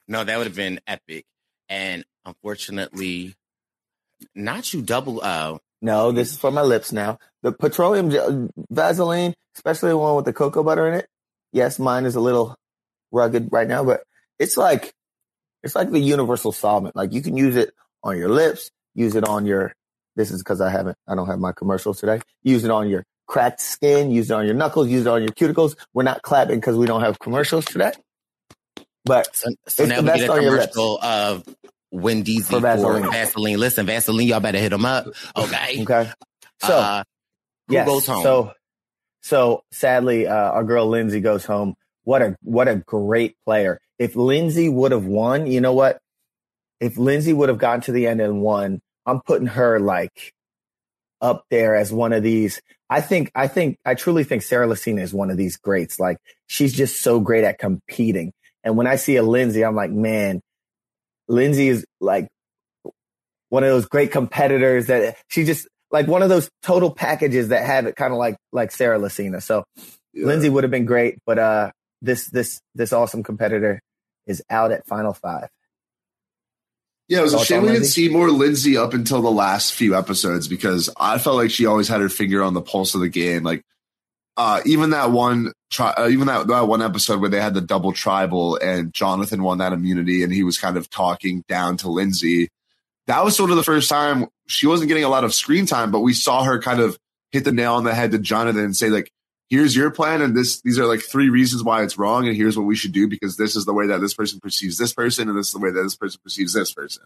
No, 0.09 0.23
that 0.23 0.37
would 0.37 0.47
have 0.47 0.57
been 0.57 0.81
epic. 0.87 1.25
And 1.69 2.05
unfortunately, 2.25 3.35
not 4.35 4.73
you 4.73 4.83
double. 4.83 5.23
Uh, 5.23 5.59
no, 5.81 6.13
this 6.13 6.33
is 6.33 6.39
for 6.39 6.51
my 6.51 6.63
lips 6.63 6.93
now. 6.93 7.19
The 7.43 7.53
petroleum 7.53 8.51
Vaseline, 8.71 9.35
especially 9.57 9.91
the 9.91 9.99
one 9.99 10.17
with 10.17 10.25
the 10.25 10.33
cocoa 10.33 10.63
butter 10.63 10.89
in 10.89 10.95
it. 10.95 11.09
Yes, 11.53 11.79
mine 11.79 12.05
is 12.05 12.17
a 12.17 12.21
little 12.21 12.57
rugged 13.13 13.49
right 13.53 13.69
now, 13.69 13.85
but 13.85 14.03
it's 14.39 14.57
like 14.57 14.93
it's 15.63 15.75
like 15.75 15.91
the 15.91 15.99
universal 15.99 16.53
solvent. 16.53 16.97
Like 16.97 17.13
you 17.13 17.23
can 17.23 17.37
use 17.37 17.57
it 17.57 17.73
on 18.03 18.19
your 18.19 18.29
lips, 18.29 18.71
use 18.95 19.15
it 19.15 19.25
on 19.25 19.47
your 19.47 19.75
this 20.17 20.31
is 20.31 20.43
because 20.43 20.61
I 20.61 20.71
haven't, 20.71 20.97
I 21.09 21.15
don't 21.15 21.27
have 21.27 21.39
my 21.39 21.53
commercials 21.53 22.01
today. 22.01 22.21
Use 22.43 22.65
it 22.65 22.71
on 22.71 22.89
your 22.89 23.05
cracked 23.27 23.61
skin, 23.61 24.11
use 24.11 24.31
it 24.31 24.35
on 24.35 24.47
your 24.47 24.55
knuckles, 24.55 24.89
use 24.89 25.07
it 25.07 25.09
on 25.09 25.23
your 25.23 25.33
cuticles. 25.33 25.77
We're 25.93 26.03
not 26.03 26.23
clapping 26.23 26.61
because 26.61 26.77
we 26.77 26.87
don't 26.87 27.01
have 27.01 27.19
commercials 27.19 27.65
today. 27.65 27.93
But 29.05 29.35
so, 29.35 29.51
so 29.69 29.85
now 29.85 30.01
we 30.01 30.07
get 30.07 30.31
a 30.31 30.41
commercial 30.41 30.99
of 31.03 31.45
Wendy's 31.91 32.49
for 32.49 32.61
Vaseline. 32.61 33.11
Vaseline. 33.11 33.59
Listen, 33.59 33.87
Vaseline, 33.87 34.27
y'all 34.27 34.41
better 34.41 34.59
hit 34.59 34.71
them 34.71 34.85
up. 34.85 35.07
Okay. 35.37 35.83
okay. 35.83 36.11
So, 36.63 36.77
uh, 36.77 37.05
who 37.69 37.75
yes, 37.75 37.87
goes 37.87 38.07
home? 38.07 38.23
So, 38.23 38.53
so 39.23 39.63
sadly, 39.73 40.27
uh, 40.27 40.35
our 40.35 40.65
girl 40.65 40.87
Lindsay 40.87 41.21
goes 41.21 41.45
home. 41.45 41.75
What 42.05 42.23
a 42.23 42.37
what 42.43 42.69
a 42.69 42.77
great 42.77 43.37
player. 43.45 43.81
If 43.99 44.17
Lindsay 44.17 44.69
would 44.69 44.93
have 44.93 45.07
won, 45.07 45.47
you 45.47 45.61
know 45.61 45.73
what? 45.73 45.99
If 46.81 46.99
Lindsay 46.99 47.33
would 47.33 47.49
have 47.49 47.59
gotten 47.59 47.81
to 47.83 47.93
the 47.93 48.07
end 48.07 48.21
and 48.21 48.43
won, 48.43 48.81
I'm 49.07 49.21
putting 49.21 49.49
her 49.49 49.79
like 49.81 50.33
up 51.21 51.45
there 51.51 51.75
as 51.75 51.93
one 51.93 52.13
of 52.13 52.23
these. 52.23 52.61
I 52.91 53.01
think, 53.01 53.31
I 53.35 53.49
think, 53.49 53.79
I 53.85 53.95
truly 53.95 54.25
think 54.25 54.43
Sarah 54.43 54.67
Lacina 54.67 55.01
is 55.01 55.15
one 55.15 55.31
of 55.31 55.37
these 55.37 55.57
greats. 55.57 55.99
Like 55.99 56.19
she's 56.47 56.73
just 56.73 57.01
so 57.01 57.21
great 57.21 57.45
at 57.45 57.59
competing. 57.59 58.33
And 58.63 58.77
when 58.77 58.87
I 58.87 58.97
see 58.97 59.17
a 59.17 59.23
Lindsay, 59.23 59.65
I'm 59.65 59.75
like, 59.75 59.91
man, 59.91 60.41
Lindsay 61.29 61.69
is 61.69 61.85
like 62.01 62.29
one 63.49 63.63
of 63.63 63.71
those 63.71 63.87
great 63.87 64.13
competitors 64.13 64.87
that 64.87 65.17
she 65.29 65.45
just 65.45 65.67
like 65.91 66.07
one 66.07 66.23
of 66.23 66.29
those 66.29 66.49
total 66.63 66.91
packages 66.91 67.49
that 67.49 67.65
have 67.65 67.87
it 67.87 67.97
kind 67.97 68.13
of 68.13 68.19
like, 68.19 68.37
like 68.53 68.71
Sarah 68.71 68.99
Lacina. 68.99 69.43
So 69.43 69.65
yeah. 70.13 70.27
Lindsay 70.27 70.49
would 70.49 70.65
have 70.65 70.71
been 70.71 70.87
great, 70.87 71.19
but, 71.27 71.39
uh, 71.39 71.71
this, 72.03 72.27
this, 72.27 72.61
this 72.75 72.93
awesome 72.93 73.23
competitor 73.23 73.81
is 74.27 74.43
out 74.51 74.73
at 74.73 74.87
final 74.87 75.15
five. 75.15 75.49
Yeah, 77.09 77.19
it 77.19 77.23
was 77.23 77.35
a 77.35 77.45
shame 77.45 77.63
we 77.63 77.69
didn't 77.69 77.85
see 77.85 78.09
more 78.09 78.31
Lindsay 78.31 78.79
up 78.79 78.95
until 78.95 79.21
the 79.21 79.31
last 79.31 79.75
few 79.75 79.95
episodes 79.95 80.49
because 80.49 80.89
I 80.99 81.19
felt 81.19 81.37
like 81.37 81.51
she 81.51 81.67
always 81.67 81.89
had 81.89 82.01
her 82.01 82.09
finger 82.09 82.43
on 82.43 82.55
the 82.55 82.63
pulse 82.63 82.95
of 82.95 83.03
the 83.03 83.11
game. 83.11 83.43
Like 83.43 83.63
uh, 84.37 84.63
even 84.65 84.91
that 84.91 85.11
one, 85.11 85.53
tri- 85.71 85.95
uh, 85.97 86.09
even 86.09 86.27
that, 86.29 86.47
that 86.47 86.67
one 86.67 86.83
episode 86.83 87.21
where 87.21 87.31
they 87.31 87.41
had 87.41 87.55
the 87.55 87.61
double 87.61 87.93
tribal 87.93 88.57
and 88.57 88.93
Jonathan 88.93 89.43
won 89.43 89.59
that 89.59 89.73
immunity 89.73 90.23
and 90.23 90.33
he 90.33 90.43
was 90.43 90.59
kind 90.59 90.77
of 90.77 90.89
talking 90.89 91.45
down 91.47 91.77
to 91.79 91.91
Lindsay. 91.91 92.49
That 93.07 93.23
was 93.23 93.37
sort 93.37 93.51
of 93.51 93.57
the 93.57 93.63
first 93.63 93.91
time 93.91 94.27
she 94.47 94.67
wasn't 94.67 94.89
getting 94.89 95.05
a 95.05 95.11
lot 95.11 95.25
of 95.25 95.35
screen 95.35 95.67
time, 95.67 95.91
but 95.91 96.01
we 96.01 96.15
saw 96.15 96.43
her 96.43 96.59
kind 96.61 96.81
of 96.81 96.99
hit 97.33 97.45
the 97.45 97.53
nail 97.53 97.75
on 97.75 97.85
the 97.85 97.95
head 97.95 98.13
to 98.13 98.19
Jonathan 98.19 98.65
and 98.65 98.77
say 98.77 98.89
like, 98.89 99.11
here's 99.51 99.77
your 99.77 99.91
plan 99.91 100.23
and 100.23 100.37
this 100.37 100.61
these 100.63 100.79
are 100.79 100.87
like 100.87 101.01
three 101.01 101.29
reasons 101.29 101.63
why 101.63 101.83
it's 101.83 101.99
wrong 101.99 102.27
and 102.27 102.37
here's 102.37 102.57
what 102.57 102.67
we 102.67 102.77
should 102.77 102.93
do 102.93 103.07
because 103.09 103.37
this 103.37 103.57
is 103.57 103.65
the 103.65 103.75
way 103.75 103.87
that 103.87 104.01
this 104.01 104.15
person 104.15 104.41
perceives 104.41 104.79
this 104.79 104.93
person 104.93 105.29
and 105.29 105.39
this 105.39 105.49
is 105.49 105.53
the 105.53 105.59
way 105.59 105.71
that 105.71 105.83
this 105.83 105.97
person 105.97 106.21
perceives 106.23 106.53
this 106.53 106.73
person 106.73 107.03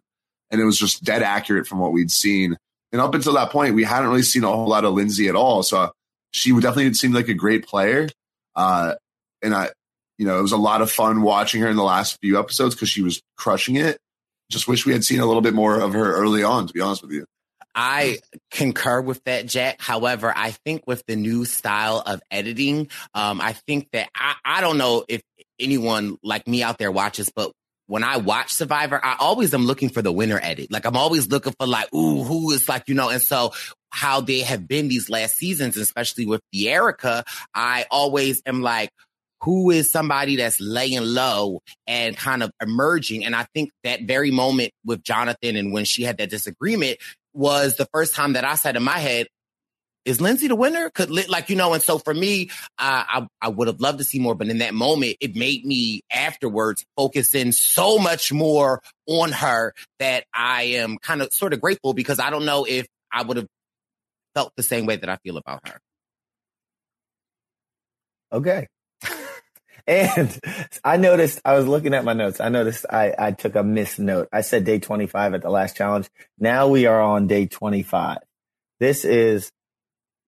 and 0.50 0.60
it 0.60 0.64
was 0.64 0.78
just 0.78 1.04
dead 1.04 1.22
accurate 1.22 1.66
from 1.66 1.78
what 1.78 1.92
we'd 1.92 2.10
seen 2.10 2.56
and 2.92 3.00
up 3.00 3.14
until 3.14 3.34
that 3.34 3.50
point 3.50 3.74
we 3.74 3.84
hadn't 3.84 4.08
really 4.08 4.22
seen 4.22 4.44
a 4.44 4.48
whole 4.48 4.68
lot 4.68 4.84
of 4.84 4.94
lindsay 4.94 5.28
at 5.28 5.36
all 5.36 5.62
so 5.62 5.90
she 6.30 6.52
definitely 6.52 6.92
seem 6.94 7.12
like 7.12 7.28
a 7.28 7.34
great 7.34 7.66
player 7.66 8.08
uh, 8.54 8.94
and 9.42 9.54
i 9.54 9.70
you 10.18 10.26
know, 10.26 10.38
it 10.38 10.42
was 10.42 10.52
a 10.52 10.56
lot 10.56 10.82
of 10.82 10.90
fun 10.90 11.22
watching 11.22 11.62
her 11.62 11.68
in 11.68 11.76
the 11.76 11.84
last 11.84 12.18
few 12.20 12.38
episodes 12.38 12.74
because 12.74 12.88
she 12.88 13.02
was 13.02 13.22
crushing 13.36 13.76
it. 13.76 13.98
Just 14.50 14.66
wish 14.66 14.84
we 14.84 14.92
had 14.92 15.04
seen 15.04 15.20
a 15.20 15.26
little 15.26 15.42
bit 15.42 15.54
more 15.54 15.80
of 15.80 15.92
her 15.92 16.14
early 16.14 16.42
on, 16.42 16.66
to 16.66 16.72
be 16.72 16.80
honest 16.80 17.02
with 17.02 17.12
you. 17.12 17.24
I 17.78 18.18
concur 18.50 19.00
with 19.00 19.22
that, 19.24 19.46
Jack. 19.46 19.80
However, 19.80 20.32
I 20.34 20.50
think 20.50 20.82
with 20.88 21.04
the 21.06 21.14
new 21.14 21.44
style 21.44 22.02
of 22.04 22.20
editing, 22.28 22.88
um, 23.14 23.40
I 23.40 23.52
think 23.52 23.88
that 23.92 24.08
I, 24.16 24.34
I 24.44 24.60
don't 24.60 24.78
know 24.78 25.04
if 25.08 25.22
anyone 25.60 26.18
like 26.24 26.48
me 26.48 26.64
out 26.64 26.78
there 26.78 26.90
watches, 26.90 27.30
but 27.34 27.52
when 27.86 28.02
I 28.02 28.16
watch 28.16 28.52
Survivor, 28.52 29.00
I 29.02 29.16
always 29.20 29.54
am 29.54 29.64
looking 29.64 29.90
for 29.90 30.02
the 30.02 30.10
winner 30.10 30.40
edit. 30.42 30.72
Like 30.72 30.86
I'm 30.86 30.96
always 30.96 31.28
looking 31.28 31.54
for 31.58 31.68
like, 31.68 31.92
ooh, 31.94 32.24
who 32.24 32.50
is 32.50 32.68
like, 32.68 32.82
you 32.88 32.96
know, 32.96 33.10
and 33.10 33.22
so 33.22 33.52
how 33.90 34.20
they 34.22 34.40
have 34.40 34.66
been 34.66 34.88
these 34.88 35.08
last 35.08 35.36
seasons, 35.36 35.76
especially 35.76 36.26
with 36.26 36.40
the 36.52 36.68
Erika, 36.68 37.24
I 37.54 37.86
always 37.92 38.42
am 38.44 38.60
like, 38.60 38.90
who 39.40 39.70
is 39.70 39.92
somebody 39.92 40.34
that's 40.34 40.60
laying 40.60 41.00
low 41.02 41.60
and 41.86 42.16
kind 42.16 42.42
of 42.42 42.50
emerging. 42.60 43.24
And 43.24 43.36
I 43.36 43.46
think 43.54 43.70
that 43.84 44.02
very 44.02 44.32
moment 44.32 44.72
with 44.84 45.02
Jonathan 45.04 45.54
and 45.54 45.72
when 45.72 45.84
she 45.84 46.02
had 46.02 46.18
that 46.18 46.28
disagreement 46.28 46.98
was 47.38 47.76
the 47.76 47.86
first 47.92 48.14
time 48.14 48.34
that 48.34 48.44
I 48.44 48.56
said 48.56 48.76
in 48.76 48.82
my 48.82 48.98
head, 48.98 49.28
is 50.04 50.20
Lindsay 50.20 50.48
the 50.48 50.56
winner? 50.56 50.90
Could 50.90 51.10
like 51.28 51.50
you 51.50 51.56
know, 51.56 51.74
and 51.74 51.82
so 51.82 51.98
for 51.98 52.14
me, 52.14 52.50
uh, 52.78 53.04
I 53.06 53.26
I 53.40 53.48
would 53.48 53.68
have 53.68 53.80
loved 53.80 53.98
to 53.98 54.04
see 54.04 54.18
more, 54.18 54.34
but 54.34 54.48
in 54.48 54.58
that 54.58 54.74
moment, 54.74 55.16
it 55.20 55.36
made 55.36 55.64
me 55.64 56.00
afterwards 56.12 56.84
focus 56.96 57.34
in 57.34 57.52
so 57.52 57.98
much 57.98 58.32
more 58.32 58.82
on 59.06 59.32
her 59.32 59.74
that 59.98 60.24
I 60.34 60.62
am 60.62 60.98
kind 60.98 61.22
of 61.22 61.32
sort 61.32 61.52
of 61.52 61.60
grateful 61.60 61.92
because 61.92 62.18
I 62.18 62.30
don't 62.30 62.46
know 62.46 62.64
if 62.64 62.86
I 63.12 63.22
would 63.22 63.36
have 63.36 63.46
felt 64.34 64.52
the 64.56 64.62
same 64.62 64.86
way 64.86 64.96
that 64.96 65.08
I 65.08 65.16
feel 65.16 65.36
about 65.36 65.68
her. 65.68 65.78
Okay. 68.32 68.66
And 69.88 70.38
I 70.84 70.98
noticed, 70.98 71.40
I 71.46 71.54
was 71.54 71.66
looking 71.66 71.94
at 71.94 72.04
my 72.04 72.12
notes. 72.12 72.40
I 72.40 72.50
noticed 72.50 72.84
I, 72.90 73.14
I 73.18 73.32
took 73.32 73.54
a 73.54 73.62
missed 73.62 73.98
note. 73.98 74.28
I 74.30 74.42
said 74.42 74.64
day 74.64 74.78
25 74.78 75.32
at 75.32 75.40
the 75.40 75.48
last 75.48 75.76
challenge. 75.76 76.08
Now 76.38 76.68
we 76.68 76.84
are 76.84 77.00
on 77.00 77.26
day 77.26 77.46
25. 77.46 78.18
This 78.80 79.06
is 79.06 79.50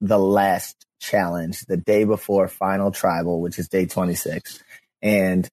the 0.00 0.18
last 0.18 0.86
challenge, 0.98 1.60
the 1.66 1.76
day 1.76 2.04
before 2.04 2.48
final 2.48 2.90
tribal, 2.90 3.42
which 3.42 3.58
is 3.58 3.68
day 3.68 3.84
26. 3.84 4.62
And 5.02 5.46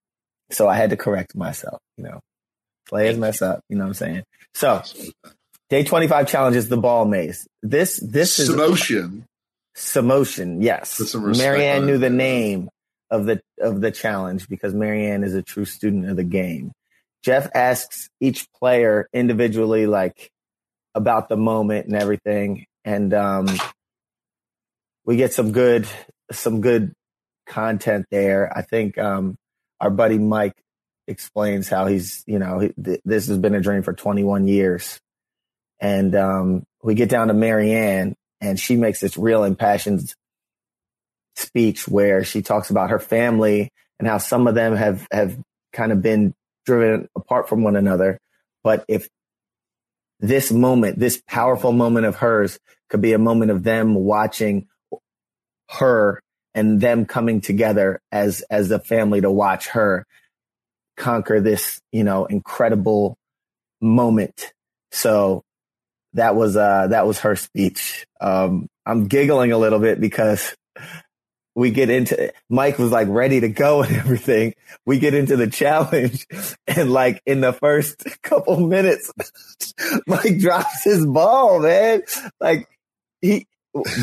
so 0.52 0.70
I 0.70 0.78
had 0.78 0.92
to 0.92 0.98
correct 0.98 1.36
myself, 1.36 1.82
you 1.98 2.06
know, 2.06 2.22
players 2.88 3.18
mess 3.18 3.42
up, 3.42 3.60
you 3.68 3.76
know 3.76 3.84
what 3.84 3.90
I'm 3.90 3.94
saying? 3.94 4.24
So 4.54 4.84
day 5.70 5.84
25 5.84 6.30
challenge 6.30 6.56
is 6.56 6.70
the 6.70 6.78
ball 6.78 7.04
maze. 7.04 7.46
This, 7.62 7.98
this 7.98 8.40
is 8.40 8.50
Samotion. 8.52 9.24
Samotion. 9.76 10.64
Yes. 10.64 10.98
Put 10.98 11.10
some 11.10 11.26
respect 11.26 11.58
Maryanne 11.58 11.86
knew 11.86 11.98
the 11.98 12.10
name 12.10 12.70
of 13.10 13.26
the, 13.26 13.42
of 13.60 13.82
the 13.82 13.92
challenge 13.92 14.48
because 14.50 14.74
Maryanne 14.74 15.24
is 15.24 15.34
a 15.34 15.42
true 15.42 15.66
student 15.66 16.10
of 16.10 16.16
the 16.16 16.24
game. 16.24 16.72
Jeff 17.24 17.50
asks 17.54 18.10
each 18.20 18.52
player 18.54 19.08
individually, 19.14 19.88
like 19.88 20.30
about 20.96 21.30
the 21.30 21.38
moment 21.38 21.88
and 21.88 21.96
everything. 21.96 22.66
And, 22.86 23.14
um, 23.14 23.48
we 25.08 25.16
get 25.16 25.34
some 25.34 25.54
good 25.54 25.88
some 26.32 26.62
good 26.62 26.94
content 27.48 28.06
there. 28.12 28.56
I 28.56 28.62
think 28.62 28.98
um, 29.00 29.38
our 29.80 29.90
buddy 29.90 30.20
Mike 30.20 30.54
explains 31.08 31.70
how 31.70 31.88
he's 31.88 32.24
you 32.28 32.38
know 32.38 32.60
he, 32.60 32.74
th- 32.74 33.02
this 33.06 33.28
has 33.28 33.38
been 33.38 33.56
a 33.56 33.62
dream 33.62 33.82
for 33.82 33.94
21 33.94 34.48
years, 34.48 35.00
and 35.80 36.14
um, 36.14 36.64
we 36.84 36.94
get 36.94 37.10
down 37.10 37.30
to 37.30 37.34
Maryanne 37.34 38.14
and 38.40 38.60
she 38.60 38.76
makes 38.76 39.00
this 39.00 39.18
real 39.18 39.44
impassioned 39.44 40.14
speech 41.38 41.88
where 41.88 42.24
she 42.24 42.42
talks 42.42 42.70
about 42.70 42.90
her 42.90 43.00
family 43.00 43.70
and 44.00 44.08
how 44.08 44.18
some 44.18 44.48
of 44.48 44.56
them 44.56 44.76
have 44.76 45.08
have 45.12 45.38
kind 45.74 45.92
of 45.92 46.02
been 46.02 46.34
driven 46.66 47.08
apart 47.16 47.48
from 47.48 47.64
one 47.64 47.76
another, 47.76 48.20
but 48.64 48.84
if 48.88 49.08
this 50.20 50.52
moment, 50.52 51.00
this 51.00 51.22
powerful 51.28 51.72
moment 51.72 52.06
of 52.06 52.16
hers 52.18 52.60
could 52.90 53.02
be 53.02 53.14
a 53.14 53.20
moment 53.20 53.52
of 53.52 53.64
them 53.64 53.94
watching 53.94 54.68
her 55.70 56.22
and 56.54 56.82
them 56.82 57.06
coming 57.06 57.40
together 57.42 58.02
as 58.12 58.42
as 58.50 58.72
a 58.72 58.80
family 58.80 59.22
to 59.22 59.32
watch 59.32 59.68
her 59.70 60.06
conquer 60.96 61.40
this 61.40 61.80
you 61.92 62.04
know 62.04 62.26
incredible 62.26 63.18
moment. 63.80 64.54
So 64.92 65.44
that 66.14 66.36
was 66.36 66.58
uh 66.58 66.88
that 66.88 67.06
was 67.06 67.20
her 67.20 67.36
speech. 67.36 68.06
Um 68.20 68.68
i'm 68.86 69.08
giggling 69.08 69.52
a 69.52 69.58
little 69.58 69.80
bit 69.80 70.00
because 70.00 70.56
we 71.58 71.72
get 71.72 71.90
into 71.90 72.32
mike 72.50 72.78
was 72.78 72.92
like 72.92 73.08
ready 73.10 73.42
to 73.42 73.50
go 73.50 73.82
and 73.84 73.96
everything 73.96 74.54
we 74.86 75.00
get 75.00 75.14
into 75.14 75.36
the 75.36 75.48
challenge 75.48 76.26
and 76.68 76.92
like 76.92 77.22
in 77.26 77.42
the 77.42 77.52
first 77.52 78.06
couple 78.22 78.66
minutes 78.66 79.12
mike 80.08 80.40
drops 80.40 80.84
his 80.84 81.06
ball 81.06 81.60
man 81.60 82.02
like 82.40 82.68
he 83.22 83.46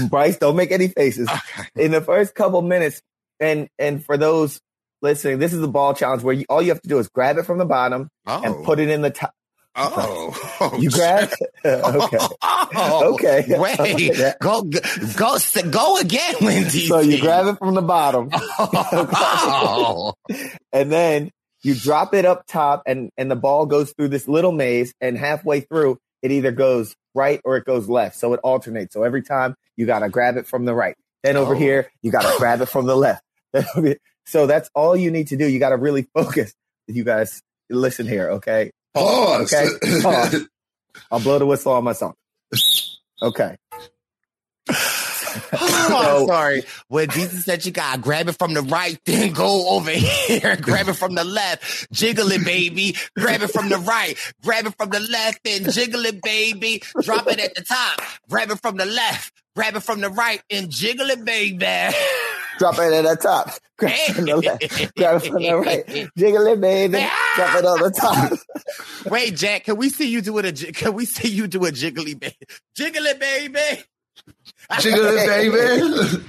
Bryce, 0.08 0.38
don't 0.38 0.56
make 0.56 0.72
any 0.72 0.88
faces. 0.88 1.28
In 1.74 1.90
the 1.90 2.00
first 2.00 2.34
couple 2.34 2.62
minutes, 2.62 3.02
and 3.40 3.68
and 3.78 4.04
for 4.04 4.16
those 4.16 4.60
listening, 5.02 5.38
this 5.38 5.52
is 5.52 5.60
the 5.60 5.68
ball 5.68 5.94
challenge 5.94 6.22
where 6.22 6.34
you, 6.34 6.44
all 6.48 6.62
you 6.62 6.70
have 6.70 6.82
to 6.82 6.88
do 6.88 6.98
is 6.98 7.08
grab 7.08 7.38
it 7.38 7.44
from 7.44 7.58
the 7.58 7.64
bottom 7.64 8.08
and 8.26 8.54
oh. 8.54 8.62
put 8.64 8.78
it 8.78 8.88
in 8.88 9.02
the 9.02 9.10
top. 9.10 9.34
Oh, 9.76 10.76
you 10.78 10.90
grab? 10.98 11.30
Uh, 11.64 12.00
okay. 12.04 12.18
Oh, 12.42 13.14
okay. 13.14 13.44
Wait, 13.58 13.80
Okay. 13.80 14.32
go 14.40 14.62
go 15.16 15.36
go 15.70 15.98
again, 15.98 16.34
Lindsay. 16.40 16.86
So 16.86 17.00
you 17.00 17.20
grab 17.20 17.46
it 17.46 17.58
from 17.58 17.74
the 17.74 17.82
bottom, 17.82 18.30
Oh. 18.58 20.14
and 20.72 20.90
then 20.92 21.30
you 21.62 21.74
drop 21.74 22.14
it 22.14 22.24
up 22.24 22.46
top, 22.46 22.82
and 22.86 23.10
and 23.16 23.30
the 23.30 23.36
ball 23.36 23.66
goes 23.66 23.92
through 23.92 24.08
this 24.08 24.28
little 24.28 24.52
maze, 24.52 24.92
and 25.00 25.16
halfway 25.18 25.60
through, 25.60 25.98
it 26.22 26.30
either 26.30 26.52
goes 26.52 26.94
right 27.14 27.40
or 27.44 27.56
it 27.56 27.64
goes 27.64 27.88
left. 27.88 28.16
So 28.16 28.32
it 28.34 28.40
alternates. 28.40 28.94
So 28.94 29.02
every 29.02 29.22
time 29.22 29.54
you 29.76 29.86
gotta 29.86 30.08
grab 30.08 30.36
it 30.36 30.46
from 30.46 30.64
the 30.64 30.74
right. 30.74 30.96
Then 31.22 31.36
over 31.36 31.54
Oh. 31.54 31.58
here, 31.58 31.90
you 32.02 32.10
gotta 32.12 32.36
grab 32.38 32.60
it 32.60 32.66
from 32.66 32.86
the 32.86 32.96
left. 32.96 33.22
Then 33.52 33.64
over 33.76 33.86
here- 33.88 33.98
so 34.26 34.46
that's 34.46 34.68
all 34.74 34.96
you 34.96 35.10
need 35.10 35.28
to 35.28 35.36
do. 35.36 35.46
You 35.46 35.58
gotta 35.58 35.76
really 35.76 36.06
focus. 36.14 36.52
You 36.86 37.04
guys 37.04 37.40
listen 37.70 38.06
here, 38.06 38.30
okay? 38.32 38.70
Pause. 38.94 39.54
Okay. 39.54 40.00
Pause. 40.02 40.48
I'll 41.10 41.20
blow 41.20 41.38
the 41.38 41.46
whistle 41.46 41.72
on 41.72 41.84
myself. 41.84 42.14
Okay. 43.22 43.56
Oh, 45.52 46.26
sorry. 46.28 46.62
When 46.86 47.10
Jesus 47.10 47.44
said 47.44 47.66
you 47.66 47.72
gotta 47.72 48.00
grab 48.00 48.28
it 48.28 48.38
from 48.38 48.54
the 48.54 48.62
right, 48.62 48.98
then 49.04 49.32
go 49.32 49.68
over 49.70 49.90
here, 49.90 50.56
grab 50.60 50.88
it 50.88 50.94
from 50.94 51.14
the 51.16 51.24
left, 51.24 51.90
jiggle 51.92 52.30
it, 52.30 52.44
baby. 52.44 52.96
Grab 53.18 53.42
it 53.42 53.50
from 53.50 53.68
the 53.68 53.78
right, 53.78 54.16
grab 54.44 54.66
it 54.66 54.74
from 54.76 54.90
the 54.90 55.00
left, 55.00 55.40
and 55.46 55.72
jiggle 55.72 56.04
it, 56.06 56.22
baby. 56.22 56.82
Drop 57.02 57.26
it 57.26 57.40
at 57.40 57.54
the 57.56 57.62
top, 57.62 58.00
grab 58.28 58.50
it 58.50 58.60
from 58.62 58.76
the 58.76 58.86
left, 58.86 59.32
grab 59.56 59.74
it 59.74 59.82
from 59.82 60.00
the 60.00 60.10
right, 60.10 60.40
and 60.50 60.70
jiggle 60.70 61.10
it, 61.10 61.24
baby. 61.24 61.66
Drop 62.58 62.78
it 62.78 62.92
at 62.92 63.02
the 63.02 63.16
top. 63.16 63.50
Grab 63.78 63.92
it 63.94 64.14
from 64.14 64.24
the 64.26 64.36
left. 64.36 64.94
Grab 64.96 65.16
it 65.22 65.26
from 65.28 65.42
the 65.42 65.56
right. 65.56 66.08
Jiggle 66.16 66.46
it, 66.46 66.60
baby. 66.60 66.98
Ah! 67.00 67.32
Drop 67.36 67.56
it 67.56 67.64
on 67.66 67.80
the 67.80 67.90
top. 67.90 68.32
Wait, 69.10 69.34
Jack, 69.34 69.64
can 69.64 69.76
we 69.76 69.88
see 69.90 70.08
you 70.08 70.20
do 70.20 70.38
it? 70.38 70.44
A, 70.44 70.52
ji- 70.52 70.72
can 70.72 70.94
we 70.94 71.04
see 71.04 71.28
you 71.28 71.46
do 71.46 71.64
a 71.64 71.70
jiggly 71.72 72.18
baby? 72.18 72.36
Jiggle 72.76 73.04
it, 73.04 73.18
baby. 73.18 73.58
Jiggle 74.80 75.04
it, 75.06 75.26
baby. 75.26 76.24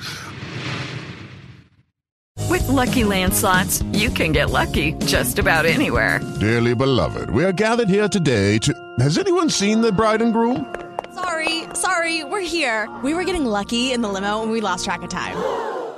With 2.49 2.67
Lucky 2.67 3.03
Land 3.03 3.33
slots, 3.33 3.81
you 3.93 4.09
can 4.09 4.31
get 4.31 4.49
lucky 4.49 4.93
just 5.05 5.39
about 5.39 5.65
anywhere. 5.65 6.19
Dearly 6.39 6.73
beloved, 6.75 7.29
we 7.29 7.43
are 7.45 7.51
gathered 7.51 7.89
here 7.89 8.07
today 8.07 8.57
to. 8.59 8.73
Has 8.99 9.17
anyone 9.17 9.49
seen 9.49 9.81
the 9.81 9.91
bride 9.91 10.21
and 10.21 10.33
groom? 10.33 10.73
Sorry, 11.13 11.63
sorry, 11.73 12.23
we're 12.23 12.41
here. 12.41 12.89
We 13.03 13.13
were 13.13 13.23
getting 13.23 13.45
lucky 13.45 13.93
in 13.93 14.01
the 14.01 14.09
limo 14.09 14.41
and 14.41 14.51
we 14.51 14.59
lost 14.61 14.83
track 14.83 15.01
of 15.01 15.09
time. 15.09 15.35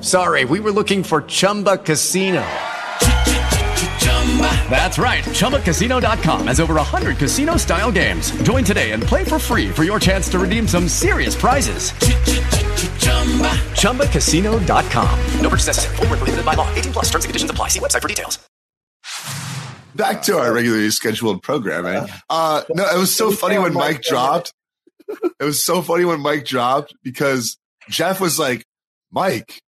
sorry, 0.00 0.44
we 0.44 0.60
were 0.60 0.70
looking 0.70 1.02
for 1.02 1.22
Chumba 1.22 1.78
Casino. 1.78 2.46
That's 4.70 4.98
right. 4.98 5.24
ChumbaCasino.com 5.24 6.46
has 6.46 6.60
over 6.60 6.74
100 6.74 7.16
casino 7.16 7.56
style 7.56 7.90
games. 7.90 8.30
Join 8.42 8.62
today 8.62 8.92
and 8.92 9.02
play 9.02 9.24
for 9.24 9.38
free 9.40 9.68
for 9.70 9.82
your 9.82 9.98
chance 9.98 10.28
to 10.30 10.38
redeem 10.38 10.68
some 10.68 10.86
serious 10.88 11.34
prizes. 11.34 11.90
ChumbaCasino.com. 13.80 15.18
No 15.40 15.48
purchase 15.50 15.66
necessary. 15.66 15.96
Void 15.96 16.08
where 16.10 16.16
prohibited 16.18 16.46
by 16.46 16.54
law. 16.54 16.72
18 16.74 16.92
plus 16.92 17.06
terms 17.06 17.24
and 17.24 17.30
conditions 17.30 17.50
apply. 17.50 17.68
See 17.68 17.80
website 17.80 18.02
for 18.02 18.08
details. 18.08 18.38
Back 19.94 20.22
to 20.22 20.38
our 20.38 20.52
regularly 20.52 20.90
scheduled 20.90 21.42
programming. 21.42 22.08
Uh, 22.30 22.62
no, 22.70 22.88
it 22.88 22.98
was 22.98 23.14
so 23.14 23.30
funny 23.32 23.58
when 23.58 23.74
Mike 23.74 24.02
dropped. 24.02 24.54
It 25.08 25.44
was 25.44 25.62
so 25.62 25.82
funny 25.82 26.04
when 26.04 26.20
Mike 26.20 26.44
dropped 26.44 26.94
because 27.02 27.58
Jeff 27.88 28.20
was 28.20 28.38
like, 28.38 28.64
Mike, 29.10 29.60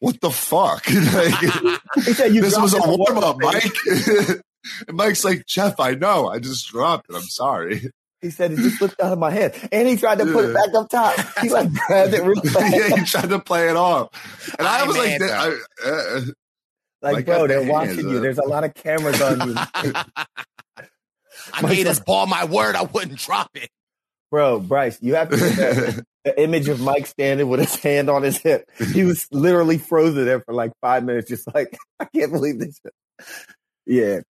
what 0.00 0.20
the 0.20 0.30
fuck? 0.30 0.86
like, 0.90 2.32
this 2.32 2.58
was 2.58 2.74
a 2.74 2.80
warm 2.84 3.18
up, 3.18 3.36
Mike. 3.40 3.64
and 4.86 4.96
Mike's 4.96 5.24
like, 5.24 5.44
Jeff, 5.46 5.80
I 5.80 5.94
know. 5.94 6.28
I 6.28 6.38
just 6.38 6.68
dropped 6.68 7.10
it. 7.10 7.16
I'm 7.16 7.22
sorry. 7.22 7.90
He 8.20 8.30
said 8.30 8.52
it 8.52 8.56
just 8.56 8.78
slipped 8.78 9.00
out 9.00 9.12
of 9.12 9.18
my 9.18 9.30
head. 9.30 9.56
And 9.70 9.86
he 9.86 9.96
tried 9.96 10.18
to 10.18 10.26
put 10.26 10.44
it 10.46 10.54
back 10.54 10.74
up 10.74 10.88
top. 10.88 11.14
He 11.40 11.50
like 11.50 11.72
grabbed 11.86 12.14
it 12.14 12.22
real 12.24 12.40
fast. 12.42 12.76
yeah, 12.76 12.96
he 12.96 13.04
tried 13.04 13.28
to 13.28 13.38
play 13.38 13.68
it 13.68 13.76
off. 13.76 14.08
And 14.58 14.66
I, 14.66 14.84
was 14.84 14.96
like, 14.96 15.20
I, 15.22 15.56
uh, 15.84 16.20
Like, 17.00 17.14
Mike 17.14 17.26
bro, 17.26 17.46
they're 17.46 17.62
watching 17.62 17.94
hands 17.94 18.02
you. 18.02 18.16
up. 18.16 18.22
There's 18.22 18.38
a 18.38 18.44
lot 18.48 18.64
of 18.64 18.74
cameras 18.74 19.20
on 19.22 19.48
you. 19.48 19.54
I 21.52 21.62
made 21.62 21.86
this 21.86 22.00
ball 22.00 22.26
my 22.26 22.44
word. 22.44 22.74
I 22.74 22.82
wouldn't 22.82 23.18
drop 23.18 23.50
it. 23.54 23.70
Bro, 24.30 24.60
Bryce, 24.60 24.98
you 25.00 25.14
have 25.14 25.30
to 25.30 25.36
get 25.36 25.56
that, 25.56 26.04
the 26.28 26.42
image 26.42 26.68
of 26.68 26.80
Mike 26.80 27.06
standing 27.06 27.48
with 27.48 27.60
his 27.60 27.74
hand 27.76 28.10
on 28.10 28.22
his 28.22 28.36
hip. 28.36 28.70
He 28.92 29.04
was 29.04 29.26
literally 29.32 29.78
frozen 29.78 30.26
there 30.26 30.40
for 30.40 30.52
like 30.52 30.72
five 30.82 31.02
minutes, 31.02 31.28
just 31.28 31.48
like, 31.54 31.76
I 32.00 32.04
can't 32.04 32.30
believe 32.30 32.58
this. 32.58 32.78
Yeah. 33.86 34.20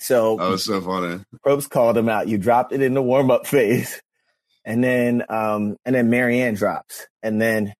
So 0.00 0.36
that 0.36 0.48
was 0.48 0.64
so 0.64 0.80
funny. 0.80 1.22
Probst 1.44 1.68
called 1.68 1.98
him 1.98 2.08
out. 2.08 2.28
You 2.28 2.38
dropped 2.38 2.72
it 2.72 2.80
in 2.80 2.94
the 2.94 3.02
warm 3.02 3.30
up 3.30 3.46
phase. 3.46 4.00
And 4.64 4.82
then 4.82 5.24
um 5.28 5.76
and 5.84 5.94
then 5.94 6.08
Marianne 6.08 6.54
drops. 6.54 7.06
And 7.22 7.40
then 7.40 7.74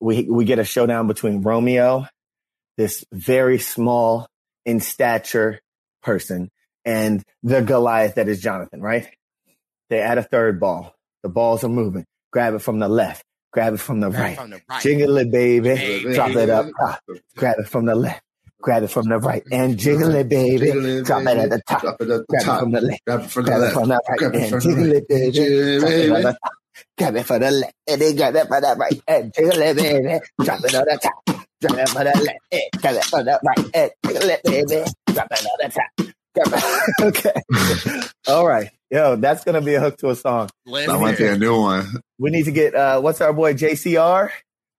we 0.00 0.22
we 0.24 0.44
get 0.44 0.58
a 0.58 0.64
showdown 0.64 1.06
between 1.06 1.42
Romeo, 1.42 2.06
this 2.76 3.04
very 3.12 3.58
small 3.58 4.26
in 4.64 4.80
stature 4.80 5.60
person, 6.02 6.50
and 6.84 7.22
the 7.42 7.60
Goliath 7.60 8.16
that 8.16 8.28
is 8.28 8.40
Jonathan, 8.40 8.80
right? 8.80 9.08
They 9.90 10.00
add 10.00 10.18
a 10.18 10.22
third 10.22 10.58
ball. 10.58 10.94
The 11.22 11.28
balls 11.28 11.64
are 11.64 11.68
moving. 11.68 12.06
Grab 12.32 12.54
it 12.54 12.60
from 12.60 12.78
the 12.78 12.88
left. 12.88 13.24
Grab 13.52 13.74
it 13.74 13.78
from 13.78 14.00
the 14.00 14.10
right. 14.10 14.36
from 14.36 14.50
the 14.50 14.60
right. 14.68 14.82
Jiggle 14.82 15.16
it, 15.18 15.30
baby. 15.32 15.74
Baby. 15.74 16.14
Drop 16.14 16.30
it 16.30 16.50
up. 16.50 16.66
top. 16.78 17.00
Grab 17.36 17.56
it 17.58 17.68
from 17.68 17.86
the 17.86 17.94
left. 17.94 18.22
Grab 18.60 18.82
it 18.82 18.88
from 18.90 19.08
the 19.08 19.18
right. 19.18 19.42
And 19.52 19.78
jiggle 19.78 20.14
it, 20.14 20.28
baby. 20.28 20.66
Jiggle 20.66 20.84
it, 20.86 21.04
Drop 21.06 21.22
it 21.22 21.38
at 21.38 21.50
the 21.50 21.62
top. 21.68 21.82
Drop 21.82 22.00
it 22.00 22.10
at 22.10 22.26
the 22.26 22.26
Grab 22.28 22.42
top. 22.44 22.56
it 22.56 22.60
from 22.60 22.72
the 22.72 22.80
left. 22.82 23.04
Grab 23.06 23.20
it 23.22 23.30
from 23.30 23.44
the 23.46 23.52
Grab 23.52 23.62
it 23.62 23.70
from 23.72 23.88
the 23.88 24.00
right. 24.08 24.18
Grab 24.18 24.34
it 24.34 24.42
And 24.42 24.50
from 24.50 24.60
the 24.60 24.60
jiggle 24.60 24.84
right. 24.84 24.94
it, 24.94 25.08
baby. 25.08 25.32
Jiggle 25.32 25.68
it, 25.68 25.80
Drop 25.80 25.94
it 25.94 26.08
baby. 26.08 26.22
the 26.22 26.32
top. 26.32 26.52
Grab 26.98 27.16
it 27.16 27.24
for 27.24 27.38
the 27.38 27.50
left. 27.50 27.74
And 27.88 28.00
then 28.02 28.16
grab 28.16 28.36
it 28.36 28.48
for 28.48 28.60
the 28.60 28.76
right. 28.78 29.02
And 29.08 29.34
jiggle 29.34 29.62
it, 29.62 29.76
baby. 29.76 30.20
Drop 30.44 30.60
it 30.64 30.74
on 30.74 30.84
the 30.86 30.98
top. 31.02 31.24
Drop 31.60 31.78
it 31.78 31.88
for 31.88 32.04
the 32.04 32.04
left. 32.04 32.40
And 32.52 32.82
grab 32.82 32.96
it 32.96 33.04
for 33.04 33.24
the 33.24 33.40
right. 33.44 33.70
And 33.74 33.90
jiggle 34.06 34.30
it, 34.30 34.42
baby. 34.44 34.84
Drop 35.12 35.28
it 35.30 35.46
on 35.46 35.70
the 35.70 35.72
top. 35.74 36.08
Grab 36.44 36.62
it. 36.98 37.02
okay. 37.02 38.10
All 38.28 38.46
right. 38.46 38.70
Yo, 38.90 39.16
that's 39.16 39.44
going 39.44 39.54
to 39.54 39.60
be 39.60 39.74
a 39.74 39.80
hook 39.80 39.98
to 39.98 40.10
a 40.10 40.16
song. 40.16 40.48
That 40.66 40.98
might 41.00 41.18
be 41.18 41.26
a 41.26 41.36
new 41.36 41.60
one. 41.60 41.86
We 42.18 42.30
need 42.30 42.44
to 42.44 42.52
get, 42.52 42.74
uh, 42.74 43.00
what's 43.00 43.20
our 43.20 43.32
boy 43.32 43.54
JCR? 43.54 44.30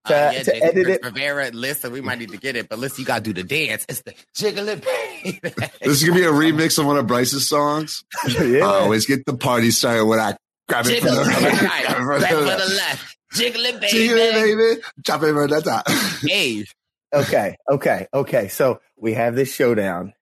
To, 0.07 0.15
Uh, 0.15 0.31
yeah, 0.31 0.43
to 0.43 0.51
Jason 0.51 0.63
edit 0.67 0.87
it. 0.87 1.03
Rivera, 1.03 1.49
listen, 1.51 1.91
we 1.91 2.01
might 2.01 2.17
need 2.19 2.31
to 2.31 2.37
get 2.37 2.55
it, 2.55 2.69
but 2.69 2.79
listen, 2.79 3.01
you 3.01 3.05
gotta 3.05 3.21
do 3.21 3.33
the 3.33 3.43
dance. 3.43 3.85
It's 3.89 4.01
the 4.01 4.13
jiggle 4.33 4.69
it, 4.69 4.83
baby. 4.83 5.39
This 5.81 6.01
is 6.01 6.03
gonna 6.03 6.17
be 6.19 6.25
a 6.25 6.31
remix 6.31 6.79
of 6.79 6.85
one 6.85 6.97
of 6.97 7.05
Bryce's 7.05 7.47
songs. 7.47 8.03
yeah. 8.39 8.59
I 8.65 8.79
always 8.79 9.05
get 9.05 9.25
the 9.25 9.35
party 9.35 9.71
started 9.71 10.05
when 10.05 10.19
I 10.19 10.35
grab 10.69 10.85
it 10.87 11.01
from 11.03 11.15
the 11.15 11.21
it, 11.21 11.27
right, 11.27 11.43
right, 11.43 11.59
grab 11.59 11.91
it 11.91 11.95
from 11.97 12.07
right 12.07 12.29
the 12.31 12.39
left. 12.41 12.67
the 12.69 12.75
left. 12.75 13.17
Jiggle 13.33 13.61
it, 13.65 13.81
baby. 13.81 13.91
Jiggle 13.91 14.17
it, 14.17 14.33
baby. 14.33 14.81
Drop 15.03 15.21
it 15.23 15.33
from 15.33 15.47
the 15.49 15.61
top. 15.61 15.89
Hey, 16.21 16.65
okay, 17.13 17.57
okay, 17.69 18.07
okay. 18.13 18.47
So 18.47 18.79
we 18.97 19.13
have 19.15 19.35
this 19.35 19.53
showdown, 19.53 20.13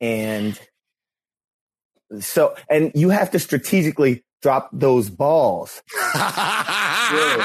and 0.00 0.58
so 2.20 2.54
and 2.70 2.92
you 2.94 3.10
have 3.10 3.30
to 3.32 3.38
strategically 3.38 4.24
drop 4.40 4.70
those 4.72 5.10
balls 5.10 5.82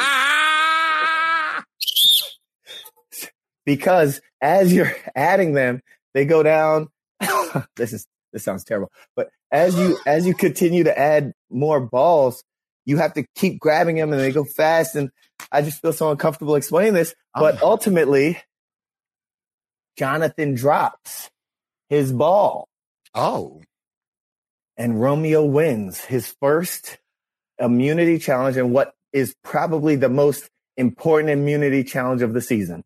because 3.65 4.21
as 4.41 4.73
you're 4.73 4.93
adding 5.15 5.53
them, 5.53 5.81
they 6.13 6.25
go 6.25 6.43
down. 6.43 6.89
this 7.75 7.93
is 7.93 8.05
this 8.31 8.43
sounds 8.43 8.63
terrible, 8.63 8.91
but 9.15 9.29
as 9.51 9.77
you 9.77 9.97
as 10.05 10.25
you 10.25 10.33
continue 10.33 10.83
to 10.83 10.97
add 10.97 11.33
more 11.49 11.79
balls, 11.79 12.43
you 12.85 12.97
have 12.97 13.13
to 13.13 13.25
keep 13.35 13.59
grabbing 13.59 13.95
them, 13.97 14.11
and 14.11 14.19
they 14.19 14.31
go 14.31 14.43
fast. 14.43 14.95
And 14.95 15.09
I 15.51 15.61
just 15.61 15.81
feel 15.81 15.93
so 15.93 16.11
uncomfortable 16.11 16.55
explaining 16.55 16.93
this, 16.93 17.13
oh 17.35 17.41
but 17.41 17.61
ultimately, 17.61 18.39
Jonathan 19.97 20.55
drops 20.55 21.29
his 21.93 22.11
ball. 22.11 22.67
Oh. 23.13 23.61
And 24.77 24.99
Romeo 24.99 25.45
wins 25.45 26.03
his 26.03 26.35
first 26.41 26.97
immunity 27.59 28.17
challenge 28.17 28.57
and 28.57 28.73
what 28.73 28.93
is 29.11 29.35
probably 29.43 29.95
the 29.95 30.09
most 30.09 30.49
important 30.75 31.29
immunity 31.29 31.83
challenge 31.83 32.21
of 32.23 32.33
the 32.33 32.41
season. 32.41 32.83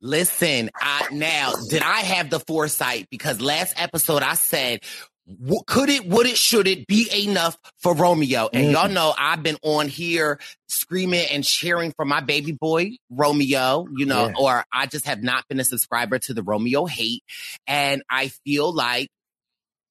Listen, 0.00 0.70
I, 0.74 1.08
now, 1.12 1.52
did 1.68 1.82
I 1.82 2.00
have 2.00 2.30
the 2.30 2.40
foresight? 2.40 3.08
Because 3.10 3.40
last 3.40 3.74
episode 3.76 4.22
I 4.22 4.34
said, 4.34 4.80
w- 5.28 5.60
could 5.66 5.88
it, 5.90 6.06
would 6.06 6.26
it, 6.26 6.36
should 6.36 6.66
it 6.66 6.86
be 6.86 7.08
enough 7.28 7.56
for 7.78 7.94
Romeo? 7.94 8.48
And 8.52 8.66
Mm. 8.68 8.72
y'all 8.72 8.88
know 8.88 9.14
I've 9.18 9.42
been 9.42 9.58
on 9.62 9.88
here 9.88 10.40
screaming 10.68 11.26
and 11.30 11.44
cheering 11.44 11.92
for 11.92 12.04
my 12.04 12.20
baby 12.20 12.52
boy, 12.52 12.92
Romeo, 13.10 13.86
you 13.96 14.06
know, 14.06 14.28
Yeah. 14.28 14.34
or 14.38 14.64
I 14.72 14.86
just 14.86 15.06
have 15.06 15.22
not 15.22 15.46
been 15.48 15.60
a 15.60 15.64
subscriber 15.64 16.18
to 16.20 16.34
the 16.34 16.42
Romeo 16.42 16.86
hate. 16.86 17.22
And 17.66 18.02
I 18.10 18.28
feel 18.44 18.72
like, 18.72 19.08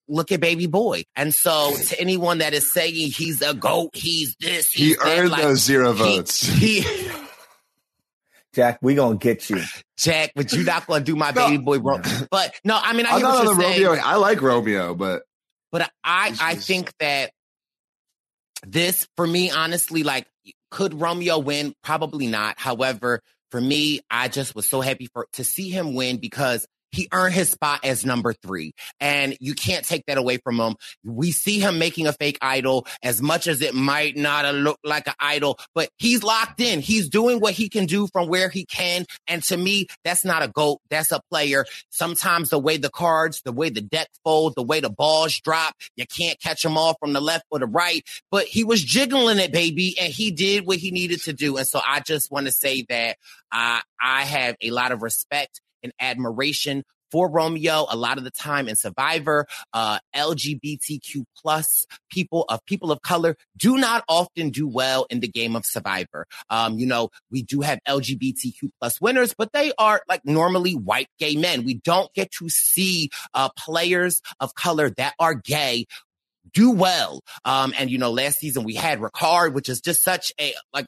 look 0.10 0.32
at 0.32 0.40
baby 0.40 0.68
boy. 0.68 1.04
And 1.18 1.34
so 1.34 1.74
to 1.90 2.00
anyone 2.00 2.38
that 2.38 2.54
is 2.54 2.72
saying 2.72 2.94
he's 3.12 3.42
a 3.42 3.54
goat, 3.54 3.90
he's 3.94 4.36
this, 4.40 4.70
He 4.72 4.94
that, 4.96 5.06
earned 5.06 5.32
like, 5.32 5.42
those 5.42 5.62
zero 5.64 5.92
he- 5.94 6.00
votes. 6.00 6.42
He, 6.48 6.86
Jack, 8.54 8.80
we 8.82 8.96
gonna 8.96 9.18
get 9.18 9.50
you. 9.50 9.62
Jack, 9.98 10.32
but 10.36 10.52
you're 10.54 10.64
not 10.64 10.88
going 10.88 11.02
to 11.02 11.06
do 11.12 11.16
my 11.16 11.32
baby 11.32 11.58
boy 11.58 11.80
wrong. 11.80 12.04
But 12.32 12.56
no, 12.64 12.80
I 12.82 12.94
mean, 12.94 13.06
I 13.06 13.12
I'm 13.12 13.18
hear 13.20 13.28
what 13.28 13.44
you're 13.44 13.56
saying. 13.62 13.84
Romeo. 13.84 14.02
I 14.04 14.16
like 14.16 14.42
Romeo, 14.42 14.96
but 14.96 15.24
But 15.72 15.92
I, 16.04 16.36
I 16.40 16.56
think 16.56 16.94
that 17.00 17.32
this, 18.66 19.08
for 19.16 19.28
me, 19.28 19.52
honestly, 19.52 20.04
like, 20.04 20.28
could 20.72 20.94
Romeo 20.94 21.40
win? 21.40 21.74
Probably 21.84 22.28
not. 22.28 22.60
However, 22.60 23.22
for 23.52 23.62
me, 23.62 24.02
I 24.10 24.28
just 24.28 24.56
was 24.56 24.66
so 24.66 24.82
happy 24.82 25.08
for 25.14 25.28
to 25.34 25.44
see 25.44 25.70
him 25.70 25.94
win 25.94 26.18
because 26.18 26.68
he 26.92 27.08
earned 27.12 27.34
his 27.34 27.50
spot 27.50 27.82
as 27.84 28.06
number 28.06 28.34
three. 28.34 28.74
And 29.00 29.38
you 29.40 29.54
can't 29.54 29.86
take 29.86 30.06
that 30.08 30.18
away 30.18 30.38
from 30.38 30.60
him. 30.60 30.76
We 31.04 31.32
see 31.32 31.60
him 31.60 31.80
making 31.80 32.08
a 32.08 32.14
fake 32.14 32.38
idol 32.42 32.88
as 33.04 33.22
much 33.22 33.48
as 33.48 33.62
it 33.62 33.74
might 33.74 34.16
not 34.16 34.54
look 34.54 34.80
like 34.84 35.08
an 35.08 35.14
idol, 35.20 35.60
but 35.76 35.90
he's 35.98 36.24
locked 36.24 36.62
in. 36.62 36.80
He's 36.82 37.10
doing 37.10 37.40
what 37.40 37.54
he 37.54 37.70
can 37.70 37.86
do 37.86 38.08
from 38.08 38.28
where 38.28 38.50
he 38.50 38.66
can. 38.66 39.06
And 39.28 39.44
to 39.44 39.58
me, 39.58 39.88
that's 40.04 40.26
not 40.26 40.44
a 40.44 40.48
GOAT. 40.48 40.80
That's 40.90 41.12
a 41.12 41.22
player. 41.30 41.66
Sometimes 41.90 42.50
the 42.50 42.60
way 42.60 42.78
the 42.78 42.90
cards, 42.90 43.42
the 43.44 43.52
way 43.52 43.70
the 43.70 43.82
deck 43.82 44.08
fold, 44.24 44.54
the 44.56 44.64
way 44.64 44.80
the 44.80 44.90
balls 44.90 45.40
drop, 45.40 45.76
you 45.96 46.06
can't 46.06 46.40
catch 46.40 46.64
them 46.64 46.78
all 46.78 46.96
from 47.00 47.14
the 47.14 47.22
left 47.22 47.46
or 47.52 47.60
the 47.60 47.68
right, 47.68 48.04
but 48.32 48.46
he 48.46 48.64
was 48.64 48.84
jiggling 48.84 49.40
it, 49.40 49.52
baby. 49.52 49.96
And 50.00 50.12
he 50.12 50.32
did 50.32 50.66
what 50.66 50.78
he 50.78 50.92
needed 50.92 51.22
to 51.24 51.34
do. 51.34 51.58
And 51.58 51.68
so 51.68 51.80
I 51.86 52.00
just 52.00 52.32
want 52.32 52.46
to 52.46 52.52
say 52.52 52.86
that 52.90 53.18
uh, 53.52 53.80
I 54.02 54.24
have 54.24 54.56
a 54.62 54.72
lot 54.72 54.92
of 54.92 55.02
respect 55.02 55.62
and 55.84 55.92
admiration 56.00 56.84
for 57.12 57.30
Romeo. 57.30 57.86
A 57.90 57.96
lot 57.96 58.18
of 58.18 58.24
the 58.24 58.32
time 58.32 58.68
in 58.68 58.76
Survivor, 58.76 59.48
uh, 59.74 60.00
LGBTQ 60.16 61.26
plus 61.38 61.86
people 62.12 62.46
of 62.50 62.64
people 62.66 62.92
of 62.92 63.02
color 63.02 63.36
do 63.56 63.78
not 63.78 64.04
often 64.08 64.50
do 64.50 64.68
well 64.68 65.06
in 65.10 65.20
the 65.20 65.28
game 65.28 65.56
of 65.56 65.66
Survivor. 65.66 66.26
Um, 66.50 66.78
you 66.78 66.86
know, 66.86 67.10
we 67.32 67.44
do 67.44 67.62
have 67.62 67.80
LGBTQ 67.88 68.70
plus 68.80 69.02
winners, 69.02 69.34
but 69.38 69.52
they 69.54 69.72
are 69.78 70.02
like 70.08 70.26
normally 70.26 70.74
white 70.74 71.10
gay 71.20 71.36
men. 71.36 71.64
We 71.64 71.76
don't 71.76 72.14
get 72.14 72.32
to 72.34 72.50
see 72.50 73.10
uh, 73.34 73.50
players 73.58 74.22
of 74.40 74.56
color 74.56 74.90
that 74.92 75.14
are 75.20 75.34
gay 75.34 75.86
do 76.54 76.72
well. 76.72 77.22
Um, 77.46 77.74
and 77.78 77.90
you 77.90 77.98
know, 77.98 78.12
last 78.12 78.40
season 78.40 78.64
we 78.64 78.74
had 78.74 79.00
Ricard, 79.00 79.54
which 79.54 79.70
is 79.70 79.82
just 79.82 80.04
such 80.04 80.34
a 80.40 80.54
like 80.74 80.88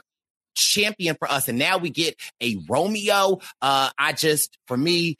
champion 0.59 1.15
for 1.17 1.29
us. 1.29 1.47
And 1.47 1.57
now 1.57 1.77
we 1.77 1.89
get 1.89 2.15
a 2.41 2.57
Romeo. 2.69 3.39
Uh, 3.61 3.89
I 3.97 4.13
just, 4.13 4.57
for 4.67 4.77
me, 4.77 5.17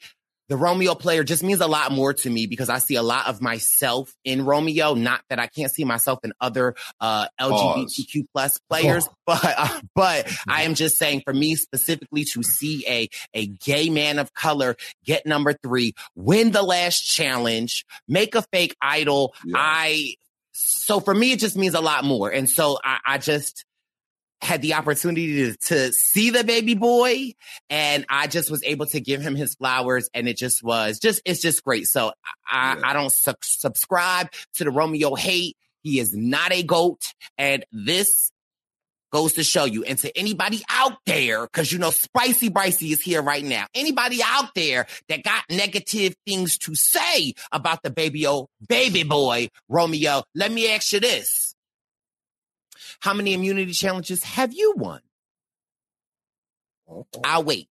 the 0.50 0.56
Romeo 0.56 0.96
player 0.96 1.22
just 1.22 1.44
means 1.44 1.60
a 1.60 1.68
lot 1.68 1.92
more 1.92 2.12
to 2.12 2.28
me 2.28 2.46
because 2.46 2.68
I 2.68 2.78
see 2.78 2.96
a 2.96 3.04
lot 3.04 3.28
of 3.28 3.40
myself 3.40 4.12
in 4.24 4.44
Romeo. 4.44 4.94
Not 4.94 5.22
that 5.30 5.38
I 5.38 5.46
can't 5.46 5.70
see 5.70 5.84
myself 5.84 6.18
in 6.24 6.32
other 6.40 6.74
uh, 7.00 7.28
LGBTQ 7.40 8.24
plus 8.34 8.58
players, 8.68 9.08
but 9.26 9.44
uh, 9.44 9.80
but 9.94 10.28
I 10.48 10.62
am 10.62 10.74
just 10.74 10.98
saying 10.98 11.22
for 11.24 11.32
me 11.32 11.54
specifically 11.54 12.24
to 12.24 12.42
see 12.42 12.84
a 12.88 13.08
a 13.32 13.46
gay 13.46 13.90
man 13.90 14.18
of 14.18 14.34
color 14.34 14.74
get 15.04 15.24
number 15.24 15.52
three, 15.52 15.94
win 16.16 16.50
the 16.50 16.62
last 16.62 17.00
challenge, 17.00 17.86
make 18.08 18.34
a 18.34 18.42
fake 18.52 18.74
idol. 18.82 19.34
I 19.54 20.16
so 20.52 20.98
for 20.98 21.14
me 21.14 21.30
it 21.30 21.38
just 21.38 21.56
means 21.56 21.74
a 21.74 21.80
lot 21.80 22.04
more, 22.04 22.28
and 22.28 22.50
so 22.50 22.76
I, 22.82 22.98
I 23.06 23.18
just 23.18 23.64
had 24.42 24.62
the 24.62 24.74
opportunity 24.74 25.52
to, 25.52 25.56
to 25.56 25.92
see 25.92 26.30
the 26.30 26.44
baby 26.44 26.74
boy 26.74 27.32
and 27.68 28.06
I 28.08 28.26
just 28.26 28.50
was 28.50 28.62
able 28.64 28.86
to 28.86 29.00
give 29.00 29.20
him 29.20 29.34
his 29.34 29.54
flowers 29.54 30.08
and 30.14 30.28
it 30.28 30.36
just 30.36 30.62
was 30.62 30.98
just, 30.98 31.20
it's 31.24 31.40
just 31.40 31.62
great. 31.62 31.86
So 31.86 32.12
I, 32.50 32.74
yeah. 32.74 32.80
I 32.84 32.92
don't 32.92 33.12
su- 33.12 33.34
subscribe 33.42 34.30
to 34.54 34.64
the 34.64 34.70
Romeo 34.70 35.14
hate. 35.14 35.56
He 35.82 35.98
is 35.98 36.14
not 36.14 36.52
a 36.52 36.62
goat. 36.62 37.12
And 37.38 37.64
this 37.72 38.32
goes 39.12 39.34
to 39.34 39.44
show 39.44 39.64
you. 39.64 39.84
And 39.84 39.98
to 39.98 40.16
anybody 40.16 40.62
out 40.68 40.98
there, 41.04 41.46
cause 41.48 41.70
you 41.70 41.78
know, 41.78 41.90
Spicy 41.90 42.48
Bricey 42.50 42.92
is 42.92 43.02
here 43.02 43.22
right 43.22 43.44
now. 43.44 43.66
Anybody 43.74 44.20
out 44.24 44.54
there 44.54 44.86
that 45.08 45.22
got 45.22 45.44
negative 45.50 46.14
things 46.26 46.58
to 46.58 46.74
say 46.74 47.34
about 47.52 47.82
the 47.82 47.90
baby, 47.90 48.26
oh, 48.26 48.48
baby 48.68 49.02
boy, 49.02 49.48
Romeo, 49.68 50.22
let 50.34 50.52
me 50.52 50.72
ask 50.72 50.92
you 50.92 51.00
this. 51.00 51.49
How 53.00 53.14
many 53.14 53.34
immunity 53.34 53.72
challenges 53.72 54.22
have 54.22 54.52
you 54.52 54.74
won? 54.76 55.00
I'll 57.24 57.44
wait. 57.44 57.68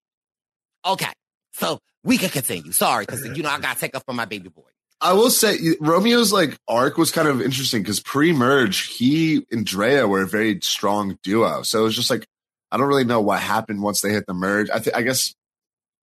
Okay. 0.84 1.12
So 1.52 1.78
we 2.04 2.18
can 2.18 2.30
continue. 2.30 2.72
Sorry, 2.72 3.04
because 3.04 3.24
you 3.36 3.42
know 3.42 3.50
I 3.50 3.60
gotta 3.60 3.78
take 3.78 3.94
up 3.94 4.04
for 4.04 4.12
my 4.12 4.24
baby 4.24 4.48
boy. 4.48 4.62
I 5.00 5.14
will 5.14 5.30
say 5.30 5.56
Romeo's 5.80 6.32
like 6.32 6.58
arc 6.68 6.98
was 6.98 7.10
kind 7.10 7.26
of 7.26 7.40
interesting 7.40 7.82
because 7.82 8.00
pre-merge, 8.00 8.96
he 8.96 9.46
and 9.50 9.64
Drea 9.64 10.06
were 10.06 10.22
a 10.22 10.26
very 10.26 10.60
strong 10.60 11.18
duo. 11.22 11.62
So 11.62 11.80
it 11.80 11.84
was 11.84 11.96
just 11.96 12.10
like 12.10 12.26
I 12.70 12.76
don't 12.76 12.88
really 12.88 13.04
know 13.04 13.20
what 13.20 13.40
happened 13.40 13.82
once 13.82 14.00
they 14.00 14.10
hit 14.10 14.26
the 14.26 14.34
merge. 14.34 14.68
I 14.70 14.78
think 14.78 14.96
I 14.96 15.02
guess 15.02 15.34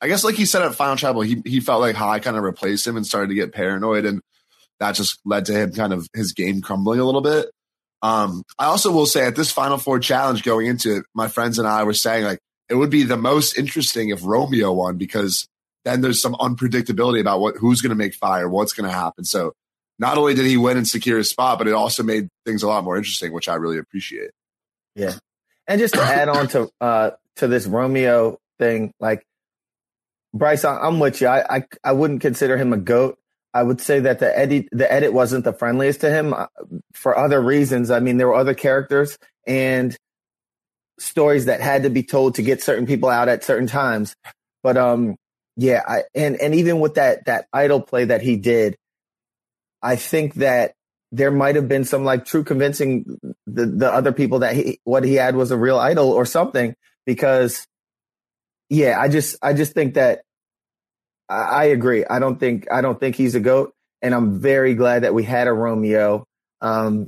I 0.02 0.08
guess 0.08 0.24
like 0.24 0.36
he 0.36 0.46
said 0.46 0.62
at 0.62 0.76
Final 0.76 0.96
Tribal, 0.96 1.22
he 1.22 1.42
he 1.46 1.60
felt 1.60 1.82
like 1.82 1.96
Hai 1.96 2.20
kind 2.20 2.38
of 2.38 2.44
replaced 2.44 2.86
him 2.88 2.98
and 2.98 3.06
started 3.06 3.30
to 3.30 3.36
get 3.36 3.54
paranoid, 3.54 4.06
and 4.06 4.22
that 4.80 4.96
just 4.96 5.20
led 5.26 5.46
to 5.46 5.54
him 5.54 5.74
kind 5.74 5.94
of 5.94 6.08
his 6.14 6.34
game 6.34 6.62
crumbling 6.62 7.00
a 7.00 7.06
little 7.06 7.22
bit. 7.22 7.48
Um, 8.02 8.44
I 8.60 8.66
also 8.66 8.92
will 8.92 9.06
say 9.06 9.26
at 9.26 9.36
this 9.36 9.52
Final 9.52 9.78
Four 9.78 10.00
challenge 10.00 10.44
going 10.44 10.68
into 10.68 10.98
it, 10.98 11.06
my 11.14 11.28
friends 11.28 11.58
and 11.58 11.68
I 11.68 11.84
were 11.84 11.94
saying 11.94 12.26
like 12.26 12.40
it 12.70 12.76
would 12.76 12.90
be 12.90 13.04
the 13.04 13.18
most 13.18 13.58
interesting 13.58 14.10
if 14.10 14.24
Romeo 14.24 14.72
won 14.72 14.98
because 14.98 15.48
then 15.86 16.02
there's 16.02 16.22
some 16.22 16.34
unpredictability 16.36 17.20
about 17.22 17.40
what 17.40 17.56
who's 17.58 17.82
going 17.82 17.92
to 17.92 17.96
make 17.96 18.14
fire, 18.14 18.50
what's 18.50 18.74
going 18.74 18.90
to 18.90 18.96
happen. 18.96 19.24
So 19.24 19.54
not 20.00 20.18
only 20.18 20.34
did 20.34 20.46
he 20.46 20.58
win 20.58 20.78
and 20.78 20.88
secure 20.88 21.18
his 21.18 21.30
spot, 21.30 21.58
but 21.58 21.68
it 21.68 21.74
also 21.74 22.04
made 22.04 22.28
things 22.46 22.62
a 22.62 22.68
lot 22.68 22.84
more 22.84 22.98
interesting, 22.98 23.34
which 23.34 23.50
I 23.50 23.56
really 23.56 23.78
appreciate. 23.78 24.32
Yeah, 24.96 25.14
and 25.68 25.80
just 25.80 25.94
to 25.96 26.02
add 26.02 26.30
on 26.30 26.48
to 26.50 26.70
uh 26.82 27.12
to 27.38 27.48
this 27.48 27.66
Romeo 27.66 28.40
thing, 28.60 28.94
like 29.00 29.26
Bryce, 30.34 30.66
I'm 30.66 31.00
with 31.00 31.22
you. 31.22 31.28
I, 31.28 31.58
I 31.58 31.64
I 31.84 31.92
wouldn't 31.94 32.22
consider 32.22 32.58
him 32.58 32.74
a 32.74 32.78
goat. 32.78 33.18
I 33.58 33.64
would 33.64 33.82
say 33.82 34.02
that 34.02 34.20
the 34.20 34.38
edit 34.38 34.68
the 34.72 34.92
edit 34.92 35.14
wasn't 35.14 35.44
the 35.44 35.52
friendliest 35.52 36.02
to 36.02 36.12
him 36.12 36.32
uh, 36.32 36.46
for 36.94 37.18
other 37.18 37.42
reasons. 37.42 37.90
I 37.90 38.00
mean, 38.00 38.18
there 38.18 38.28
were 38.28 38.36
other 38.36 38.54
characters 38.54 39.18
and 39.48 39.98
stories 41.00 41.46
that 41.46 41.60
had 41.60 41.82
to 41.82 41.90
be 41.90 42.04
told 42.04 42.36
to 42.36 42.44
get 42.44 42.62
certain 42.62 42.86
people 42.86 43.10
out 43.10 43.30
at 43.30 43.44
certain 43.44 43.66
times. 43.66 44.16
But 44.62 44.78
um, 44.78 45.16
yeah, 45.56 45.82
I, 45.88 46.04
and 46.14 46.36
and 46.36 46.54
even 46.54 46.80
with 46.80 46.96
that 46.96 47.26
that 47.26 47.48
idol 47.52 47.82
play 47.82 48.06
that 48.06 48.22
he 48.22 48.36
did, 48.36 48.76
I 49.82 49.96
think 49.96 50.36
that 50.36 50.74
there 51.12 51.32
might 51.32 51.56
have 51.56 51.68
been 51.68 51.84
some 51.84 52.04
like 52.04 52.26
true 52.26 52.44
convincing 52.44 53.18
the 53.48 53.66
the 53.66 53.92
other 53.92 54.12
people 54.12 54.40
that 54.40 54.56
he 54.56 54.80
what 54.84 55.04
he 55.04 55.16
had 55.16 55.36
was 55.36 55.50
a 55.50 55.58
real 55.58 55.80
idol 55.80 56.12
or 56.12 56.26
something 56.26 56.76
because 57.08 57.66
yeah, 58.70 59.00
I 59.02 59.08
just 59.08 59.36
I 59.42 59.54
just 59.54 59.74
think 59.74 59.96
that 59.96 60.22
I, 61.30 61.36
I 61.36 61.64
agree. 61.66 62.06
I 62.06 62.20
don't 62.20 62.40
think 62.40 62.68
I 62.72 62.82
don't 62.82 63.00
think 63.00 63.16
he's 63.16 63.36
a 63.36 63.40
goat, 63.40 63.74
and 64.02 64.14
I'm 64.14 64.40
very 64.40 64.74
glad 64.74 65.04
that 65.04 65.14
we 65.14 65.24
had 65.24 65.48
a 65.48 65.54
Romeo 65.54 66.26
um, 66.62 67.08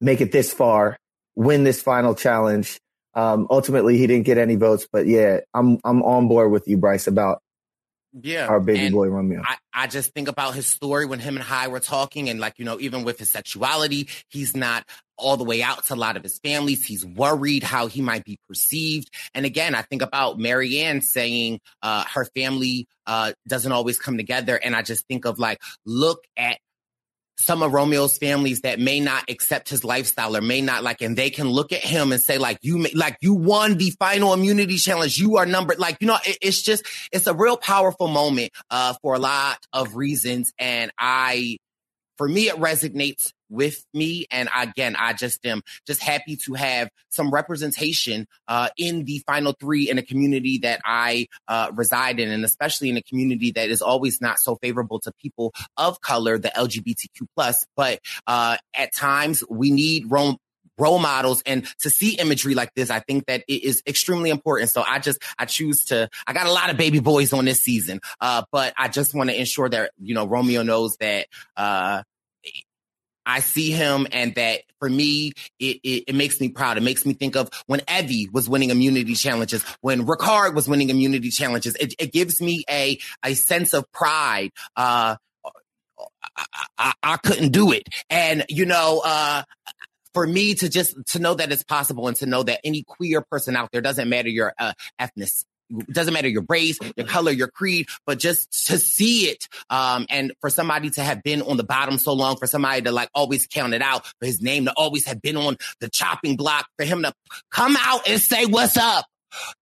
make 0.00 0.20
it 0.20 0.32
this 0.32 0.52
far, 0.52 0.98
win 1.34 1.64
this 1.64 1.80
final 1.82 2.14
challenge. 2.14 2.78
Um, 3.14 3.46
ultimately, 3.50 3.98
he 3.98 4.06
didn't 4.06 4.26
get 4.26 4.38
any 4.38 4.56
votes, 4.56 4.86
but 4.90 5.06
yeah, 5.06 5.40
I'm 5.54 5.78
I'm 5.84 6.02
on 6.02 6.28
board 6.28 6.52
with 6.52 6.68
you, 6.68 6.76
Bryce, 6.76 7.06
about 7.06 7.40
yeah. 8.12 8.46
Our 8.46 8.60
baby 8.60 8.86
and 8.86 8.94
boy 8.94 9.08
Romeo. 9.08 9.42
I, 9.44 9.56
I 9.72 9.86
just 9.86 10.12
think 10.12 10.28
about 10.28 10.54
his 10.54 10.66
story 10.66 11.06
when 11.06 11.18
him 11.18 11.36
and 11.36 11.44
Hai 11.44 11.68
were 11.68 11.80
talking, 11.80 12.28
and 12.28 12.40
like, 12.40 12.58
you 12.58 12.64
know, 12.64 12.78
even 12.80 13.04
with 13.04 13.18
his 13.18 13.30
sexuality, 13.30 14.08
he's 14.28 14.56
not 14.56 14.88
all 15.18 15.36
the 15.36 15.44
way 15.44 15.62
out 15.62 15.84
to 15.86 15.94
a 15.94 15.96
lot 15.96 16.16
of 16.16 16.22
his 16.22 16.38
families. 16.38 16.84
He's 16.84 17.04
worried 17.04 17.62
how 17.62 17.86
he 17.86 18.00
might 18.00 18.24
be 18.24 18.38
perceived. 18.48 19.10
And 19.34 19.44
again, 19.44 19.74
I 19.74 19.82
think 19.82 20.02
about 20.02 20.38
Maryanne 20.38 21.02
saying 21.02 21.60
uh, 21.82 22.04
her 22.14 22.24
family 22.36 22.86
uh, 23.06 23.32
doesn't 23.46 23.72
always 23.72 23.98
come 23.98 24.16
together. 24.16 24.56
And 24.56 24.76
I 24.76 24.82
just 24.82 25.06
think 25.08 25.24
of 25.24 25.38
like, 25.38 25.60
look 25.84 26.24
at 26.36 26.58
some 27.40 27.62
of 27.62 27.70
Romeo's 27.70 28.18
families 28.18 28.62
that 28.62 28.80
may 28.80 28.98
not 28.98 29.30
accept 29.30 29.68
his 29.68 29.84
lifestyle 29.84 30.36
or 30.36 30.40
may 30.40 30.60
not 30.60 30.82
like, 30.82 31.02
and 31.02 31.16
they 31.16 31.30
can 31.30 31.48
look 31.48 31.72
at 31.72 31.80
him 31.80 32.10
and 32.10 32.20
say, 32.20 32.36
like, 32.36 32.58
you, 32.62 32.78
may, 32.78 32.90
like, 32.94 33.16
you 33.20 33.32
won 33.32 33.76
the 33.78 33.90
final 34.00 34.34
immunity 34.34 34.76
challenge. 34.76 35.18
You 35.18 35.36
are 35.36 35.46
numbered. 35.46 35.78
Like, 35.78 35.98
you 36.00 36.08
know, 36.08 36.18
it, 36.26 36.38
it's 36.42 36.60
just, 36.60 36.84
it's 37.12 37.28
a 37.28 37.34
real 37.34 37.56
powerful 37.56 38.08
moment, 38.08 38.50
uh, 38.70 38.94
for 39.02 39.14
a 39.14 39.20
lot 39.20 39.58
of 39.72 39.94
reasons. 39.94 40.52
And 40.58 40.90
I, 40.98 41.58
for 42.16 42.28
me, 42.28 42.48
it 42.48 42.56
resonates 42.56 43.30
with 43.48 43.84
me. 43.94 44.26
And 44.30 44.48
again, 44.56 44.96
I 44.98 45.12
just 45.12 45.44
am 45.46 45.62
just 45.86 46.02
happy 46.02 46.36
to 46.44 46.54
have 46.54 46.90
some 47.10 47.30
representation 47.30 48.26
uh, 48.46 48.68
in 48.76 49.04
the 49.04 49.22
final 49.26 49.54
three 49.58 49.90
in 49.90 49.98
a 49.98 50.02
community 50.02 50.58
that 50.58 50.80
I 50.84 51.28
uh, 51.46 51.70
reside 51.74 52.20
in, 52.20 52.30
and 52.30 52.44
especially 52.44 52.90
in 52.90 52.96
a 52.96 53.02
community 53.02 53.52
that 53.52 53.70
is 53.70 53.82
always 53.82 54.20
not 54.20 54.38
so 54.38 54.56
favorable 54.56 55.00
to 55.00 55.12
people 55.20 55.52
of 55.76 56.00
color, 56.00 56.38
the 56.38 56.50
LGBTQ 56.50 57.26
plus. 57.34 57.66
But 57.76 58.00
uh, 58.26 58.56
at 58.74 58.94
times, 58.94 59.42
we 59.48 59.70
need 59.70 60.10
Rome 60.10 60.38
role 60.78 60.98
models 60.98 61.42
and 61.44 61.66
to 61.80 61.90
see 61.90 62.14
imagery 62.14 62.54
like 62.54 62.72
this, 62.74 62.90
I 62.90 63.00
think 63.00 63.26
that 63.26 63.42
it 63.48 63.64
is 63.64 63.82
extremely 63.86 64.30
important. 64.30 64.70
So 64.70 64.82
I 64.86 65.00
just, 65.00 65.18
I 65.38 65.44
choose 65.44 65.86
to, 65.86 66.08
I 66.26 66.32
got 66.32 66.46
a 66.46 66.52
lot 66.52 66.70
of 66.70 66.76
baby 66.76 67.00
boys 67.00 67.32
on 67.32 67.44
this 67.44 67.62
season. 67.62 68.00
Uh, 68.20 68.44
but 68.52 68.72
I 68.78 68.88
just 68.88 69.14
want 69.14 69.30
to 69.30 69.38
ensure 69.38 69.68
that, 69.68 69.90
you 69.98 70.14
know, 70.14 70.26
Romeo 70.26 70.62
knows 70.62 70.96
that, 71.00 71.26
uh, 71.56 72.02
I 73.28 73.40
see 73.40 73.70
him 73.70 74.06
and 74.10 74.34
that 74.36 74.62
for 74.80 74.88
me, 74.88 75.32
it, 75.60 75.78
it, 75.84 76.04
it, 76.08 76.14
makes 76.14 76.40
me 76.40 76.48
proud. 76.48 76.78
It 76.78 76.82
makes 76.82 77.04
me 77.04 77.12
think 77.12 77.36
of 77.36 77.50
when 77.66 77.80
Evvie 77.80 78.32
was 78.32 78.48
winning 78.48 78.70
immunity 78.70 79.14
challenges, 79.14 79.62
when 79.82 80.06
Ricard 80.06 80.54
was 80.54 80.66
winning 80.66 80.88
immunity 80.88 81.30
challenges. 81.30 81.74
It, 81.76 81.94
it 81.98 82.12
gives 82.12 82.40
me 82.40 82.64
a, 82.70 82.98
a 83.22 83.34
sense 83.34 83.74
of 83.74 83.90
pride. 83.92 84.50
Uh, 84.74 85.16
I, 86.36 86.44
I, 86.78 86.92
I 87.02 87.16
couldn't 87.18 87.52
do 87.52 87.70
it. 87.72 87.88
And, 88.08 88.46
you 88.48 88.64
know, 88.64 89.02
uh, 89.04 89.42
for 90.14 90.26
me 90.26 90.54
to 90.54 90.68
just 90.68 90.96
to 91.06 91.18
know 91.18 91.34
that 91.34 91.52
it's 91.52 91.64
possible 91.64 92.08
and 92.08 92.16
to 92.16 92.26
know 92.26 92.42
that 92.42 92.60
any 92.64 92.82
queer 92.82 93.20
person 93.20 93.56
out 93.56 93.70
there 93.72 93.80
doesn't 93.80 94.08
matter 94.08 94.28
your 94.28 94.54
uh, 94.58 94.72
ethnic 94.98 95.28
it 95.70 95.92
doesn't 95.92 96.14
matter 96.14 96.28
your 96.28 96.44
race, 96.48 96.78
your 96.96 97.06
color, 97.06 97.30
your 97.30 97.48
creed, 97.48 97.86
but 98.06 98.18
just 98.18 98.66
to 98.68 98.78
see 98.78 99.28
it. 99.28 99.48
Um, 99.70 100.06
and 100.08 100.32
for 100.40 100.50
somebody 100.50 100.90
to 100.90 101.02
have 101.02 101.22
been 101.22 101.42
on 101.42 101.56
the 101.56 101.64
bottom 101.64 101.98
so 101.98 102.12
long, 102.12 102.36
for 102.36 102.46
somebody 102.46 102.82
to 102.82 102.92
like 102.92 103.10
always 103.14 103.46
count 103.46 103.74
it 103.74 103.82
out, 103.82 104.06
for 104.18 104.26
his 104.26 104.40
name 104.40 104.64
to 104.66 104.72
always 104.76 105.06
have 105.06 105.20
been 105.20 105.36
on 105.36 105.56
the 105.80 105.88
chopping 105.88 106.36
block, 106.36 106.66
for 106.76 106.84
him 106.84 107.02
to 107.02 107.12
come 107.50 107.76
out 107.78 108.08
and 108.08 108.20
say, 108.20 108.46
what's 108.46 108.76
up? 108.76 109.06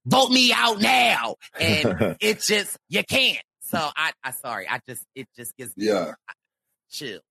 Vote 0.05 0.31
me 0.31 0.53
out 0.53 0.81
now. 0.81 1.37
And 1.59 2.17
it's 2.21 2.47
just, 2.47 2.77
you 2.89 3.03
can't. 3.05 3.43
So 3.63 3.79
I, 3.79 4.13
I 4.23 4.31
sorry. 4.31 4.69
I 4.69 4.81
just, 4.89 5.05
it 5.15 5.27
just 5.37 5.57
gives 5.57 5.77
me 5.77 5.87
yeah. 5.87 6.13
chills. 6.91 7.23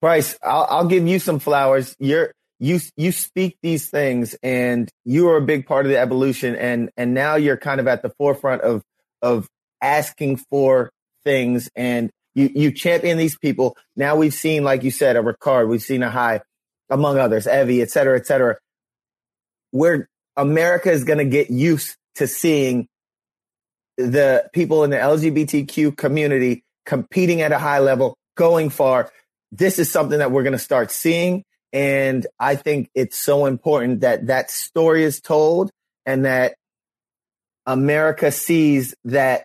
Bryce, 0.00 0.38
I'll, 0.42 0.66
I'll 0.68 0.86
give 0.86 1.06
you 1.06 1.18
some 1.18 1.38
flowers. 1.38 1.96
You're 1.98 2.32
you 2.58 2.80
you 2.96 3.12
speak 3.12 3.58
these 3.62 3.90
things, 3.90 4.34
and 4.42 4.90
you 5.04 5.28
are 5.28 5.36
a 5.36 5.42
big 5.42 5.66
part 5.66 5.86
of 5.86 5.90
the 5.90 5.98
evolution, 5.98 6.56
and 6.56 6.90
and 6.96 7.14
now 7.14 7.36
you're 7.36 7.56
kind 7.56 7.80
of 7.80 7.86
at 7.86 8.02
the 8.02 8.10
forefront 8.10 8.62
of 8.62 8.82
of 9.22 9.48
asking 9.82 10.36
for 10.36 10.90
things, 11.24 11.68
and 11.76 12.10
you 12.34 12.50
you 12.54 12.72
champion 12.72 13.18
these 13.18 13.36
people. 13.38 13.76
Now 13.96 14.16
we've 14.16 14.34
seen, 14.34 14.64
like 14.64 14.82
you 14.82 14.90
said, 14.90 15.16
a 15.16 15.22
Ricard, 15.22 15.68
we've 15.68 15.82
seen 15.82 16.02
a 16.02 16.10
Hai 16.10 16.40
among 16.88 17.18
others, 17.18 17.46
Evvie, 17.46 17.82
et 17.82 17.90
cetera, 17.90 18.16
et 18.16 18.26
cetera. 18.26 18.56
Where 19.72 20.08
America 20.36 20.90
is 20.90 21.04
going 21.04 21.18
to 21.18 21.24
get 21.24 21.50
used 21.50 21.96
to 22.16 22.26
seeing 22.26 22.88
the 23.98 24.48
people 24.52 24.84
in 24.84 24.90
the 24.90 24.96
LGBTQ 24.96 25.96
community 25.96 26.62
competing 26.84 27.40
at 27.40 27.52
a 27.52 27.58
high 27.58 27.80
level, 27.80 28.16
going 28.36 28.70
far 28.70 29.10
this 29.52 29.78
is 29.78 29.90
something 29.90 30.18
that 30.18 30.30
we're 30.30 30.42
going 30.42 30.52
to 30.52 30.58
start 30.58 30.90
seeing. 30.90 31.44
And 31.76 32.26
I 32.40 32.54
think 32.56 32.88
it's 32.94 33.18
so 33.18 33.44
important 33.44 34.00
that 34.00 34.28
that 34.28 34.50
story 34.50 35.04
is 35.04 35.20
told 35.20 35.70
and 36.06 36.24
that 36.24 36.54
America 37.66 38.32
sees 38.32 38.94
that 39.04 39.44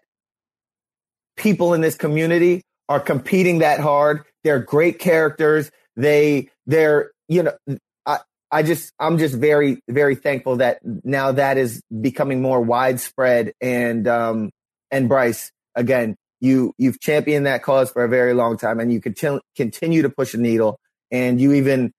people 1.35 1.73
in 1.73 1.81
this 1.81 1.95
community 1.95 2.61
are 2.87 3.01
competing 3.01 3.59
that 3.59 3.81
hard. 3.81 4.23
They're 4.45 4.61
great 4.61 4.97
characters. 4.97 5.71
They, 5.97 6.51
they're, 6.65 7.11
you 7.27 7.43
know, 7.43 7.57
I, 8.05 8.19
I 8.49 8.63
just, 8.63 8.93
I'm 8.97 9.17
just 9.17 9.35
very, 9.35 9.81
very 9.89 10.15
thankful 10.15 10.55
that 10.55 10.79
now 11.03 11.33
that 11.33 11.57
is 11.57 11.81
becoming 11.99 12.41
more 12.41 12.61
widespread. 12.61 13.51
And, 13.59 14.07
um, 14.07 14.51
and 14.89 15.09
Bryce, 15.09 15.51
again, 15.75 16.15
you 16.39 16.73
you've 16.77 17.01
championed 17.01 17.45
that 17.45 17.61
cause 17.61 17.91
for 17.91 18.05
a 18.05 18.09
very 18.09 18.33
long 18.33 18.55
time 18.55 18.79
and 18.79 18.91
you 18.91 19.01
continue 19.01 19.41
continue 19.57 20.01
to 20.01 20.09
push 20.09 20.33
a 20.33 20.37
needle 20.37 20.79
and 21.11 21.39
you 21.39 21.53
even 21.53 21.91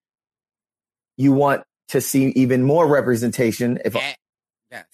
you 1.16 1.32
want 1.32 1.62
to 1.88 2.00
see 2.00 2.28
even 2.30 2.62
more 2.62 2.86
representation. 2.86 3.78
If 3.84 3.94
yes. 4.70 4.86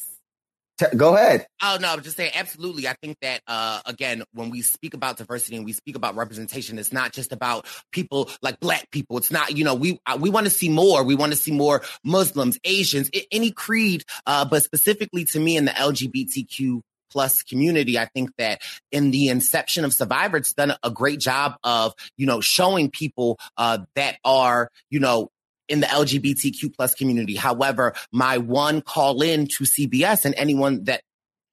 T- 0.79 0.97
go 0.97 1.17
ahead. 1.17 1.47
Oh 1.61 1.77
no, 1.81 1.93
I'm 1.93 2.03
just 2.03 2.17
saying 2.17 2.31
absolutely. 2.35 2.87
I 2.87 2.95
think 3.03 3.19
that 3.21 3.43
uh 3.49 3.81
again, 3.85 4.23
when 4.33 4.51
we 4.51 4.63
speak 4.63 4.95
about 4.95 5.17
diversity 5.17 5.57
and 5.57 5.65
we 5.65 5.73
speak 5.73 5.97
about 5.97 6.15
representation, 6.15 6.79
it's 6.79 6.93
not 6.93 7.13
just 7.13 7.33
about 7.33 7.67
people 7.91 8.31
like 8.43 8.61
black 8.61 8.89
people. 8.91 9.19
It's 9.19 9.33
not, 9.33 9.57
you 9.57 9.65
know, 9.65 9.75
we 9.75 9.99
uh, 10.07 10.17
we 10.21 10.31
want 10.31 10.47
to 10.47 10.51
see 10.51 10.69
more. 10.69 11.03
We 11.03 11.17
want 11.17 11.33
to 11.33 11.39
see 11.39 11.51
more 11.51 11.83
Muslims, 12.05 12.59
Asians, 12.63 13.11
I- 13.15 13.27
any 13.33 13.51
creed, 13.51 14.05
uh 14.27 14.45
but 14.45 14.63
specifically 14.63 15.25
to 15.27 15.41
me 15.41 15.57
in 15.57 15.65
the 15.65 15.73
LGBTQ 15.73 16.83
plus 17.11 17.43
community. 17.43 17.99
I 17.99 18.05
think 18.07 18.31
that 18.39 18.61
in 18.93 19.11
the 19.11 19.29
inception 19.29 19.85
of 19.85 19.93
Survivor, 19.93 20.37
it's 20.37 20.53
done 20.53 20.75
a 20.83 20.91
great 20.91 21.21
job 21.21 21.55
of, 21.65 21.95
you 22.17 22.27
know, 22.27 22.41
showing 22.41 22.91
people 22.91 23.39
uh, 23.57 23.79
that 23.95 24.19
are, 24.25 24.71
you 24.91 25.01
know, 25.01 25.31
in 25.69 25.81
the 25.81 25.87
LGBTQ 25.87 26.75
plus 26.75 26.95
community. 26.95 27.37
However, 27.37 27.95
my 28.13 28.39
one 28.39 28.81
call 28.81 29.23
in 29.23 29.47
to 29.49 29.65
CBS 29.65 30.25
and 30.25 30.35
anyone 30.37 30.85
that 30.85 31.03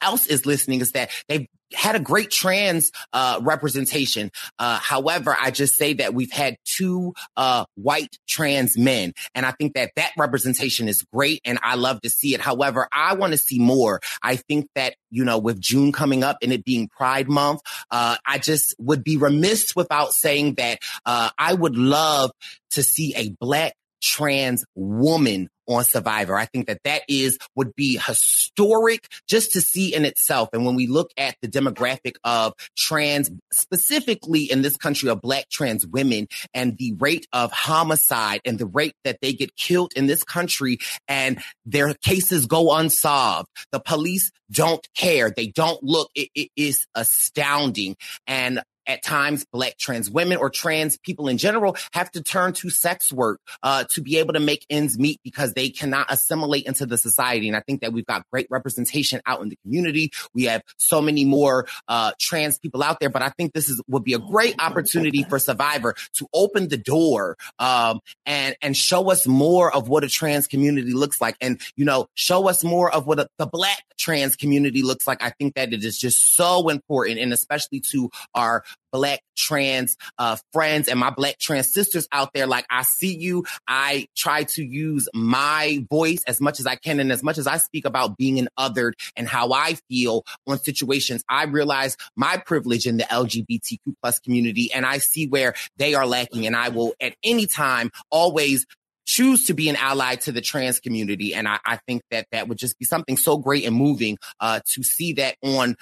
else 0.01 0.26
is 0.28 0.45
listening 0.45 0.82
is 0.82 0.91
that 0.91 1.09
they've 1.28 1.47
had 1.74 1.95
a 1.95 1.99
great 1.99 2.30
trans 2.30 2.91
uh, 3.13 3.39
representation. 3.41 4.32
Uh, 4.59 4.78
however, 4.78 5.36
I 5.39 5.51
just 5.51 5.76
say 5.78 5.93
that 5.93 6.13
we've 6.13 6.32
had 6.32 6.57
two 6.63 7.13
uh, 7.36 7.66
white 7.76 8.18
trans 8.28 8.78
men, 8.78 9.13
and 9.34 9.45
I 9.45 9.51
think 9.51 9.74
that 9.74 9.91
that 9.95 10.11
representation 10.18 10.88
is 10.88 11.03
great, 11.13 11.41
and 11.43 11.59
I 11.63 11.76
love 11.76 12.01
to 12.01 12.09
see 12.09 12.34
it. 12.34 12.41
However, 12.41 12.88
I 12.91 13.16
want 13.16 13.34
to 13.34 13.38
see 13.38 13.59
more. 13.59 13.99
I 14.22 14.36
think 14.36 14.68
that 14.76 14.95
you 15.09 15.24
know, 15.24 15.38
with 15.38 15.59
June 15.59 15.91
coming 15.91 16.24
up 16.24 16.38
and 16.41 16.51
it 16.51 16.63
being 16.63 16.88
Pride 16.88 17.30
Month, 17.30 17.61
uh, 17.89 18.18
I 18.26 18.38
just 18.38 18.76
would 18.80 19.03
be 19.03 19.18
remiss 19.18 19.76
without 19.76 20.13
saying 20.13 20.55
that 20.55 20.80
uh, 21.05 21.30
I 21.38 21.53
would 21.53 21.78
love 21.78 22.32
to 22.72 22.84
see 22.84 23.16
a 23.16 23.30
black 23.39 23.74
trans 24.06 24.64
woman 24.76 25.49
on 25.68 25.84
Survivor. 25.84 26.36
I 26.36 26.45
think 26.45 26.68
that 26.68 26.82
that 26.84 27.01
is 27.10 27.39
would 27.56 27.76
be 27.76 27.97
historic 27.97 29.08
just 29.28 29.53
to 29.53 29.62
see 29.62 29.95
in 29.95 30.06
itself. 30.06 30.49
And 30.53 30.64
when 30.64 30.76
we 30.76 30.86
look 30.86 31.10
at 31.18 31.36
the 31.41 31.47
demographic 31.47 32.16
of 32.24 32.53
trans, 32.78 33.32
specifically 33.51 34.43
in 34.43 34.62
this 34.62 34.78
country 34.78 35.10
of 35.10 35.22
black 35.22 35.49
trans 35.49 35.86
women 35.88 36.28
and 36.53 36.78
the 36.78 36.93
rate 36.99 37.28
of 37.34 37.51
homicide 37.51 38.41
and 38.45 38.60
the 38.60 38.68
rate 38.68 38.93
that 39.03 39.18
they 39.22 39.34
get 39.34 39.56
killed 39.56 39.91
in 39.95 40.06
this 40.06 40.24
country 40.24 40.78
and 41.08 41.41
their 41.66 41.95
cases 41.95 42.45
go 42.45 42.74
unsolved. 42.74 43.49
The 43.72 43.80
police 43.80 44.32
don't 44.51 44.88
care. 44.95 45.32
They 45.32 45.47
don't 45.47 45.82
look. 45.82 46.12
it, 46.14 46.30
it 46.36 46.49
is 46.56 46.86
astounding. 46.93 47.95
And 48.28 48.62
at 48.88 49.03
times 49.03 49.45
black 49.51 49.77
trans 49.77 50.09
women 50.09 50.38
or 50.38 50.49
trans 50.49 50.97
people 50.97 51.27
in 51.27 51.38
general 51.38 51.75
have 51.93 52.11
to 52.11 52.21
turn 52.21 52.53
to 52.53 52.69
sex 52.69 53.11
work 53.11 53.39
uh, 53.63 53.83
to 53.86 54.01
be 54.01 54.17
able 54.17 54.33
to 54.33 54.39
make 54.39 54.65
ends 54.69 54.97
meet 54.97 55.19
because 55.23 55.53
they 55.53 55.69
cannot 55.69 56.11
assimilate 56.11 56.65
into 56.65 56.86
the 56.86 56.97
society. 56.97 57.47
And 57.47 57.57
I 57.57 57.61
think 57.61 57.81
that 57.81 57.93
we've 57.93 58.05
got 58.05 58.23
great 58.31 58.47
representation 58.49 59.21
out 59.25 59.41
in 59.41 59.49
the 59.49 59.57
community. 59.63 60.11
We 60.33 60.43
have 60.43 60.63
so 60.77 61.01
many 61.01 61.25
more 61.25 61.67
uh, 61.88 62.11
trans 62.19 62.57
people 62.57 62.83
out 62.83 62.99
there, 62.99 63.09
but 63.09 63.21
I 63.21 63.29
think 63.29 63.53
this 63.53 63.69
is 63.69 63.81
would 63.88 64.03
be 64.03 64.13
a 64.13 64.19
great 64.19 64.55
opportunity 64.59 65.23
for 65.23 65.39
Survivor 65.39 65.95
to 66.13 66.27
open 66.33 66.67
the 66.67 66.77
door 66.77 67.38
um, 67.59 67.99
and 68.25 68.55
and 68.61 68.75
show 68.75 69.11
us 69.11 69.27
more 69.27 69.73
of 69.73 69.88
what 69.88 70.03
a 70.03 70.09
trans 70.09 70.47
community 70.47 70.93
looks 70.93 71.21
like, 71.21 71.36
and 71.41 71.59
you 71.75 71.86
know, 71.86 72.07
show 72.15 72.47
us 72.47 72.63
more 72.63 72.91
of 72.91 73.05
what 73.07 73.19
a, 73.19 73.27
the 73.38 73.45
black 73.45 73.83
trans 73.97 74.36
community 74.36 74.81
looks 74.81 75.07
like. 75.07 75.21
I 75.21 75.29
think 75.29 75.55
that 75.55 75.73
it 75.73 75.83
is 75.83 75.97
just 75.97 76.36
so 76.36 76.69
important, 76.69 77.19
and 77.19 77.33
especially 77.33 77.79
to 77.91 78.09
our 78.33 78.63
black 78.91 79.21
trans 79.36 79.97
uh, 80.17 80.38
friends 80.53 80.88
and 80.88 80.99
my 80.99 81.09
black 81.09 81.38
trans 81.38 81.73
sisters 81.73 82.07
out 82.11 82.32
there. 82.34 82.47
Like 82.47 82.65
I 82.69 82.84
see 82.84 83.15
you. 83.15 83.43
I 83.67 84.07
try 84.15 84.43
to 84.43 84.63
use 84.63 85.09
my 85.13 85.86
voice 85.89 86.23
as 86.28 86.39
much 86.39 86.59
as 86.59 86.67
I 86.67 86.76
can. 86.76 86.99
And 86.99 87.11
as 87.11 87.21
much 87.21 87.38
as 87.38 87.47
I 87.47 87.57
speak 87.57 87.86
about 87.86 88.17
being 88.17 88.39
an 88.39 88.47
othered 88.57 88.93
and 89.15 89.28
how 89.28 89.51
I 89.51 89.76
feel 89.89 90.23
on 90.47 90.59
situations, 90.59 91.23
I 91.28 91.45
realize 91.45 91.97
my 92.15 92.38
privilege 92.38 92.88
in 92.88 92.97
the 92.97 93.03
LGBTQ 93.03 93.95
plus 94.01 94.19
community 94.19 94.71
and 94.73 94.86
I 94.86 94.99
see 94.99 95.28
where 95.28 95.55
they 95.78 95.93
are 95.93 96.07
lacking. 96.07 96.47
And 96.47 96.55
I 96.55 96.69
will 96.69 96.93
at 97.01 97.15
any 97.23 97.47
time 97.47 97.91
always 98.09 98.65
choose 99.05 99.45
to 99.47 99.53
be 99.53 99.69
an 99.69 99.76
ally 99.76 100.15
to 100.15 100.32
the 100.32 100.41
trans 100.41 100.80
community. 100.80 101.34
And 101.34 101.47
I, 101.47 101.59
I, 101.65 101.80
think 101.88 102.01
that 102.11 102.26
that 102.32 102.47
would 102.47 102.57
just 102.57 102.78
be 102.80 102.86
something 102.86 103.17
so 103.17 103.38
great 103.38 103.65
and 103.65 103.76
moving 103.76 104.17
uh, 104.39 104.61
to 104.73 104.84
see 104.84 105.13
that 105.13 105.36
on 105.43 105.76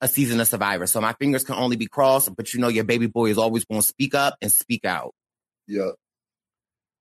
a 0.00 0.08
season 0.08 0.40
of 0.40 0.48
Survivor. 0.48 0.86
So 0.86 1.00
my 1.00 1.12
fingers 1.14 1.44
can 1.44 1.56
only 1.56 1.76
be 1.76 1.86
crossed, 1.86 2.34
but 2.36 2.52
you 2.52 2.60
know 2.60 2.68
your 2.68 2.84
baby 2.84 3.06
boy 3.06 3.26
is 3.30 3.38
always 3.38 3.64
going 3.64 3.80
to 3.80 3.86
speak 3.86 4.14
up 4.14 4.34
and 4.40 4.50
speak 4.50 4.84
out. 4.84 5.14
Yeah. 5.66 5.92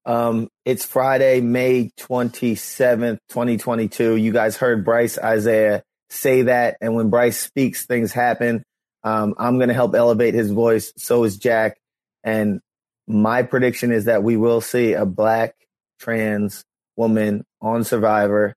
Um, 0.06 0.50
it's 0.66 0.86
Friday, 0.86 1.42
May 1.42 1.92
27th, 2.00 3.20
2022. 3.30 4.16
You 4.16 4.32
guys 4.32 4.58
heard 4.58 4.84
Bryce 4.84 5.18
Isaiah 5.18 5.84
say 6.10 6.44
that. 6.44 6.78
And 6.82 6.96
when 6.96 7.10
Bryce 7.10 7.40
speaks, 7.40 7.86
things 7.86 8.12
happen. 8.12 8.64
Um, 9.04 9.34
I'm 9.38 9.58
going 9.58 9.70
to 9.70 9.74
help 9.74 9.96
elevate 9.96 10.34
his 10.34 10.52
voice. 10.52 10.94
So 10.98 11.24
is 11.24 11.38
Jack. 11.38 11.78
And 12.24 12.62
my 13.08 13.44
prediction 13.44 13.92
is 13.92 14.06
that 14.06 14.24
we 14.24 14.38
will 14.38 14.62
see 14.62 14.94
a 14.94 15.06
black 15.06 15.56
trans 16.00 16.64
woman 16.96 17.44
on 17.62 17.84
Survivor 17.84 18.56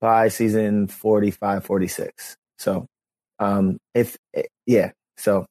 by 0.00 0.28
season 0.28 0.86
45, 0.86 1.64
46. 1.64 2.36
So 2.58 2.86
um, 3.38 3.78
if 3.94 4.16
eh, 4.34 4.42
yeah, 4.66 4.92
so 5.16 5.46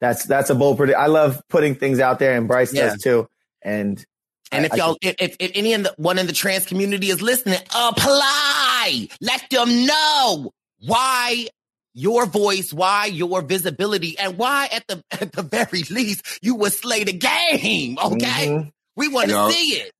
that's 0.00 0.24
that's 0.24 0.50
a 0.50 0.54
bold 0.54 0.76
prediction. 0.76 1.00
I 1.00 1.06
love 1.06 1.40
putting 1.48 1.74
things 1.74 2.00
out 2.00 2.18
there, 2.18 2.36
and 2.36 2.48
Bryce 2.48 2.74
yeah. 2.74 2.90
does 2.90 3.02
too. 3.02 3.28
And 3.62 4.04
and 4.50 4.66
if 4.66 4.74
y'all, 4.74 4.96
I, 5.02 5.14
if, 5.18 5.36
if 5.38 5.52
any 5.54 5.72
in 5.72 5.84
the 5.84 5.94
one 5.96 6.18
in 6.18 6.26
the 6.26 6.32
trans 6.32 6.66
community 6.66 7.08
is 7.08 7.22
listening, 7.22 7.60
apply. 7.74 9.08
Let 9.20 9.48
them 9.50 9.86
know 9.86 10.52
why 10.80 11.46
your 11.94 12.26
voice, 12.26 12.72
why 12.72 13.06
your 13.06 13.42
visibility, 13.42 14.18
and 14.18 14.36
why 14.36 14.68
at 14.72 14.86
the 14.88 15.02
at 15.12 15.32
the 15.32 15.42
very 15.42 15.82
least 15.84 16.40
you 16.42 16.56
would 16.56 16.72
slay 16.72 17.04
the 17.04 17.12
game. 17.12 17.98
Okay, 17.98 18.48
mm-hmm. 18.48 18.68
we 18.96 19.08
want 19.08 19.30
to 19.30 19.50
see 19.50 19.76
it. 19.76 19.92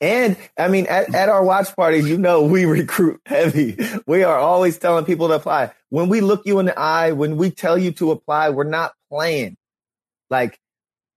And 0.00 0.36
I 0.56 0.68
mean, 0.68 0.86
at, 0.86 1.12
at 1.14 1.28
our 1.28 1.42
watch 1.42 1.74
parties, 1.74 2.08
you 2.08 2.18
know, 2.18 2.42
we 2.42 2.64
recruit 2.66 3.20
heavy. 3.26 3.76
We 4.06 4.22
are 4.22 4.38
always 4.38 4.78
telling 4.78 5.04
people 5.04 5.28
to 5.28 5.34
apply. 5.34 5.72
When 5.90 6.08
we 6.08 6.20
look 6.20 6.46
you 6.46 6.58
in 6.60 6.66
the 6.66 6.78
eye, 6.78 7.12
when 7.12 7.36
we 7.36 7.50
tell 7.50 7.76
you 7.76 7.92
to 7.92 8.12
apply, 8.12 8.50
we're 8.50 8.64
not 8.64 8.92
playing. 9.10 9.56
Like 10.30 10.58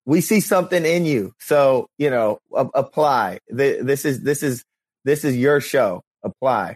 we 0.06 0.22
see 0.22 0.40
something 0.40 0.86
in 0.86 1.06
you. 1.06 1.34
So, 1.40 1.88
you 1.98 2.10
know, 2.10 2.40
a- 2.56 2.70
apply. 2.74 3.40
This 3.50 4.06
is, 4.06 4.22
this 4.22 4.42
is, 4.42 4.64
this 5.06 5.24
is 5.24 5.38
your 5.38 5.62
show. 5.62 6.02
Apply. 6.24 6.76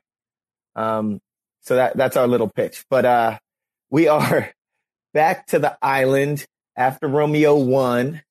Um, 0.76 1.20
so 1.62 1.76
that, 1.76 1.98
that's 1.98 2.18
our 2.18 2.28
little 2.28 2.50
pitch, 2.50 2.84
but, 2.90 3.06
uh, 3.06 3.38
we 3.90 4.08
are 4.08 4.52
back 5.14 5.48
to 5.48 5.60
the 5.60 5.78
island 5.82 6.46
after 6.76 7.08
Romeo 7.08 7.56
won. 7.56 8.22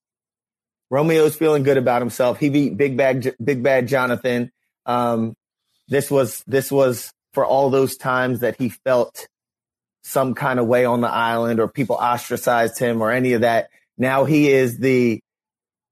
Romeo's 0.94 1.34
feeling 1.34 1.64
good 1.64 1.76
about 1.76 2.02
himself. 2.02 2.38
He 2.38 2.50
beat 2.50 2.76
Big 2.76 2.96
Bad 2.96 3.34
Big 3.42 3.64
Bad 3.64 3.88
Jonathan. 3.88 4.52
Um, 4.86 5.34
this 5.88 6.08
was 6.08 6.44
this 6.46 6.70
was 6.70 7.12
for 7.32 7.44
all 7.44 7.68
those 7.68 7.96
times 7.96 8.40
that 8.40 8.54
he 8.60 8.68
felt 8.68 9.26
some 10.04 10.34
kind 10.34 10.60
of 10.60 10.68
way 10.68 10.84
on 10.84 11.00
the 11.00 11.10
island 11.10 11.58
or 11.58 11.66
people 11.66 11.96
ostracized 11.96 12.78
him 12.78 13.02
or 13.02 13.10
any 13.10 13.32
of 13.32 13.40
that. 13.40 13.70
Now 13.98 14.24
he 14.24 14.48
is 14.48 14.78
the 14.78 15.18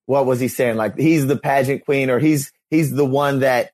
what 0.06 0.24
was 0.24 0.38
he 0.38 0.46
saying? 0.46 0.76
Like 0.76 0.96
he's 0.96 1.26
the 1.26 1.36
pageant 1.36 1.84
queen 1.84 2.08
or 2.08 2.20
he's 2.20 2.52
he's 2.70 2.92
the 2.92 3.04
one 3.04 3.40
that 3.40 3.72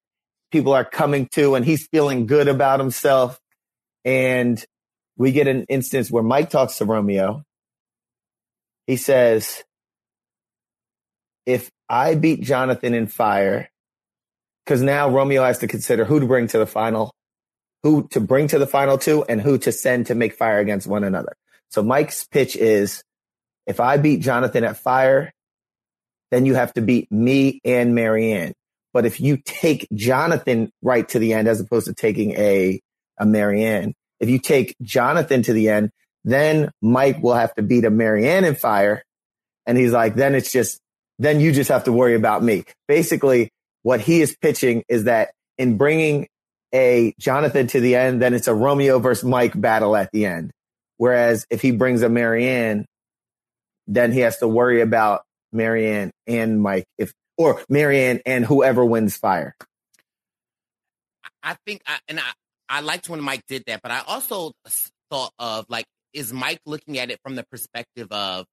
people 0.50 0.72
are 0.72 0.84
coming 0.84 1.28
to 1.32 1.56
and 1.56 1.64
he's 1.64 1.88
feeling 1.88 2.24
good 2.24 2.48
about 2.48 2.80
himself. 2.80 3.38
And 4.02 4.64
we 5.18 5.32
get 5.32 5.46
an 5.46 5.66
instance 5.68 6.10
where 6.10 6.22
Mike 6.22 6.48
talks 6.48 6.78
to 6.78 6.86
Romeo. 6.86 7.42
He 8.86 8.96
says, 8.96 9.62
if 11.48 11.70
I 11.88 12.14
beat 12.14 12.42
Jonathan 12.42 12.92
in 12.92 13.06
fire, 13.06 13.70
because 14.64 14.82
now 14.82 15.08
Romeo 15.08 15.42
has 15.42 15.60
to 15.60 15.66
consider 15.66 16.04
who 16.04 16.20
to 16.20 16.26
bring 16.26 16.46
to 16.48 16.58
the 16.58 16.66
final, 16.66 17.14
who 17.82 18.06
to 18.08 18.20
bring 18.20 18.48
to 18.48 18.58
the 18.58 18.66
final 18.66 18.98
two, 18.98 19.24
and 19.30 19.40
who 19.40 19.56
to 19.56 19.72
send 19.72 20.08
to 20.08 20.14
make 20.14 20.34
fire 20.34 20.58
against 20.58 20.86
one 20.86 21.04
another. 21.04 21.34
So 21.70 21.82
Mike's 21.82 22.24
pitch 22.24 22.54
is 22.54 23.02
if 23.66 23.80
I 23.80 23.96
beat 23.96 24.20
Jonathan 24.20 24.62
at 24.62 24.76
fire, 24.76 25.32
then 26.30 26.44
you 26.44 26.54
have 26.54 26.74
to 26.74 26.82
beat 26.82 27.10
me 27.10 27.62
and 27.64 27.94
Maryanne. 27.96 28.52
But 28.92 29.06
if 29.06 29.18
you 29.18 29.38
take 29.38 29.88
Jonathan 29.94 30.70
right 30.82 31.08
to 31.08 31.18
the 31.18 31.32
end, 31.32 31.48
as 31.48 31.60
opposed 31.60 31.86
to 31.86 31.94
taking 31.94 32.32
a, 32.32 32.78
a 33.18 33.24
Maryanne, 33.24 33.94
if 34.20 34.28
you 34.28 34.38
take 34.38 34.76
Jonathan 34.82 35.42
to 35.44 35.54
the 35.54 35.70
end, 35.70 35.92
then 36.24 36.70
Mike 36.82 37.22
will 37.22 37.34
have 37.34 37.54
to 37.54 37.62
beat 37.62 37.86
a 37.86 37.90
Maryanne 37.90 38.46
in 38.46 38.54
fire. 38.54 39.02
And 39.64 39.78
he's 39.78 39.92
like, 39.92 40.14
then 40.14 40.34
it's 40.34 40.52
just 40.52 40.78
then 41.18 41.40
you 41.40 41.52
just 41.52 41.68
have 41.68 41.84
to 41.84 41.92
worry 41.92 42.14
about 42.14 42.42
me. 42.42 42.64
Basically, 42.86 43.50
what 43.82 44.00
he 44.00 44.20
is 44.20 44.36
pitching 44.40 44.84
is 44.88 45.04
that 45.04 45.30
in 45.56 45.76
bringing 45.76 46.28
a 46.74 47.14
Jonathan 47.18 47.66
to 47.68 47.80
the 47.80 47.96
end, 47.96 48.22
then 48.22 48.34
it's 48.34 48.48
a 48.48 48.54
Romeo 48.54 48.98
versus 48.98 49.24
Mike 49.24 49.58
battle 49.58 49.96
at 49.96 50.10
the 50.12 50.26
end. 50.26 50.50
Whereas 50.96 51.46
if 51.50 51.62
he 51.62 51.70
brings 51.70 52.02
a 52.02 52.08
Maryanne, 52.08 52.84
then 53.86 54.12
he 54.12 54.20
has 54.20 54.38
to 54.38 54.48
worry 54.48 54.80
about 54.80 55.22
Maryanne 55.54 56.10
and 56.26 56.60
Mike 56.60 56.84
if 56.98 57.12
or 57.36 57.62
Maryanne 57.70 58.20
and 58.26 58.44
whoever 58.44 58.84
wins 58.84 59.16
fire. 59.16 59.54
I 61.42 61.56
think, 61.64 61.82
I, 61.86 61.98
and 62.08 62.20
I, 62.20 62.30
I 62.68 62.80
liked 62.80 63.08
when 63.08 63.20
Mike 63.22 63.42
did 63.48 63.62
that, 63.66 63.80
but 63.80 63.90
I 63.90 64.02
also 64.06 64.52
thought 65.10 65.32
of 65.38 65.64
like, 65.68 65.86
is 66.12 66.32
Mike 66.32 66.60
looking 66.66 66.98
at 66.98 67.10
it 67.10 67.20
from 67.22 67.36
the 67.36 67.44
perspective 67.44 68.08
of 68.10 68.44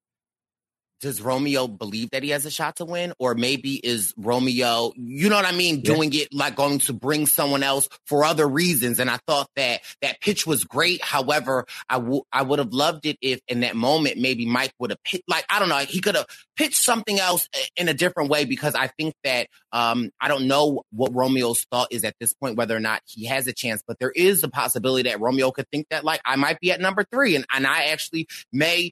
does 1.05 1.21
Romeo 1.21 1.67
believe 1.67 2.09
that 2.09 2.23
he 2.23 2.31
has 2.31 2.47
a 2.47 2.49
shot 2.49 2.77
to 2.77 2.85
win? 2.85 3.13
Or 3.19 3.35
maybe 3.35 3.75
is 3.75 4.11
Romeo, 4.17 4.91
you 4.95 5.29
know 5.29 5.35
what 5.35 5.45
I 5.45 5.51
mean, 5.51 5.75
yeah. 5.75 5.93
doing 5.93 6.11
it 6.13 6.33
like 6.33 6.55
going 6.55 6.79
to 6.79 6.93
bring 6.93 7.27
someone 7.27 7.61
else 7.61 7.87
for 8.07 8.25
other 8.25 8.47
reasons? 8.47 8.99
And 8.99 9.07
I 9.07 9.19
thought 9.27 9.47
that 9.55 9.81
that 10.01 10.19
pitch 10.19 10.47
was 10.47 10.63
great. 10.63 11.03
However, 11.03 11.67
I, 11.87 11.99
w- 11.99 12.23
I 12.33 12.41
would 12.41 12.57
have 12.57 12.73
loved 12.73 13.05
it 13.05 13.17
if 13.21 13.39
in 13.47 13.59
that 13.59 13.75
moment, 13.75 14.17
maybe 14.17 14.47
Mike 14.47 14.71
would 14.79 14.89
have 14.89 15.03
pitched, 15.03 15.25
like, 15.27 15.45
I 15.47 15.59
don't 15.59 15.69
know, 15.69 15.77
he 15.77 16.01
could 16.01 16.15
have 16.15 16.25
pitched 16.57 16.81
something 16.81 17.19
else 17.19 17.47
in 17.75 17.87
a 17.87 17.93
different 17.93 18.31
way 18.31 18.45
because 18.45 18.73
I 18.73 18.87
think 18.87 19.13
that, 19.23 19.45
um, 19.71 20.09
I 20.19 20.27
don't 20.27 20.47
know 20.47 20.81
what 20.91 21.13
Romeo's 21.13 21.67
thought 21.71 21.89
is 21.91 22.03
at 22.03 22.15
this 22.19 22.33
point, 22.33 22.57
whether 22.57 22.75
or 22.75 22.79
not 22.79 23.03
he 23.05 23.25
has 23.25 23.45
a 23.45 23.53
chance, 23.53 23.83
but 23.87 23.99
there 23.99 24.11
is 24.11 24.43
a 24.43 24.49
possibility 24.49 25.07
that 25.07 25.21
Romeo 25.21 25.51
could 25.51 25.69
think 25.71 25.85
that 25.91 26.03
like 26.03 26.21
I 26.25 26.35
might 26.35 26.59
be 26.59 26.71
at 26.71 26.81
number 26.81 27.05
three 27.11 27.35
and, 27.35 27.45
and 27.53 27.67
I 27.67 27.89
actually 27.89 28.27
may, 28.51 28.91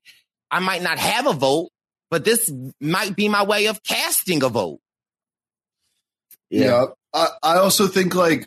I 0.52 0.60
might 0.60 0.84
not 0.84 1.00
have 1.00 1.26
a 1.26 1.34
vote, 1.34 1.70
but 2.14 2.24
this 2.24 2.54
might 2.80 3.16
be 3.16 3.28
my 3.28 3.44
way 3.44 3.66
of 3.66 3.82
casting 3.82 4.44
a 4.44 4.50
vote. 4.50 4.80
Yeah. 6.52 6.66
yeah. 6.66 6.86
I, 7.12 7.28
I 7.42 7.58
also 7.58 7.88
think 7.88 8.14
like, 8.14 8.46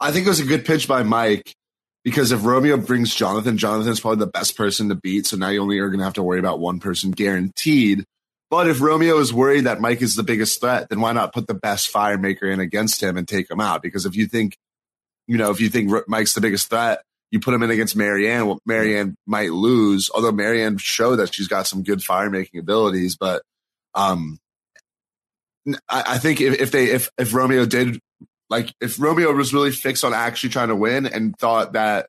I 0.00 0.10
think 0.10 0.24
it 0.24 0.30
was 0.30 0.40
a 0.40 0.46
good 0.46 0.64
pitch 0.64 0.88
by 0.88 1.02
Mike 1.02 1.54
because 2.02 2.32
if 2.32 2.46
Romeo 2.46 2.78
brings 2.78 3.14
Jonathan, 3.14 3.58
Jonathan's 3.58 4.00
probably 4.00 4.24
the 4.24 4.30
best 4.30 4.56
person 4.56 4.88
to 4.88 4.94
beat. 4.94 5.26
So 5.26 5.36
now 5.36 5.50
you 5.50 5.60
only 5.60 5.80
are 5.80 5.90
going 5.90 5.98
to 5.98 6.04
have 6.04 6.14
to 6.14 6.22
worry 6.22 6.38
about 6.38 6.60
one 6.60 6.80
person 6.80 7.10
guaranteed. 7.10 8.06
But 8.48 8.68
if 8.68 8.80
Romeo 8.80 9.18
is 9.18 9.34
worried 9.34 9.66
that 9.66 9.82
Mike 9.82 10.00
is 10.00 10.16
the 10.16 10.22
biggest 10.22 10.58
threat, 10.62 10.88
then 10.88 11.02
why 11.02 11.12
not 11.12 11.34
put 11.34 11.46
the 11.46 11.52
best 11.52 11.92
firemaker 11.92 12.50
in 12.50 12.58
against 12.58 13.02
him 13.02 13.18
and 13.18 13.28
take 13.28 13.50
him 13.50 13.60
out? 13.60 13.82
Because 13.82 14.06
if 14.06 14.16
you 14.16 14.26
think, 14.26 14.56
you 15.26 15.36
know, 15.36 15.50
if 15.50 15.60
you 15.60 15.68
think 15.68 15.92
Mike's 16.08 16.32
the 16.32 16.40
biggest 16.40 16.70
threat, 16.70 17.02
you 17.34 17.40
put 17.40 17.52
him 17.52 17.64
in 17.64 17.70
against 17.72 17.98
Maryanne. 17.98 18.46
well, 18.46 18.60
Maryanne 18.64 19.16
might 19.26 19.50
lose, 19.50 20.08
although 20.14 20.30
Maryanne 20.30 20.78
showed 20.78 21.16
that 21.16 21.34
she's 21.34 21.48
got 21.48 21.66
some 21.66 21.82
good 21.82 22.00
fire 22.00 22.30
making 22.30 22.60
abilities. 22.60 23.16
But 23.16 23.42
um, 23.92 24.38
I, 25.88 26.04
I 26.06 26.18
think 26.18 26.40
if, 26.40 26.60
if 26.60 26.70
they 26.70 26.84
if 26.92 27.10
if 27.18 27.34
Romeo 27.34 27.66
did 27.66 27.98
like 28.50 28.72
if 28.80 29.00
Romeo 29.00 29.32
was 29.32 29.52
really 29.52 29.72
fixed 29.72 30.04
on 30.04 30.14
actually 30.14 30.50
trying 30.50 30.68
to 30.68 30.76
win 30.76 31.06
and 31.06 31.36
thought 31.36 31.72
that 31.72 32.06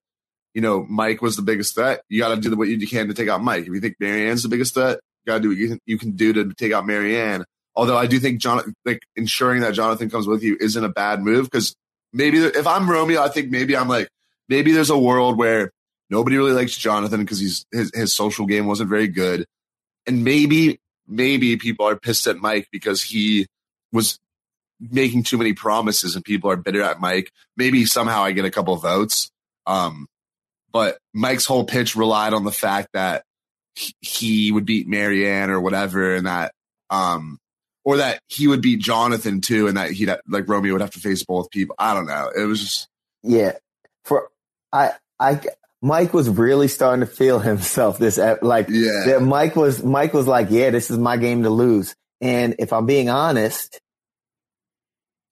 you 0.53 0.61
know 0.61 0.85
Mike 0.88 1.23
was 1.23 1.38
the 1.38 1.41
biggest 1.41 1.73
threat, 1.73 2.03
you 2.07 2.22
got 2.22 2.35
to 2.35 2.39
do 2.39 2.56
what 2.56 2.68
you 2.68 2.88
can 2.88 3.07
to 3.07 3.15
take 3.15 3.27
out 3.27 3.41
Mike. 3.41 3.64
If 3.64 3.73
you 3.73 3.81
think 3.81 3.95
Maryanne's 3.99 4.43
the 4.43 4.49
biggest 4.49 4.76
threat, 4.76 4.99
you 5.26 5.31
got 5.31 5.38
to 5.38 5.41
do 5.41 5.49
what 5.49 5.57
you 5.57 5.69
can, 5.69 5.80
you 5.88 5.97
can 5.97 6.11
do 6.11 6.34
to 6.34 6.53
take 6.53 6.72
out 6.72 6.85
Maryanne. 6.85 7.45
Although 7.76 7.97
I 7.97 8.06
do 8.06 8.19
think 8.19 8.41
John, 8.41 8.76
like 8.85 8.99
ensuring 9.15 9.61
that 9.61 9.73
Jonathan 9.73 10.11
comes 10.11 10.27
with 10.27 10.43
you 10.43 10.56
isn't 10.60 10.84
a 10.84 10.89
bad 10.89 11.23
move 11.23 11.45
because 11.49 11.76
maybe 12.14 12.38
if 12.38 12.68
I'm 12.68 12.88
Romeo, 12.88 13.23
I 13.23 13.30
think 13.30 13.49
maybe 13.49 13.76
I'm 13.76 13.88
like, 13.88 14.07
maybe 14.49 14.72
there's 14.72 14.89
a 14.89 14.97
world 14.97 15.38
where 15.38 15.72
nobody 16.09 16.38
really 16.38 16.53
likes 16.53 16.77
Jonathan 16.77 17.22
because 17.22 17.39
he's 17.39 17.65
his, 17.72 17.91
his 17.93 18.13
social 18.13 18.45
game 18.45 18.65
wasn't 18.65 18.89
very 18.89 19.07
good. 19.07 19.45
And 20.07 20.23
maybe, 20.23 20.80
maybe 21.07 21.57
people 21.57 21.88
are 21.88 21.95
pissed 21.95 22.27
at 22.27 22.38
Mike 22.38 22.67
because 22.72 23.01
he 23.01 23.47
was 23.91 24.19
making 24.80 25.23
too 25.23 25.38
many 25.38 25.53
promises 25.53 26.15
and 26.15 26.23
people 26.23 26.51
are 26.51 26.57
bitter 26.57 26.81
at 26.81 26.99
Mike. 26.99 27.31
Maybe 27.57 27.85
somehow 27.85 28.23
I 28.23 28.31
get 28.31 28.45
a 28.45 28.51
couple 28.51 28.76
votes. 28.76 29.31
Um, 29.65 30.07
but 30.72 30.97
Mike's 31.13 31.45
whole 31.45 31.63
pitch 31.63 31.95
relied 31.95 32.34
on 32.34 32.43
the 32.43 32.51
fact 32.51 32.89
that 32.93 33.23
he 34.01 34.51
would 34.51 34.65
beat 34.65 34.88
Maryanne 34.88 35.49
or 35.49 35.59
whatever, 35.61 36.15
and 36.15 36.27
that, 36.27 36.53
um, 36.89 37.38
or 37.84 37.97
that 37.97 38.19
he 38.27 38.47
would 38.47 38.61
beat 38.61 38.80
Jonathan 38.80 39.41
too, 39.41 39.67
and 39.67 39.77
that 39.77 39.91
he'd 39.91 40.13
like 40.27 40.47
Romeo 40.47 40.73
would 40.73 40.81
have 40.81 40.91
to 40.91 40.99
face 40.99 41.23
both 41.23 41.49
people. 41.49 41.76
I 41.80 41.93
don't 41.93 42.07
know. 42.07 42.30
It 42.35 42.43
was 42.43 42.59
just 42.61 42.88
yeah. 43.23 43.53
For 44.03 44.30
I, 44.71 44.91
I, 45.19 45.39
Mike 45.81 46.13
was 46.13 46.29
really 46.29 46.67
starting 46.67 47.05
to 47.05 47.11
feel 47.11 47.39
himself 47.51 47.97
this, 47.97 48.17
like, 48.41 48.67
yeah. 48.69 49.03
that 49.07 49.21
Mike 49.21 49.55
was, 49.55 49.83
Mike 49.83 50.13
was 50.13 50.27
like, 50.27 50.47
yeah, 50.49 50.69
this 50.69 50.91
is 50.91 50.97
my 50.97 51.17
game 51.17 51.43
to 51.43 51.49
lose. 51.49 51.95
And 52.21 52.55
if 52.59 52.73
I'm 52.73 52.85
being 52.85 53.09
honest, 53.09 53.79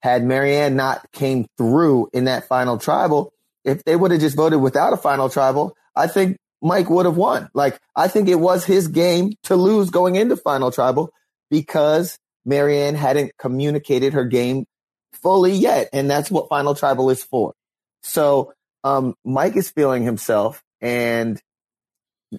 had 0.01 0.23
Maryanne 0.23 0.73
not 0.73 1.09
came 1.13 1.45
through 1.57 2.09
in 2.13 2.25
that 2.25 2.47
final 2.47 2.77
tribal, 2.77 3.31
if 3.63 3.83
they 3.85 3.95
would 3.95 4.11
have 4.11 4.19
just 4.19 4.35
voted 4.35 4.61
without 4.61 4.91
a 4.93 4.97
final 4.97 5.29
tribal, 5.29 5.75
I 5.95 6.07
think 6.07 6.37
Mike 6.61 6.89
would 6.89 7.05
have 7.05 7.17
won. 7.17 7.49
Like, 7.53 7.79
I 7.95 8.07
think 8.07 8.27
it 8.27 8.35
was 8.35 8.65
his 8.65 8.87
game 8.87 9.33
to 9.43 9.55
lose 9.55 9.89
going 9.89 10.15
into 10.15 10.35
final 10.35 10.71
tribal 10.71 11.11
because 11.49 12.17
Maryanne 12.47 12.95
hadn't 12.95 13.31
communicated 13.37 14.13
her 14.13 14.25
game 14.25 14.65
fully 15.13 15.53
yet. 15.53 15.89
And 15.93 16.09
that's 16.09 16.29
what 16.29 16.49
final 16.49 16.75
tribal 16.75 17.09
is 17.09 17.23
for. 17.23 17.53
So 18.01 18.53
um, 18.83 19.15
Mike 19.23 19.55
is 19.55 19.69
feeling 19.71 20.03
himself, 20.03 20.61
and 20.81 21.39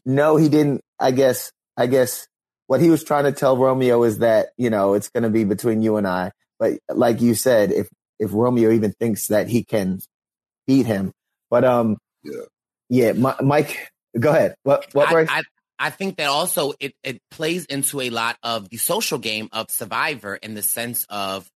no, 0.04 0.36
he 0.36 0.48
didn't. 0.48 0.82
I 0.98 1.10
guess. 1.10 1.50
I 1.76 1.86
guess 1.86 2.28
what 2.66 2.80
he 2.80 2.88
was 2.90 3.02
trying 3.02 3.24
to 3.24 3.32
tell 3.32 3.56
Romeo 3.56 4.04
is 4.04 4.18
that 4.18 4.48
you 4.56 4.70
know 4.70 4.94
it's 4.94 5.10
going 5.10 5.24
to 5.24 5.30
be 5.30 5.44
between 5.44 5.82
you 5.82 5.96
and 5.96 6.06
I. 6.06 6.32
But 6.58 6.78
like 6.88 7.20
you 7.20 7.34
said, 7.34 7.72
if 7.72 7.88
if 8.18 8.30
Romeo 8.32 8.70
even 8.70 8.92
thinks 8.92 9.28
that 9.28 9.48
he 9.48 9.64
can 9.64 10.00
beat 10.66 10.86
him, 10.86 11.12
but 11.50 11.64
um, 11.64 11.98
yeah, 12.22 12.42
yeah, 12.88 13.12
Mike, 13.12 13.90
go 14.18 14.30
ahead. 14.30 14.54
What 14.62 14.86
what? 14.92 15.12
I, 15.12 15.38
I, 15.38 15.42
I 15.78 15.90
think 15.90 16.16
that 16.16 16.28
also 16.28 16.72
it, 16.78 16.94
it 17.02 17.20
plays 17.30 17.64
into 17.66 18.00
a 18.00 18.10
lot 18.10 18.36
of 18.42 18.68
the 18.68 18.76
social 18.76 19.18
game 19.18 19.48
of 19.52 19.70
Survivor 19.70 20.36
in 20.36 20.54
the 20.54 20.62
sense 20.62 21.04
of 21.08 21.48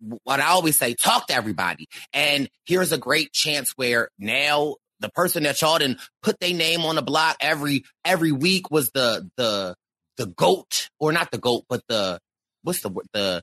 what 0.00 0.40
I 0.40 0.48
always 0.48 0.78
say, 0.78 0.94
talk 0.94 1.26
to 1.28 1.34
everybody. 1.34 1.88
And 2.12 2.48
here's 2.66 2.92
a 2.92 2.98
great 2.98 3.32
chance 3.32 3.72
where 3.76 4.10
now 4.18 4.76
the 5.00 5.08
person 5.08 5.44
that 5.44 5.60
y'all 5.60 5.78
didn't 5.78 6.00
put 6.22 6.40
their 6.40 6.54
name 6.54 6.82
on 6.82 6.96
the 6.96 7.02
block 7.02 7.36
every 7.40 7.84
every 8.04 8.32
week 8.32 8.70
was 8.70 8.90
the 8.90 9.28
the 9.36 9.74
the 10.16 10.26
goat 10.26 10.88
or 10.98 11.12
not 11.12 11.30
the 11.30 11.38
goat, 11.38 11.64
but 11.68 11.82
the 11.88 12.18
what's 12.62 12.80
the 12.80 12.90
the 13.12 13.42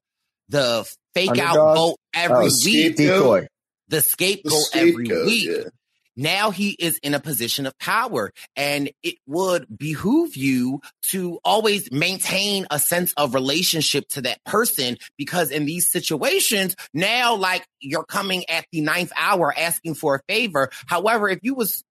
the 0.50 0.96
fake 1.14 1.30
Underdog? 1.30 1.58
out 1.58 1.76
vote 1.76 1.98
every 2.14 2.48
oh, 2.48 2.66
week. 2.66 2.96
Decoy. 2.96 3.48
The 3.88 4.02
scapegoat, 4.02 4.52
the 4.52 4.60
scapegoat 4.62 4.76
every 4.76 5.26
week. 5.26 5.48
Yeah. 5.48 5.70
Now 6.16 6.52
he 6.52 6.72
is 6.72 6.98
in 7.00 7.14
a 7.14 7.20
position 7.20 7.66
of 7.66 7.78
power 7.78 8.32
and 8.56 8.90
it 9.04 9.16
would 9.28 9.66
behoove 9.76 10.36
you 10.36 10.82
to 11.10 11.40
always 11.44 11.92
maintain 11.92 12.68
a 12.72 12.80
sense 12.80 13.14
of 13.18 13.34
relationship 13.34 14.08
to 14.10 14.22
that 14.22 14.44
person 14.46 14.98
because 15.18 15.52
in 15.52 15.66
these 15.66 15.92
situations, 15.92 16.76
now 16.94 17.36
like 17.36 17.66
you're 17.80 18.06
coming 18.06 18.44
at 18.50 18.66
the 18.72 18.82
ninth 18.82 19.12
hour 19.18 19.54
asking 19.56 19.96
for 19.96 20.16
a 20.16 20.22
favor. 20.32 20.70
However, 20.88 21.28
if 21.30 21.40
you 21.42 21.54
was 21.54 21.84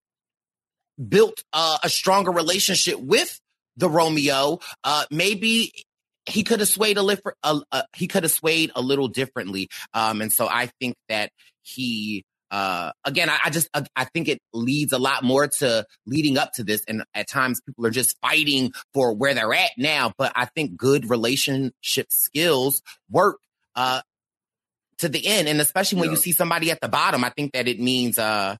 built 1.08 1.42
uh, 1.52 1.78
a 1.82 1.88
stronger 1.88 2.30
relationship 2.30 2.98
with 2.98 3.38
the 3.76 3.90
Romeo, 3.90 4.60
uh, 4.84 5.04
maybe 5.10 5.72
he 6.26 6.42
could 6.42 6.60
have 6.60 6.68
swayed 6.68 6.96
a 6.96 7.02
little, 7.02 7.32
uh, 7.42 7.60
uh, 7.70 7.82
he 7.94 8.06
could 8.06 8.22
have 8.22 8.32
swayed 8.32 8.70
a 8.74 8.80
little 8.80 9.08
differently. 9.08 9.68
Um, 9.92 10.22
and 10.22 10.32
so 10.32 10.48
I 10.48 10.70
think 10.80 10.94
that 11.08 11.30
he 11.62 12.24
uh, 12.54 12.92
again, 13.04 13.28
I, 13.28 13.38
I 13.46 13.50
just 13.50 13.68
I, 13.74 13.84
I, 13.96 14.04
think 14.04 14.28
it 14.28 14.38
leads 14.52 14.92
a 14.92 14.98
lot 14.98 15.24
more 15.24 15.48
to 15.48 15.84
leading 16.06 16.38
up 16.38 16.52
to 16.52 16.62
this, 16.62 16.84
and 16.86 17.02
at 17.12 17.26
times 17.26 17.60
people 17.60 17.84
are 17.84 17.90
just 17.90 18.16
fighting 18.20 18.72
for 18.92 19.12
where 19.12 19.34
they're 19.34 19.52
at 19.52 19.72
now. 19.76 20.12
But 20.16 20.30
I 20.36 20.44
think 20.44 20.76
good 20.76 21.10
relationship 21.10 22.12
skills 22.12 22.80
work 23.10 23.40
uh, 23.74 24.02
to 24.98 25.08
the 25.08 25.26
end, 25.26 25.48
and 25.48 25.60
especially 25.60 25.98
when 25.98 26.10
yeah. 26.10 26.12
you 26.12 26.16
see 26.18 26.30
somebody 26.30 26.70
at 26.70 26.80
the 26.80 26.88
bottom, 26.88 27.24
I 27.24 27.30
think 27.30 27.54
that 27.54 27.66
it 27.66 27.80
means 27.80 28.18
uh, 28.18 28.54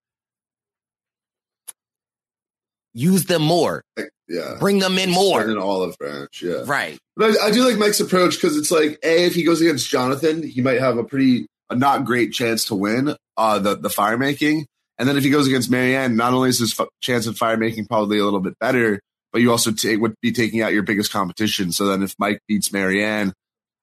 use 2.95 3.27
them 3.27 3.43
more. 3.43 3.85
Yeah, 4.27 4.57
bring 4.59 4.81
them 4.81 4.99
in 4.99 5.11
more. 5.11 5.41
An 5.41 5.57
olive 5.57 5.97
branch, 5.99 6.43
yeah, 6.43 6.63
right. 6.67 6.99
But 7.17 7.39
I, 7.41 7.47
I 7.47 7.51
do 7.53 7.65
like 7.65 7.79
Mike's 7.79 8.01
approach 8.01 8.35
because 8.35 8.57
it's 8.57 8.73
like, 8.73 8.99
a 9.05 9.27
if 9.27 9.37
he 9.37 9.45
goes 9.45 9.61
against 9.61 9.89
Jonathan, 9.89 10.43
he 10.43 10.63
might 10.63 10.81
have 10.81 10.99
a 10.99 11.05
pretty 11.05 11.47
a 11.71 11.77
not 11.77 12.05
great 12.05 12.33
chance 12.33 12.67
to 12.67 12.75
win 12.75 13.17
uh, 13.37 13.59
the 13.59 13.77
the 13.77 13.91
fire 13.91 14.19
making. 14.19 14.67
And 14.99 15.09
then 15.09 15.17
if 15.17 15.25
he 15.25 15.31
goes 15.31 15.47
against 15.47 15.71
Maryanne, 15.71 16.15
not 16.15 16.35
only 16.35 16.51
is 16.51 16.61
his 16.61 16.79
f- 16.79 16.89
chance 17.01 17.27
of 17.27 17.37
fire 17.37 17.57
making 17.57 17.87
probably 17.87 18.19
a 18.19 18.25
little 18.25 18.41
bit 18.41 18.59
better, 18.61 19.01
but 19.33 19.43
you 19.43 19.51
also 19.51 19.73
t- 19.73 19.97
would 19.97 20.15
be 20.23 20.31
taking 20.31 20.63
out 20.63 20.73
your 20.73 20.85
biggest 20.85 21.13
competition. 21.13 21.73
So 21.73 21.87
then 21.87 22.03
if 22.05 22.15
Mike 22.19 22.39
beats 22.47 22.69
Maryanne, 22.69 23.33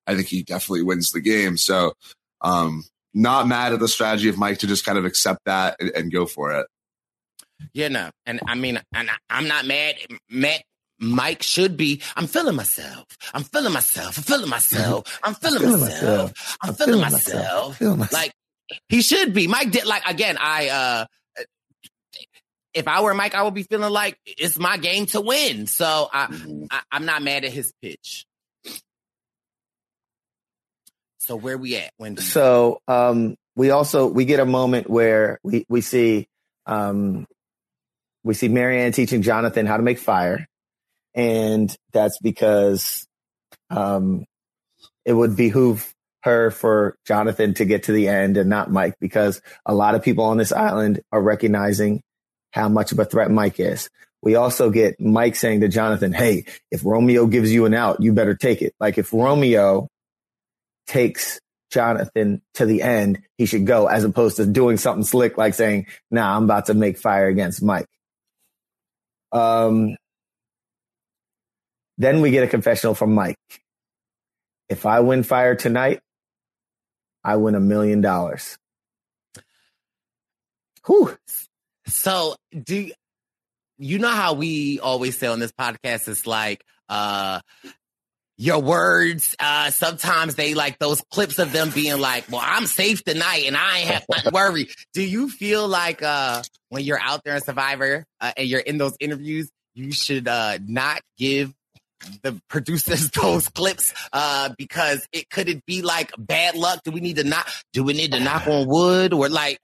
I 0.07 0.15
think 0.15 0.27
he 0.27 0.43
definitely 0.43 0.83
wins 0.83 1.11
the 1.11 1.19
game. 1.19 1.57
So 1.57 1.93
um, 2.39 2.85
not 3.13 3.47
mad 3.47 3.73
at 3.73 3.79
the 3.79 3.89
strategy 3.89 4.29
of 4.29 4.37
Mike 4.37 4.59
to 4.59 4.67
just 4.67 4.85
kind 4.85 4.97
of 4.97 5.03
accept 5.03 5.41
that 5.45 5.75
and, 5.81 5.89
and 5.89 6.11
go 6.11 6.25
for 6.25 6.53
it. 6.53 6.67
Yeah, 7.73 7.89
no, 7.89 8.09
and 8.25 8.39
I 8.47 8.55
mean, 8.55 8.79
and 8.93 9.09
I'm 9.29 9.47
not 9.47 9.65
mad. 9.65 9.95
Mad 10.29 10.61
Mike 11.01 11.43
should 11.43 11.75
be. 11.77 12.01
I'm 12.15 12.27
feeling 12.27 12.55
myself. 12.55 13.05
I'm 13.33 13.43
feeling 13.43 13.73
myself. 13.73 14.17
I'm 14.17 14.23
feeling 14.23 14.49
myself. 14.49 15.19
I'm 15.23 15.33
feeling, 15.33 15.55
I'm 15.57 15.61
feeling 15.61 15.81
myself. 15.81 16.01
myself. 16.01 16.57
I'm, 16.61 16.73
feeling, 16.75 16.93
feeling 16.93 17.11
myself. 17.11 17.81
myself. 17.81 18.11
Like 18.13 18.33
he 18.87 19.01
should 19.01 19.33
be. 19.33 19.47
Mike 19.47 19.71
did 19.71 19.85
like 19.85 20.03
again. 20.07 20.37
I 20.39 20.69
uh 20.69 21.05
if 22.73 22.87
I 22.87 23.01
were 23.01 23.13
Mike, 23.13 23.35
I 23.35 23.43
would 23.43 23.53
be 23.53 23.63
feeling 23.63 23.91
like 23.91 24.17
it's 24.25 24.57
my 24.57 24.77
game 24.77 25.05
to 25.07 25.19
win. 25.19 25.67
So 25.67 26.07
I, 26.13 26.27
mm-hmm. 26.27 26.65
I 26.71 26.81
I'm 26.91 27.05
not 27.05 27.21
mad 27.21 27.43
at 27.43 27.51
his 27.51 27.73
pitch. 27.81 28.25
So 31.19 31.35
where 31.35 31.57
we 31.57 31.75
at? 31.75 31.91
When 31.97 32.17
so 32.17 32.79
um 32.87 33.35
we 33.55 33.71
also 33.71 34.07
we 34.07 34.25
get 34.25 34.39
a 34.39 34.45
moment 34.45 34.89
where 34.89 35.39
we 35.43 35.65
we 35.67 35.81
see 35.81 36.27
um, 36.65 37.25
we 38.23 38.33
see 38.33 38.49
Maryanne 38.49 38.93
teaching 38.93 39.21
Jonathan 39.21 39.65
how 39.65 39.77
to 39.77 39.83
make 39.83 39.99
fire, 39.99 40.47
and 41.13 41.75
that's 41.91 42.19
because 42.19 43.07
um, 43.69 44.25
it 45.05 45.13
would 45.13 45.35
behoove 45.35 45.93
her 46.23 46.51
for 46.51 46.95
Jonathan 47.05 47.53
to 47.55 47.65
get 47.65 47.83
to 47.83 47.91
the 47.91 48.07
end 48.07 48.37
and 48.37 48.49
not 48.49 48.71
Mike 48.71 48.95
because 48.99 49.41
a 49.65 49.73
lot 49.73 49.95
of 49.95 50.03
people 50.03 50.25
on 50.25 50.37
this 50.37 50.51
island 50.51 51.01
are 51.11 51.21
recognizing 51.21 52.01
how 52.51 52.69
much 52.69 52.91
of 52.91 52.99
a 52.99 53.05
threat 53.05 53.31
Mike 53.31 53.59
is. 53.59 53.89
We 54.21 54.35
also 54.35 54.69
get 54.69 54.99
Mike 54.99 55.35
saying 55.35 55.61
to 55.61 55.67
Jonathan, 55.67 56.13
Hey, 56.13 56.45
if 56.69 56.85
Romeo 56.85 57.25
gives 57.25 57.51
you 57.51 57.65
an 57.65 57.73
out, 57.73 58.03
you 58.03 58.13
better 58.13 58.35
take 58.35 58.61
it. 58.61 58.73
Like 58.79 58.99
if 58.99 59.11
Romeo 59.13 59.87
takes 60.85 61.39
Jonathan 61.71 62.41
to 62.55 62.65
the 62.65 62.83
end, 62.83 63.19
he 63.37 63.45
should 63.45 63.65
go 63.65 63.87
as 63.87 64.03
opposed 64.03 64.37
to 64.37 64.45
doing 64.45 64.77
something 64.77 65.03
slick 65.03 65.37
like 65.37 65.55
saying, 65.55 65.87
nah, 66.11 66.35
I'm 66.35 66.43
about 66.43 66.67
to 66.67 66.75
make 66.75 66.99
fire 66.99 67.27
against 67.27 67.63
Mike. 67.63 67.87
Um, 69.31 69.95
then 72.01 72.21
we 72.21 72.31
get 72.31 72.43
a 72.43 72.47
confessional 72.47 72.95
from 72.95 73.13
Mike. 73.13 73.37
If 74.69 74.85
I 74.85 75.01
win 75.01 75.23
fire 75.23 75.55
tonight, 75.55 76.01
I 77.23 77.35
win 77.35 77.55
a 77.55 77.59
million 77.59 78.01
dollars. 78.01 78.57
Whew. 80.87 81.15
So 81.87 82.35
do 82.63 82.89
you 83.77 83.99
know 83.99 84.09
how 84.09 84.33
we 84.33 84.79
always 84.79 85.17
say 85.17 85.27
on 85.27 85.39
this 85.39 85.51
podcast? 85.51 86.07
It's 86.07 86.25
like, 86.25 86.63
uh, 86.89 87.41
your 88.37 88.59
words. 88.59 89.35
Uh, 89.39 89.69
sometimes 89.69 90.33
they 90.33 90.55
like 90.55 90.79
those 90.79 91.03
clips 91.11 91.37
of 91.37 91.51
them 91.51 91.69
being 91.69 91.99
like, 91.99 92.25
well, 92.31 92.41
I'm 92.43 92.65
safe 92.65 93.03
tonight 93.03 93.43
and 93.45 93.55
I 93.55 93.79
ain't 93.79 93.89
have 93.89 94.07
to 94.07 94.31
worry. 94.33 94.69
Do 94.93 95.03
you 95.03 95.29
feel 95.29 95.67
like, 95.67 96.01
uh, 96.01 96.41
when 96.69 96.83
you're 96.83 96.99
out 96.99 97.23
there 97.23 97.35
in 97.35 97.41
Survivor 97.41 98.03
uh, 98.19 98.31
and 98.35 98.47
you're 98.47 98.59
in 98.59 98.79
those 98.79 98.95
interviews, 98.99 99.51
you 99.75 99.91
should, 99.91 100.27
uh, 100.27 100.57
not 100.65 101.01
give 101.17 101.53
the 102.21 102.39
producers 102.47 103.09
those 103.21 103.47
clips 103.49 103.93
uh 104.13 104.49
because 104.57 105.07
it 105.11 105.29
could 105.29 105.49
it 105.49 105.65
be 105.65 105.81
like 105.81 106.11
bad 106.17 106.55
luck? 106.55 106.81
Do 106.83 106.91
we 106.91 107.01
need 107.01 107.17
to 107.17 107.23
knock 107.23 107.47
do 107.73 107.83
we 107.83 107.93
need 107.93 108.11
to 108.13 108.19
knock 108.19 108.47
on 108.47 108.67
wood? 108.67 109.13
Or 109.13 109.29
like 109.29 109.59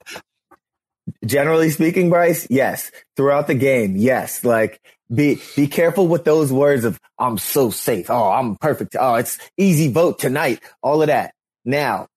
generally 1.26 1.70
speaking 1.70 2.10
bryce 2.10 2.48
yes. 2.50 2.92
Throughout 3.16 3.48
the 3.48 3.56
game 3.56 3.96
yes. 3.96 4.44
Like 4.44 4.82
be 5.14 5.42
be 5.56 5.68
careful 5.68 6.08
with 6.08 6.26
those 6.26 6.52
words 6.52 6.84
of 6.84 7.00
i'm 7.18 7.38
so 7.38 7.70
safe. 7.70 8.10
Oh 8.10 8.30
i'm 8.30 8.56
perfect. 8.56 8.96
Oh 9.00 9.16
it's 9.16 9.38
easy 9.58 9.92
vote 9.92 10.20
tonight. 10.20 10.62
All 10.82 11.02
of 11.02 11.08
that. 11.08 11.34
Now 11.66 12.08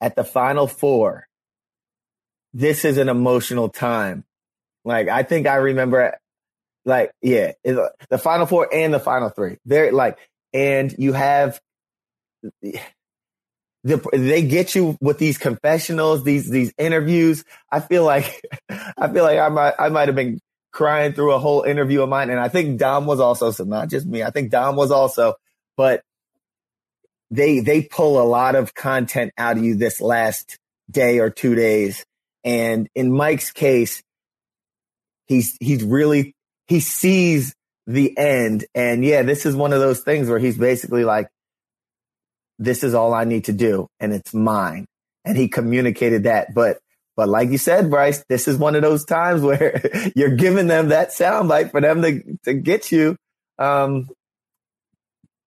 at 0.00 0.16
the 0.16 0.24
final 0.24 0.66
four 0.66 1.26
this 2.54 2.84
is 2.84 2.98
an 2.98 3.08
emotional 3.08 3.68
time. 3.68 4.24
Like 4.84 5.08
i 5.08 5.22
think 5.22 5.46
i 5.46 5.56
remember 5.56 6.18
like, 6.88 7.12
yeah, 7.20 7.52
the 7.64 8.18
final 8.18 8.46
four 8.46 8.68
and 8.72 8.92
the 8.92 8.98
final 8.98 9.28
three. 9.28 9.58
Very 9.66 9.90
like, 9.90 10.18
and 10.54 10.94
you 10.98 11.12
have 11.12 11.60
the, 13.84 14.00
they 14.12 14.42
get 14.42 14.74
you 14.74 14.96
with 15.00 15.18
these 15.18 15.38
confessionals, 15.38 16.24
these 16.24 16.48
these 16.48 16.72
interviews. 16.78 17.44
I 17.70 17.80
feel 17.80 18.04
like 18.04 18.42
I 18.70 19.12
feel 19.12 19.22
like 19.22 19.38
I 19.38 19.48
might 19.50 19.74
I 19.78 19.88
might 19.90 20.08
have 20.08 20.16
been 20.16 20.40
crying 20.72 21.12
through 21.12 21.32
a 21.32 21.38
whole 21.38 21.62
interview 21.62 22.02
of 22.02 22.08
mine, 22.08 22.30
and 22.30 22.40
I 22.40 22.48
think 22.48 22.78
Dom 22.78 23.06
was 23.06 23.20
also. 23.20 23.50
So 23.50 23.64
not 23.64 23.90
just 23.90 24.06
me. 24.06 24.22
I 24.22 24.30
think 24.30 24.50
Dom 24.50 24.74
was 24.74 24.90
also, 24.90 25.34
but 25.76 26.02
they 27.30 27.60
they 27.60 27.82
pull 27.82 28.20
a 28.20 28.24
lot 28.24 28.54
of 28.54 28.74
content 28.74 29.32
out 29.36 29.58
of 29.58 29.64
you 29.64 29.76
this 29.76 30.00
last 30.00 30.58
day 30.90 31.18
or 31.18 31.28
two 31.28 31.54
days, 31.54 32.06
and 32.44 32.88
in 32.94 33.12
Mike's 33.12 33.52
case, 33.52 34.02
he's 35.26 35.56
he's 35.60 35.84
really 35.84 36.34
he 36.68 36.80
sees 36.80 37.54
the 37.86 38.16
end. 38.16 38.66
And 38.74 39.04
yeah, 39.04 39.22
this 39.22 39.46
is 39.46 39.56
one 39.56 39.72
of 39.72 39.80
those 39.80 40.00
things 40.00 40.28
where 40.28 40.38
he's 40.38 40.58
basically 40.58 41.04
like, 41.04 41.28
this 42.58 42.84
is 42.84 42.94
all 42.94 43.14
I 43.14 43.24
need 43.24 43.44
to 43.44 43.52
do 43.52 43.88
and 43.98 44.12
it's 44.12 44.34
mine. 44.34 44.86
And 45.24 45.36
he 45.36 45.48
communicated 45.48 46.24
that. 46.24 46.54
But, 46.54 46.78
but 47.16 47.28
like 47.28 47.50
you 47.50 47.58
said, 47.58 47.90
Bryce, 47.90 48.22
this 48.28 48.46
is 48.46 48.58
one 48.58 48.76
of 48.76 48.82
those 48.82 49.04
times 49.04 49.40
where 49.42 49.80
you're 50.14 50.36
giving 50.36 50.66
them 50.66 50.88
that 50.88 51.10
soundbite 51.10 51.70
for 51.70 51.80
them 51.80 52.02
to, 52.02 52.38
to 52.44 52.54
get 52.54 52.92
you. 52.92 53.16
Um, 53.58 54.08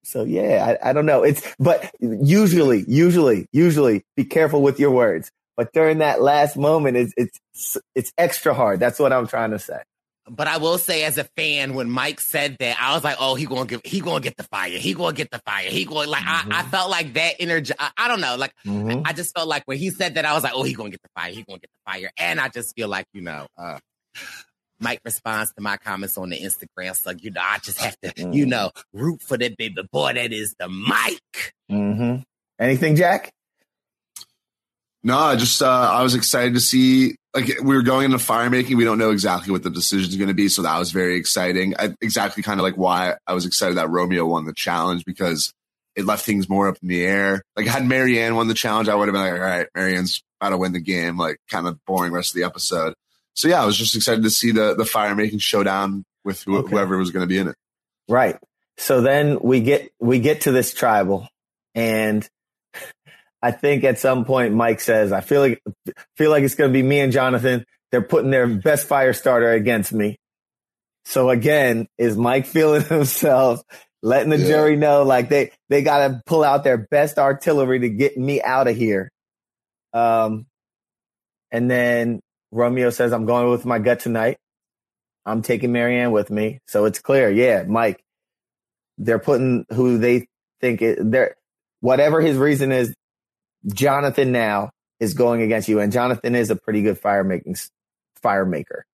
so 0.04 0.24
yeah, 0.24 0.78
I, 0.84 0.90
I 0.90 0.94
don't 0.94 1.06
know. 1.06 1.24
It's, 1.24 1.44
but 1.60 1.94
usually, 2.00 2.84
usually, 2.88 3.46
usually 3.52 4.04
be 4.16 4.26
careful 4.26 4.64
with 4.64 4.80
your 4.80 4.92
words. 4.92 5.30
But 5.56 5.74
during 5.74 6.00
that 6.00 6.22
last 6.22 6.58
moment, 6.58 6.98
it's, 6.98 7.14
it's, 7.16 7.78
it's 7.94 8.12
extra 8.18 8.54
hard. 8.56 8.80
That's 8.80 8.98
what 8.98 9.14
I'm 9.14 9.28
trying 9.28 9.52
to 9.52 9.60
say. 9.60 9.82
But 10.30 10.48
I 10.48 10.58
will 10.58 10.78
say, 10.78 11.04
as 11.04 11.18
a 11.18 11.24
fan, 11.24 11.74
when 11.74 11.90
Mike 11.90 12.20
said 12.20 12.58
that, 12.60 12.78
I 12.80 12.94
was 12.94 13.04
like, 13.04 13.18
"Oh, 13.20 13.36
he 13.36 13.46
gonna 13.46 13.66
give, 13.66 13.82
he 13.84 14.02
gonna 14.02 14.20
get 14.20 14.38
the 14.38 14.44
fire. 14.44 14.78
He 14.78 14.94
gonna 14.94 15.16
get 15.16 15.32
the 15.32 15.40
fire. 15.40 15.70
He 15.70 15.84
going 15.84 16.10
like." 16.10 16.24
Mm-hmm. 16.24 16.52
I, 16.52 16.58
I, 16.58 16.62
mm-hmm. 16.62 16.70
felt 16.70 16.92
like 16.92 17.14
that 17.14 17.36
energy. 17.40 17.74
I, 17.78 17.92
I 17.98 18.08
don't 18.08 18.22
know, 18.22 18.36
like 18.36 18.54
mm-hmm. 18.66 19.02
I 19.04 19.14
just 19.14 19.34
felt 19.34 19.48
like 19.48 19.64
when 19.66 19.78
he 19.78 19.90
said 19.90 20.16
that, 20.16 20.26
I 20.26 20.34
was 20.34 20.44
like, 20.44 20.54
"Oh, 20.56 20.64
he 20.64 20.74
gonna 20.74 20.92
get 20.92 21.02
the 21.02 21.10
fire. 21.16 21.32
He 21.32 21.44
gonna 21.44 21.60
get 21.60 21.70
the 21.72 21.92
fire." 21.92 22.12
And 22.18 22.40
I 22.40 22.50
just 22.50 22.76
feel 22.76 22.88
like 22.88 23.08
you 23.14 23.22
know, 23.22 23.48
uh, 23.58 23.80
Mike 24.80 25.02
responds 25.04 25.54
to 25.54 25.62
my 25.62 25.78
comments 25.78 26.18
on 26.18 26.30
the 26.30 26.40
Instagram, 26.40 26.96
so 26.96 27.12
you 27.12 27.32
know, 27.32 27.42
I 27.42 27.58
just 27.58 27.80
have 27.80 27.98
to, 28.02 28.10
mm-hmm. 28.10 28.34
you 28.34 28.46
know, 28.46 28.72
root 28.94 29.22
for 29.22 29.38
that 29.38 29.58
baby 29.58 29.82
boy. 29.92 30.14
That 30.14 30.32
is 30.32 30.56
the 30.60 30.68
Mike. 30.68 31.54
Mm-hmm. 31.72 32.22
Anything, 32.60 32.96
Jack? 32.96 33.32
No, 35.04 35.18
I 35.18 35.36
just 35.36 35.62
uh, 35.62 35.90
I 35.92 36.04
was 36.04 36.14
excited 36.14 36.54
to 36.54 36.60
see 36.60 37.16
like 37.34 37.48
we 37.62 37.76
were 37.76 37.82
going 37.82 38.06
into 38.06 38.20
fire 38.20 38.50
making. 38.50 38.78
We 38.78 38.84
don't 38.84 38.98
know 38.98 39.12
exactly 39.12 39.52
what 39.52 39.64
the 39.64 39.70
decision 39.70 40.10
is 40.10 40.18
going 40.18 40.28
to 40.28 40.34
be, 40.34 40.50
so 40.50 40.64
that 40.64 40.78
was 40.78 40.92
very 40.92 41.16
exciting. 41.16 41.76
I, 41.78 41.96
exactly, 42.02 42.44
kind 42.44 42.60
of 42.60 42.64
like 42.64 42.78
why 42.78 43.16
I 43.26 43.34
was 43.34 43.46
excited 43.46 43.78
that 43.78 43.90
Romeo 43.90 44.26
won 44.26 44.46
the 44.46 44.54
challenge 44.54 45.06
because 45.06 45.54
it 45.96 46.06
left 46.06 46.26
things 46.26 46.50
more 46.50 46.68
up 46.68 46.78
in 46.82 46.90
the 46.90 47.06
air. 47.06 47.44
Like 47.56 47.68
had 47.68 47.84
Maryanne 47.84 48.36
won 48.36 48.48
the 48.48 48.54
challenge, 48.54 48.90
I 48.90 48.96
would 48.96 49.08
have 49.08 49.14
been 49.14 49.22
like, 49.22 49.34
all 49.34 49.40
right, 49.40 49.68
Maryanne's 49.76 50.22
about 50.40 50.50
to 50.50 50.58
win 50.58 50.74
the 50.74 50.80
game. 50.80 51.18
Like 51.18 51.38
kind 51.50 51.68
of 51.68 51.84
boring 51.86 52.12
rest 52.12 52.32
of 52.32 52.36
the 52.36 52.46
episode. 52.46 52.94
So 53.34 53.48
yeah, 53.48 53.62
I 53.62 53.66
was 53.66 53.78
just 53.78 53.96
excited 53.96 54.24
to 54.24 54.30
see 54.30 54.52
the 54.52 54.76
the 54.76 54.86
fire 54.86 55.16
making 55.16 55.40
showdown 55.40 56.04
with 56.24 56.44
wh- 56.44 56.60
okay. 56.60 56.70
whoever 56.70 56.98
was 56.98 57.12
going 57.12 57.24
to 57.24 57.28
be 57.28 57.38
in 57.38 57.48
it. 57.48 57.56
Right. 58.10 58.38
So 58.78 59.02
then 59.02 59.40
we 59.42 59.62
get 59.62 59.92
we 60.00 60.20
get 60.20 60.42
to 60.42 60.52
this 60.52 60.74
tribal, 60.74 61.28
and 61.76 62.28
I 63.42 63.52
think 63.52 63.84
at 63.84 64.00
some 64.00 64.26
point 64.26 64.54
Mike 64.54 64.82
says, 64.82 65.12
I 65.12 65.22
feel 65.22 65.42
like 65.42 65.64
feel 66.16 66.30
like 66.30 66.44
it's 66.44 66.56
going 66.56 66.70
to 66.70 66.74
be 66.74 66.84
me 66.84 67.00
and 67.00 67.12
Jonathan. 67.12 67.66
They're 67.92 68.02
putting 68.02 68.32
their 68.32 68.48
best 68.48 68.88
fire 68.88 69.14
starter 69.14 69.52
against 69.52 69.92
me. 69.92 70.18
So 71.06 71.30
again, 71.30 71.88
is 71.98 72.16
Mike 72.16 72.46
feeling 72.46 72.84
himself, 72.90 73.62
letting 74.04 74.30
the 74.30 74.38
yeah. 74.38 74.48
jury 74.48 74.76
know 74.76 75.04
like 75.04 75.30
they 75.30 75.52
they 75.70 75.82
got 75.82 76.08
to 76.08 76.22
pull 76.26 76.44
out 76.44 76.64
their 76.64 76.78
best 76.78 77.18
artillery 77.18 77.80
to 77.80 77.90
get 77.90 78.18
me 78.18 78.42
out 78.42 78.68
of 78.68 78.76
here. 78.76 79.10
Um, 79.94 80.46
and 81.52 81.70
then 81.70 82.22
Romeo 82.52 82.92
says, 82.92 83.12
"I'm 83.12 83.26
going 83.26 83.50
with 83.50 83.66
my 83.66 83.80
gut 83.80 84.00
tonight. 84.00 84.38
I'm 85.26 85.42
taking 85.42 85.72
Maryanne 85.72 86.12
with 86.12 86.30
me." 86.30 86.60
So 86.68 86.86
it's 86.86 87.00
clear, 87.00 87.30
yeah, 87.30 87.64
Mike. 87.68 88.04
They're 88.98 89.20
putting 89.20 89.66
who 89.74 89.98
they 89.98 90.28
think 90.60 90.82
it, 90.82 91.00
they're 91.02 91.36
whatever 91.80 92.22
his 92.22 92.38
reason 92.38 92.72
is, 92.72 92.94
Jonathan 93.68 94.32
now 94.32 94.72
is 95.00 95.14
going 95.14 95.42
against 95.42 95.68
you, 95.68 95.80
and 95.80 95.92
Jonathan 95.92 96.36
is 96.36 96.50
a 96.50 96.56
pretty 96.56 96.82
good 96.82 96.98
fire 96.98 97.24
making 97.24 97.56
fire 98.22 98.46
maker. 98.46 98.86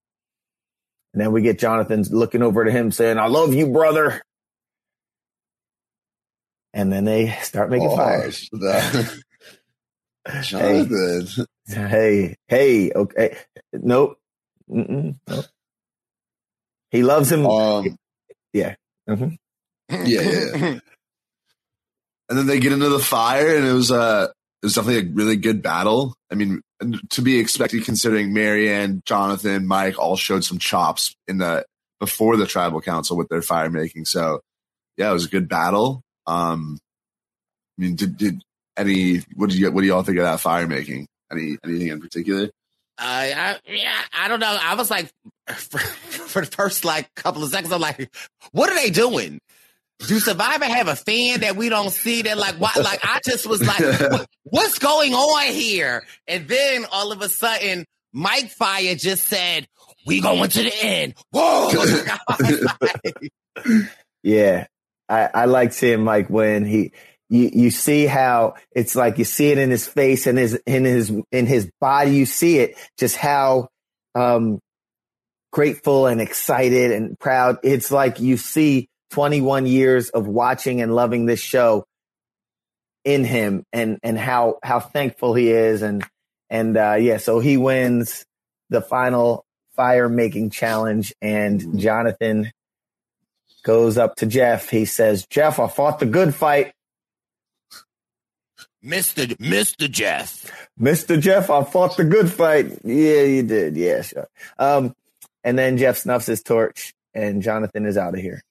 And 1.13 1.21
then 1.21 1.31
we 1.31 1.41
get 1.41 1.59
Jonathan 1.59 2.03
looking 2.09 2.43
over 2.43 2.63
to 2.63 2.71
him 2.71 2.91
saying, 2.91 3.17
"I 3.17 3.27
love 3.27 3.53
you, 3.53 3.67
brother." 3.67 4.21
And 6.73 6.91
then 6.91 7.05
they 7.05 7.29
start 7.41 7.69
making 7.69 7.89
oh, 7.89 7.95
fires. 7.95 8.49
Jonathan. 10.41 11.27
Hey, 11.67 12.35
hey, 12.47 12.91
okay, 12.91 13.37
nope, 13.73 14.17
Mm-mm, 14.69 15.17
nope. 15.27 15.45
He 16.91 17.03
loves 17.03 17.31
him. 17.31 17.45
Um, 17.45 17.97
yeah. 18.53 18.75
Mm-hmm. 19.09 19.35
yeah, 20.05 20.21
yeah. 20.21 20.55
and 22.29 22.37
then 22.37 22.47
they 22.47 22.59
get 22.59 22.73
into 22.73 22.89
the 22.89 22.99
fire, 22.99 23.55
and 23.55 23.65
it 23.65 23.73
was 23.73 23.91
uh 23.91 24.27
it 24.27 24.36
was 24.67 24.75
definitely 24.75 25.09
a 25.09 25.13
really 25.13 25.37
good 25.37 25.61
battle. 25.61 26.13
I 26.29 26.35
mean, 26.35 26.61
to 27.11 27.21
be 27.21 27.39
expected 27.39 27.85
considering 27.85 28.33
Maryanne, 28.33 29.03
Jonathan, 29.05 29.65
Mike 29.65 29.97
all 29.97 30.17
showed 30.17 30.43
some 30.43 30.59
chops 30.59 31.15
in 31.27 31.37
the 31.37 31.65
before 31.99 32.37
the 32.37 32.45
tribal 32.45 32.81
council 32.81 33.17
with 33.17 33.29
their 33.29 33.41
fire 33.41 33.69
making. 33.69 34.05
So 34.05 34.41
yeah, 34.97 35.09
it 35.09 35.13
was 35.13 35.25
a 35.25 35.29
good 35.29 35.47
battle. 35.47 36.01
Um, 36.25 36.77
I 37.77 37.81
mean, 37.81 37.95
did, 37.95 38.17
did 38.17 38.41
any, 38.75 39.19
what 39.35 39.49
did 39.49 39.57
you, 39.57 39.71
what 39.71 39.81
do 39.81 39.87
y'all 39.87 40.03
think 40.03 40.17
of 40.17 40.25
that 40.25 40.39
fire 40.39 40.67
making? 40.67 41.07
Any, 41.31 41.57
anything 41.63 41.87
in 41.87 42.01
particular? 42.01 42.49
Uh, 42.99 43.01
I, 43.01 43.57
yeah, 43.67 44.01
I 44.13 44.27
don't 44.27 44.39
know. 44.39 44.57
I 44.59 44.75
was 44.75 44.91
like, 44.91 45.09
for, 45.47 45.79
for, 45.79 46.41
the 46.41 46.47
first 46.47 46.83
like 46.83 47.13
couple 47.15 47.43
of 47.43 47.49
seconds, 47.49 47.71
I'm 47.71 47.81
like, 47.81 48.09
what 48.51 48.69
are 48.69 48.75
they 48.75 48.89
doing? 48.89 49.39
Do 49.99 50.19
Survivor 50.19 50.65
have 50.65 50.87
a 50.87 50.95
fan 50.95 51.41
that 51.41 51.55
we 51.55 51.69
don't 51.69 51.89
see? 51.89 52.21
That 52.21 52.37
like, 52.37 52.55
what? 52.55 52.75
Like, 52.77 52.99
I 53.03 53.19
just 53.25 53.47
was 53.47 53.65
like, 53.65 53.79
what, 53.79 54.27
what's 54.43 54.79
going 54.79 55.13
on 55.13 55.51
here? 55.51 56.03
And 56.27 56.47
then 56.47 56.85
all 56.91 57.11
of 57.11 57.21
a 57.21 57.29
sudden, 57.29 57.85
Mike 58.13 58.49
Fire 58.49 58.95
just 58.95 59.25
said, 59.27 59.67
"We 60.05 60.21
going 60.21 60.49
to 60.49 60.63
the 60.63 60.73
end." 60.81 61.15
Whoa! 61.31 61.71
yeah, 64.23 64.67
I, 65.09 65.29
I 65.33 65.45
like 65.45 65.73
seeing 65.73 66.03
Mike 66.03 66.29
when 66.29 66.65
He, 66.65 66.91
you, 67.29 67.49
you 67.53 67.71
see 67.71 68.05
how 68.05 68.55
it's 68.71 68.95
like 68.95 69.17
you 69.17 69.25
see 69.25 69.51
it 69.51 69.57
in 69.57 69.69
his 69.69 69.87
face 69.87 70.27
and 70.27 70.37
his 70.37 70.53
in 70.65 70.85
his 70.85 71.11
in 71.31 71.45
his 71.45 71.69
body. 71.81 72.11
You 72.11 72.25
see 72.25 72.59
it 72.59 72.77
just 72.97 73.17
how 73.17 73.69
um, 74.15 74.59
grateful 75.51 76.07
and 76.07 76.21
excited 76.21 76.91
and 76.91 77.19
proud. 77.19 77.57
It's 77.63 77.91
like 77.91 78.19
you 78.19 78.37
see 78.37 78.87
21 79.11 79.65
years 79.65 80.09
of 80.09 80.27
watching 80.27 80.81
and 80.81 80.93
loving 80.93 81.25
this 81.25 81.39
show 81.39 81.85
in 83.07 83.23
him 83.23 83.63
and 83.71 83.99
and 84.03 84.17
how 84.17 84.59
how 84.61 84.81
thankful 84.81 85.33
he 85.33 85.49
is 85.49 85.81
and 85.81 86.05
and 86.49 86.75
uh 86.75 86.95
yeah 86.99 87.15
so 87.15 87.39
he 87.39 87.55
wins 87.55 88.25
the 88.69 88.81
final 88.81 89.45
fire 89.77 90.09
making 90.09 90.49
challenge 90.49 91.13
and 91.21 91.79
Jonathan 91.79 92.51
goes 93.63 93.97
up 93.97 94.15
to 94.15 94.25
Jeff 94.25 94.69
he 94.69 94.83
says 94.83 95.25
Jeff 95.29 95.57
I 95.57 95.67
fought 95.67 95.99
the 95.99 96.05
good 96.05 96.35
fight 96.35 96.73
Mr. 98.83 99.25
Mr. 99.37 99.89
Jeff 99.89 100.67
Mr. 100.77 101.17
Jeff 101.17 101.49
I 101.49 101.63
fought 101.63 101.95
the 101.95 102.03
good 102.03 102.29
fight 102.29 102.79
yeah 102.83 103.23
you 103.23 103.43
did 103.43 103.77
yeah 103.77 104.01
sure 104.01 104.27
um 104.59 104.93
and 105.45 105.57
then 105.57 105.77
Jeff 105.77 105.97
snuffs 105.97 106.25
his 106.25 106.43
torch 106.43 106.93
and 107.13 107.41
Jonathan 107.41 107.85
is 107.85 107.95
out 107.95 108.15
of 108.15 108.19
here 108.19 108.43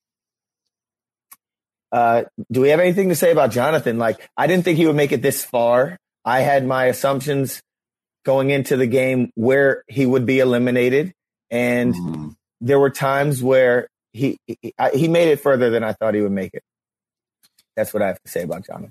uh, 1.92 2.24
do 2.50 2.60
we 2.60 2.70
have 2.70 2.80
anything 2.80 3.08
to 3.08 3.16
say 3.16 3.32
about 3.32 3.50
Jonathan? 3.50 3.98
Like, 3.98 4.28
I 4.36 4.46
didn't 4.46 4.64
think 4.64 4.78
he 4.78 4.86
would 4.86 4.96
make 4.96 5.12
it 5.12 5.22
this 5.22 5.44
far. 5.44 5.98
I 6.24 6.40
had 6.40 6.66
my 6.66 6.86
assumptions 6.86 7.62
going 8.24 8.50
into 8.50 8.76
the 8.76 8.86
game 8.86 9.30
where 9.34 9.84
he 9.86 10.04
would 10.04 10.26
be 10.26 10.40
eliminated, 10.40 11.12
and 11.50 11.94
mm. 11.94 12.36
there 12.60 12.80
were 12.80 12.90
times 12.90 13.42
where 13.42 13.88
he, 14.12 14.38
he 14.46 14.74
he 14.94 15.08
made 15.08 15.28
it 15.28 15.40
further 15.40 15.70
than 15.70 15.84
I 15.84 15.92
thought 15.92 16.14
he 16.14 16.20
would 16.20 16.32
make 16.32 16.52
it. 16.52 16.62
That's 17.76 17.94
what 17.94 18.02
I 18.02 18.08
have 18.08 18.20
to 18.22 18.30
say 18.30 18.42
about 18.42 18.66
Jonathan. 18.66 18.90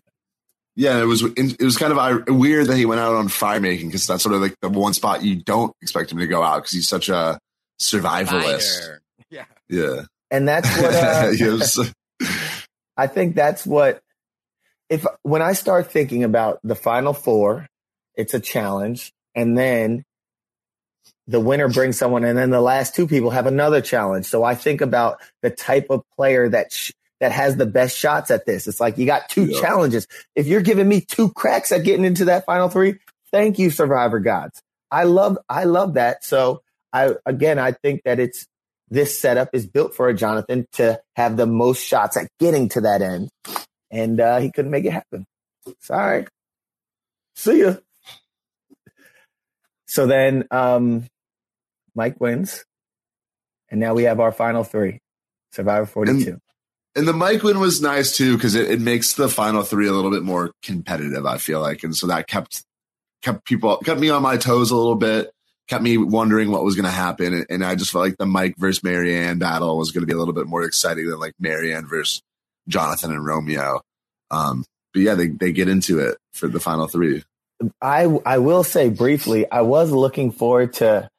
Yeah, 0.77 1.01
it 1.01 1.05
was 1.05 1.23
it 1.23 1.61
was 1.61 1.77
kind 1.77 1.91
of 1.91 2.35
weird 2.35 2.67
that 2.67 2.77
he 2.77 2.85
went 2.85 3.01
out 3.01 3.15
on 3.15 3.27
fire 3.27 3.59
making 3.59 3.87
because 3.87 4.07
that's 4.07 4.23
sort 4.23 4.35
of 4.35 4.41
like 4.41 4.55
the 4.61 4.69
one 4.69 4.93
spot 4.93 5.23
you 5.23 5.35
don't 5.35 5.73
expect 5.81 6.11
him 6.11 6.19
to 6.19 6.27
go 6.27 6.43
out 6.43 6.57
because 6.57 6.71
he's 6.71 6.87
such 6.87 7.09
a 7.09 7.39
survivalist. 7.81 8.79
Fighter. 8.79 9.01
Yeah, 9.29 9.45
yeah, 9.67 10.01
and 10.31 10.47
that's 10.47 10.69
what. 10.77 10.93
Uh, 11.85 11.85
I 12.97 13.07
think 13.07 13.35
that's 13.35 13.65
what 13.65 14.01
if 14.89 15.05
when 15.23 15.41
I 15.41 15.53
start 15.53 15.91
thinking 15.91 16.23
about 16.23 16.59
the 16.63 16.75
final 16.75 17.13
four, 17.13 17.67
it's 18.15 18.33
a 18.33 18.39
challenge, 18.39 19.11
and 19.33 19.57
then 19.57 20.03
the 21.27 21.39
winner 21.39 21.69
brings 21.69 21.97
someone, 21.97 22.23
and 22.23 22.37
then 22.37 22.51
the 22.51 22.61
last 22.61 22.95
two 22.95 23.07
people 23.07 23.31
have 23.31 23.47
another 23.47 23.81
challenge. 23.81 24.25
So 24.25 24.43
I 24.43 24.55
think 24.55 24.81
about 24.81 25.19
the 25.41 25.49
type 25.49 25.87
of 25.89 26.03
player 26.15 26.49
that 26.49 26.71
sh- 26.71 26.91
that 27.19 27.31
has 27.31 27.55
the 27.55 27.65
best 27.65 27.97
shots 27.97 28.29
at 28.29 28.45
this. 28.45 28.67
It's 28.67 28.79
like 28.79 28.97
you 28.97 29.05
got 29.05 29.29
two 29.29 29.45
yeah. 29.45 29.61
challenges. 29.61 30.07
If 30.35 30.47
you're 30.47 30.61
giving 30.61 30.87
me 30.87 31.01
two 31.01 31.31
cracks 31.31 31.71
at 31.71 31.83
getting 31.83 32.05
into 32.05 32.25
that 32.25 32.45
final 32.45 32.69
three, 32.69 32.99
thank 33.31 33.57
you, 33.57 33.71
Survivor 33.71 34.19
Gods. 34.19 34.61
I 34.91 35.03
love 35.03 35.37
I 35.49 35.63
love 35.63 35.95
that. 35.95 36.23
So 36.23 36.61
I 36.93 37.15
again 37.25 37.57
I 37.57 37.71
think 37.71 38.03
that 38.05 38.19
it's 38.19 38.47
this 38.89 39.19
setup 39.19 39.49
is 39.53 39.65
built 39.65 39.95
for 39.95 40.07
a 40.07 40.13
Jonathan 40.13 40.65
to 40.73 40.99
have 41.15 41.37
the 41.37 41.45
most 41.45 41.83
shots 41.83 42.17
at 42.17 42.27
getting 42.39 42.69
to 42.69 42.81
that 42.81 43.01
end. 43.01 43.29
And 43.91 44.19
uh, 44.19 44.39
he 44.39 44.51
couldn't 44.51 44.71
make 44.71 44.85
it 44.85 44.93
happen. 44.93 45.25
Sorry. 45.79 46.27
See 47.35 47.61
ya. 47.61 47.75
So 49.87 50.07
then 50.07 50.45
um, 50.51 51.05
Mike 51.95 52.19
wins. 52.19 52.63
And 53.69 53.79
now 53.79 53.93
we 53.93 54.03
have 54.03 54.19
our 54.19 54.31
final 54.31 54.63
three 54.63 54.99
Survivor 55.51 55.85
42. 55.85 56.29
And, 56.29 56.41
and 56.95 57.07
the 57.07 57.13
Mike 57.13 57.43
win 57.43 57.59
was 57.59 57.81
nice 57.81 58.15
too 58.15 58.35
because 58.35 58.55
it, 58.55 58.69
it 58.69 58.81
makes 58.81 59.13
the 59.13 59.29
final 59.29 59.63
three 59.63 59.87
a 59.87 59.91
little 59.91 60.11
bit 60.11 60.23
more 60.23 60.51
competitive, 60.61 61.25
I 61.25 61.37
feel 61.37 61.61
like. 61.61 61.83
And 61.83 61.95
so 61.95 62.07
that 62.07 62.27
kept 62.27 62.63
kept 63.21 63.45
people 63.45 63.77
kept 63.77 63.99
me 63.99 64.09
on 64.09 64.21
my 64.21 64.37
toes 64.37 64.69
a 64.69 64.75
little 64.75 64.95
bit 64.95 65.31
kept 65.67 65.83
me 65.83 65.97
wondering 65.97 66.51
what 66.51 66.63
was 66.63 66.75
going 66.75 66.85
to 66.85 66.91
happen. 66.91 67.45
And 67.49 67.63
I 67.65 67.75
just 67.75 67.91
felt 67.91 68.03
like 68.05 68.17
the 68.17 68.25
Mike 68.25 68.55
versus 68.57 68.81
Maryanne 68.83 69.39
battle 69.39 69.77
was 69.77 69.91
going 69.91 70.01
to 70.03 70.07
be 70.07 70.13
a 70.13 70.17
little 70.17 70.33
bit 70.33 70.47
more 70.47 70.63
exciting 70.63 71.09
than 71.09 71.19
like 71.19 71.33
Maryanne 71.41 71.89
versus 71.89 72.21
Jonathan 72.67 73.11
and 73.11 73.25
Romeo. 73.25 73.81
Um, 74.31 74.63
but 74.93 75.01
yeah, 75.01 75.15
they, 75.15 75.27
they 75.27 75.51
get 75.51 75.67
into 75.67 75.99
it 75.99 76.17
for 76.33 76.47
the 76.47 76.59
final 76.59 76.87
three. 76.87 77.23
I, 77.81 78.03
I 78.25 78.37
will 78.39 78.63
say 78.63 78.89
briefly, 78.89 79.49
I 79.49 79.61
was 79.61 79.91
looking 79.91 80.31
forward 80.31 80.73
to 80.73 81.09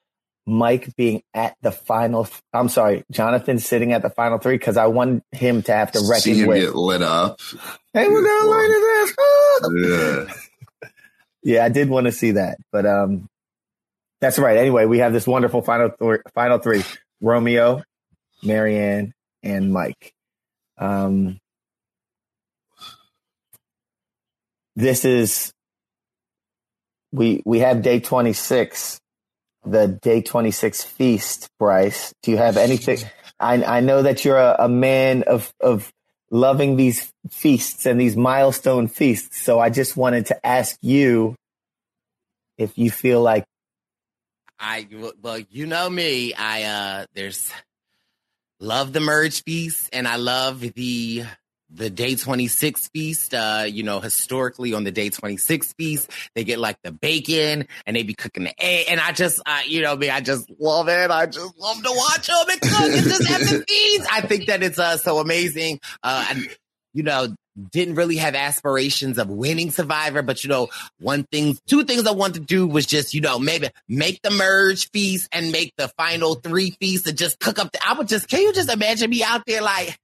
Mike 0.47 0.95
being 0.97 1.23
at 1.35 1.57
the 1.63 1.73
final. 1.73 2.29
I'm 2.53 2.69
sorry, 2.69 3.05
Jonathan 3.11 3.59
sitting 3.59 3.93
at 3.93 4.03
the 4.03 4.11
final 4.11 4.39
three 4.39 4.55
because 4.57 4.77
I 4.77 4.87
want 4.87 5.25
him 5.33 5.63
to 5.63 5.73
have 5.73 5.93
to 5.93 6.01
reckon 6.09 6.21
See 6.35 6.41
him 6.41 6.49
with. 6.49 6.61
get 6.63 6.75
lit 6.77 7.03
up. 7.03 7.41
Hey, 7.93 8.07
we're 8.09 8.23
gonna 8.23 8.49
light 8.49 8.71
his 9.03 10.27
ass 10.29 10.31
Yeah. 10.85 10.89
yeah, 11.43 11.65
I 11.65 11.69
did 11.69 11.89
want 11.89 12.07
to 12.07 12.13
see 12.13 12.33
that, 12.33 12.59
but 12.71 12.87
um, 12.87 13.29
that's 14.21 14.39
right. 14.39 14.57
Anyway, 14.57 14.87
we 14.87 14.99
have 14.99 15.13
this 15.13 15.27
wonderful 15.27 15.63
final 15.63 15.91
th- 15.91 16.21
final 16.35 16.59
three: 16.59 16.83
Romeo, 17.21 17.83
Maryanne, 18.43 19.13
and 19.43 19.73
Mike. 19.73 20.13
Um, 20.79 21.39
this 24.75 25.05
is 25.05 25.53
we 27.13 27.43
we 27.45 27.61
have 27.61 27.83
day 27.83 28.01
twenty 28.01 28.33
six, 28.33 29.01
the 29.65 29.89
day 29.89 30.23
twenty 30.23 30.51
six 30.51 30.83
feast. 30.83 31.49
Bryce, 31.59 32.13
do 32.23 32.31
you 32.31 32.37
have 32.37 32.57
anything? 32.57 32.99
I 33.39 33.63
I 33.65 33.81
know 33.81 34.03
that 34.03 34.25
you're 34.25 34.39
a, 34.39 34.57
a 34.61 34.69
man 34.69 35.25
of 35.25 35.53
of 35.61 35.91
loving 36.31 36.77
these 36.77 37.13
feasts 37.31 37.87
and 37.87 38.01
these 38.01 38.17
milestone 38.17 38.89
feasts. 38.89 39.41
So 39.41 39.61
I 39.61 39.71
just 39.71 39.97
wanted 39.97 40.27
to 40.27 40.47
ask 40.47 40.77
you 40.83 41.37
if 42.59 42.77
you 42.79 42.91
feel 42.91 43.23
like 43.23 43.45
I 44.59 44.87
well, 45.21 45.39
you 45.51 45.67
know 45.67 45.89
me. 45.89 46.35
I 46.35 46.63
uh 46.65 47.07
there's 47.15 47.51
love 48.61 48.93
the 48.93 49.01
merge 49.01 49.43
feast 49.43 49.91
and 49.93 50.09
I 50.09 50.17
love 50.17 50.61
the 50.61 51.25
the 51.69 51.91
day 51.91 52.15
26 52.15 52.89
feast 52.95 53.35
uh 53.35 53.65
you 53.69 53.83
know 53.83 53.99
historically 53.99 54.73
on 54.73 54.85
the 54.85 54.93
day 54.93 55.11
26 55.11 55.73
feast 55.73 56.09
they 56.37 56.45
get 56.45 56.61
like 56.61 56.77
the 56.85 56.93
bacon 56.93 57.67
and 57.85 57.97
they 57.97 58.05
be 58.05 58.15
cooking 58.15 58.45
the 58.45 58.65
egg 58.65 58.87
and 58.89 59.01
i 59.01 59.11
just 59.11 59.43
uh, 59.47 59.63
you 59.67 59.83
know 59.83 59.97
me 59.97 60.09
i 60.09 60.21
just 60.21 60.49
love 60.61 60.89
it 60.89 61.11
i 61.11 61.27
just 61.27 61.59
love 61.59 61.83
to 61.83 61.91
watch 61.91 62.29
them 62.29 62.47
and 62.51 62.61
cook 62.61 62.93
and 62.93 63.03
just 63.05 63.27
have 63.27 63.41
the 63.41 63.65
feast 63.69 64.09
i 64.13 64.21
think 64.21 64.47
that 64.47 64.63
it's 64.63 64.79
uh 64.79 64.97
so 64.97 65.19
amazing 65.19 65.81
uh 66.05 66.25
and 66.31 66.49
you 66.95 67.03
know 67.03 67.35
didn't 67.71 67.95
really 67.95 68.17
have 68.17 68.35
aspirations 68.35 69.19
of 69.19 69.29
winning 69.29 69.71
Survivor, 69.71 70.23
but 70.23 70.45
you 70.45 70.51
know, 70.51 70.69
one 70.99 71.25
thing, 71.25 71.57
two 71.67 71.85
things 71.85 72.07
I 72.07 72.13
wanted 72.13 72.41
to 72.41 72.47
do 72.47 72.67
was 72.67 72.87
just, 72.87 73.15
you 73.15 73.21
know, 73.21 73.39
maybe 73.39 73.71
make 73.89 74.21
the 74.23 74.31
merge 74.31 74.91
feast 74.91 75.29
and 75.33 75.53
make 75.53 75.73
the 75.77 75.89
final 75.97 76.35
three 76.35 76.71
feasts 76.73 77.07
and 77.09 77.17
just 77.17 77.39
cook 77.39 77.59
up. 77.59 77.73
The, 77.73 77.79
I 77.87 77.95
would 77.95 78.09
just, 78.09 78.29
can 78.29 78.41
you 78.41 78.53
just 78.53 78.71
imagine 78.71 79.11
me 79.11 79.23
out 79.23 79.45
there 79.47 79.63
like, 79.63 79.99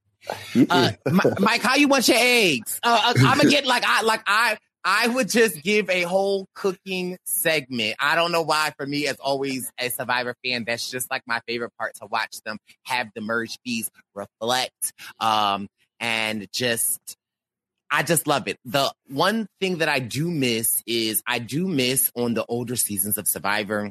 uh, 0.71 0.93
Mike, 1.41 1.63
how 1.63 1.77
you 1.77 1.89
want 1.89 2.09
your 2.09 2.19
eggs? 2.19 2.81
Uh, 2.83 3.01
uh 3.05 3.15
I'm 3.27 3.39
gonna 3.39 3.51
get 3.51 3.67
like, 3.67 3.85
I, 3.87 4.03
like 4.03 4.23
I, 4.27 4.57
I 4.85 5.09
would 5.09 5.29
just 5.29 5.63
give 5.63 5.89
a 5.91 6.03
whole 6.03 6.49
cooking 6.55 7.17
segment. 7.25 7.97
I 8.01 8.17
don't 8.17 8.33
know 8.33 8.43
why 8.43 8.73
for 8.77 8.87
me, 8.87 9.07
as 9.07 9.17
always, 9.21 9.71
a 9.79 9.91
Survivor 9.91 10.35
fan, 10.45 10.65
that's 10.67 10.91
just 10.91 11.11
like 11.11 11.23
my 11.27 11.41
favorite 11.47 11.73
part 11.79 11.95
to 11.97 12.07
watch 12.07 12.41
them 12.45 12.59
have 12.85 13.09
the 13.15 13.21
merge 13.21 13.59
feast 13.65 13.91
reflect, 14.15 14.93
um, 15.21 15.69
and 16.01 16.49
just, 16.53 17.17
I 17.95 18.03
just 18.03 18.27
love 18.27 18.49
it. 18.49 18.59
The 18.65 18.91
one 19.09 19.47
thing 19.61 19.79
that 19.79 19.89
I 19.91 19.99
do 19.99 20.31
miss 20.31 20.83
is 20.87 21.23
I 21.27 21.39
do 21.39 21.69
miss 21.69 22.11
on 22.17 22.33
the 22.33 22.45
older 22.47 22.75
seasons 22.75 23.19
of 23.19 23.29
Survivor. 23.29 23.91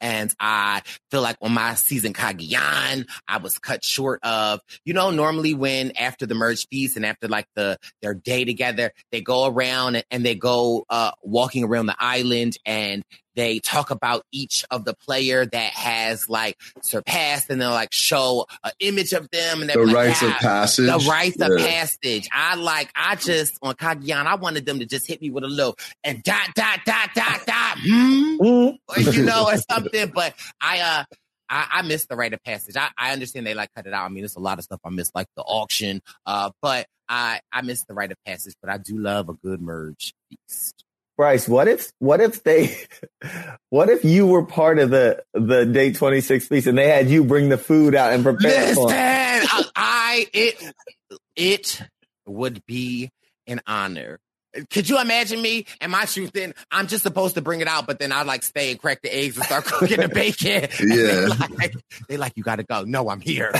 And 0.00 0.34
I 0.40 0.82
feel 1.12 1.22
like 1.22 1.36
on 1.40 1.52
my 1.52 1.74
season 1.74 2.12
Cagayan, 2.12 3.06
I 3.28 3.38
was 3.38 3.60
cut 3.60 3.84
short 3.84 4.18
of, 4.24 4.60
you 4.84 4.92
know, 4.92 5.10
normally 5.10 5.54
when 5.54 5.96
after 5.96 6.26
the 6.26 6.34
merge 6.34 6.66
feast 6.66 6.96
and 6.96 7.06
after 7.06 7.28
like 7.28 7.46
the 7.54 7.78
their 8.02 8.14
day 8.14 8.44
together, 8.44 8.90
they 9.12 9.20
go 9.20 9.46
around 9.46 9.94
and, 9.94 10.04
and 10.10 10.26
they 10.26 10.34
go 10.34 10.84
uh 10.90 11.12
walking 11.22 11.62
around 11.62 11.86
the 11.86 11.96
island 11.98 12.58
and 12.66 13.04
they 13.34 13.58
talk 13.58 13.90
about 13.90 14.24
each 14.32 14.64
of 14.70 14.84
the 14.84 14.94
player 14.94 15.44
that 15.44 15.72
has 15.72 16.28
like 16.28 16.56
surpassed 16.82 17.50
and 17.50 17.60
they'll 17.60 17.70
like 17.70 17.92
show 17.92 18.46
an 18.62 18.72
image 18.80 19.12
of 19.12 19.28
them 19.30 19.60
and 19.60 19.70
the 19.70 19.78
like, 19.78 19.94
rites 19.94 20.22
of 20.22 20.32
passage. 20.32 20.86
The 20.86 21.06
rites 21.08 21.36
yeah. 21.38 21.46
of 21.46 21.58
passage. 21.58 22.28
I 22.32 22.56
like, 22.56 22.90
I 22.94 23.16
just 23.16 23.58
on 23.62 23.74
Cagayan, 23.74 24.26
I 24.26 24.36
wanted 24.36 24.66
them 24.66 24.78
to 24.78 24.86
just 24.86 25.06
hit 25.06 25.20
me 25.20 25.30
with 25.30 25.44
a 25.44 25.48
little 25.48 25.76
and 26.02 26.22
dot, 26.22 26.48
dot, 26.54 26.80
dot, 26.84 27.10
dot, 27.14 27.46
dot, 27.46 27.78
hmm? 27.80 28.36
or, 28.88 28.98
you 28.98 29.22
know, 29.24 29.46
or 29.48 29.56
something. 29.70 30.12
But 30.14 30.34
I, 30.60 30.80
uh, 30.80 31.04
I, 31.48 31.66
I 31.72 31.82
missed 31.82 32.08
the 32.08 32.16
rite 32.16 32.32
of 32.32 32.42
passage. 32.42 32.76
I, 32.76 32.88
I 32.96 33.12
understand 33.12 33.46
they 33.46 33.54
like 33.54 33.70
cut 33.74 33.86
it 33.86 33.92
out. 33.92 34.04
I 34.04 34.08
mean, 34.08 34.22
there's 34.22 34.36
a 34.36 34.40
lot 34.40 34.58
of 34.58 34.64
stuff 34.64 34.80
I 34.84 34.90
missed, 34.90 35.14
like 35.14 35.26
the 35.36 35.42
auction. 35.42 36.00
Uh, 36.24 36.50
but 36.62 36.86
I 37.08 37.40
I 37.52 37.62
missed 37.62 37.86
the 37.86 37.94
rite 37.94 38.12
of 38.12 38.18
passage. 38.24 38.54
But 38.60 38.70
I 38.70 38.78
do 38.78 38.98
love 38.98 39.28
a 39.28 39.34
good 39.34 39.60
merge 39.60 40.14
feast. 40.30 40.83
Bryce, 41.16 41.48
what 41.48 41.68
if 41.68 41.92
what 41.98 42.20
if 42.20 42.42
they 42.42 42.76
what 43.70 43.88
if 43.88 44.04
you 44.04 44.26
were 44.26 44.44
part 44.44 44.78
of 44.78 44.90
the 44.90 45.22
the 45.32 45.64
day 45.64 45.92
26 45.92 46.48
feast 46.48 46.66
and 46.66 46.76
they 46.76 46.88
had 46.88 47.08
you 47.08 47.24
bring 47.24 47.48
the 47.48 47.58
food 47.58 47.94
out 47.94 48.12
and 48.12 48.24
prepare 48.24 48.66
Listen, 48.66 48.74
for 48.74 48.88
I, 48.90 49.64
I 49.76 50.26
it 50.32 50.74
it 51.36 51.82
would 52.26 52.64
be 52.66 53.10
an 53.46 53.60
honor. 53.66 54.18
Could 54.70 54.88
you 54.88 55.00
imagine 55.00 55.42
me 55.42 55.66
and 55.80 55.90
my 55.90 56.04
truth 56.04 56.36
in? 56.36 56.54
I'm 56.70 56.86
just 56.86 57.02
supposed 57.02 57.34
to 57.34 57.42
bring 57.42 57.60
it 57.60 57.66
out, 57.66 57.86
but 57.86 57.98
then 57.98 58.12
I 58.12 58.22
like 58.22 58.44
stay 58.44 58.70
and 58.70 58.80
crack 58.80 59.02
the 59.02 59.12
eggs 59.12 59.36
and 59.36 59.44
start 59.44 59.64
cooking 59.64 60.00
the 60.00 60.08
bacon. 60.14 60.68
Yeah. 60.80 61.26
They 61.26 61.56
like, 61.56 61.74
they 62.08 62.16
like, 62.16 62.32
you 62.36 62.44
got 62.44 62.56
to 62.56 62.62
go. 62.62 62.84
No, 62.84 63.08
I'm 63.08 63.20
here. 63.20 63.52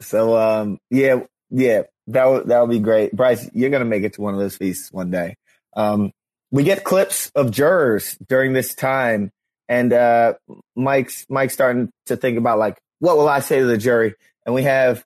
So 0.00 0.36
um 0.36 0.78
yeah, 0.90 1.20
yeah, 1.50 1.82
that 2.08 2.24
would 2.26 2.48
that 2.48 2.60
would 2.60 2.70
be 2.70 2.80
great. 2.80 3.12
Bryce, 3.12 3.48
you're 3.54 3.70
gonna 3.70 3.84
make 3.84 4.02
it 4.02 4.14
to 4.14 4.20
one 4.20 4.34
of 4.34 4.40
those 4.40 4.56
feasts 4.56 4.92
one 4.92 5.10
day. 5.10 5.36
Um 5.76 6.12
we 6.50 6.62
get 6.62 6.84
clips 6.84 7.30
of 7.34 7.50
jurors 7.50 8.16
during 8.28 8.52
this 8.52 8.74
time 8.74 9.30
and 9.68 9.92
uh 9.92 10.34
Mike's 10.76 11.26
Mike's 11.28 11.54
starting 11.54 11.90
to 12.06 12.16
think 12.16 12.38
about 12.38 12.58
like 12.58 12.78
what 13.00 13.16
will 13.16 13.28
I 13.28 13.40
say 13.40 13.60
to 13.60 13.66
the 13.66 13.78
jury? 13.78 14.14
And 14.46 14.54
we 14.54 14.62
have 14.64 15.04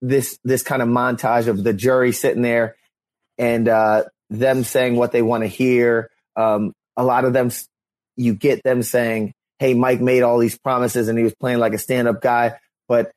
this 0.00 0.38
this 0.44 0.62
kind 0.62 0.82
of 0.82 0.88
montage 0.88 1.48
of 1.48 1.62
the 1.64 1.72
jury 1.72 2.12
sitting 2.12 2.42
there 2.42 2.76
and 3.38 3.68
uh 3.68 4.04
them 4.30 4.64
saying 4.64 4.96
what 4.96 5.12
they 5.12 5.22
want 5.22 5.42
to 5.42 5.48
hear. 5.48 6.10
Um 6.36 6.72
a 6.96 7.04
lot 7.04 7.24
of 7.24 7.32
them 7.32 7.50
you 8.16 8.34
get 8.34 8.62
them 8.62 8.82
saying, 8.82 9.32
Hey, 9.58 9.74
Mike 9.74 10.00
made 10.00 10.22
all 10.22 10.38
these 10.38 10.58
promises 10.58 11.08
and 11.08 11.18
he 11.18 11.24
was 11.24 11.34
playing 11.34 11.58
like 11.58 11.74
a 11.74 11.78
stand 11.78 12.08
up 12.08 12.20
guy, 12.20 12.58
but 12.88 13.12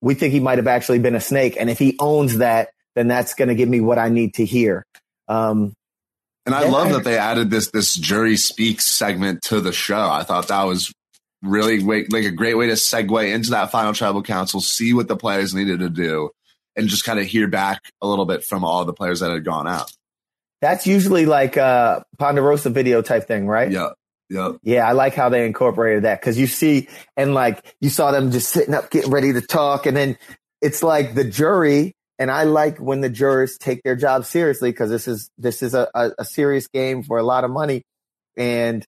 we 0.00 0.14
think 0.14 0.32
he 0.32 0.40
might 0.40 0.58
have 0.58 0.66
actually 0.66 0.98
been 0.98 1.14
a 1.14 1.20
snake. 1.20 1.56
And 1.58 1.68
if 1.68 1.78
he 1.78 1.96
owns 1.98 2.38
that, 2.38 2.70
then 2.94 3.08
that's 3.08 3.34
going 3.34 3.48
to 3.48 3.54
give 3.54 3.68
me 3.68 3.80
what 3.80 3.98
I 3.98 4.08
need 4.08 4.34
to 4.34 4.44
hear. 4.44 4.84
Um, 5.30 5.72
And 6.46 6.54
I 6.54 6.68
love 6.68 6.90
that 6.90 7.04
they 7.04 7.16
added 7.18 7.50
this 7.50 7.70
this 7.70 7.94
jury 7.94 8.36
speaks 8.36 8.86
segment 8.86 9.42
to 9.42 9.60
the 9.60 9.72
show. 9.72 10.08
I 10.10 10.22
thought 10.24 10.48
that 10.48 10.64
was 10.64 10.92
really 11.42 11.80
like 11.80 12.24
a 12.24 12.30
great 12.30 12.54
way 12.54 12.66
to 12.66 12.74
segue 12.74 13.32
into 13.32 13.50
that 13.50 13.70
final 13.70 13.92
tribal 13.92 14.22
council, 14.22 14.60
see 14.60 14.92
what 14.92 15.08
the 15.08 15.16
players 15.16 15.54
needed 15.54 15.80
to 15.80 15.88
do, 15.88 16.30
and 16.76 16.88
just 16.88 17.04
kind 17.04 17.18
of 17.18 17.26
hear 17.26 17.46
back 17.48 17.80
a 18.02 18.06
little 18.06 18.26
bit 18.26 18.44
from 18.44 18.64
all 18.64 18.84
the 18.84 18.92
players 18.92 19.20
that 19.20 19.30
had 19.30 19.44
gone 19.44 19.68
out. 19.68 19.90
that's 20.60 20.86
usually 20.86 21.24
like 21.26 21.56
a 21.56 22.04
Ponderosa 22.18 22.68
video 22.70 23.00
type 23.02 23.26
thing, 23.26 23.46
right? 23.46 23.70
Yeah. 23.70 23.90
Yeah. 24.28 24.52
Yeah, 24.62 24.86
I 24.88 24.92
like 24.92 25.14
how 25.14 25.28
they 25.28 25.44
incorporated 25.46 26.04
that 26.04 26.20
because 26.20 26.38
you 26.38 26.46
see, 26.46 26.88
and 27.16 27.34
like 27.34 27.64
you 27.80 27.90
saw 27.90 28.12
them 28.12 28.30
just 28.30 28.50
sitting 28.50 28.74
up, 28.74 28.90
getting 28.90 29.10
ready 29.10 29.32
to 29.32 29.40
talk, 29.40 29.86
and 29.86 29.96
then 29.96 30.18
it's 30.60 30.82
like 30.82 31.14
the 31.14 31.24
jury. 31.24 31.94
And 32.20 32.30
I 32.30 32.44
like 32.44 32.76
when 32.76 33.00
the 33.00 33.08
jurors 33.08 33.56
take 33.56 33.82
their 33.82 33.96
job 33.96 34.26
seriously 34.26 34.70
because 34.70 34.90
this 34.90 35.08
is 35.08 35.30
this 35.38 35.62
is 35.62 35.72
a, 35.72 35.88
a, 35.94 36.10
a 36.18 36.24
serious 36.26 36.68
game 36.68 37.02
for 37.02 37.16
a 37.16 37.22
lot 37.22 37.44
of 37.44 37.50
money, 37.50 37.82
and 38.36 38.84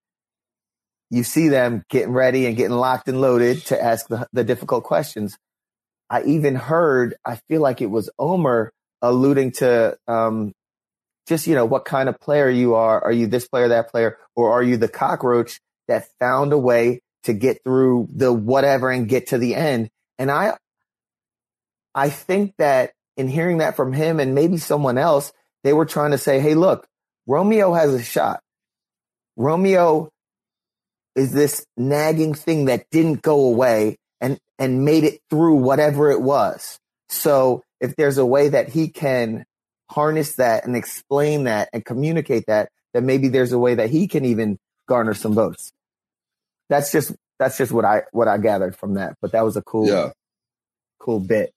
you 1.11 1.25
see 1.25 1.49
them 1.49 1.83
getting 1.89 2.13
ready 2.13 2.45
and 2.45 2.59
getting 2.59 2.77
locked 2.77 3.09
and 3.09 3.23
loaded 3.23 3.65
to 3.67 3.83
ask 3.83 4.07
the, 4.09 4.29
the 4.35 4.45
difficult 4.45 4.85
questions. 4.85 5.39
I 6.11 6.25
even 6.25 6.57
heard, 6.57 7.15
I 7.25 7.37
feel 7.49 7.63
like 7.63 7.81
it 7.81 7.91
was 7.91 8.11
Omar 8.19 8.71
alluding 9.01 9.53
to 9.53 9.97
um, 10.07 10.53
just 11.27 11.47
you 11.47 11.55
know 11.55 11.65
what 11.65 11.87
kind 11.87 12.11
of 12.11 12.21
player 12.21 12.51
you 12.51 12.75
are. 12.75 13.03
Are 13.03 13.13
you 13.13 13.27
this 13.29 13.49
player, 13.49 13.69
that 13.69 13.91
player, 13.91 14.19
or 14.37 14.53
are 14.53 14.63
you 14.63 14.77
the 14.77 14.89
cockroach 14.89 15.59
that 15.89 16.07
found 16.21 16.53
a 16.53 16.59
way 16.59 17.01
to 17.23 17.33
get 17.33 17.65
through 17.65 18.09
the 18.15 18.31
whatever 18.31 18.91
and 18.91 19.09
get 19.09 19.29
to 19.29 19.39
the 19.39 19.55
end? 19.55 19.89
And 20.19 20.31
I, 20.31 20.59
I 21.95 22.11
think 22.11 22.53
that 22.59 22.93
in 23.17 23.29
hearing 23.29 23.59
that 23.59 23.77
from 23.77 23.93
him 23.93 24.21
and 24.21 24.35
maybe 24.35 24.57
someone 24.57 24.99
else, 24.99 25.33
they 25.65 25.73
were 25.73 25.87
trying 25.87 26.11
to 26.13 26.19
say, 26.19 26.41
"Hey, 26.41 26.55
look, 26.55 26.87
Romeo 27.27 27.73
has 27.73 27.95
a 27.95 28.03
shot. 28.03 28.41
Romeo 29.37 30.09
is 31.15 31.33
this 31.33 31.65
nagging 31.77 32.35
thing 32.35 32.67
that 32.67 32.87
didn't 32.91 33.23
go 33.23 33.45
away 33.47 33.97
and 34.21 34.39
and 34.59 34.85
made 34.85 35.05
it 35.05 35.21
through 35.31 35.57
whatever 35.57 36.11
it 36.11 36.21
was. 36.21 36.79
So 37.09 37.63
if 37.81 37.95
there's 37.97 38.19
a 38.19 38.27
way 38.27 38.49
that 38.49 38.69
he 38.69 38.89
can 38.89 39.45
harness 39.91 40.37
that 40.37 40.65
and 40.65 40.77
explain 40.77 41.45
that 41.45 41.69
and 41.73 41.85
communicate 41.85 42.45
that, 42.47 42.71
then 42.95 43.05
maybe 43.05 43.29
there's 43.29 43.53
a 43.53 43.59
way 43.59 43.75
that 43.75 43.91
he 43.91 44.09
can 44.09 44.25
even 44.25 44.59
garner 44.89 45.15
some 45.15 45.35
votes. 45.35 45.71
That's 46.69 46.91
just 46.93 47.13
that's 47.39 47.59
just 47.59 47.73
what 47.73 47.85
I 47.85 48.03
what 48.13 48.29
I 48.29 48.39
gathered 48.39 48.77
from 48.77 48.95
that. 48.95 49.17
But 49.21 49.33
that 49.33 49.45
was 49.45 49.57
a 49.57 49.63
cool 49.63 49.89
Yeah. 49.89 50.11
cool 50.99 51.21
bit. 51.21 51.53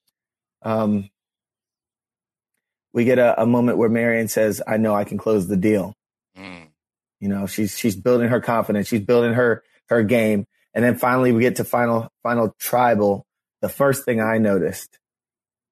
Um, 0.63 1.09
we 2.95 3.05
get 3.05 3.19
a, 3.19 3.39
a 3.41 3.45
moment 3.45 3.77
where 3.77 3.89
Maryanne 3.89 4.29
says, 4.29 4.61
"I 4.65 4.77
know 4.77 4.95
I 4.95 5.03
can 5.03 5.17
close 5.17 5.47
the 5.47 5.57
deal." 5.57 5.93
Mm. 6.37 6.69
You 7.19 7.29
know, 7.29 7.45
she's 7.45 7.77
she's 7.77 7.95
building 7.95 8.29
her 8.29 8.41
confidence. 8.41 8.87
She's 8.87 9.01
building 9.01 9.33
her 9.33 9.63
her 9.89 10.01
game. 10.01 10.45
And 10.73 10.83
then 10.83 10.97
finally, 10.97 11.31
we 11.31 11.41
get 11.41 11.57
to 11.57 11.63
final 11.63 12.09
final 12.23 12.55
tribal. 12.59 13.25
The 13.61 13.69
first 13.69 14.05
thing 14.05 14.19
I 14.21 14.37
noticed 14.37 14.97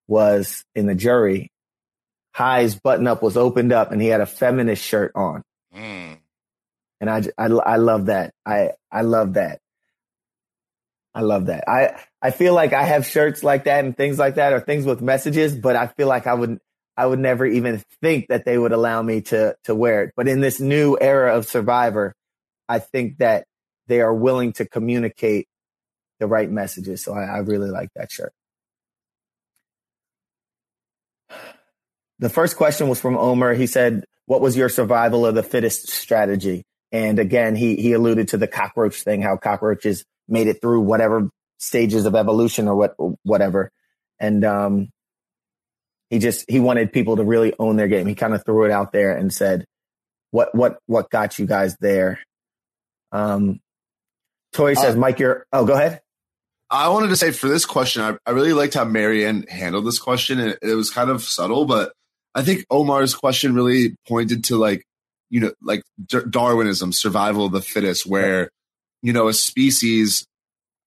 was 0.08 0.64
in 0.76 0.86
the 0.86 0.96
jury, 0.96 1.52
Hai's 2.34 2.76
button 2.76 3.08
up 3.08 3.24
was 3.24 3.38
opened 3.38 3.72
up, 3.72 3.92
and 3.92 4.02
he 4.02 4.08
had 4.08 4.22
a 4.22 4.26
feminist 4.26 4.84
shirt 4.84 5.12
on. 5.16 5.44
Mm. 5.76 6.18
And 7.00 7.10
I, 7.10 7.24
I, 7.38 7.46
I 7.46 7.76
love 7.78 8.06
that. 8.06 8.34
I, 8.46 8.72
I 8.92 9.02
love 9.02 9.34
that. 9.34 9.60
I 11.14 11.22
love 11.22 11.48
that. 11.48 11.70
I, 11.70 12.02
I 12.22 12.32
feel 12.32 12.54
like 12.54 12.74
I 12.74 12.84
have 12.84 13.06
shirts 13.06 13.44
like 13.44 13.66
that 13.66 13.86
and 13.86 13.96
things 13.96 14.18
like 14.18 14.36
that 14.36 14.54
or 14.54 14.60
things 14.60 14.86
with 14.86 15.02
messages, 15.02 15.56
but 15.56 15.76
I 15.76 15.88
feel 15.88 16.08
like 16.08 16.26
I 16.26 16.34
would, 16.34 16.60
I 16.96 17.06
would 17.06 17.20
never 17.20 17.46
even 17.46 17.84
think 18.02 18.28
that 18.28 18.46
they 18.46 18.58
would 18.58 18.72
allow 18.72 19.02
me 19.02 19.22
to, 19.22 19.56
to 19.64 19.76
wear 19.76 20.04
it. 20.04 20.14
But 20.16 20.28
in 20.28 20.42
this 20.42 20.60
new 20.60 20.98
era 21.00 21.36
of 21.36 21.48
Survivor, 21.48 22.14
I 22.70 22.80
think 22.80 23.18
that 23.18 23.46
they 23.88 24.02
are 24.02 24.14
willing 24.14 24.54
to 24.54 24.66
communicate 24.66 25.48
the 26.20 26.28
right 26.28 26.50
messages. 26.50 27.04
So 27.04 27.14
I, 27.14 27.24
I 27.24 27.38
really 27.40 27.70
like 27.70 27.90
that 27.96 28.12
shirt. 28.12 28.34
The 32.20 32.30
first 32.30 32.56
question 32.56 32.88
was 32.88 33.02
from 33.02 33.18
Omar. 33.18 33.54
He 33.54 33.68
said, 33.68 34.06
"What 34.28 34.40
was 34.40 34.56
your 34.56 34.70
survival 34.70 35.26
of 35.26 35.36
the 35.36 35.44
fittest 35.44 35.90
strategy?" 35.90 36.64
And 36.92 37.20
again, 37.20 37.56
he 37.56 37.76
he 37.76 37.92
alluded 37.92 38.30
to 38.30 38.38
the 38.38 38.48
cockroach 38.48 39.02
thing, 39.02 39.22
how 39.22 39.36
cockroaches 39.36 40.06
made 40.30 40.48
it 40.48 40.62
through 40.62 40.82
whatever 40.82 41.30
stages 41.58 42.06
of 42.06 42.16
evolution 42.16 42.70
or 42.70 42.76
what 42.76 42.96
whatever. 43.24 43.72
And 44.20 44.46
um, 44.46 44.93
he 46.14 46.20
just 46.20 46.46
he 46.48 46.60
wanted 46.60 46.94
people 46.94 47.16
to 47.16 47.24
really 47.24 47.56
own 47.58 47.76
their 47.76 47.88
game. 47.88 48.06
He 48.06 48.14
kind 48.14 48.36
of 48.36 48.46
threw 48.46 48.66
it 48.66 48.72
out 48.72 48.92
there 48.92 49.18
and 49.18 49.34
said, 49.34 49.66
"What 50.30 50.54
what 50.54 50.78
what 50.86 51.10
got 51.10 51.40
you 51.40 51.48
guys 51.48 51.76
there?" 51.80 52.20
Um, 53.12 53.60
Toy 54.54 54.76
says, 54.76 54.96
Uh, 54.96 55.00
"Mike, 55.00 55.18
you're 55.18 55.48
oh, 55.52 55.66
go 55.66 55.74
ahead." 55.74 56.02
I 56.70 56.90
wanted 56.90 57.08
to 57.08 57.16
say 57.16 57.32
for 57.32 57.48
this 57.48 57.66
question, 57.66 58.04
I, 58.04 58.16
I 58.28 58.32
really 58.32 58.54
liked 58.54 58.76
how 58.76 58.86
Maryanne 58.86 59.50
handled 59.50 59.88
this 59.88 59.98
question. 59.98 60.40
It, 60.40 60.60
it 60.62 60.76
was 60.76 60.92
kind 60.92 61.10
of 61.10 61.24
subtle, 61.24 61.66
but 61.66 61.94
I 62.36 62.44
think 62.44 62.64
Omar's 62.70 63.16
question 63.16 63.56
really 63.56 63.96
pointed 64.08 64.44
to 64.46 64.58
like, 64.58 64.86
you 65.32 65.40
know, 65.40 65.52
like 65.64 65.82
Dar- 66.06 66.26
Darwinism, 66.26 66.92
survival 66.94 67.48
of 67.48 67.54
the 67.54 67.62
fittest, 67.62 68.06
where, 68.06 68.50
you 69.02 69.14
know, 69.14 69.30
a 69.30 69.34
species, 69.34 70.26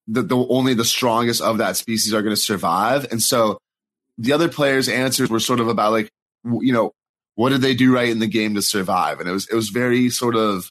the, 0.06 0.22
the 0.22 0.36
only 0.36 0.74
the 0.74 0.84
strongest 0.84 1.40
of 1.42 1.58
that 1.58 1.76
species 1.76 2.14
are 2.14 2.22
going 2.22 2.34
to 2.34 2.40
survive. 2.40 3.06
And 3.10 3.20
so 3.20 3.58
the 4.18 4.32
other 4.32 4.48
players' 4.48 4.88
answers 4.88 5.30
were 5.30 5.40
sort 5.40 5.60
of 5.60 5.68
about 5.68 5.92
like, 5.92 6.10
you 6.44 6.72
know, 6.72 6.92
what 7.34 7.50
did 7.50 7.60
they 7.60 7.74
do 7.74 7.94
right 7.94 8.08
in 8.08 8.18
the 8.18 8.26
game 8.26 8.54
to 8.54 8.62
survive? 8.62 9.20
And 9.20 9.28
it 9.28 9.32
was, 9.32 9.48
it 9.48 9.54
was 9.54 9.68
very 9.68 10.08
sort 10.10 10.36
of, 10.36 10.70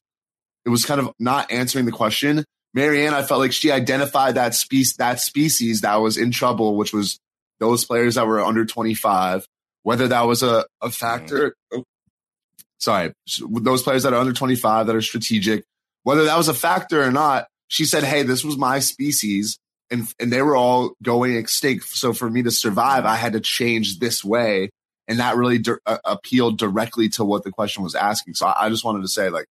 it 0.66 0.70
was 0.70 0.86
kind 0.86 1.00
of 1.00 1.12
not 1.20 1.52
answering 1.52 1.86
the 1.86 1.92
question. 1.92 2.44
Maryanne, 2.76 3.14
I 3.14 3.24
felt 3.24 3.40
like 3.40 3.54
she 3.54 3.72
identified 3.72 4.36
that 4.36 4.56
species 4.56 4.96
that 4.96 5.20
species 5.20 5.82
that 5.82 5.96
was 5.96 6.18
in 6.18 6.32
trouble, 6.32 6.76
which 6.76 6.92
was 6.92 7.20
those 7.60 7.86
players 7.86 8.16
that 8.16 8.28
were 8.28 8.42
under 8.42 8.66
25, 8.66 9.46
whether 9.84 10.08
that 10.10 10.24
was 10.24 10.44
a, 10.44 10.66
a 10.82 10.90
factor. 10.90 11.56
oh, 11.72 11.84
sorry, 12.80 13.14
those 13.40 13.84
players 13.84 14.04
that 14.04 14.14
are 14.14 14.20
under 14.20 14.34
25 14.34 14.88
that 14.88 14.96
are 14.96 15.02
strategic, 15.02 15.64
whether 16.04 16.26
that 16.26 16.38
was 16.38 16.50
a 16.50 16.54
factor 16.54 17.02
or 17.02 17.12
not, 17.12 17.48
she 17.68 17.86
said, 17.86 18.04
Hey, 18.04 18.24
this 18.24 18.44
was 18.44 18.58
my 18.58 18.80
species 18.80 19.58
and, 19.92 20.08
and 20.20 20.32
they 20.32 20.42
were 20.42 20.56
all 20.56 20.94
going 21.04 21.36
extinct. 21.36 21.86
So 21.90 22.14
for 22.14 22.30
me 22.30 22.44
to 22.44 22.52
survive, 22.52 23.06
I 23.06 23.16
had 23.16 23.34
to 23.34 23.40
change 23.40 24.00
this 24.00 24.24
way. 24.24 24.70
And 25.08 25.20
that 25.20 25.36
really 25.36 25.60
di- 25.60 25.74
uh, 25.86 26.00
appealed 26.04 26.58
directly 26.58 27.10
to 27.10 27.24
what 27.24 27.44
the 27.44 27.52
question 27.52 27.84
was 27.84 27.94
asking. 27.94 28.34
So 28.34 28.48
I, 28.48 28.66
I 28.66 28.70
just 28.70 28.84
wanted 28.84 29.04
to 29.04 29.08
say, 29.08 29.30
like, 29.30 29.46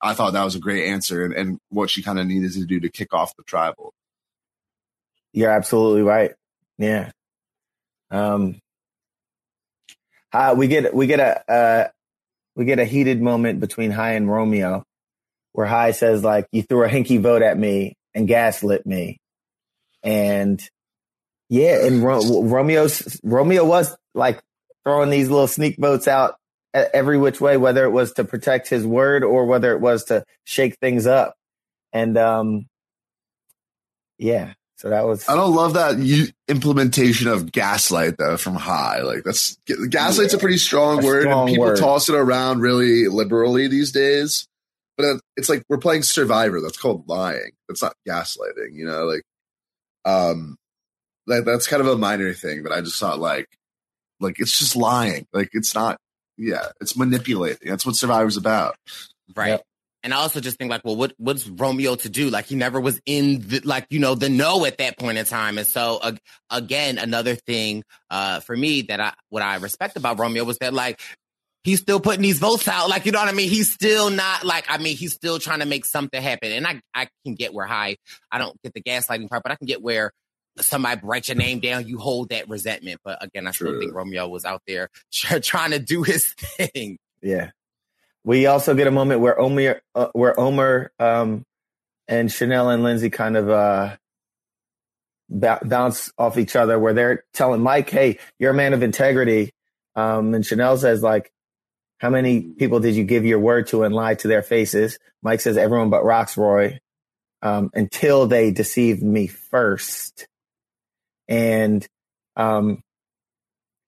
I 0.00 0.14
thought 0.14 0.32
that 0.32 0.44
was 0.44 0.54
a 0.54 0.60
great 0.60 0.88
answer 0.88 1.24
and, 1.24 1.34
and 1.34 1.58
what 1.70 1.90
she 1.90 2.02
kind 2.02 2.18
of 2.18 2.26
needed 2.26 2.52
to 2.52 2.64
do 2.64 2.80
to 2.80 2.88
kick 2.88 3.12
off 3.12 3.36
the 3.36 3.42
tribal. 3.44 3.92
You're 5.32 5.50
absolutely 5.50 6.02
right. 6.02 6.32
Yeah. 6.78 7.10
Um, 8.10 8.58
uh, 10.32 10.54
we 10.56 10.66
get 10.66 10.94
we 10.94 11.06
get 11.06 11.20
a 11.20 11.52
uh, 11.52 11.88
we 12.56 12.64
get 12.64 12.78
a 12.78 12.84
heated 12.84 13.20
moment 13.20 13.60
between 13.60 13.90
Hai 13.90 14.12
and 14.12 14.30
Romeo, 14.30 14.82
where 15.52 15.66
Hai 15.66 15.92
says 15.92 16.22
like, 16.22 16.46
"You 16.52 16.62
threw 16.62 16.84
a 16.84 16.88
hinky 16.88 17.20
vote 17.20 17.42
at 17.42 17.58
me, 17.58 17.94
and 18.14 18.28
gaslit 18.28 18.86
me. 18.86 19.18
And 20.02 20.62
yeah, 21.48 21.84
and 21.86 22.02
Ro- 22.02 22.42
Romeo's 22.42 23.20
Romeo 23.22 23.64
was 23.64 23.96
like 24.14 24.42
throwing 24.84 25.10
these 25.10 25.28
little 25.28 25.46
sneak 25.46 25.76
boats 25.76 26.08
out 26.08 26.36
every 26.74 27.18
which 27.18 27.40
way, 27.40 27.56
whether 27.56 27.84
it 27.84 27.90
was 27.90 28.12
to 28.14 28.24
protect 28.24 28.68
his 28.68 28.86
word 28.86 29.24
or 29.24 29.46
whether 29.46 29.72
it 29.72 29.80
was 29.80 30.04
to 30.04 30.24
shake 30.44 30.78
things 30.78 31.06
up. 31.06 31.34
And 31.92 32.16
um, 32.16 32.66
yeah, 34.18 34.54
so 34.76 34.90
that 34.90 35.04
was. 35.04 35.28
I 35.28 35.36
don't 35.36 35.54
love 35.54 35.74
that 35.74 35.98
you, 35.98 36.28
implementation 36.48 37.28
of 37.28 37.52
gaslight 37.52 38.16
though 38.18 38.36
from 38.36 38.54
Hai. 38.54 39.02
Like 39.02 39.24
that's 39.24 39.56
gaslight's 39.90 40.32
yeah, 40.32 40.38
a 40.38 40.40
pretty 40.40 40.56
strong 40.56 41.02
a 41.02 41.06
word, 41.06 41.22
strong 41.22 41.48
and 41.48 41.54
people 41.54 41.66
word. 41.66 41.78
toss 41.78 42.08
it 42.08 42.14
around 42.14 42.60
really 42.60 43.08
liberally 43.08 43.68
these 43.68 43.92
days. 43.92 44.48
But 44.96 45.20
it's 45.36 45.48
like 45.48 45.64
we're 45.68 45.78
playing 45.78 46.02
Survivor. 46.02 46.60
That's 46.60 46.76
called 46.76 47.08
lying. 47.08 47.52
That's 47.68 47.82
not 47.82 47.94
gaslighting. 48.08 48.72
You 48.74 48.86
know, 48.86 49.04
like 49.04 49.22
um, 50.04 50.56
that, 51.26 51.44
that's 51.44 51.68
kind 51.68 51.80
of 51.80 51.88
a 51.88 51.96
minor 51.96 52.32
thing. 52.32 52.62
But 52.62 52.72
I 52.72 52.80
just 52.80 52.98
thought 52.98 53.18
like, 53.18 53.48
like 54.20 54.38
it's 54.38 54.58
just 54.58 54.76
lying. 54.76 55.26
Like 55.32 55.50
it's 55.52 55.74
not. 55.74 55.98
Yeah, 56.38 56.68
it's 56.80 56.96
manipulating. 56.96 57.68
That's 57.68 57.84
what 57.84 57.94
Survivor's 57.94 58.38
about. 58.38 58.76
Right. 59.36 59.50
Yep. 59.50 59.62
And 60.04 60.12
I 60.12 60.16
also 60.16 60.40
just 60.40 60.58
think 60.58 60.70
like, 60.70 60.84
well, 60.84 60.96
what 60.96 61.12
what's 61.18 61.46
Romeo 61.46 61.94
to 61.94 62.08
do? 62.08 62.28
Like 62.28 62.46
he 62.46 62.56
never 62.56 62.80
was 62.80 63.00
in 63.06 63.46
the 63.46 63.60
like 63.60 63.86
you 63.90 64.00
know 64.00 64.14
the 64.16 64.28
know 64.28 64.64
at 64.64 64.78
that 64.78 64.98
point 64.98 65.18
in 65.18 65.24
time. 65.24 65.58
And 65.58 65.66
so 65.66 65.98
uh, 66.02 66.12
again, 66.50 66.98
another 66.98 67.36
thing 67.36 67.84
uh, 68.10 68.40
for 68.40 68.56
me 68.56 68.82
that 68.82 68.98
I 68.98 69.12
what 69.28 69.42
I 69.42 69.56
respect 69.56 69.96
about 69.96 70.18
Romeo 70.18 70.42
was 70.42 70.58
that 70.58 70.74
like 70.74 71.00
he's 71.64 71.80
still 71.80 72.00
putting 72.00 72.22
these 72.22 72.38
votes 72.38 72.68
out. 72.68 72.88
Like 72.88 73.06
you 73.06 73.12
know 73.12 73.18
what 73.18 73.28
I 73.28 73.32
mean? 73.32 73.48
He's 73.48 73.72
still 73.72 74.10
not 74.10 74.44
like 74.44 74.64
I 74.68 74.78
mean 74.78 74.96
he's 74.96 75.12
still 75.12 75.38
trying 75.38 75.60
to 75.60 75.66
make 75.66 75.84
something 75.84 76.20
happen. 76.20 76.52
And 76.52 76.66
I 76.66 76.80
I 76.94 77.08
can 77.24 77.34
get 77.34 77.54
where 77.54 77.66
Hai 77.66 77.96
I 78.30 78.38
don't 78.38 78.60
get 78.62 78.74
the 78.74 78.82
gaslighting 78.82 79.28
part, 79.28 79.42
but 79.42 79.52
I 79.52 79.56
can 79.56 79.66
get 79.66 79.82
where 79.82 80.12
somebody 80.58 81.00
write 81.02 81.28
your 81.28 81.36
name 81.36 81.60
down, 81.60 81.86
you 81.86 81.98
hold 81.98 82.28
that 82.30 82.48
resentment. 82.48 83.00
But 83.04 83.22
again, 83.24 83.46
I 83.46 83.52
True. 83.52 83.68
still 83.68 83.80
think 83.80 83.94
Romeo 83.94 84.28
was 84.28 84.44
out 84.44 84.62
there 84.66 84.88
trying 85.12 85.70
to 85.70 85.78
do 85.78 86.02
his 86.02 86.26
thing. 86.34 86.98
Yeah. 87.22 87.50
We 88.24 88.46
also 88.46 88.74
get 88.74 88.86
a 88.86 88.92
moment 88.92 89.20
where 89.20 89.38
Omar, 89.38 89.82
uh, 89.94 90.08
where 90.12 90.38
Omar 90.38 90.92
um, 90.98 91.44
and 92.06 92.30
Chanel 92.30 92.70
and 92.70 92.82
Lindsay 92.82 93.10
kind 93.10 93.36
of 93.36 93.50
uh, 93.50 93.96
ba- 95.28 95.60
bounce 95.64 96.12
off 96.16 96.38
each 96.38 96.54
other, 96.54 96.78
where 96.78 96.92
they're 96.92 97.24
telling 97.32 97.62
Mike, 97.62 97.90
"Hey, 97.90 98.18
you're 98.38 98.52
a 98.52 98.54
man 98.54 98.74
of 98.74 98.82
integrity," 98.84 99.50
um, 99.96 100.34
and 100.34 100.46
Chanel 100.46 100.76
says, 100.76 101.02
"Like, 101.02 101.32
how 102.02 102.10
many 102.10 102.42
people 102.42 102.80
did 102.80 102.96
you 102.96 103.04
give 103.04 103.24
your 103.24 103.38
word 103.38 103.68
to 103.68 103.84
and 103.84 103.94
lie 103.94 104.16
to 104.16 104.28
their 104.28 104.42
faces?" 104.42 104.98
Mike 105.22 105.40
says, 105.40 105.56
"Everyone 105.56 105.88
but 105.88 106.02
Rocksroy." 106.02 106.78
Um, 107.40 107.70
until 107.74 108.28
they 108.28 108.52
deceived 108.52 109.02
me 109.02 109.26
first. 109.26 110.28
And 111.26 111.84
um, 112.36 112.82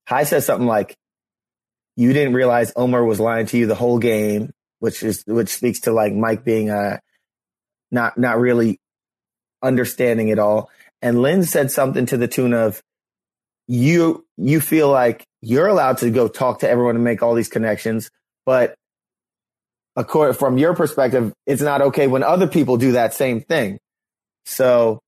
Hai 0.08 0.24
says 0.24 0.44
something 0.44 0.66
like, 0.66 0.96
you 1.96 2.12
didn't 2.12 2.34
realize 2.34 2.72
Omar 2.76 3.04
was 3.04 3.20
lying 3.20 3.46
to 3.46 3.58
you 3.58 3.66
the 3.66 3.74
whole 3.74 3.98
game, 3.98 4.52
which 4.80 5.02
is 5.02 5.22
which 5.26 5.48
speaks 5.48 5.80
to 5.80 5.92
like 5.92 6.12
Mike 6.12 6.44
being 6.44 6.70
uh 6.70 6.98
not 7.90 8.18
not 8.18 8.38
really 8.38 8.80
understanding 9.62 10.28
it 10.28 10.38
all. 10.38 10.70
And 11.00 11.20
Lynn 11.20 11.44
said 11.44 11.70
something 11.70 12.06
to 12.06 12.16
the 12.16 12.28
tune 12.28 12.52
of 12.52 12.82
you 13.66 14.26
you 14.36 14.60
feel 14.60 14.90
like 14.90 15.24
you're 15.44 15.66
allowed 15.66 15.98
to 15.98 16.10
go 16.10 16.28
talk 16.28 16.60
to 16.60 16.68
everyone 16.68 16.96
and 16.96 17.04
make 17.04 17.22
all 17.22 17.34
these 17.34 17.48
connections, 17.48 18.10
but 18.46 18.74
according 19.96 20.34
from 20.34 20.58
your 20.58 20.74
perspective, 20.74 21.32
it's 21.46 21.62
not 21.62 21.82
okay 21.82 22.06
when 22.06 22.22
other 22.22 22.46
people 22.46 22.76
do 22.76 22.92
that 22.92 23.14
same 23.14 23.40
thing. 23.40 23.78
So 24.46 25.00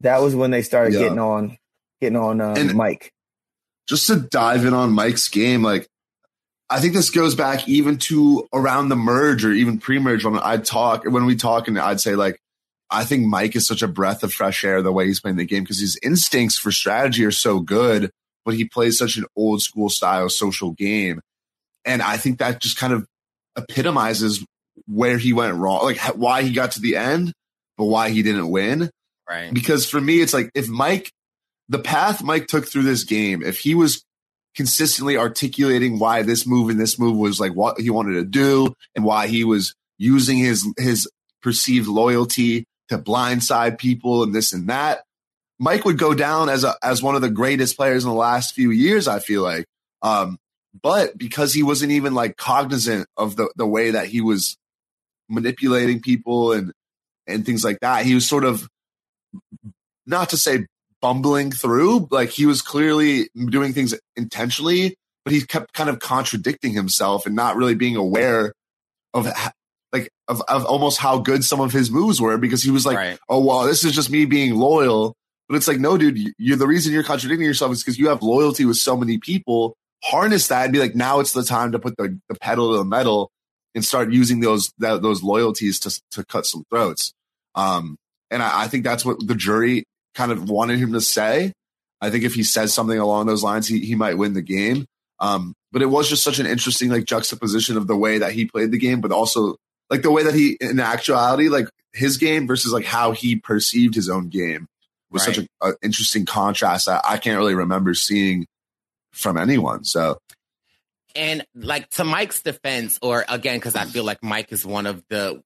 that 0.00 0.20
was 0.20 0.34
when 0.34 0.50
they 0.50 0.62
started 0.62 0.94
yeah. 0.94 1.00
getting 1.00 1.18
on 1.18 1.56
getting 2.00 2.16
on 2.16 2.40
uh, 2.40 2.70
Mike. 2.74 3.10
Just 3.88 4.06
to 4.08 4.16
dive 4.16 4.64
in 4.64 4.74
on 4.74 4.92
Mike's 4.92 5.28
game, 5.28 5.62
like 5.62 5.88
I 6.70 6.80
think 6.80 6.94
this 6.94 7.10
goes 7.10 7.34
back 7.34 7.68
even 7.68 7.98
to 7.98 8.46
around 8.52 8.90
the 8.90 8.96
merge 8.96 9.44
or 9.44 9.52
even 9.52 9.78
pre-merge 9.78 10.24
when 10.24 10.38
I 10.38 10.58
talk 10.58 11.04
when 11.04 11.24
we 11.24 11.36
talk 11.36 11.68
and 11.68 11.78
I'd 11.78 12.00
say 12.00 12.14
like 12.14 12.38
I 12.90 13.04
think 13.04 13.26
Mike 13.26 13.56
is 13.56 13.66
such 13.66 13.82
a 13.82 13.88
breath 13.88 14.22
of 14.22 14.32
fresh 14.32 14.64
air 14.64 14.82
the 14.82 14.92
way 14.92 15.06
he's 15.06 15.20
playing 15.20 15.36
the 15.36 15.44
game 15.44 15.62
because 15.62 15.80
his 15.80 15.98
instincts 16.02 16.58
for 16.58 16.72
strategy 16.72 17.24
are 17.24 17.30
so 17.30 17.60
good, 17.60 18.10
but 18.48 18.54
he 18.54 18.64
plays 18.64 18.96
such 18.96 19.18
an 19.18 19.26
old 19.36 19.60
school 19.60 19.90
style 19.90 20.26
social 20.30 20.70
game. 20.70 21.20
And 21.84 22.00
I 22.00 22.16
think 22.16 22.38
that 22.38 22.62
just 22.62 22.78
kind 22.78 22.94
of 22.94 23.06
epitomizes 23.58 24.42
where 24.86 25.18
he 25.18 25.34
went 25.34 25.54
wrong, 25.56 25.82
like 25.82 25.98
why 26.16 26.40
he 26.40 26.54
got 26.54 26.72
to 26.72 26.80
the 26.80 26.96
end, 26.96 27.34
but 27.76 27.84
why 27.84 28.08
he 28.08 28.22
didn't 28.22 28.48
win. 28.48 28.88
Right. 29.28 29.52
Because 29.52 29.84
for 29.84 30.00
me, 30.00 30.22
it's 30.22 30.32
like 30.32 30.50
if 30.54 30.66
Mike, 30.66 31.12
the 31.68 31.78
path 31.78 32.22
Mike 32.22 32.46
took 32.46 32.66
through 32.66 32.84
this 32.84 33.04
game, 33.04 33.42
if 33.42 33.58
he 33.58 33.74
was 33.74 34.02
consistently 34.54 35.18
articulating 35.18 35.98
why 35.98 36.22
this 36.22 36.46
move 36.46 36.70
and 36.70 36.80
this 36.80 36.98
move 36.98 37.18
was 37.18 37.38
like 37.38 37.52
what 37.52 37.78
he 37.78 37.90
wanted 37.90 38.14
to 38.14 38.24
do 38.24 38.72
and 38.96 39.04
why 39.04 39.26
he 39.26 39.44
was 39.44 39.74
using 39.98 40.38
his 40.38 40.66
his 40.78 41.06
perceived 41.42 41.86
loyalty 41.86 42.64
to 42.88 42.96
blindside 42.96 43.78
people 43.78 44.22
and 44.22 44.34
this 44.34 44.54
and 44.54 44.70
that. 44.70 45.02
Mike 45.58 45.84
would 45.84 45.98
go 45.98 46.14
down 46.14 46.48
as 46.48 46.64
a 46.64 46.74
as 46.82 47.02
one 47.02 47.14
of 47.14 47.22
the 47.22 47.30
greatest 47.30 47.76
players 47.76 48.04
in 48.04 48.10
the 48.10 48.16
last 48.16 48.54
few 48.54 48.70
years, 48.70 49.08
I 49.08 49.18
feel 49.18 49.42
like. 49.42 49.66
Um, 50.02 50.38
but 50.80 51.18
because 51.18 51.52
he 51.52 51.62
wasn't 51.62 51.92
even 51.92 52.14
like 52.14 52.36
cognizant 52.36 53.08
of 53.16 53.36
the, 53.36 53.52
the 53.56 53.66
way 53.66 53.90
that 53.90 54.06
he 54.06 54.20
was 54.20 54.56
manipulating 55.28 56.00
people 56.00 56.52
and 56.52 56.72
and 57.26 57.44
things 57.44 57.64
like 57.64 57.80
that, 57.80 58.06
he 58.06 58.14
was 58.14 58.26
sort 58.26 58.44
of 58.44 58.68
not 60.06 60.30
to 60.30 60.36
say 60.36 60.66
bumbling 61.00 61.50
through. 61.50 62.08
Like 62.10 62.30
he 62.30 62.46
was 62.46 62.62
clearly 62.62 63.28
doing 63.34 63.72
things 63.72 63.94
intentionally, 64.16 64.96
but 65.24 65.32
he 65.32 65.42
kept 65.42 65.72
kind 65.74 65.90
of 65.90 65.98
contradicting 65.98 66.72
himself 66.72 67.26
and 67.26 67.34
not 67.34 67.56
really 67.56 67.74
being 67.74 67.96
aware 67.96 68.52
of 69.14 69.28
like 69.92 70.10
of, 70.28 70.42
of 70.48 70.64
almost 70.64 70.98
how 70.98 71.18
good 71.18 71.44
some 71.44 71.60
of 71.60 71.72
his 71.72 71.90
moves 71.90 72.20
were 72.20 72.38
because 72.38 72.62
he 72.62 72.70
was 72.70 72.86
like, 72.86 72.96
right. 72.96 73.18
oh 73.28 73.44
well, 73.44 73.64
this 73.64 73.84
is 73.84 73.92
just 73.92 74.10
me 74.10 74.24
being 74.24 74.54
loyal. 74.54 75.14
But 75.48 75.56
it's 75.56 75.68
like, 75.68 75.80
no, 75.80 75.96
dude, 75.96 76.34
you're 76.36 76.56
the 76.56 76.66
reason 76.66 76.92
you're 76.92 77.02
contradicting 77.02 77.46
yourself 77.46 77.72
is 77.72 77.82
because 77.82 77.98
you 77.98 78.08
have 78.08 78.22
loyalty 78.22 78.64
with 78.64 78.76
so 78.76 78.96
many 78.96 79.18
people. 79.18 79.76
Harness 80.04 80.48
that 80.48 80.64
and 80.64 80.72
be 80.72 80.78
like, 80.78 80.94
now 80.94 81.20
it's 81.20 81.32
the 81.32 81.42
time 81.42 81.72
to 81.72 81.78
put 81.78 81.96
the, 81.96 82.18
the 82.28 82.34
pedal 82.36 82.72
to 82.72 82.78
the 82.78 82.84
metal 82.84 83.30
and 83.74 83.84
start 83.84 84.12
using 84.12 84.40
those 84.40 84.72
that, 84.78 85.02
those 85.02 85.22
loyalties 85.22 85.80
to 85.80 86.00
to 86.12 86.24
cut 86.24 86.46
some 86.46 86.64
throats. 86.70 87.12
Um, 87.54 87.96
and 88.30 88.42
I, 88.42 88.64
I, 88.64 88.68
think 88.68 88.84
that's 88.84 89.04
what 89.04 89.26
the 89.26 89.34
jury 89.34 89.84
kind 90.14 90.30
of 90.30 90.48
wanted 90.48 90.78
him 90.78 90.92
to 90.92 91.00
say. 91.00 91.52
I 92.00 92.10
think 92.10 92.24
if 92.24 92.34
he 92.34 92.44
says 92.44 92.72
something 92.72 92.98
along 92.98 93.26
those 93.26 93.42
lines, 93.42 93.66
he, 93.66 93.80
he 93.80 93.96
might 93.96 94.18
win 94.18 94.34
the 94.34 94.42
game. 94.42 94.86
Um, 95.18 95.54
but 95.72 95.82
it 95.82 95.86
was 95.86 96.08
just 96.08 96.22
such 96.22 96.38
an 96.38 96.46
interesting 96.46 96.90
like 96.90 97.04
juxtaposition 97.04 97.76
of 97.76 97.86
the 97.86 97.96
way 97.96 98.18
that 98.18 98.32
he 98.32 98.44
played 98.44 98.70
the 98.70 98.78
game, 98.78 99.00
but 99.00 99.10
also 99.10 99.56
like 99.90 100.02
the 100.02 100.12
way 100.12 100.22
that 100.22 100.34
he 100.34 100.56
in 100.60 100.78
actuality 100.78 101.48
like 101.48 101.68
his 101.92 102.18
game 102.18 102.46
versus 102.46 102.72
like 102.72 102.84
how 102.84 103.12
he 103.12 103.36
perceived 103.36 103.94
his 103.94 104.08
own 104.08 104.28
game 104.28 104.68
was 105.10 105.26
right. 105.26 105.36
such 105.36 105.46
an 105.62 105.74
interesting 105.82 106.26
contrast 106.26 106.86
that 106.86 107.02
I 107.04 107.16
can't 107.18 107.38
really 107.38 107.54
remember 107.54 107.94
seeing 107.94 108.46
from 109.12 109.36
anyone. 109.36 109.84
So 109.84 110.18
and 111.14 111.44
like 111.54 111.88
to 111.90 112.04
Mike's 112.04 112.42
defense, 112.42 112.98
or 113.02 113.24
again, 113.28 113.56
because 113.56 113.74
I 113.74 113.84
feel 113.84 114.04
like 114.04 114.22
Mike 114.22 114.52
is 114.52 114.64
one 114.64 114.86
of 114.86 115.02
the 115.10 115.42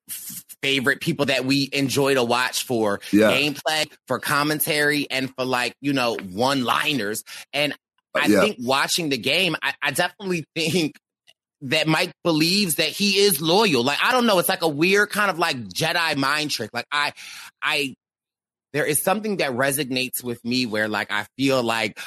favorite 0.61 1.01
people 1.01 1.27
that 1.27 1.45
we 1.45 1.69
enjoy 1.73 2.15
to 2.15 2.23
watch 2.23 2.65
for 2.65 3.01
yeah. 3.11 3.33
gameplay, 3.33 3.91
for 4.07 4.19
commentary, 4.19 5.07
and 5.11 5.33
for 5.35 5.45
like, 5.45 5.75
you 5.81 5.93
know, 5.93 6.17
one 6.17 6.65
liners. 6.65 7.25
And 7.53 7.73
uh, 8.15 8.21
I 8.23 8.27
yeah. 8.27 8.41
think 8.41 8.57
watching 8.61 9.09
the 9.09 9.19
game, 9.19 9.57
I, 9.63 9.75
I 9.83 9.91
definitely 9.93 10.45
think 10.55 10.95
that 11.63 11.87
Mike 11.87 12.13
believes 12.25 12.75
that 12.77 12.89
he 12.89 13.19
is 13.19 13.41
loyal. 13.41 13.85
Like, 13.85 13.99
I 14.03 14.13
don't 14.13 14.27
know. 14.27 14.39
It's 14.41 14.49
like 14.49 14.63
a 14.63 14.69
weird 14.69 15.11
kind 15.11 15.31
of 15.31 15.39
like 15.39 15.57
Jedi 15.57 16.17
mind 16.17 16.51
trick. 16.51 16.71
Like, 16.73 16.87
I, 16.91 17.13
I, 17.63 17.95
there 18.73 18.85
is 18.85 19.03
something 19.03 19.39
that 19.39 19.53
resonates 19.53 20.23
with 20.23 20.44
me 20.44 20.66
where 20.66 20.89
like 20.89 21.11
I 21.11 21.27
feel 21.36 21.62
like 21.62 21.99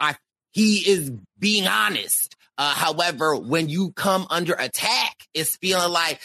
I, 0.00 0.16
he 0.52 0.78
is 0.88 1.10
being 1.38 1.66
honest. 1.66 2.34
Uh, 2.56 2.74
however, 2.74 3.36
when 3.36 3.68
you 3.68 3.92
come 3.92 4.26
under 4.30 4.54
attack, 4.54 5.14
it's 5.32 5.56
feeling 5.56 5.92
like 5.92 6.20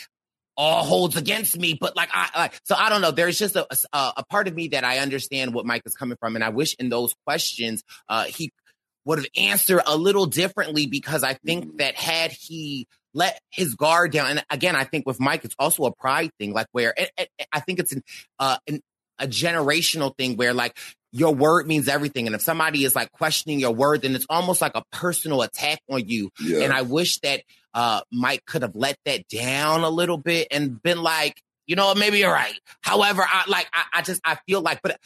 all 0.58 0.84
holds 0.84 1.16
against 1.16 1.58
me. 1.58 1.78
But 1.80 1.96
like, 1.96 2.10
I 2.12 2.30
like, 2.36 2.60
so 2.64 2.76
I 2.76 2.90
don't 2.90 3.02
know. 3.02 3.12
There's 3.12 3.38
just 3.38 3.56
a, 3.56 3.68
a, 3.72 4.14
a 4.18 4.26
part 4.30 4.48
of 4.48 4.56
me 4.56 4.70
that 4.70 4.84
I 4.84 5.00
understand 5.00 5.54
what 5.54 5.66
Mike 5.66 5.84
is 5.86 5.96
coming 5.96 6.18
from. 6.20 6.36
And 6.36 6.44
I 6.44 6.50
wish 6.50 6.76
in 6.80 6.90
those 6.90 7.14
questions, 7.26 7.84
uh, 8.10 8.26
he 8.26 8.52
would 9.06 9.20
have 9.20 9.28
answered 9.38 9.82
a 9.86 9.98
little 9.98 10.26
differently 10.26 10.88
because 10.88 11.24
I 11.24 11.34
think 11.34 11.78
that 11.78 11.96
had 11.96 12.32
he 12.32 12.88
let 13.14 13.40
his 13.52 13.76
guard 13.76 14.12
down, 14.12 14.32
and 14.32 14.46
again, 14.50 14.76
I 14.76 14.86
think 14.86 15.06
with 15.06 15.20
Mike, 15.20 15.46
it's 15.46 15.56
also 15.60 15.86
a 15.86 15.94
pride 15.94 16.32
thing, 16.40 16.52
like 16.54 16.66
where 16.72 16.96
I 17.52 17.60
think 17.60 17.80
it's 17.80 17.92
an, 17.92 18.02
uh, 18.40 18.58
an, 18.68 18.82
a 19.20 19.28
generational 19.28 20.16
thing 20.18 20.36
where 20.38 20.54
like 20.54 20.78
your 21.12 21.34
word 21.34 21.68
means 21.68 21.88
everything. 21.88 22.26
And 22.26 22.36
if 22.36 22.42
somebody 22.42 22.84
is 22.84 22.96
like 22.96 23.12
questioning 23.12 23.60
your 23.60 23.72
word, 23.72 24.02
then 24.02 24.16
it's 24.16 24.26
almost 24.30 24.62
like 24.62 24.74
a 24.76 24.84
personal 24.92 25.44
attack 25.44 25.80
on 25.90 26.08
you. 26.08 26.32
Yeah. 26.44 26.62
And 26.62 26.74
I 26.74 26.82
wish 26.82 27.20
that 27.20 27.44
uh, 27.74 28.02
Mike 28.12 28.44
could 28.46 28.64
have 28.64 28.76
let 28.76 28.98
that 29.06 29.28
down 29.28 29.82
a 29.82 29.90
little 29.90 30.18
bit 30.18 30.48
and 30.50 30.82
been 30.82 31.02
like, 31.02 31.40
You 31.68 31.76
know, 31.76 31.94
maybe 31.94 32.20
you're 32.20 32.32
right. 32.32 32.60
However, 32.82 33.24
I 33.26 33.44
like 33.48 33.68
I, 33.74 33.84
I 34.00 34.02
just 34.02 34.22
I 34.26 34.38
feel 34.48 34.62
like, 34.62 34.82
but 34.82 35.00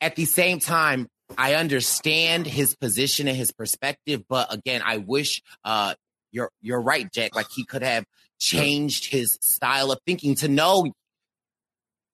at 0.00 0.16
the 0.16 0.24
same 0.24 0.58
time, 0.58 1.08
I 1.38 1.54
understand 1.54 2.46
his 2.46 2.74
position 2.74 3.28
and 3.28 3.36
his 3.36 3.52
perspective. 3.52 4.24
But 4.28 4.52
again, 4.52 4.82
I 4.84 4.98
wish 4.98 5.42
uh 5.64 5.94
you're 6.32 6.50
you're 6.60 6.82
right, 6.82 7.10
Jack. 7.10 7.36
Like 7.36 7.50
he 7.54 7.64
could 7.64 7.82
have 7.82 8.04
changed 8.38 9.10
his 9.10 9.38
style 9.42 9.92
of 9.92 10.00
thinking 10.06 10.34
to 10.36 10.48
know 10.48 10.92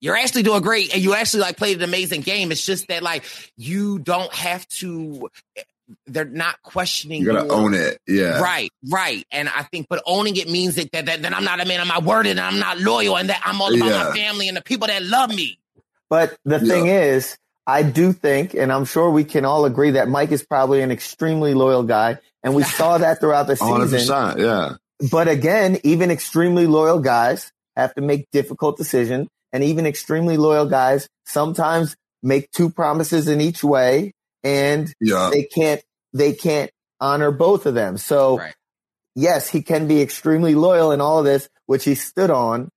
you're 0.03 0.17
actually 0.17 0.43
doing 0.43 0.61
great 0.61 0.93
and 0.93 1.01
you 1.01 1.13
actually 1.15 1.39
like 1.39 1.55
played 1.55 1.77
an 1.77 1.83
amazing 1.83 2.21
game. 2.21 2.51
It's 2.51 2.65
just 2.65 2.89
that 2.89 3.01
like 3.03 3.23
you 3.55 3.99
don't 3.99 4.33
have 4.33 4.67
to 4.79 5.29
they're 6.07 6.25
not 6.25 6.61
questioning 6.61 7.21
You're 7.21 7.33
gonna 7.35 7.45
your- 7.45 7.55
own 7.55 7.73
it. 7.73 7.99
Yeah. 8.07 8.39
Right, 8.41 8.69
right. 8.89 9.25
And 9.31 9.47
I 9.49 9.63
think, 9.63 9.87
but 9.89 10.01
owning 10.05 10.35
it 10.35 10.49
means 10.49 10.75
that, 10.75 10.91
that, 10.91 11.05
that, 11.05 11.21
that 11.21 11.33
I'm 11.33 11.43
not 11.43 11.61
a 11.61 11.65
man 11.65 11.79
of 11.79 11.87
my 11.87 11.99
word 11.99 12.27
and 12.27 12.39
I'm 12.39 12.59
not 12.59 12.79
loyal 12.79 13.17
and 13.17 13.29
that 13.29 13.41
I'm 13.45 13.61
all 13.61 13.73
about 13.73 13.89
Yeah. 13.89 14.03
my 14.09 14.15
family 14.15 14.47
and 14.49 14.57
the 14.57 14.61
people 14.61 14.87
that 14.87 15.03
love 15.03 15.29
me. 15.29 15.57
But 16.09 16.37
the 16.45 16.59
thing 16.59 16.87
is, 16.87 17.37
I 17.65 17.83
do 17.83 18.11
think, 18.11 18.53
and 18.55 18.73
I'm 18.73 18.85
sure 18.85 19.09
we 19.09 19.23
can 19.23 19.45
all 19.45 19.65
agree 19.65 19.91
that 19.91 20.09
Mike 20.09 20.31
is 20.31 20.43
probably 20.43 20.81
an 20.81 20.91
extremely 20.91 21.53
loyal 21.53 21.83
guy, 21.83 22.17
and 22.43 22.53
we 22.55 22.63
saw 22.63 22.97
that 22.99 23.19
throughout 23.21 23.47
the 23.47 23.55
season. 23.55 23.73
100%. 23.73 24.37
Yeah. 24.37 24.75
But 25.09 25.27
again, 25.27 25.79
even 25.83 26.11
extremely 26.11 26.67
loyal 26.67 26.99
guys 26.99 27.51
have 27.75 27.95
to 27.95 28.01
make 28.01 28.29
difficult 28.31 28.77
decisions, 28.77 29.27
and 29.53 29.63
even 29.63 29.85
extremely 29.85 30.35
loyal 30.35 30.65
guys 30.65 31.07
sometimes 31.25 31.95
make 32.21 32.51
two 32.51 32.69
promises 32.69 33.27
in 33.27 33.39
each 33.39 33.63
way, 33.63 34.11
and 34.43 34.91
Yeah. 34.99 35.29
they 35.31 35.43
can't 35.43 35.81
they 36.11 36.33
can't 36.33 36.69
honor 36.99 37.31
both 37.31 37.65
of 37.65 37.73
them. 37.73 37.97
So 37.97 38.41
yes, 39.15 39.49
he 39.49 39.61
can 39.61 39.87
be 39.87 40.01
extremely 40.01 40.55
loyal 40.55 40.91
in 40.91 41.01
all 41.01 41.19
of 41.19 41.25
this, 41.25 41.47
which 41.65 41.85
he 41.85 41.95
stood 41.95 42.29
on, 42.29 42.69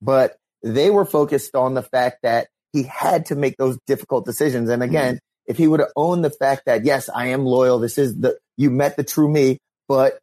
but 0.00 0.36
they 0.62 0.90
were 0.90 1.04
focused 1.04 1.54
on 1.54 1.74
the 1.74 1.82
fact 1.82 2.18
that 2.22 2.48
he 2.72 2.84
had 2.84 3.26
to 3.26 3.34
make 3.34 3.56
those 3.56 3.78
difficult 3.86 4.24
decisions. 4.24 4.68
And 4.68 4.82
mm-hmm. 4.82 4.90
again, 4.90 5.18
if 5.46 5.56
he 5.56 5.66
would 5.66 5.80
have 5.80 5.90
owned 5.96 6.24
the 6.24 6.30
fact 6.30 6.62
that 6.66 6.84
yes, 6.84 7.08
I 7.08 7.28
am 7.28 7.44
loyal, 7.44 7.78
this 7.78 7.98
is 7.98 8.16
the 8.18 8.38
you 8.56 8.70
met 8.70 8.96
the 8.96 9.04
true 9.04 9.28
me, 9.28 9.58
but 9.88 10.18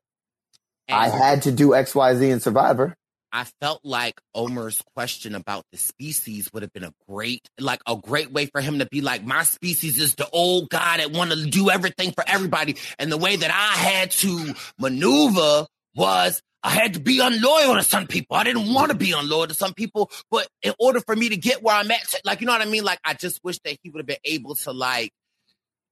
I 0.90 1.10
had 1.10 1.44
to 1.44 1.52
do 1.52 1.76
X, 1.76 1.94
Y, 1.94 2.15
Z 2.15 2.30
in 2.30 2.40
Survivor. 2.40 2.95
I 3.32 3.45
felt 3.62 3.82
like 3.84 4.16
Omar's 4.34 4.82
question 4.95 5.36
about 5.36 5.64
the 5.72 5.78
species 5.78 6.49
would 6.54 6.64
have 6.64 6.72
been 6.74 6.84
a 6.86 6.94
great, 7.10 7.48
like 7.60 7.82
a 7.88 7.95
great 7.95 8.32
way 8.32 8.45
for 8.48 8.62
him 8.62 8.80
to 8.80 8.86
be 8.86 9.02
like, 9.02 9.24
my 9.26 9.44
species 9.44 9.99
is 9.99 10.16
the 10.16 10.30
old 10.30 10.70
guy 10.70 10.98
that 10.98 11.12
want 11.12 11.32
to 11.32 11.45
do 11.45 11.70
everything 11.70 12.12
for 12.12 12.24
everybody. 12.28 12.78
And 12.98 13.12
the 13.12 13.18
way 13.18 13.36
that 13.36 13.52
I 13.52 13.78
had 13.80 14.12
to 14.12 14.54
maneuver 14.80 15.68
was 15.95 16.41
I 16.64 16.70
had 16.72 16.94
to 16.95 16.99
be 16.99 17.20
unloyal 17.20 17.76
to 17.76 17.84
some 17.84 18.08
people. 18.08 18.36
I 18.36 18.44
didn't 18.44 18.74
want 18.74 18.91
to 18.91 18.98
be 18.98 19.12
unloyal 19.12 19.48
to 19.48 19.54
some 19.54 19.74
people, 19.74 20.10
but 20.32 20.48
in 20.64 20.74
order 20.80 20.99
for 21.02 21.16
me 21.16 21.30
to 21.30 21.38
get 21.38 21.62
where 21.62 21.76
I'm 21.76 21.90
at, 21.91 22.02
like, 22.26 22.41
you 22.41 22.48
know 22.48 22.54
what 22.54 22.62
I 22.62 22.66
mean? 22.66 22.84
Like, 22.84 22.99
I 23.04 23.14
just 23.14 23.40
wish 23.44 23.60
that 23.66 23.78
he 23.84 23.90
would 23.90 23.99
have 23.99 24.08
been 24.08 24.18
able 24.24 24.56
to 24.56 24.72
like 24.72 25.12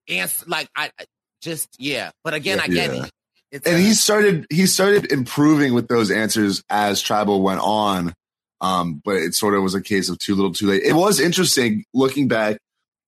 answer, 0.08 0.46
like, 0.48 0.68
I 0.76 0.92
I 1.00 1.06
just, 1.42 1.70
yeah. 1.78 2.12
But 2.24 2.34
again, 2.34 2.60
I 2.60 2.68
get 2.68 2.94
Yeah. 2.94 3.04
it. 3.06 3.12
It's 3.52 3.66
and 3.68 3.76
a- 3.78 3.80
he 3.80 3.94
started 3.94 4.46
he 4.50 4.66
started 4.68 5.12
improving 5.12 5.74
with 5.74 5.88
those 5.88 6.12
answers 6.12 6.64
as 6.70 7.02
tribal 7.02 7.42
went 7.42 7.62
on. 7.62 8.14
Um 8.62 9.02
but 9.04 9.16
it 9.18 9.36
sort 9.36 9.54
of 9.54 9.64
was 9.64 9.76
a 9.76 9.82
case 9.82 10.10
of 10.10 10.18
too 10.20 10.36
little 10.36 10.54
too 10.54 10.68
late. 10.68 10.84
It 10.84 10.94
was 10.94 11.20
interesting 11.20 11.84
looking 11.94 12.28
back. 12.28 12.58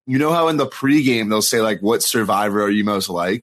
You 0.06 0.20
know 0.20 0.32
how 0.32 0.48
in 0.48 0.58
the 0.58 0.68
pregame 0.68 1.30
they'll 1.30 1.42
say 1.42 1.62
like 1.62 1.82
what 1.82 2.04
survivor 2.04 2.62
are 2.64 2.70
you 2.70 2.84
most 2.84 3.10
like? 3.10 3.42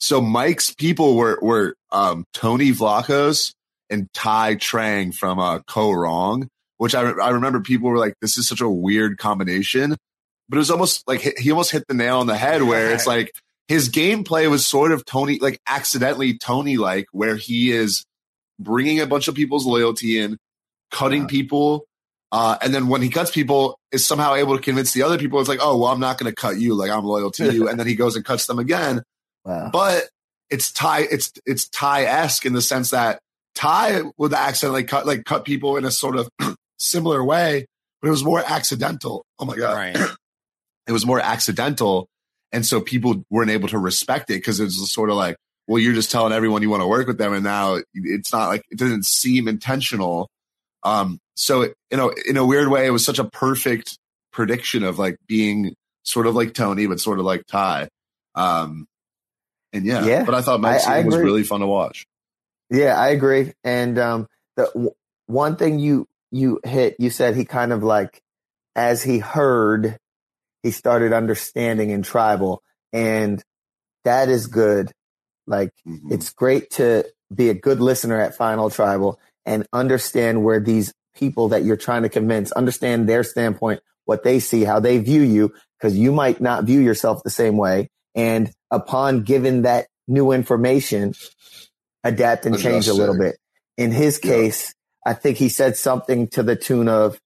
So 0.00 0.20
mike's 0.20 0.72
people 0.74 1.16
were 1.16 1.38
were 1.42 1.74
um 1.90 2.24
tony 2.32 2.70
vlachos 2.72 3.52
and 3.90 4.08
Tai 4.12 4.56
Trang 4.56 5.14
from 5.14 5.38
uh 5.38 5.58
Kaôh 5.60 5.94
Rōng 5.94 6.48
which 6.76 6.94
I, 6.94 7.00
re- 7.00 7.20
I 7.22 7.30
remember 7.30 7.58
people 7.60 7.90
were 7.90 7.98
like 7.98 8.14
this 8.20 8.38
is 8.38 8.46
such 8.46 8.60
a 8.60 8.68
weird 8.68 9.18
combination. 9.18 9.96
But 10.48 10.56
it 10.56 10.58
was 10.60 10.70
almost 10.70 11.06
like 11.08 11.20
he- 11.20 11.34
he 11.38 11.50
almost 11.50 11.72
hit 11.72 11.84
the 11.88 11.94
nail 11.94 12.18
on 12.20 12.26
the 12.28 12.36
head 12.36 12.62
where 12.62 12.92
it's 12.92 13.06
like 13.14 13.34
his 13.68 13.90
gameplay 13.90 14.50
was 14.50 14.66
sort 14.66 14.92
of 14.92 15.04
Tony, 15.04 15.38
like 15.38 15.60
accidentally 15.66 16.38
Tony 16.38 16.78
like, 16.78 17.06
where 17.12 17.36
he 17.36 17.70
is 17.70 18.04
bringing 18.58 18.98
a 18.98 19.06
bunch 19.06 19.28
of 19.28 19.34
people's 19.34 19.66
loyalty 19.66 20.18
in, 20.18 20.38
cutting 20.90 21.28
people. 21.28 21.84
Uh, 22.32 22.56
and 22.62 22.74
then 22.74 22.88
when 22.88 23.02
he 23.02 23.10
cuts 23.10 23.30
people, 23.30 23.78
is 23.92 24.04
somehow 24.04 24.34
able 24.34 24.56
to 24.56 24.62
convince 24.62 24.92
the 24.92 25.02
other 25.02 25.18
people. 25.18 25.38
It's 25.40 25.48
like, 25.48 25.60
oh, 25.62 25.76
well, 25.78 25.92
I'm 25.92 26.00
not 26.00 26.18
going 26.18 26.30
to 26.30 26.34
cut 26.34 26.58
you. 26.58 26.74
Like 26.74 26.90
I'm 26.90 27.04
loyal 27.04 27.30
to 27.32 27.52
you. 27.52 27.68
and 27.70 27.78
then 27.78 27.86
he 27.86 27.94
goes 27.94 28.16
and 28.16 28.24
cuts 28.24 28.46
them 28.46 28.58
again. 28.58 29.02
Wow. 29.44 29.70
But 29.72 30.08
it's 30.50 30.72
Tai, 30.72 31.06
it's, 31.10 31.32
it's 31.46 31.68
Tai 31.68 32.04
esque 32.04 32.46
in 32.46 32.54
the 32.54 32.62
sense 32.62 32.90
that 32.90 33.20
Tai 33.54 34.02
would 34.16 34.32
accidentally 34.32 34.84
cut, 34.84 35.06
like 35.06 35.24
cut 35.24 35.44
people 35.44 35.76
in 35.76 35.84
a 35.84 35.90
sort 35.90 36.16
of 36.16 36.28
similar 36.78 37.22
way, 37.22 37.66
but 38.00 38.08
it 38.08 38.10
was 38.10 38.24
more 38.24 38.42
accidental. 38.44 39.24
Oh 39.38 39.44
my 39.44 39.56
God. 39.56 39.96
it 40.86 40.92
was 40.92 41.04
more 41.04 41.20
accidental. 41.20 42.08
And 42.52 42.64
so 42.64 42.80
people 42.80 43.24
weren't 43.30 43.50
able 43.50 43.68
to 43.68 43.78
respect 43.78 44.30
it 44.30 44.34
because 44.34 44.60
it's 44.60 44.92
sort 44.92 45.10
of 45.10 45.16
like, 45.16 45.36
well, 45.66 45.78
you're 45.82 45.94
just 45.94 46.10
telling 46.10 46.32
everyone 46.32 46.62
you 46.62 46.70
want 46.70 46.82
to 46.82 46.86
work 46.86 47.06
with 47.06 47.18
them. 47.18 47.32
And 47.34 47.44
now 47.44 47.78
it's 47.94 48.32
not 48.32 48.48
like, 48.48 48.62
it 48.70 48.78
doesn't 48.78 49.04
seem 49.04 49.48
intentional. 49.48 50.28
Um, 50.82 51.18
so, 51.36 51.62
you 51.62 51.96
know, 51.96 52.12
in 52.26 52.36
a 52.38 52.46
weird 52.46 52.68
way, 52.68 52.86
it 52.86 52.90
was 52.90 53.04
such 53.04 53.18
a 53.18 53.24
perfect 53.24 53.98
prediction 54.32 54.82
of 54.82 54.98
like 54.98 55.16
being 55.26 55.74
sort 56.04 56.26
of 56.26 56.34
like 56.34 56.54
Tony, 56.54 56.86
but 56.86 57.00
sort 57.00 57.18
of 57.18 57.26
like 57.26 57.44
Tai. 57.46 57.88
Um, 58.34 58.86
and 59.72 59.84
yeah, 59.84 60.04
Yeah, 60.06 60.24
but 60.24 60.34
I 60.34 60.40
thought 60.40 60.60
Mike's 60.60 60.86
I- 60.86 61.00
I 61.00 61.04
was 61.04 61.16
really 61.16 61.42
fun 61.44 61.60
to 61.60 61.66
watch. 61.66 62.06
Yeah, 62.70 62.98
I 62.98 63.08
agree. 63.08 63.52
And 63.64 63.98
um, 63.98 64.26
the 64.56 64.66
w- 64.74 64.92
one 65.26 65.56
thing 65.56 65.78
you 65.78 66.06
you 66.30 66.60
hit, 66.64 66.96
you 66.98 67.10
said 67.10 67.36
he 67.36 67.44
kind 67.44 67.72
of 67.72 67.82
like, 67.82 68.20
as 68.76 69.02
he 69.02 69.18
heard, 69.18 69.98
he 70.62 70.70
started 70.70 71.12
understanding 71.12 71.90
in 71.90 72.02
tribal, 72.02 72.62
and 72.92 73.42
that 74.04 74.28
is 74.28 74.46
good. 74.46 74.90
Like, 75.46 75.70
it's 76.10 76.30
great 76.30 76.70
to 76.72 77.04
be 77.34 77.48
a 77.48 77.54
good 77.54 77.80
listener 77.80 78.20
at 78.20 78.36
Final 78.36 78.70
Tribal 78.70 79.18
and 79.46 79.66
understand 79.72 80.44
where 80.44 80.60
these 80.60 80.92
people 81.14 81.48
that 81.48 81.64
you're 81.64 81.76
trying 81.76 82.02
to 82.02 82.08
convince 82.08 82.52
understand 82.52 83.08
their 83.08 83.24
standpoint, 83.24 83.80
what 84.04 84.22
they 84.22 84.40
see, 84.40 84.64
how 84.64 84.80
they 84.80 84.98
view 84.98 85.22
you, 85.22 85.52
because 85.78 85.96
you 85.96 86.12
might 86.12 86.40
not 86.40 86.64
view 86.64 86.80
yourself 86.80 87.22
the 87.22 87.30
same 87.30 87.56
way. 87.56 87.88
And 88.14 88.50
upon 88.70 89.22
given 89.22 89.62
that 89.62 89.86
new 90.06 90.32
information, 90.32 91.14
adapt 92.04 92.46
and 92.46 92.58
change 92.58 92.88
a 92.88 92.94
little 92.94 93.18
bit. 93.18 93.36
In 93.76 93.90
his 93.90 94.18
case, 94.18 94.74
I 95.06 95.14
think 95.14 95.38
he 95.38 95.48
said 95.48 95.76
something 95.76 96.28
to 96.28 96.42
the 96.42 96.56
tune 96.56 96.88
of, 96.88 97.18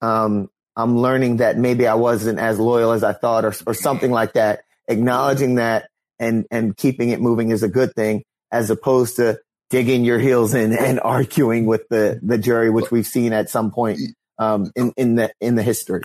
um, 0.00 0.48
I'm 0.76 0.98
learning 0.98 1.36
that 1.38 1.56
maybe 1.56 1.86
I 1.86 1.94
wasn't 1.94 2.38
as 2.38 2.58
loyal 2.58 2.92
as 2.92 3.04
I 3.04 3.12
thought 3.12 3.44
or, 3.44 3.54
or 3.66 3.74
something 3.74 4.10
like 4.10 4.32
that. 4.34 4.64
Acknowledging 4.88 5.56
that 5.56 5.88
and, 6.18 6.46
and 6.50 6.76
keeping 6.76 7.10
it 7.10 7.20
moving 7.20 7.50
is 7.50 7.62
a 7.62 7.68
good 7.68 7.94
thing 7.94 8.24
as 8.50 8.70
opposed 8.70 9.16
to 9.16 9.38
digging 9.70 10.04
your 10.04 10.18
heels 10.18 10.54
in 10.54 10.72
and 10.78 11.00
arguing 11.00 11.66
with 11.66 11.88
the, 11.88 12.18
the 12.22 12.38
jury, 12.38 12.70
which 12.70 12.90
we've 12.90 13.06
seen 13.06 13.32
at 13.32 13.50
some 13.50 13.70
point, 13.70 14.00
um, 14.38 14.70
in, 14.76 14.92
in 14.96 15.14
the, 15.14 15.32
in 15.40 15.54
the 15.54 15.62
history. 15.62 16.02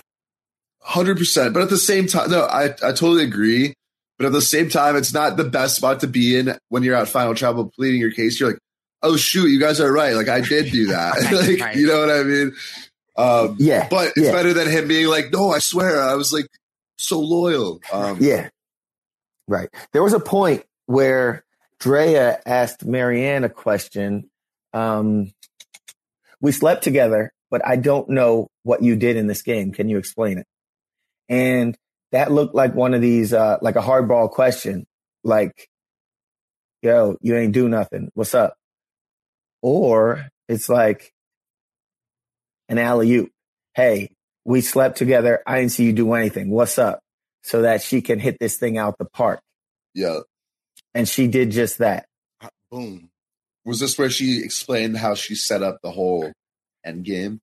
Hundred 0.81 1.17
percent. 1.17 1.53
But 1.53 1.63
at 1.63 1.69
the 1.69 1.77
same 1.77 2.07
time, 2.07 2.31
no, 2.31 2.43
I, 2.43 2.65
I 2.65 2.93
totally 2.93 3.23
agree. 3.23 3.73
But 4.17 4.27
at 4.27 4.31
the 4.33 4.41
same 4.41 4.69
time, 4.69 4.95
it's 4.95 5.13
not 5.13 5.37
the 5.37 5.43
best 5.45 5.75
spot 5.77 6.01
to 6.01 6.07
be 6.07 6.37
in 6.37 6.57
when 6.69 6.83
you're 6.83 6.95
at 6.95 7.07
final 7.07 7.33
travel 7.35 7.71
pleading 7.73 8.01
your 8.01 8.11
case. 8.11 8.39
You're 8.39 8.51
like, 8.51 8.59
oh 9.01 9.15
shoot, 9.15 9.47
you 9.47 9.59
guys 9.59 9.79
are 9.79 9.91
right. 9.91 10.13
Like 10.13 10.27
I 10.29 10.41
did 10.41 10.71
do 10.71 10.87
that. 10.87 11.15
like 11.31 11.59
Right. 11.59 11.75
you 11.75 11.87
know 11.87 11.99
what 11.99 12.09
I 12.09 12.23
mean? 12.23 12.53
Um, 13.19 13.55
Yeah, 13.59 13.87
But 13.89 14.13
it's 14.15 14.27
yeah. 14.27 14.31
better 14.31 14.53
than 14.53 14.69
him 14.69 14.87
being 14.87 15.07
like, 15.07 15.31
no, 15.31 15.51
I 15.51 15.59
swear, 15.59 16.01
I 16.01 16.15
was 16.15 16.31
like 16.31 16.47
so 16.97 17.19
loyal. 17.19 17.81
Um, 17.91 18.17
Yeah. 18.19 18.49
Right. 19.47 19.69
There 19.93 20.03
was 20.03 20.13
a 20.13 20.19
point 20.19 20.63
where 20.85 21.43
Drea 21.79 22.39
asked 22.45 22.85
Maryanne 22.85 23.43
a 23.45 23.49
question. 23.49 24.29
Um, 24.73 25.31
we 26.41 26.51
slept 26.51 26.83
together, 26.83 27.33
but 27.49 27.65
I 27.65 27.75
don't 27.75 28.09
know 28.09 28.49
what 28.63 28.83
you 28.83 28.95
did 28.95 29.17
in 29.17 29.27
this 29.27 29.41
game. 29.41 29.71
Can 29.71 29.89
you 29.89 29.97
explain 29.97 30.37
it? 30.37 30.45
And 31.27 31.75
that 32.11 32.31
looked 32.31 32.55
like 32.55 32.73
one 32.75 32.93
of 32.93 33.01
these, 33.01 33.33
uh, 33.33 33.57
like 33.61 33.75
a 33.75 33.81
hardball 33.81 34.29
question, 34.29 34.85
like, 35.23 35.69
yo, 36.81 37.17
you 37.21 37.35
ain't 37.35 37.53
do 37.53 37.67
nothing. 37.67 38.09
What's 38.13 38.33
up? 38.33 38.55
Or 39.61 40.27
it's 40.47 40.69
like 40.69 41.11
an 42.69 42.77
alley 42.77 43.11
oop. 43.13 43.31
Hey, 43.73 44.11
we 44.45 44.61
slept 44.61 44.97
together. 44.97 45.43
I 45.45 45.59
didn't 45.59 45.73
see 45.73 45.83
you 45.85 45.93
do 45.93 46.13
anything. 46.13 46.49
What's 46.49 46.77
up? 46.77 46.99
So 47.43 47.63
that 47.63 47.81
she 47.81 48.01
can 48.01 48.19
hit 48.19 48.37
this 48.39 48.57
thing 48.57 48.77
out 48.77 48.97
the 48.97 49.05
park. 49.05 49.41
Yeah. 49.93 50.19
And 50.93 51.07
she 51.07 51.27
did 51.27 51.51
just 51.51 51.79
that. 51.79 52.05
Boom. 52.71 53.09
Was 53.65 53.79
this 53.79 53.97
where 53.97 54.09
she 54.09 54.41
explained 54.43 54.97
how 54.97 55.15
she 55.15 55.35
set 55.35 55.61
up 55.61 55.79
the 55.83 55.91
whole 55.91 56.31
end 56.85 57.03
game? 57.03 57.39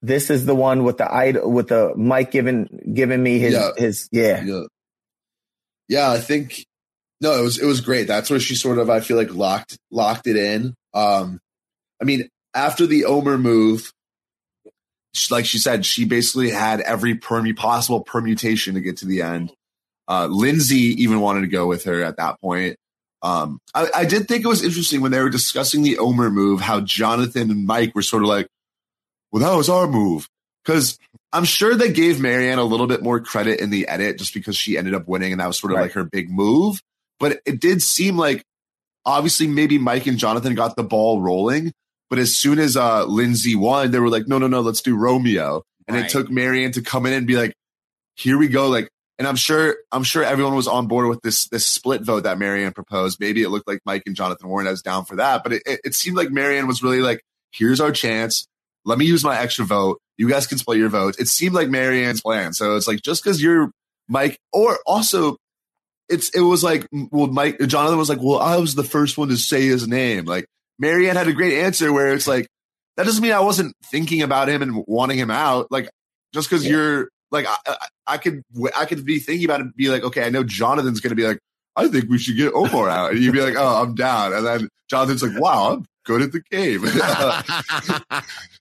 This 0.00 0.30
is 0.30 0.44
the 0.46 0.54
one 0.54 0.82
with 0.84 0.98
the 0.98 1.12
idol, 1.12 1.50
with 1.50 1.68
the 1.68 1.94
Mike 1.96 2.32
giving, 2.32 2.92
giving 2.92 3.22
me 3.22 3.38
his, 3.38 3.54
Yeah. 3.54 3.70
his, 3.76 4.08
yeah. 4.10 4.42
Yeah. 4.44 4.62
Yeah, 5.88 6.10
I 6.10 6.18
think 6.18 6.64
no, 7.20 7.38
it 7.38 7.42
was 7.42 7.58
it 7.60 7.66
was 7.66 7.80
great. 7.80 8.06
That's 8.08 8.30
where 8.30 8.40
she 8.40 8.54
sort 8.54 8.78
of 8.78 8.88
I 8.90 9.00
feel 9.00 9.16
like 9.16 9.34
locked 9.34 9.76
locked 9.90 10.26
it 10.26 10.36
in. 10.36 10.74
Um 10.94 11.38
I 12.00 12.04
mean, 12.04 12.28
after 12.54 12.86
the 12.86 13.04
Omar 13.04 13.36
move, 13.38 13.92
like 15.30 15.46
she 15.46 15.58
said, 15.58 15.84
she 15.84 16.04
basically 16.04 16.50
had 16.50 16.80
every 16.80 17.14
permu- 17.14 17.56
possible 17.56 18.00
permutation 18.00 18.74
to 18.74 18.80
get 18.80 18.98
to 18.98 19.06
the 19.06 19.22
end. 19.22 19.52
Uh, 20.08 20.26
Lindsay 20.26 21.02
even 21.02 21.20
wanted 21.20 21.42
to 21.42 21.46
go 21.46 21.66
with 21.66 21.84
her 21.84 22.02
at 22.02 22.16
that 22.16 22.40
point. 22.40 22.76
Um, 23.22 23.60
I, 23.74 23.88
I, 23.94 24.04
did 24.04 24.26
think 24.26 24.44
it 24.44 24.48
was 24.48 24.64
interesting 24.64 25.00
when 25.00 25.12
they 25.12 25.20
were 25.20 25.30
discussing 25.30 25.82
the 25.82 25.98
Omar 25.98 26.28
move, 26.28 26.60
how 26.60 26.80
Jonathan 26.80 27.52
and 27.52 27.66
Mike 27.66 27.94
were 27.94 28.02
sort 28.02 28.24
of 28.24 28.28
like, 28.28 28.48
well, 29.30 29.48
that 29.48 29.56
was 29.56 29.68
our 29.68 29.86
move. 29.86 30.28
Cause 30.64 30.98
I'm 31.32 31.44
sure 31.44 31.74
they 31.74 31.92
gave 31.92 32.16
Maryanne 32.16 32.58
a 32.58 32.64
little 32.64 32.88
bit 32.88 33.02
more 33.02 33.20
credit 33.20 33.60
in 33.60 33.70
the 33.70 33.86
edit 33.86 34.18
just 34.18 34.34
because 34.34 34.56
she 34.56 34.76
ended 34.76 34.94
up 34.94 35.06
winning 35.06 35.32
and 35.32 35.40
that 35.40 35.46
was 35.46 35.58
sort 35.58 35.72
of 35.72 35.76
right. 35.76 35.84
like 35.84 35.92
her 35.92 36.04
big 36.04 36.30
move. 36.30 36.80
But 37.20 37.40
it 37.46 37.60
did 37.60 37.80
seem 37.80 38.16
like 38.16 38.44
obviously 39.04 39.46
maybe 39.46 39.78
Mike 39.78 40.06
and 40.06 40.18
Jonathan 40.18 40.54
got 40.54 40.76
the 40.76 40.82
ball 40.82 41.20
rolling. 41.20 41.72
But 42.12 42.18
as 42.18 42.36
soon 42.36 42.58
as 42.58 42.76
uh, 42.76 43.06
Lindsay 43.06 43.54
won, 43.54 43.90
they 43.90 43.98
were 43.98 44.10
like, 44.10 44.28
no, 44.28 44.36
no, 44.36 44.46
no, 44.46 44.60
let's 44.60 44.82
do 44.82 44.94
Romeo. 44.94 45.62
And 45.88 45.96
right. 45.96 46.04
it 46.04 46.10
took 46.10 46.28
Maryanne 46.28 46.74
to 46.74 46.82
come 46.82 47.06
in 47.06 47.14
and 47.14 47.26
be 47.26 47.36
like, 47.36 47.54
here 48.16 48.36
we 48.36 48.48
go. 48.48 48.68
Like, 48.68 48.90
and 49.18 49.26
I'm 49.26 49.36
sure, 49.36 49.76
I'm 49.90 50.02
sure 50.02 50.22
everyone 50.22 50.54
was 50.54 50.68
on 50.68 50.88
board 50.88 51.08
with 51.08 51.22
this, 51.22 51.48
this 51.48 51.66
split 51.66 52.02
vote 52.02 52.24
that 52.24 52.36
Maryanne 52.36 52.74
proposed. 52.74 53.18
Maybe 53.18 53.42
it 53.42 53.48
looked 53.48 53.66
like 53.66 53.80
Mike 53.86 54.02
and 54.04 54.14
Jonathan 54.14 54.50
weren't 54.50 54.68
as 54.68 54.82
down 54.82 55.06
for 55.06 55.16
that, 55.16 55.42
but 55.42 55.54
it, 55.54 55.62
it, 55.64 55.80
it 55.84 55.94
seemed 55.94 56.18
like 56.18 56.28
Maryanne 56.28 56.66
was 56.66 56.82
really 56.82 57.00
like, 57.00 57.22
here's 57.50 57.80
our 57.80 57.92
chance. 57.92 58.46
Let 58.84 58.98
me 58.98 59.06
use 59.06 59.24
my 59.24 59.40
extra 59.40 59.64
vote. 59.64 59.98
You 60.18 60.28
guys 60.28 60.46
can 60.46 60.58
split 60.58 60.76
your 60.76 60.90
votes. 60.90 61.18
It 61.18 61.28
seemed 61.28 61.54
like 61.54 61.68
Maryanne's 61.68 62.20
plan. 62.20 62.52
So 62.52 62.76
it's 62.76 62.86
like, 62.86 63.00
just 63.00 63.24
because 63.24 63.42
you're 63.42 63.70
Mike, 64.06 64.36
or 64.52 64.78
also 64.84 65.38
it's, 66.10 66.28
it 66.34 66.42
was 66.42 66.62
like, 66.62 66.86
well, 66.92 67.28
Mike, 67.28 67.58
Jonathan 67.68 67.96
was 67.96 68.10
like, 68.10 68.20
well, 68.20 68.38
I 68.38 68.58
was 68.58 68.74
the 68.74 68.84
first 68.84 69.16
one 69.16 69.28
to 69.28 69.38
say 69.38 69.62
his 69.62 69.88
name. 69.88 70.26
Like, 70.26 70.44
Maryanne 70.80 71.16
had 71.16 71.28
a 71.28 71.32
great 71.32 71.60
answer 71.60 71.92
where 71.92 72.12
it's 72.12 72.26
like, 72.26 72.46
that 72.96 73.06
doesn't 73.06 73.22
mean 73.22 73.32
I 73.32 73.40
wasn't 73.40 73.74
thinking 73.90 74.22
about 74.22 74.48
him 74.48 74.62
and 74.62 74.84
wanting 74.86 75.18
him 75.18 75.30
out. 75.30 75.70
Like, 75.70 75.88
just 76.34 76.48
because 76.48 76.64
yeah. 76.64 76.72
you're 76.72 77.08
like, 77.30 77.46
I, 77.46 77.56
I, 77.66 77.76
I, 78.06 78.18
could, 78.18 78.42
I 78.76 78.84
could 78.84 79.04
be 79.04 79.18
thinking 79.18 79.44
about 79.44 79.60
it 79.60 79.64
and 79.64 79.76
be 79.76 79.88
like, 79.88 80.02
okay, 80.02 80.24
I 80.24 80.30
know 80.30 80.44
Jonathan's 80.44 81.00
going 81.00 81.10
to 81.10 81.16
be 81.16 81.26
like, 81.26 81.38
I 81.74 81.88
think 81.88 82.10
we 82.10 82.18
should 82.18 82.36
get 82.36 82.52
Omar 82.52 82.88
out. 82.88 83.12
And 83.12 83.20
you'd 83.20 83.32
be 83.32 83.40
like, 83.40 83.56
oh, 83.56 83.82
I'm 83.82 83.94
down. 83.94 84.34
And 84.34 84.46
then 84.46 84.68
Jonathan's 84.90 85.22
like, 85.22 85.40
wow, 85.40 85.72
I'm 85.72 85.86
good 86.04 86.22
at 86.22 86.32
the 86.32 86.42
game. 86.50 86.84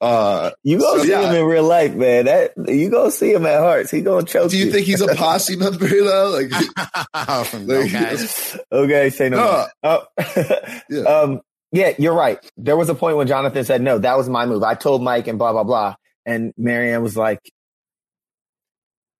uh, 0.00 0.50
you 0.62 0.78
gonna 0.78 0.98
so, 0.98 1.04
see 1.04 1.10
yeah. 1.10 1.30
him 1.30 1.36
in 1.36 1.44
real 1.44 1.64
life, 1.64 1.94
man. 1.94 2.26
That 2.26 2.52
you 2.68 2.90
gonna 2.90 3.10
see 3.10 3.32
him 3.32 3.46
at 3.46 3.60
Hearts. 3.60 3.90
He 3.90 4.02
gonna 4.02 4.26
choke. 4.26 4.50
Do 4.50 4.58
you, 4.58 4.66
you. 4.66 4.72
think 4.72 4.86
he's 4.86 5.00
a 5.00 5.14
posse 5.14 5.56
member 5.56 5.88
though? 5.88 6.30
Like, 6.30 6.50
like 7.14 7.54
okay. 7.54 8.16
okay, 8.72 9.10
say 9.10 9.30
no. 9.30 9.66
no. 9.82 10.02
Oh. 10.18 10.72
yeah. 10.90 11.02
Um, 11.02 11.40
yeah, 11.72 11.94
you're 11.98 12.14
right. 12.14 12.38
There 12.56 12.76
was 12.76 12.88
a 12.88 12.94
point 12.94 13.16
when 13.16 13.26
Jonathan 13.26 13.64
said, 13.64 13.82
no, 13.82 13.98
that 13.98 14.16
was 14.16 14.28
my 14.28 14.46
move. 14.46 14.62
I 14.62 14.74
told 14.74 15.02
Mike 15.02 15.26
and 15.26 15.38
blah, 15.38 15.52
blah, 15.52 15.64
blah. 15.64 15.96
And 16.24 16.54
Maryanne 16.58 17.02
was 17.02 17.16
like, 17.16 17.40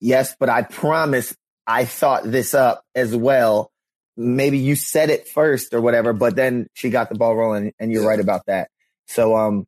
yes, 0.00 0.36
but 0.38 0.48
I 0.48 0.62
promise 0.62 1.34
I 1.66 1.84
thought 1.84 2.22
this 2.24 2.54
up 2.54 2.82
as 2.94 3.14
well. 3.14 3.70
Maybe 4.16 4.58
you 4.58 4.76
said 4.76 5.10
it 5.10 5.28
first 5.28 5.74
or 5.74 5.80
whatever, 5.80 6.12
but 6.12 6.36
then 6.36 6.68
she 6.74 6.88
got 6.90 7.08
the 7.08 7.16
ball 7.16 7.36
rolling 7.36 7.72
and 7.78 7.92
you're 7.92 8.02
yeah. 8.02 8.08
right 8.08 8.20
about 8.20 8.46
that. 8.46 8.70
So, 9.08 9.36
um, 9.36 9.66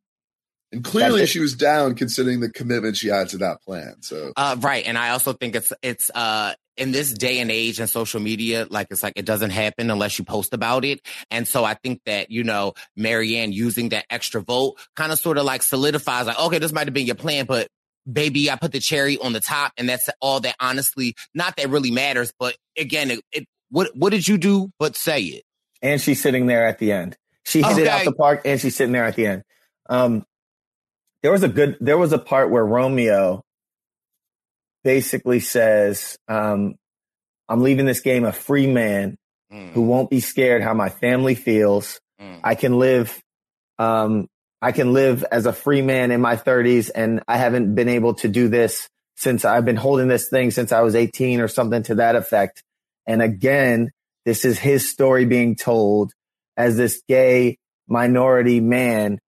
and 0.71 0.83
clearly 0.83 1.25
she 1.25 1.39
was 1.39 1.55
down 1.55 1.95
considering 1.95 2.41
the 2.41 2.49
commitment 2.49 2.97
she 2.97 3.07
had 3.07 3.29
to 3.29 3.37
that 3.37 3.61
plan. 3.61 3.95
So, 4.01 4.33
uh, 4.35 4.55
right. 4.59 4.85
And 4.85 4.97
I 4.97 5.09
also 5.09 5.33
think 5.33 5.55
it's, 5.55 5.73
it's, 5.81 6.11
uh, 6.13 6.53
in 6.77 6.91
this 6.91 7.11
day 7.11 7.39
and 7.39 7.51
age 7.51 7.79
and 7.79 7.89
social 7.89 8.21
media, 8.21 8.65
like 8.69 8.87
it's 8.89 9.03
like 9.03 9.13
it 9.17 9.25
doesn't 9.25 9.49
happen 9.49 9.91
unless 9.91 10.17
you 10.17 10.23
post 10.23 10.53
about 10.53 10.85
it. 10.85 11.01
And 11.29 11.47
so 11.47 11.65
I 11.65 11.73
think 11.73 12.01
that, 12.05 12.31
you 12.31 12.43
know, 12.43 12.73
Maryanne 12.97 13.51
using 13.51 13.89
that 13.89 14.05
extra 14.09 14.41
vote 14.41 14.79
kind 14.95 15.11
of 15.11 15.19
sort 15.19 15.37
of 15.37 15.43
like 15.43 15.61
solidifies 15.61 16.27
like, 16.27 16.39
okay, 16.39 16.59
this 16.59 16.71
might 16.71 16.87
have 16.87 16.93
been 16.93 17.05
your 17.05 17.15
plan, 17.15 17.45
but 17.45 17.67
baby, 18.11 18.49
I 18.49 18.55
put 18.55 18.71
the 18.71 18.79
cherry 18.79 19.17
on 19.17 19.33
the 19.33 19.41
top. 19.41 19.73
And 19.77 19.89
that's 19.89 20.09
all 20.21 20.39
that 20.41 20.55
honestly, 20.59 21.15
not 21.33 21.57
that 21.57 21.69
really 21.69 21.91
matters. 21.91 22.31
But 22.39 22.55
again, 22.77 23.11
it, 23.11 23.19
it 23.31 23.45
what, 23.69 23.95
what 23.95 24.11
did 24.11 24.27
you 24.27 24.37
do 24.37 24.71
but 24.79 24.95
say 24.95 25.21
it? 25.21 25.43
And 25.81 25.99
she's 25.99 26.21
sitting 26.21 26.45
there 26.47 26.65
at 26.65 26.79
the 26.79 26.91
end. 26.91 27.17
She 27.43 27.61
hit 27.61 27.71
okay. 27.73 27.81
it 27.81 27.87
out 27.87 28.05
the 28.05 28.13
park 28.13 28.43
and 28.45 28.61
she's 28.61 28.75
sitting 28.75 28.93
there 28.93 29.05
at 29.05 29.15
the 29.15 29.25
end. 29.25 29.43
Um, 29.89 30.23
there 31.21 31.31
was 31.31 31.43
a 31.43 31.49
good, 31.49 31.77
there 31.79 31.97
was 31.97 32.13
a 32.13 32.19
part 32.19 32.49
where 32.49 32.65
Romeo 32.65 33.43
basically 34.83 35.39
says, 35.39 36.17
um, 36.27 36.75
I'm 37.47 37.61
leaving 37.61 37.85
this 37.85 38.01
game 38.01 38.25
a 38.25 38.31
free 38.31 38.67
man 38.67 39.17
mm. 39.51 39.71
who 39.71 39.81
won't 39.81 40.09
be 40.09 40.19
scared 40.19 40.61
how 40.61 40.73
my 40.73 40.89
family 40.89 41.35
feels. 41.35 41.99
Mm. 42.21 42.39
I 42.43 42.55
can 42.55 42.79
live, 42.79 43.19
um, 43.77 44.27
I 44.61 44.71
can 44.71 44.93
live 44.93 45.25
as 45.31 45.45
a 45.45 45.53
free 45.53 45.81
man 45.81 46.11
in 46.11 46.21
my 46.21 46.35
30s, 46.35 46.91
and 46.93 47.21
I 47.27 47.37
haven't 47.37 47.75
been 47.75 47.89
able 47.89 48.15
to 48.15 48.27
do 48.27 48.47
this 48.47 48.87
since 49.15 49.43
I've 49.43 49.65
been 49.65 49.75
holding 49.75 50.07
this 50.07 50.29
thing 50.29 50.51
since 50.51 50.71
I 50.71 50.81
was 50.81 50.95
18 50.95 51.41
or 51.41 51.47
something 51.47 51.83
to 51.83 51.95
that 51.95 52.15
effect. 52.15 52.63
And 53.05 53.21
again, 53.21 53.91
this 54.25 54.45
is 54.45 54.59
his 54.59 54.89
story 54.89 55.25
being 55.25 55.55
told 55.55 56.13
as 56.55 56.77
this 56.77 57.01
gay 57.07 57.57
minority 57.87 58.59
man 58.59 59.19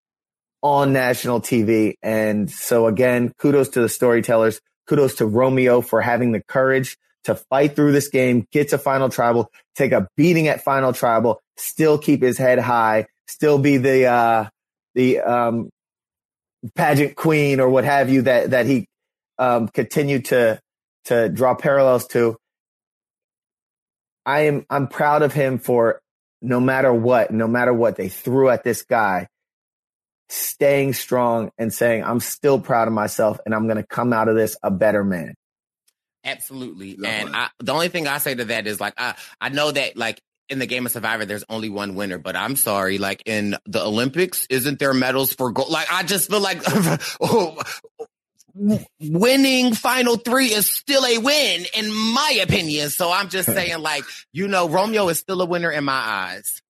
on 0.62 0.92
national 0.92 1.40
TV. 1.40 1.94
And 2.02 2.50
so 2.50 2.86
again, 2.86 3.32
kudos 3.38 3.70
to 3.70 3.80
the 3.80 3.88
storytellers 3.88 4.60
Kudos 4.86 5.16
to 5.16 5.26
Romeo 5.26 5.80
for 5.80 6.00
having 6.00 6.32
the 6.32 6.42
courage 6.42 6.98
to 7.24 7.34
fight 7.34 7.76
through 7.76 7.92
this 7.92 8.08
game, 8.08 8.46
get 8.50 8.70
to 8.70 8.78
final 8.78 9.08
tribal, 9.08 9.50
take 9.76 9.92
a 9.92 10.08
beating 10.16 10.48
at 10.48 10.64
final 10.64 10.92
tribal, 10.92 11.40
still 11.56 11.98
keep 11.98 12.22
his 12.22 12.36
head 12.36 12.58
high, 12.58 13.06
still 13.28 13.58
be 13.58 13.76
the, 13.76 14.06
uh, 14.06 14.48
the, 14.94 15.20
um, 15.20 15.70
pageant 16.74 17.14
queen 17.14 17.60
or 17.60 17.68
what 17.68 17.84
have 17.84 18.10
you 18.10 18.22
that, 18.22 18.50
that 18.50 18.66
he, 18.66 18.86
um, 19.38 19.68
continued 19.68 20.26
to, 20.26 20.60
to 21.04 21.28
draw 21.28 21.54
parallels 21.54 22.06
to. 22.08 22.36
I 24.26 24.40
am, 24.42 24.66
I'm 24.68 24.88
proud 24.88 25.22
of 25.22 25.32
him 25.32 25.58
for 25.58 26.00
no 26.40 26.60
matter 26.60 26.92
what, 26.92 27.30
no 27.30 27.46
matter 27.46 27.72
what 27.72 27.96
they 27.96 28.08
threw 28.08 28.48
at 28.48 28.64
this 28.64 28.82
guy, 28.82 29.28
staying 30.32 30.94
strong 30.94 31.50
and 31.58 31.72
saying, 31.72 32.02
I'm 32.02 32.20
still 32.20 32.58
proud 32.58 32.88
of 32.88 32.94
myself 32.94 33.38
and 33.44 33.54
I'm 33.54 33.66
going 33.66 33.76
to 33.76 33.86
come 33.86 34.12
out 34.12 34.28
of 34.28 34.36
this 34.36 34.56
a 34.62 34.70
better 34.70 35.04
man. 35.04 35.34
Absolutely. 36.24 36.96
And 37.04 37.34
I, 37.34 37.48
the 37.58 37.72
only 37.72 37.88
thing 37.88 38.06
I 38.06 38.18
say 38.18 38.34
to 38.34 38.44
that 38.46 38.66
is 38.66 38.80
like, 38.80 38.94
I, 38.96 39.14
I 39.40 39.48
know 39.50 39.70
that 39.70 39.96
like 39.96 40.20
in 40.48 40.58
the 40.58 40.66
game 40.66 40.86
of 40.86 40.92
Survivor, 40.92 41.24
there's 41.24 41.44
only 41.48 41.68
one 41.68 41.94
winner, 41.94 42.18
but 42.18 42.36
I'm 42.36 42.56
sorry, 42.56 42.98
like 42.98 43.22
in 43.26 43.56
the 43.66 43.84
Olympics, 43.84 44.46
isn't 44.48 44.78
there 44.78 44.94
medals 44.94 45.34
for 45.34 45.50
gold? 45.50 45.70
Like, 45.70 45.92
I 45.92 46.02
just 46.04 46.30
feel 46.30 46.40
like 46.40 46.62
winning 49.00 49.74
final 49.74 50.16
three 50.16 50.46
is 50.46 50.72
still 50.72 51.04
a 51.04 51.18
win 51.18 51.64
in 51.74 51.92
my 51.92 52.38
opinion. 52.42 52.90
So 52.90 53.10
I'm 53.10 53.28
just 53.28 53.48
saying 53.52 53.80
like, 53.80 54.04
you 54.32 54.48
know, 54.48 54.68
Romeo 54.68 55.08
is 55.08 55.18
still 55.18 55.42
a 55.42 55.46
winner 55.46 55.70
in 55.70 55.84
my 55.84 55.92
eyes. 55.92 56.62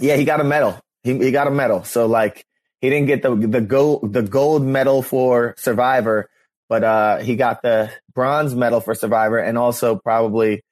Yeah, 0.00 0.16
he 0.16 0.24
got 0.24 0.40
a 0.40 0.44
medal. 0.44 0.80
He, 1.04 1.16
he 1.18 1.30
got 1.30 1.46
a 1.46 1.50
medal. 1.50 1.84
So 1.84 2.06
like, 2.06 2.44
he 2.84 2.90
didn't 2.90 3.06
get 3.06 3.22
the 3.22 3.34
the 3.34 3.62
gold 3.62 4.12
the 4.12 4.20
gold 4.20 4.62
medal 4.62 5.00
for 5.00 5.54
Survivor, 5.56 6.28
but 6.68 6.84
uh, 6.84 7.16
he 7.16 7.34
got 7.34 7.62
the 7.62 7.90
bronze 8.12 8.54
medal 8.54 8.82
for 8.82 8.94
Survivor, 8.94 9.38
and 9.38 9.56
also 9.56 9.96
probably 9.96 10.62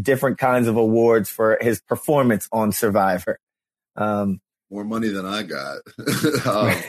different 0.00 0.38
kinds 0.38 0.68
of 0.68 0.76
awards 0.76 1.28
for 1.28 1.58
his 1.60 1.80
performance 1.80 2.48
on 2.52 2.70
Survivor. 2.70 3.40
Um, 3.96 4.40
More 4.70 4.84
money 4.84 5.08
than 5.08 5.26
I 5.26 5.42
got. 5.42 5.78
um, 6.46 6.80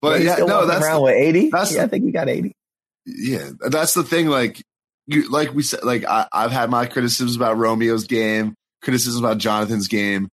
but 0.00 0.22
yeah, 0.22 0.36
no, 0.36 0.64
that's 0.64 0.82
around 0.82 0.96
the, 0.96 1.02
with 1.02 1.14
eighty. 1.14 1.50
yeah, 1.52 1.64
the, 1.64 1.82
I 1.82 1.86
think 1.86 2.06
he 2.06 2.12
got 2.12 2.30
eighty. 2.30 2.56
Yeah, 3.04 3.50
that's 3.60 3.92
the 3.92 4.04
thing. 4.04 4.28
Like 4.28 4.62
you, 5.06 5.28
like 5.30 5.52
we 5.52 5.62
said, 5.62 5.84
like 5.84 6.06
I, 6.06 6.26
I've 6.32 6.50
had 6.50 6.70
my 6.70 6.86
criticisms 6.86 7.36
about 7.36 7.58
Romeo's 7.58 8.06
game, 8.06 8.54
criticisms 8.80 9.18
about 9.18 9.36
Jonathan's 9.36 9.88
game 9.88 10.30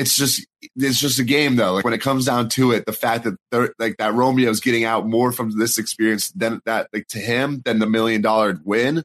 it's 0.00 0.16
just 0.16 0.46
it's 0.76 0.98
just 0.98 1.18
a 1.18 1.24
game 1.24 1.56
though. 1.56 1.74
Like 1.74 1.84
when 1.84 1.92
it 1.92 2.00
comes 2.00 2.24
down 2.24 2.48
to 2.50 2.72
it, 2.72 2.86
the 2.86 2.92
fact 2.92 3.24
that 3.24 3.74
like 3.78 3.98
that 3.98 4.14
Romeo's 4.14 4.60
getting 4.60 4.84
out 4.84 5.06
more 5.06 5.30
from 5.30 5.58
this 5.58 5.76
experience 5.76 6.30
than 6.32 6.60
that 6.64 6.88
like 6.92 7.06
to 7.08 7.18
him 7.18 7.60
than 7.64 7.78
the 7.78 7.86
million 7.86 8.22
dollar 8.22 8.58
win, 8.64 9.02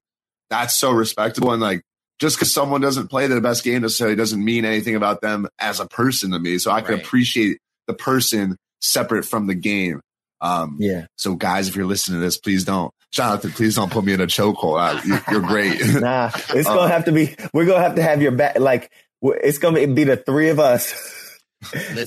that's 0.49 0.75
so 0.75 0.91
respectable. 0.91 1.51
And 1.51 1.61
like 1.61 1.81
just 2.17 2.37
because 2.37 2.53
someone 2.53 2.79
doesn't 2.79 3.09
play 3.09 3.27
the 3.27 3.41
best 3.41 3.63
game 3.63 3.81
necessarily 3.81 4.15
doesn't 4.15 4.43
mean 4.43 4.63
anything 4.63 4.95
about 4.95 5.19
them 5.19 5.47
as 5.59 5.81
a 5.81 5.85
person 5.85 6.31
to 6.31 6.39
me. 6.39 6.57
So 6.59 6.71
I 6.71 6.79
can 6.79 6.95
right. 6.95 7.03
appreciate 7.03 7.59
the 7.87 7.93
person 7.93 8.55
separate 8.79 9.25
from 9.25 9.47
the 9.47 9.55
game. 9.55 9.99
Um, 10.39 10.77
yeah. 10.79 11.07
So 11.17 11.35
guys, 11.35 11.67
if 11.67 11.75
you're 11.75 11.85
listening 11.85 12.19
to 12.19 12.25
this, 12.25 12.37
please 12.37 12.63
don't. 12.63 12.93
Jonathan, 13.11 13.51
please 13.51 13.75
don't 13.75 13.91
put 13.91 14.03
me 14.03 14.13
in 14.13 14.19
a 14.19 14.27
chokehold. 14.27 14.77
Uh, 14.77 15.21
you're 15.31 15.41
great. 15.41 15.79
nah, 16.01 16.31
it's 16.49 16.67
gonna 16.67 16.89
have 16.89 17.05
to 17.05 17.13
be. 17.13 17.35
We're 17.53 17.65
gonna 17.65 17.81
have 17.81 17.95
to 17.95 18.01
have 18.01 18.21
your 18.21 18.31
back. 18.31 18.59
Like 18.59 18.91
it's 19.31 19.57
gonna 19.57 19.85
be 19.87 20.03
the 20.03 20.17
three 20.17 20.49
of 20.49 20.59
us, 20.59 21.37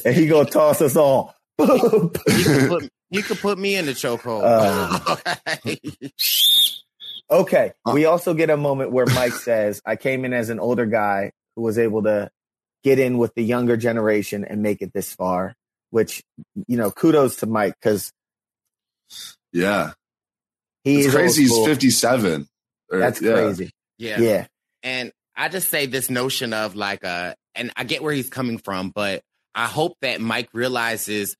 and 0.04 0.14
he 0.14 0.26
gonna 0.26 0.48
toss 0.48 0.80
us 0.82 0.96
all. 0.96 1.34
you, 1.58 1.66
can 1.66 2.68
put, 2.68 2.88
you 3.10 3.22
can 3.22 3.36
put 3.36 3.58
me 3.58 3.74
in 3.76 3.86
the 3.86 3.92
chokehold. 3.92 4.42
Uh, 4.44 5.16
okay. 7.30 7.72
We 7.92 8.04
also 8.04 8.34
get 8.34 8.50
a 8.50 8.56
moment 8.56 8.92
where 8.92 9.06
Mike 9.06 9.32
says, 9.32 9.80
"I 9.84 9.96
came 9.96 10.24
in 10.24 10.32
as 10.32 10.50
an 10.50 10.60
older 10.60 10.86
guy 10.86 11.32
who 11.56 11.62
was 11.62 11.78
able 11.78 12.02
to 12.04 12.30
get 12.84 12.98
in 12.98 13.18
with 13.18 13.34
the 13.34 13.42
younger 13.42 13.76
generation 13.76 14.44
and 14.44 14.62
make 14.62 14.82
it 14.82 14.92
this 14.92 15.12
far." 15.12 15.54
Which 15.90 16.22
you 16.66 16.76
know, 16.76 16.90
kudos 16.90 17.36
to 17.36 17.46
Mike 17.46 17.74
because 17.80 18.12
Yeah. 19.52 19.92
He 20.84 20.98
it's 20.98 21.08
is 21.08 21.14
crazy. 21.14 21.42
He's 21.44 21.66
57. 21.66 22.46
Or- 22.92 22.98
That's 22.98 23.20
yeah. 23.22 23.32
crazy. 23.32 23.70
Yeah. 23.98 24.20
Yeah. 24.20 24.46
And 24.82 25.12
I 25.38 25.48
just 25.48 25.68
say 25.68 25.86
this 25.86 26.10
notion 26.10 26.52
of 26.52 26.74
like 26.74 27.04
uh 27.04 27.34
and 27.54 27.72
I 27.76 27.84
get 27.84 28.02
where 28.02 28.12
he's 28.12 28.28
coming 28.28 28.58
from, 28.58 28.90
but 28.90 29.22
I 29.54 29.66
hope 29.66 29.96
that 30.02 30.20
Mike 30.20 30.48
realizes 30.52 31.36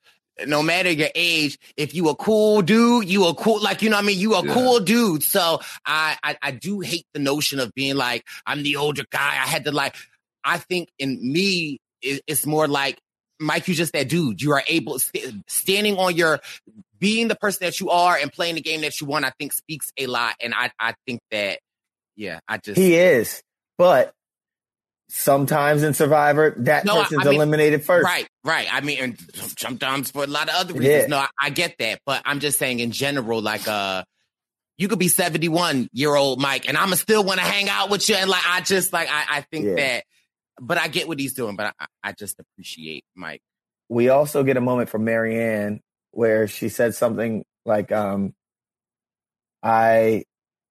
no 0.47 0.63
matter 0.63 0.91
your 0.91 1.09
age, 1.17 1.59
if 1.77 1.95
you 1.95 2.09
a 2.09 2.15
cool 2.15 2.63
dude, 2.63 3.09
you 3.09 3.27
a 3.27 3.35
cool 3.35 3.61
like 3.61 3.83
you 3.83 3.91
know 3.91 3.97
what 3.97 4.05
I 4.05 4.07
mean, 4.07 4.19
you 4.19 4.35
a 4.35 4.45
Yeah. 4.47 4.55
cool 4.55 4.81
dude. 4.81 5.23
So 5.25 5.61
I, 5.85 6.17
I 6.23 6.37
I 6.41 6.51
do 6.53 6.81
hate 6.81 7.07
the 7.13 7.19
notion 7.21 7.59
of 7.61 7.75
being 7.75 7.97
like 7.97 8.25
I'm 8.47 8.63
the 8.63 8.77
older 8.77 9.05
guy. 9.11 9.31
I 9.33 9.47
had 9.47 9.65
to 9.65 9.73
like 9.73 9.97
I 10.45 10.59
think 10.59 10.89
in 10.99 11.19
me 11.21 11.79
it, 12.01 12.23
it's 12.27 12.47
more 12.47 12.69
like 12.69 12.99
Mike, 13.41 13.69
you 13.69 13.75
just 13.75 13.93
that 13.93 14.09
dude. 14.09 14.41
You 14.41 14.53
are 14.53 14.63
able 14.69 14.99
st- 14.99 15.43
standing 15.49 15.97
on 15.97 16.15
your 16.17 16.41
being 16.99 17.29
the 17.29 17.37
person 17.37 17.67
that 17.67 17.79
you 17.81 17.91
are 17.91 18.17
and 18.17 18.33
playing 18.33 18.57
the 18.57 18.61
game 18.61 18.81
that 18.81 19.01
you 19.01 19.07
want. 19.07 19.25
I 19.25 19.33
think 19.39 19.53
speaks 19.53 19.93
a 19.97 20.07
lot, 20.07 20.35
and 20.41 20.55
I 20.55 20.71
I 20.79 20.95
think 21.07 21.21
that 21.31 21.59
yeah, 22.17 22.41
I 22.49 22.59
just 22.59 22.79
He 22.79 22.95
is, 22.97 23.43
but 23.79 24.13
sometimes 25.09 25.83
in 25.83 25.95
Survivor, 25.95 26.55
that 26.59 26.85
No, 26.85 26.97
person's 27.03 27.23
I 27.27 27.31
mean, 27.31 27.37
eliminated 27.37 27.83
first. 27.85 28.05
Right, 28.05 28.29
right. 28.45 28.69
I 28.71 28.83
mean, 28.83 28.99
and 29.01 29.19
sometimes 29.59 30.11
for 30.11 30.25
a 30.25 30.27
lot 30.27 30.49
of 30.51 30.55
other 30.57 30.75
reasons. 30.75 31.03
Yeah. 31.03 31.07
No, 31.07 31.17
I, 31.19 31.29
I 31.41 31.51
get 31.51 31.77
that, 31.79 32.01
but 32.05 32.21
I'm 32.27 32.41
just 32.41 32.59
saying 32.59 32.81
in 32.81 32.91
general, 32.91 33.41
like 33.41 33.67
uh, 33.67 34.03
you 34.77 34.89
could 34.89 34.99
be 34.99 35.09
71 35.09 35.89
year 35.93 36.15
old 36.15 36.41
Mike, 36.41 36.69
and 36.69 36.77
I'ma 36.77 36.97
still 36.97 37.25
want 37.25 37.41
to 37.41 37.47
hang 37.47 37.69
out 37.71 37.89
with 37.91 38.07
you, 38.09 38.17
and 38.17 38.29
like 38.29 38.47
I 38.47 38.61
just 38.61 38.93
like 38.93 39.09
I, 39.11 39.39
I 39.39 39.41
think 39.51 39.65
Yeah. 39.67 39.75
that, 39.77 40.05
but 40.61 40.77
I 40.79 40.89
get 40.89 41.09
what 41.09 41.19
he's 41.19 41.33
doing, 41.33 41.57
but 41.57 41.75
I, 41.81 41.87
I 42.05 42.13
just 42.13 42.39
appreciate 42.39 43.05
Mike. 43.15 43.41
we 43.89 44.11
also 44.11 44.45
get 44.45 44.57
a 44.59 44.61
moment 44.61 44.91
from 44.91 45.07
Maryanne 45.07 45.81
where 46.11 46.47
she 46.49 46.69
said 46.69 46.95
something 46.95 47.45
like, 47.65 47.93
um, 47.93 48.35
I, 49.63 50.25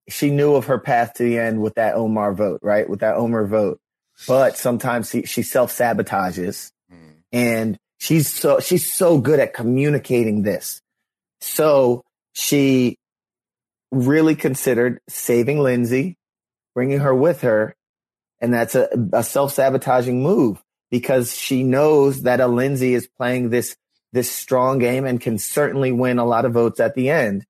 she 0.10 0.30
knew 0.32 0.56
of 0.56 0.66
her 0.66 0.80
path 0.80 1.14
to 1.16 1.24
the 1.24 1.38
end 1.38 1.62
with 1.62 1.76
that 1.76 1.96
Omar 1.96 2.34
vote, 2.34 2.60
right? 2.64 2.90
With 2.90 3.02
that 3.02 3.16
Omar 3.16 3.46
vote. 3.46 3.80
But 4.28 4.58
sometimes 4.58 5.10
she, 5.10 5.24
she 5.24 5.44
self 5.44 5.72
sabotages 5.72 6.72
hmm. 6.90 7.20
and 7.32 7.78
she's 8.00 8.32
so, 8.32 8.60
she's 8.60 8.92
so 8.92 9.20
good 9.20 9.40
at 9.40 9.54
communicating 9.54 10.42
this. 10.42 10.82
So 11.42 12.04
she 12.34 12.98
really 13.92 14.36
considered 14.36 15.00
saving 15.08 15.60
Lindsay, 15.60 16.18
bringing 16.74 17.00
her 17.00 17.14
with 17.14 17.42
her. 17.42 17.76
And 18.40 18.54
that's 18.54 18.76
a, 18.76 18.90
a 19.14 19.24
self 19.24 19.54
sabotaging 19.54 20.22
move 20.22 20.62
because 20.90 21.36
she 21.36 21.64
knows 21.64 22.24
that 22.24 22.40
a 22.40 22.48
Lindsay 22.48 22.94
is 22.94 23.08
playing 23.18 23.50
this 23.50 23.76
this 24.14 24.32
strong 24.32 24.80
game 24.80 25.06
and 25.06 25.20
can 25.20 25.38
certainly 25.38 25.92
win 25.92 26.18
a 26.18 26.26
lot 26.26 26.46
of 26.46 26.54
votes 26.54 26.80
at 26.80 26.96
the 26.96 27.10
end. 27.10 27.46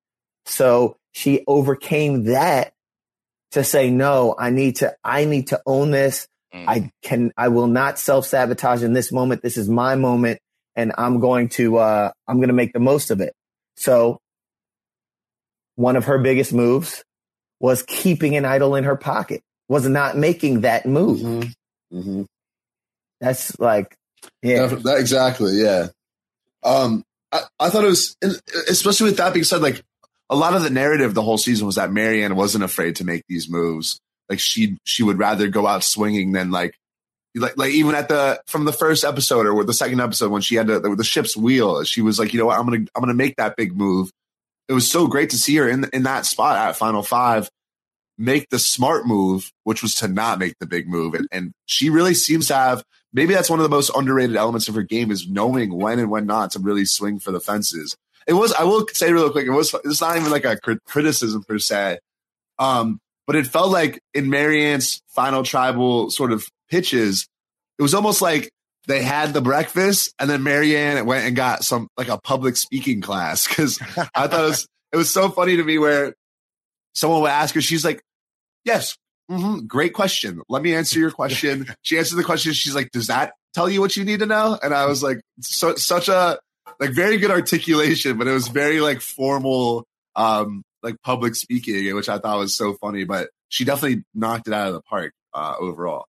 So 0.46 0.98
she 1.14 1.44
overcame 1.48 2.26
that 2.26 2.74
to 3.52 3.64
say, 3.64 3.90
no, 3.90 4.36
I 4.38 4.50
need 4.50 4.78
to, 4.78 4.96
I 5.04 5.26
need 5.26 5.48
to 5.48 5.62
own 5.66 5.92
this. 5.92 6.28
I 6.54 6.92
can, 7.04 7.32
I 7.38 7.50
will 7.50 7.68
not 7.68 8.00
self 8.00 8.26
sabotage 8.26 8.82
in 8.82 8.94
this 8.94 9.12
moment. 9.12 9.44
This 9.44 9.58
is 9.58 9.70
my 9.70 9.96
moment 9.96 10.40
and 10.76 10.92
I'm 10.98 11.20
going 11.20 11.50
to, 11.50 11.78
uh, 11.78 12.12
I'm 12.28 12.38
going 12.38 12.48
to 12.48 12.54
make 12.54 12.74
the 12.74 12.80
most 12.80 13.12
of 13.12 13.22
it. 13.22 13.34
So 13.76 14.20
one 15.76 15.96
of 15.96 16.06
her 16.06 16.18
biggest 16.18 16.54
moves 16.54 17.04
was 17.60 17.84
keeping 17.84 18.36
an 18.36 18.46
idol 18.46 18.76
in 18.76 18.86
her 18.86 18.96
pocket, 18.96 19.42
was 19.70 19.88
not 19.88 20.18
making 20.18 20.62
that 20.62 20.86
move. 20.86 21.20
Mm-hmm. 21.94 22.24
That's 23.22 23.60
like, 23.60 23.96
yeah. 24.42 24.68
Def- 24.68 24.84
that, 24.84 25.00
exactly. 25.00 25.62
Yeah. 25.62 25.88
Um, 26.64 27.04
I, 27.32 27.42
I 27.60 27.70
thought 27.70 27.84
it 27.84 27.88
was, 27.88 28.16
especially 28.70 29.10
with 29.10 29.18
that 29.18 29.34
being 29.34 29.44
said, 29.44 29.62
like 29.62 29.84
a 30.30 30.36
lot 30.36 30.56
of 30.56 30.64
the 30.64 30.70
narrative 30.70 31.14
the 31.14 31.22
whole 31.22 31.38
season 31.38 31.66
was 31.66 31.76
that 31.76 31.90
Maryanne 31.90 32.36
wasn't 32.36 32.64
afraid 32.64 32.98
to 32.98 33.06
make 33.06 33.24
these 33.28 33.50
moves. 33.50 34.00
Like 34.30 34.40
she, 34.40 34.78
she 34.84 35.04
would 35.04 35.20
rather 35.20 35.48
go 35.48 35.68
out 35.68 35.84
swinging 35.84 36.34
than 36.34 36.52
like, 36.52 36.76
like, 37.36 37.58
like 37.58 37.72
even 37.72 37.96
at 37.96 38.10
the 38.10 38.42
from 38.48 38.66
the 38.66 38.74
first 38.74 39.04
episode 39.04 39.46
or 39.46 39.64
the 39.64 39.74
second 39.74 40.02
episode 40.02 40.32
when 40.32 40.42
she 40.42 40.56
had 40.56 40.68
to, 40.68 40.80
the, 40.80 41.04
ship's 41.04 41.38
wheel, 41.38 41.84
she 41.84 42.02
was 42.02 42.20
like, 42.20 42.34
you 42.34 42.40
know 42.40 42.48
what, 42.48 42.60
I'm 42.60 42.66
gonna, 42.66 42.86
I'm 42.96 43.02
gonna 43.02 43.14
make 43.14 43.36
that 43.38 43.56
big 43.56 43.78
move. 43.78 44.10
It 44.68 44.74
was 44.74 44.90
so 44.90 45.08
great 45.08 45.30
to 45.30 45.38
see 45.38 45.56
her 45.58 45.70
in 45.70 45.86
in 45.94 46.04
that 46.04 46.26
spot 46.26 46.58
at 46.58 46.76
Final 46.76 47.04
Five 47.04 47.50
make 48.18 48.50
the 48.50 48.60
smart 48.60 49.06
move, 49.06 49.52
which 49.64 49.82
was 49.82 49.96
to 49.96 50.08
not 50.08 50.40
make 50.40 50.56
the 50.60 50.66
big 50.66 50.88
move. 50.88 51.14
And, 51.14 51.28
and 51.32 51.52
she 51.68 51.90
really 51.90 52.14
seems 52.14 52.48
to 52.48 52.56
have 52.56 52.84
maybe 53.14 53.34
that's 53.34 53.50
one 53.50 53.60
of 53.60 53.64
the 53.64 53.70
most 53.70 53.92
underrated 53.96 54.36
elements 54.36 54.68
of 54.68 54.76
her 54.76 54.84
game 54.84 55.12
is 55.12 55.28
knowing 55.28 55.74
when 55.74 56.00
and 56.00 56.10
when 56.10 56.26
not 56.26 56.52
to 56.52 56.60
really 56.60 56.86
swing 56.86 57.20
for 57.20 57.32
the 57.32 57.40
fences. 57.40 57.96
It 58.28 58.34
was, 58.34 58.54
I 58.54 58.64
will 58.64 58.86
say 58.94 59.12
real 59.12 59.32
quick, 59.32 59.48
it 59.48 59.52
was, 59.52 59.74
it's 59.86 60.02
not 60.02 60.18
even 60.18 60.32
like 60.32 60.46
a 60.46 60.58
crit- 60.58 60.84
criticism 60.86 61.44
per 61.44 61.60
se. 61.60 62.00
Um, 62.60 63.00
but 63.26 63.36
it 63.36 63.48
felt 63.48 63.72
like 63.72 64.02
in 64.14 64.26
Maryanne's 64.26 65.02
final 65.08 65.44
tribal 65.44 66.10
sort 66.10 66.32
of 66.32 66.46
pitches, 66.70 67.28
it 67.80 67.82
was 67.82 67.94
almost 67.94 68.22
like 68.22 68.52
they 68.88 69.02
had 69.02 69.34
the 69.34 69.42
breakfast 69.42 70.14
and 70.20 70.30
then 70.30 70.42
Maryanne 70.42 71.06
went 71.06 71.26
and 71.26 71.36
got 71.36 71.64
some 71.64 71.88
like 71.98 72.08
a 72.08 72.18
public 72.18 72.58
speaking 72.58 73.02
class. 73.02 73.48
Cause 73.56 73.80
I 74.16 74.28
thought 74.28 74.34
it 74.34 74.48
was, 74.50 74.68
it 74.94 74.98
was 74.98 75.10
so 75.10 75.30
funny 75.30 75.58
to 75.58 75.64
me 75.64 75.78
where 75.78 76.14
someone 76.96 77.22
would 77.22 77.32
ask 77.32 77.56
her, 77.56 77.62
she's 77.62 77.86
like, 77.86 78.02
yes, 78.66 78.98
hmm 79.30 79.60
great 79.66 79.94
question. 79.94 80.42
Let 80.48 80.64
me 80.64 80.74
answer 80.74 81.00
your 81.00 81.12
question. 81.12 81.68
she 81.82 81.98
answered 81.98 82.16
the 82.16 82.24
question. 82.24 82.54
She's 82.54 82.76
like, 82.76 82.92
does 82.92 83.08
that 83.08 83.34
tell 83.54 83.70
you 83.70 83.82
what 83.82 83.98
you 83.98 84.06
need 84.06 84.20
to 84.20 84.26
know? 84.26 84.58
And 84.62 84.74
I 84.74 84.86
was 84.86 85.04
like, 85.04 85.20
so, 85.42 85.76
such 85.76 86.08
a, 86.08 86.40
like 86.80 86.92
very 86.92 87.18
good 87.18 87.32
articulation, 87.32 88.18
but 88.18 88.28
it 88.28 88.32
was 88.32 88.48
very 88.48 88.80
like 88.82 89.02
formal, 89.02 89.86
um, 90.16 90.64
like 90.84 90.96
public 91.04 91.36
speaking, 91.36 91.94
which 91.96 92.10
I 92.10 92.20
thought 92.20 92.38
was 92.40 92.56
so 92.56 92.74
funny, 92.76 93.04
but 93.04 93.30
she 93.50 93.66
definitely 93.66 94.04
knocked 94.14 94.48
it 94.48 94.54
out 94.54 94.68
of 94.68 94.74
the 94.74 94.82
park, 94.82 95.14
uh, 95.34 95.56
overall. 95.60 96.06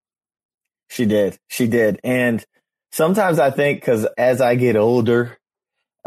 She 0.90 1.05
did. 1.07 1.39
She 1.49 1.66
did. 1.66 2.01
And 2.05 2.45
sometimes 2.93 3.39
I 3.39 3.51
think 3.51 3.81
because 3.81 4.07
as 4.16 4.40
I 4.40 4.55
get 4.55 4.77
older, 4.77 5.36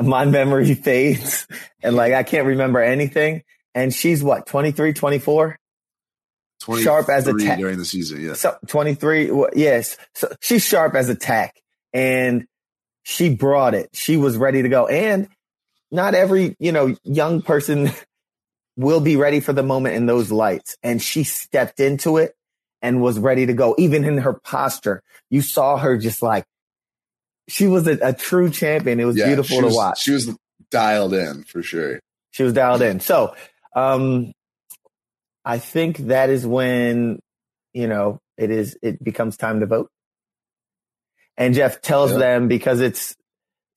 my 0.02 0.26
memory 0.26 0.74
fades 0.76 1.48
and 1.84 1.96
like 1.96 2.14
I 2.14 2.24
can't 2.24 2.48
remember 2.48 2.82
anything. 2.82 3.44
And 3.74 3.94
she's 3.94 4.24
what, 4.24 4.46
23, 4.48 4.94
24? 4.94 5.58
Sharp 6.82 7.10
as 7.10 7.28
a 7.28 7.32
23 7.32 7.48
tack. 7.48 7.60
during 7.60 7.78
the 7.78 7.86
season. 7.86 8.22
Yeah. 8.22 8.34
So 8.34 8.56
23. 8.68 9.32
wha- 9.32 9.50
Yes. 9.56 9.98
So 10.14 10.32
she's 10.42 10.64
sharp 10.66 10.94
as 10.94 11.10
a 11.10 11.16
tack 11.16 11.56
and 11.94 12.46
she 13.04 13.34
brought 13.34 13.74
it. 13.74 13.90
She 13.94 14.18
was 14.18 14.38
ready 14.38 14.62
to 14.62 14.70
go. 14.70 14.88
And 14.88 15.28
not 15.92 16.14
every, 16.16 16.56
you 16.60 16.72
know, 16.72 16.96
young 17.04 17.42
person 17.42 17.92
will 18.78 19.00
be 19.02 19.16
ready 19.16 19.40
for 19.40 19.54
the 19.54 19.64
moment 19.64 19.96
in 19.96 20.06
those 20.06 20.32
lights. 20.32 20.78
And 20.84 21.02
she 21.02 21.24
stepped 21.24 21.80
into 21.80 22.18
it 22.18 22.34
and 22.82 23.02
was 23.02 23.20
ready 23.20 23.46
to 23.46 23.54
go. 23.54 23.76
Even 23.78 24.04
in 24.06 24.18
her 24.20 24.34
posture, 24.34 25.02
you 25.30 25.42
saw 25.42 25.78
her 25.78 25.98
just 25.98 26.22
like, 26.22 26.46
she 27.48 27.68
was 27.68 27.88
a, 27.88 27.98
a 28.02 28.14
true 28.14 28.50
champion. 28.50 29.00
It 29.00 29.06
was 29.06 29.18
Yeah, 29.18 29.28
beautiful 29.28 29.60
to 29.60 29.66
was- 29.66 29.76
watch. 29.76 30.02
She 30.02 30.12
was 30.12 30.34
dialed 30.70 31.14
in 31.14 31.44
for 31.44 31.62
sure. 31.62 32.00
She 32.32 32.44
was 32.44 32.54
dialed 32.54 32.82
in. 32.82 33.00
So, 33.02 33.36
um, 33.76 34.32
I 35.44 35.58
think 35.58 35.98
that 35.98 36.30
is 36.30 36.46
when, 36.48 37.20
you 37.74 37.88
know, 37.88 38.20
it 38.38 38.52
is, 38.52 38.78
it 38.82 39.04
becomes 39.04 39.36
time 39.38 39.60
to 39.60 39.66
vote. 39.66 39.90
And 41.42 41.56
Jeff 41.56 41.82
tells 41.82 42.12
Yeah. 42.12 42.20
them 42.20 42.48
because 42.48 42.82
it's 42.82 43.16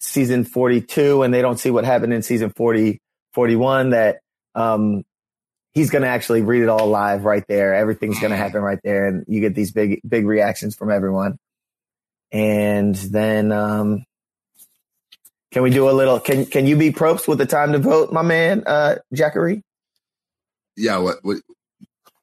season 0.01 0.45
42 0.45 1.23
and 1.23 1.33
they 1.33 1.41
don't 1.41 1.59
see 1.59 1.71
what 1.71 1.85
happened 1.87 2.13
in 2.13 2.21
season 2.23 2.51
40, 2.51 3.01
41 3.33 3.91
that, 3.91 4.21
um, 4.55 5.03
he's 5.73 5.89
going 5.89 6.03
to 6.03 6.09
actually 6.09 6.43
read 6.43 6.63
it 6.63 6.69
all 6.69 6.87
live 6.89 7.25
right 7.25 7.43
there. 7.49 7.75
Everything's 7.75 8.21
going 8.21 8.33
to 8.33 8.37
happen 8.37 8.61
right 8.61 8.79
there. 8.85 9.07
And 9.07 9.25
you 9.29 9.41
get 9.41 9.55
these 9.55 9.73
big, 9.73 10.01
big 10.07 10.27
reactions 10.27 10.77
from 10.77 10.91
everyone. 10.91 11.39
And 12.31 12.95
then, 12.95 13.51
um, 13.51 14.05
can 15.51 15.63
we 15.63 15.71
do 15.71 15.89
a 15.89 15.93
little, 15.93 16.21
can, 16.21 16.45
can 16.45 16.67
you 16.67 16.77
be 16.77 16.91
props 16.91 17.27
with 17.27 17.39
the 17.39 17.47
time 17.47 17.73
to 17.73 17.79
vote, 17.79 18.13
my 18.13 18.23
man, 18.23 18.63
uh, 18.67 18.97
Jackery? 19.15 19.63
Yeah. 20.77 20.99
What, 20.99 21.17
what, 21.23 21.39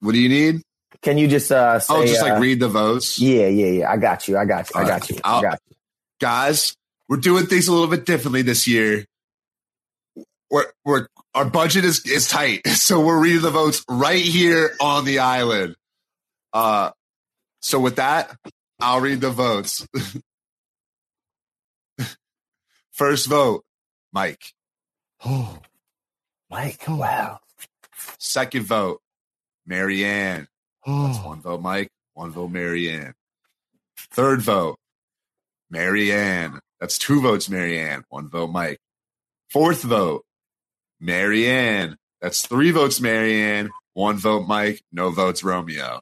what 0.01 0.11
do 0.11 0.19
you 0.19 0.29
need? 0.29 0.61
Can 1.01 1.17
you 1.17 1.27
just, 1.27 1.51
uh, 1.51 1.79
say, 1.79 1.93
oh, 1.93 2.05
just 2.05 2.21
like 2.21 2.33
uh, 2.33 2.39
read 2.39 2.59
the 2.59 2.69
votes. 2.69 3.19
Yeah, 3.19 3.47
yeah, 3.47 3.67
yeah. 3.67 3.91
I 3.91 3.97
got 3.97 4.27
you. 4.27 4.37
I 4.37 4.45
got 4.45 4.69
you. 4.69 4.79
I 4.79 4.85
got 4.85 5.09
you. 5.09 5.17
I 5.23 5.41
got 5.41 5.59
you. 5.67 5.75
guys, 6.19 6.75
we're 7.09 7.17
doing 7.17 7.47
things 7.47 7.67
a 7.67 7.71
little 7.73 7.87
bit 7.87 8.05
differently 8.05 8.43
this 8.43 8.67
year. 8.67 9.05
We're, 10.51 10.65
we're, 10.85 11.07
our 11.33 11.45
budget 11.45 11.85
is, 11.85 12.05
is 12.05 12.27
tight. 12.27 12.61
So 12.67 12.99
we're 13.03 13.19
reading 13.19 13.41
the 13.41 13.51
votes 13.51 13.83
right 13.89 14.23
here 14.23 14.75
on 14.79 15.05
the 15.05 15.19
island. 15.19 15.75
Uh, 16.53 16.91
so 17.61 17.79
with 17.79 17.95
that, 17.95 18.35
I'll 18.79 19.01
read 19.01 19.21
the 19.21 19.29
votes. 19.29 19.87
First 22.91 23.27
vote, 23.27 23.63
Mike. 24.11 24.43
Oh, 25.25 25.59
Mike. 26.49 26.83
Wow. 26.87 27.39
Second 28.19 28.65
vote, 28.65 29.01
Maryanne. 29.67 30.47
That's 30.85 31.19
oh. 31.19 31.27
one 31.27 31.41
vote, 31.41 31.61
Mike. 31.61 31.89
One 32.13 32.31
vote, 32.31 32.51
Maryanne. 32.51 33.13
Third 33.97 34.41
vote, 34.41 34.77
Maryanne. 35.73 36.59
That's 36.79 36.97
two 36.97 37.21
votes, 37.21 37.47
Maryanne. 37.47 38.03
One 38.09 38.29
vote, 38.29 38.51
Mike. 38.51 38.79
Fourth 39.49 39.83
vote, 39.83 40.23
Maryanne. 41.01 41.95
That's 42.21 42.45
three 42.45 42.71
votes, 42.71 42.99
Maryanne. 42.99 43.69
One 43.93 44.17
vote, 44.17 44.47
Mike. 44.47 44.81
No 44.91 45.11
votes, 45.11 45.43
Romeo. 45.43 46.01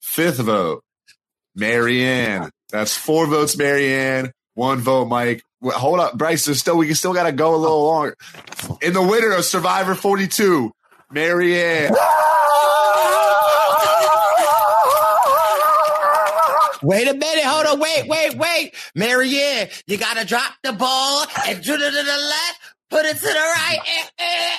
Fifth 0.00 0.38
vote, 0.38 0.82
Maryanne. 1.58 2.50
That's 2.70 2.96
four 2.96 3.26
votes, 3.26 3.56
Maryanne. 3.56 4.32
One 4.54 4.78
vote, 4.78 5.06
Mike. 5.06 5.42
Hold 5.62 6.00
up, 6.00 6.18
Bryce. 6.18 6.44
There's 6.44 6.60
still 6.60 6.76
we 6.76 6.92
still 6.94 7.14
got 7.14 7.24
to 7.24 7.32
go 7.32 7.54
a 7.54 7.56
little 7.56 7.84
longer. 7.84 8.16
In 8.80 8.92
the 8.92 9.02
winner 9.02 9.32
of 9.32 9.44
Survivor 9.44 9.94
42, 9.94 10.72
Maryanne. 11.12 11.94
Wait 16.82 17.08
a 17.08 17.14
minute. 17.14 17.44
Hold 17.44 17.66
on. 17.66 17.80
Wait, 17.80 18.08
wait, 18.08 18.36
wait. 18.36 18.74
Maryanne, 18.96 19.70
you 19.86 19.96
got 19.98 20.16
to 20.16 20.26
drop 20.26 20.52
the 20.62 20.72
ball 20.72 21.26
and 21.46 21.62
do 21.62 21.74
it 21.74 21.78
to 21.78 21.90
the 21.90 21.90
left. 21.90 22.58
Put 22.90 23.06
it 23.06 23.16
to 23.16 23.22
the 23.22 23.32
right. 23.32 23.78
Eh, 23.88 24.06
eh, 24.18 24.56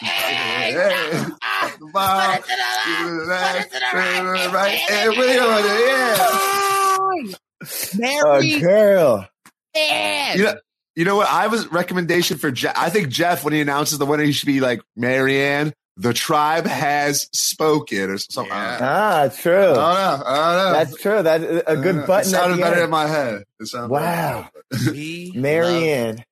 eh. 0.74 1.30
Ah, 1.44 1.72
Put 1.80 1.86
it 1.86 2.44
to 2.44 3.10
the 3.10 3.26
left. 3.28 3.72
Put 3.72 3.78
it 3.78 3.80
to 3.80 3.80
the 3.80 4.54
right. 4.54 4.70
Hey, 4.70 5.10
wait 5.10 5.38
a 5.38 5.42
minute, 5.48 7.30
yeah. 7.30 8.14
Mary. 8.24 8.54
A 8.54 8.60
girl. 8.60 9.28
Ann. 9.76 10.38
You 10.38 10.44
know, 10.44 10.56
you 10.96 11.06
know 11.06 11.16
what? 11.18 11.28
I 11.28 11.44
have 11.44 11.54
a 11.54 11.68
recommendation 11.70 12.38
for 12.38 12.52
Jeff. 12.52 12.74
I 12.78 12.90
think 12.90 13.10
Jeff, 13.10 13.44
when 13.44 13.54
he 13.54 13.62
announces 13.62 13.98
the 13.98 14.06
winner, 14.06 14.24
he 14.24 14.32
should 14.32 14.48
be 14.48 14.60
like, 14.60 14.82
Maryanne, 14.98 15.74
the 15.96 16.14
tribe 16.14 16.66
has 16.66 17.30
spoken 17.34 18.10
or 18.10 18.18
something. 18.18 18.52
Ah, 18.54 19.30
true. 19.36 19.54
I 19.54 19.64
don't 19.66 19.76
know. 19.76 20.24
I 20.26 20.56
don't 20.56 20.58
know. 20.66 20.74
That's 20.74 21.02
true. 21.02 21.24
That's 21.24 21.64
a 21.68 21.76
good 21.78 22.08
button. 22.08 22.12
at 22.12 22.26
sounded 22.26 22.60
better 22.60 22.76
end. 22.78 22.84
in 22.86 22.90
my 22.90 23.08
head. 23.08 23.44
It 23.60 23.68
sounded 23.68 23.90
Wow. 23.92 24.50
We 24.92 25.32
Maryanne. 25.36 26.24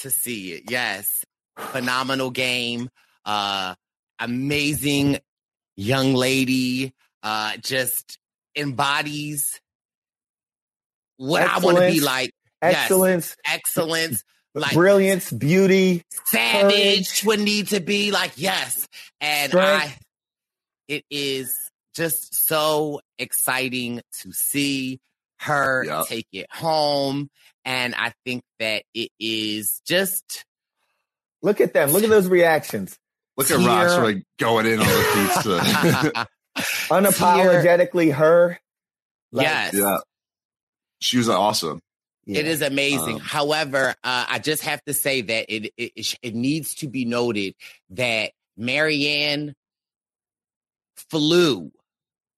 to 0.00 0.10
see 0.10 0.52
it. 0.52 0.70
Yes. 0.70 1.24
Phenomenal 1.56 2.30
game. 2.30 2.90
Uh 3.24 3.74
amazing 4.18 5.18
young 5.76 6.14
lady. 6.14 6.92
Uh 7.22 7.56
just 7.58 8.18
embodies 8.56 9.60
what 11.16 11.42
I 11.42 11.58
want 11.60 11.78
to 11.78 11.90
be 11.90 12.00
like. 12.00 12.32
Excellence. 12.60 13.36
Yes. 13.46 13.54
Excellence. 13.56 14.24
Like 14.56 14.72
Brilliance, 14.72 15.30
beauty, 15.30 16.02
savage 16.24 17.22
would 17.24 17.40
need 17.40 17.68
to 17.68 17.80
be 17.80 18.10
like 18.10 18.32
yes. 18.36 18.88
And 19.20 19.50
Strength. 19.50 19.84
I 19.84 19.98
it 20.88 21.04
is 21.10 21.54
just 21.94 22.46
so 22.46 23.00
exciting 23.18 24.00
to 24.22 24.32
see 24.32 24.98
her 25.40 25.84
Yep. 25.84 26.06
take 26.06 26.26
it 26.32 26.46
home. 26.50 27.28
And 27.66 27.94
I 27.94 28.12
think 28.24 28.42
that 28.58 28.84
it 28.94 29.10
is 29.20 29.80
just 29.86 30.44
Look 31.42 31.60
at 31.60 31.74
them. 31.74 31.90
Look 31.90 32.02
at 32.02 32.08
those 32.08 32.28
reactions. 32.28 32.96
Look 33.36 33.50
at 33.50 33.58
Ross 33.58 33.92
Tear- 33.92 34.00
really 34.00 34.24
going 34.38 34.66
in 34.66 34.80
on 34.80 34.86
the 34.86 35.30
pizza. 35.34 36.26
Unapologetically 36.90 38.14
her. 38.14 38.58
Like, 39.32 39.44
yes. 39.44 39.74
yeah. 39.74 39.98
She 41.00 41.18
was 41.18 41.28
awesome. 41.28 41.80
It 42.26 42.46
is 42.46 42.62
amazing. 42.62 43.16
Um, 43.16 43.20
However, 43.20 43.94
uh, 44.02 44.26
I 44.28 44.38
just 44.40 44.64
have 44.64 44.82
to 44.84 44.94
say 44.94 45.20
that 45.22 45.46
it, 45.48 45.72
it 45.76 45.92
it 45.94 46.18
it 46.22 46.34
needs 46.34 46.74
to 46.76 46.88
be 46.88 47.04
noted 47.04 47.54
that 47.90 48.32
Maryanne 48.58 49.54
flew. 51.10 51.70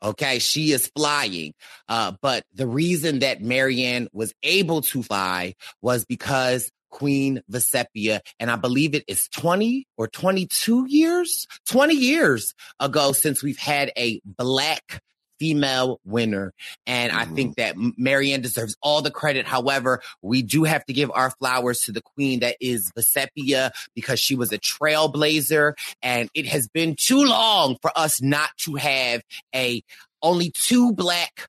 Okay, 0.03 0.39
she 0.39 0.73
is 0.73 0.91
flying. 0.95 1.55
Uh, 1.89 2.13
but 2.23 2.45
the 2.55 2.67
reason 2.67 3.21
that 3.21 3.43
Maryanne 3.43 4.09
was 4.13 4.33
able 4.43 4.83
to 4.83 5.03
fly 5.03 5.55
was 5.83 6.05
because 6.05 6.71
Queen 6.91 7.43
Vecepia, 7.51 8.21
and 8.39 8.51
I 8.51 8.57
believe 8.57 8.95
it 8.95 9.05
is 9.09 9.29
20 9.29 9.87
or 9.97 10.07
22 10.07 10.87
years, 10.89 11.47
20 11.69 11.95
years 11.95 12.55
ago 12.79 13.13
since 13.13 13.43
we've 13.43 13.59
had 13.59 13.91
a 13.97 14.21
black 14.25 15.03
female 15.39 16.01
winner. 16.05 16.53
And 16.87 17.13
I 17.13 17.25
mm-hmm. 17.25 17.35
think 17.35 17.57
that 17.57 17.77
Maryanne 17.77 18.43
deserves 18.43 18.77
all 18.83 19.03
the 19.03 19.11
credit. 19.11 19.47
However, 19.47 20.03
we 20.23 20.43
do 20.43 20.65
have 20.65 20.85
to 20.87 20.93
give 20.93 21.11
our 21.13 21.31
flowers 21.31 21.81
to 21.83 21.93
the 21.93 22.03
queen 22.03 22.41
that 22.41 22.57
is 22.61 22.93
Vecepia 22.97 23.71
because 23.95 24.21
she 24.21 24.35
was 24.35 24.53
a 24.53 24.59
trailblazer. 24.59 25.75
And 26.03 26.29
it 26.35 26.47
has 26.47 26.69
been 26.69 26.97
too 26.97 27.25
long 27.25 27.77
for 27.81 27.91
us 27.97 28.21
not 28.21 28.51
to 28.59 28.75
have 28.77 29.23
a 29.55 29.83
only 30.23 30.51
two 30.55 30.93
black 30.93 31.49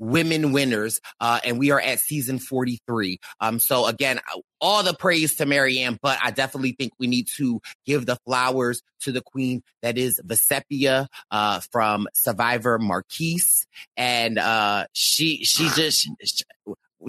women 0.00 0.52
winners, 0.52 1.00
uh, 1.20 1.38
and 1.44 1.58
we 1.58 1.70
are 1.70 1.80
at 1.80 2.00
season 2.00 2.40
43. 2.40 3.18
Um, 3.40 3.60
so 3.60 3.86
again, 3.86 4.18
all 4.60 4.82
the 4.82 4.94
praise 4.94 5.36
to 5.36 5.46
Maryanne, 5.46 5.98
but 6.02 6.18
I 6.22 6.32
definitely 6.32 6.72
think 6.72 6.92
we 6.98 7.06
need 7.06 7.28
to 7.36 7.60
give 7.86 8.06
the 8.06 8.16
flowers 8.26 8.82
to 9.02 9.12
the 9.12 9.20
queen 9.20 9.62
that 9.82 9.96
is 9.96 10.20
Vecepia, 10.26 11.06
uh, 11.30 11.60
from 11.70 12.08
Survivor 12.14 12.78
Marquise. 12.78 13.66
And, 13.96 14.38
uh, 14.38 14.86
she, 14.92 15.44
she 15.44 15.68
just, 15.76 16.08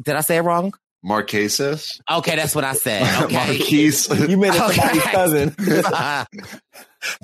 did 0.03 0.15
I 0.15 0.21
say 0.21 0.37
it 0.37 0.41
wrong? 0.41 0.73
Marquesas? 1.03 1.99
Okay, 2.09 2.35
that's 2.35 2.53
what 2.53 2.63
I 2.63 2.73
said. 2.73 3.01
Okay. 3.23 3.33
Marquise. 3.33 4.09
You 4.09 4.37
made 4.37 4.53
it 4.53 4.75
somebody's 4.75 5.03
cousin. 5.03 5.55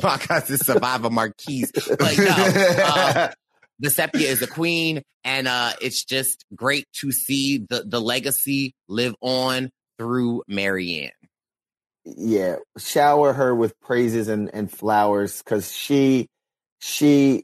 My 0.03 0.18
cousin 0.18 0.57
Survivor 0.57 1.10
Marquise. 1.10 1.72
But 1.72 2.18
no, 2.18 2.26
uh, 2.84 3.30
Vecepia 3.83 4.21
is 4.21 4.41
a 4.41 4.47
queen, 4.47 5.03
and 5.23 5.47
uh, 5.47 5.73
it's 5.81 6.03
just 6.03 6.45
great 6.55 6.85
to 7.01 7.11
see 7.11 7.65
the, 7.69 7.83
the 7.85 8.01
legacy 8.01 8.73
live 8.87 9.15
on 9.21 9.69
through 9.97 10.43
Maryanne. 10.49 11.11
yeah 12.05 12.57
shower 12.77 13.33
her 13.33 13.53
with 13.53 13.79
praises 13.81 14.27
and, 14.27 14.49
and 14.53 14.71
flowers 14.71 15.41
because 15.41 15.71
she 15.71 16.27
she 16.79 17.43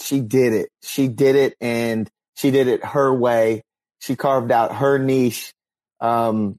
she 0.00 0.20
did 0.20 0.52
it. 0.52 0.70
She 0.82 1.08
did 1.08 1.36
it 1.36 1.54
and 1.60 2.08
she 2.36 2.50
did 2.50 2.68
it 2.68 2.84
her 2.84 3.12
way. 3.12 3.62
She 4.00 4.16
carved 4.16 4.50
out 4.50 4.76
her 4.76 4.98
niche. 4.98 5.52
Um 6.00 6.56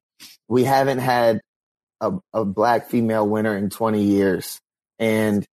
we 0.48 0.64
haven't 0.64 1.00
had 1.00 1.42
a, 2.02 2.14
a 2.34 2.46
black 2.46 2.90
female 2.90 3.28
winner 3.28 3.58
in 3.58 3.70
20 3.70 4.04
years 4.04 4.60
and 5.00 5.46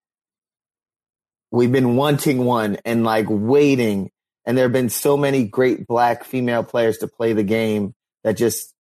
we've 1.51 1.73
been 1.73 1.97
wanting 1.97 2.45
one 2.45 2.77
and 2.85 3.05
like 3.05 3.27
waiting 3.29 4.11
and 4.49 4.57
there 4.57 4.65
have 4.65 4.73
been 4.73 4.89
so 4.89 5.19
many 5.19 5.45
great 5.45 5.87
black 5.87 6.25
female 6.25 6.65
players 6.65 6.97
to 6.99 7.07
play 7.07 7.35
the 7.35 7.43
game 7.43 7.93
that 8.25 8.39
just 8.39 8.73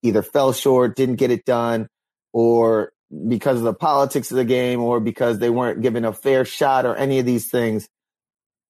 either 0.00 0.22
fell 0.22 0.52
short, 0.52 0.94
didn't 0.94 1.16
get 1.16 1.32
it 1.32 1.44
done, 1.44 1.88
or 2.32 2.92
because 3.26 3.58
of 3.58 3.64
the 3.64 3.74
politics 3.74 4.30
of 4.30 4.36
the 4.36 4.44
game, 4.44 4.80
or 4.80 5.00
because 5.00 5.40
they 5.40 5.50
weren't 5.50 5.82
given 5.82 6.04
a 6.04 6.12
fair 6.12 6.44
shot, 6.44 6.86
or 6.86 6.94
any 6.94 7.18
of 7.18 7.26
these 7.26 7.50
things. 7.50 7.88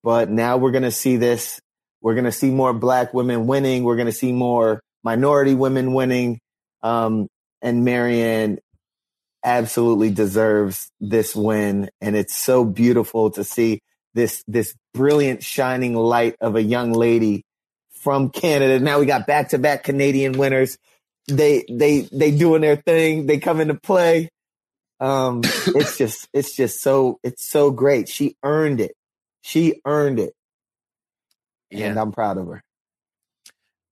But 0.03 0.31
now 0.31 0.57
we're 0.57 0.71
going 0.71 0.83
to 0.83 0.91
see 0.91 1.17
this. 1.17 1.61
We're 2.01 2.15
going 2.15 2.25
to 2.25 2.31
see 2.31 2.49
more 2.49 2.73
black 2.73 3.13
women 3.13 3.45
winning. 3.45 3.83
We're 3.83 3.95
going 3.95 4.07
to 4.07 4.11
see 4.11 4.31
more 4.31 4.81
minority 5.03 5.53
women 5.53 5.93
winning. 5.93 6.39
Um, 6.81 7.27
and 7.61 7.85
Maryanne 7.85 8.57
absolutely 9.43 10.09
deserves 10.09 10.91
this 10.99 11.35
win. 11.35 11.89
And 12.01 12.15
it's 12.15 12.35
so 12.35 12.63
beautiful 12.63 13.31
to 13.31 13.43
see 13.43 13.81
this, 14.13 14.43
this 14.47 14.75
brilliant 14.93 15.43
shining 15.43 15.95
light 15.95 16.35
of 16.41 16.55
a 16.55 16.63
young 16.63 16.91
lady 16.91 17.43
from 18.01 18.29
Canada. 18.29 18.79
Now 18.79 18.99
we 18.99 19.05
got 19.05 19.27
back 19.27 19.49
to 19.49 19.57
back 19.57 19.83
Canadian 19.83 20.33
winners. 20.33 20.77
They, 21.27 21.65
they, 21.69 22.01
they 22.11 22.31
doing 22.31 22.61
their 22.61 22.75
thing. 22.75 23.27
They 23.27 23.39
come 23.39 23.61
into 23.61 23.75
play. 23.75 24.29
Um, 24.99 25.41
it's 25.43 25.97
just, 25.97 26.27
it's 26.33 26.55
just 26.55 26.81
so, 26.81 27.19
it's 27.23 27.47
so 27.49 27.71
great. 27.71 28.09
She 28.09 28.35
earned 28.43 28.81
it. 28.81 28.93
She 29.41 29.81
earned 29.85 30.19
it. 30.19 30.33
And 31.89 31.99
I'm 31.99 32.11
proud 32.11 32.37
of 32.37 32.47
her. 32.47 32.63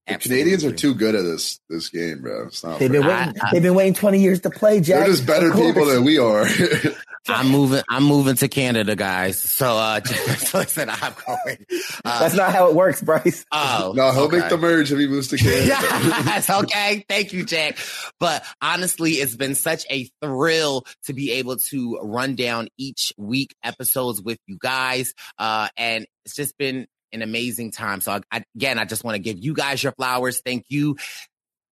The 0.08 0.18
Canadians 0.18 0.66
are 0.66 0.72
too 0.72 0.94
good 0.96 1.16
at 1.16 1.22
this 1.22 1.60
this 1.70 1.90
game, 1.90 2.22
bro. 2.22 2.48
It's 2.48 2.64
not 2.64 2.80
They've 2.80 2.92
been 2.92 3.04
fair. 3.04 3.28
waiting, 3.28 3.42
they've 3.52 3.62
been 3.62 3.76
waiting 3.76 3.94
20 3.94 4.20
years 4.20 4.42
to 4.42 4.50
play, 4.50 4.82
Jack. 4.82 5.00
They're 5.00 5.08
just 5.14 5.28
better 5.28 5.52
people 5.52 5.86
than 5.86 6.04
we 6.04 6.18
are. 6.18 6.46
I'm 7.28 7.50
moving. 7.50 7.84
I'm 7.88 8.04
moving 8.04 8.36
to 8.38 8.48
Canada, 8.48 8.96
guys. 8.96 9.38
So, 9.38 9.78
uh, 9.78 10.00
just 10.06 10.54
listen, 10.54 10.90
I'm 10.90 11.14
going. 11.26 11.66
Uh, 12.04 12.20
That's 12.20 12.36
not 12.36 12.52
how 12.52 12.70
it 12.70 12.76
works, 12.76 13.02
Bryce. 13.02 13.46
Oh, 13.54 13.94
no, 13.96 14.12
he'll 14.12 14.24
okay. 14.24 14.40
make 14.40 14.50
the 14.50 14.58
merge 14.58 14.92
if 14.92 14.98
he 14.98 15.08
moves 15.08 15.28
to 15.30 15.38
Canada. 15.38 15.66
yes, 15.68 16.50
okay. 16.50 17.06
Thank 17.08 17.32
you, 17.34 17.46
Jack. 17.46 17.78
But 18.20 18.44
honestly, 18.62 19.12
it's 19.14 19.36
been 19.36 19.56
such 19.56 19.86
a 19.90 20.10
thrill 20.22 20.86
to 21.06 21.14
be 21.14 21.34
able 21.34 21.58
to 21.70 22.00
run 22.02 22.36
down 22.36 22.70
each 22.78 23.14
week 23.18 23.54
episodes 23.64 24.22
with 24.22 24.40
you 24.48 24.58
guys. 24.60 25.14
Uh, 25.38 25.68
and 25.78 26.08
it's 26.26 26.36
just 26.36 26.58
been 26.58 26.88
an 27.14 27.22
amazing 27.22 27.72
time. 27.72 28.02
So 28.02 28.12
I, 28.14 28.22
I, 28.32 28.44
again, 28.56 28.80
I 28.80 28.86
just 28.86 29.04
want 29.04 29.16
to 29.16 29.20
give 29.20 29.38
you 29.40 29.54
guys 29.54 29.82
your 29.84 29.92
flowers. 29.94 30.42
Thank 30.46 30.66
you. 30.70 30.98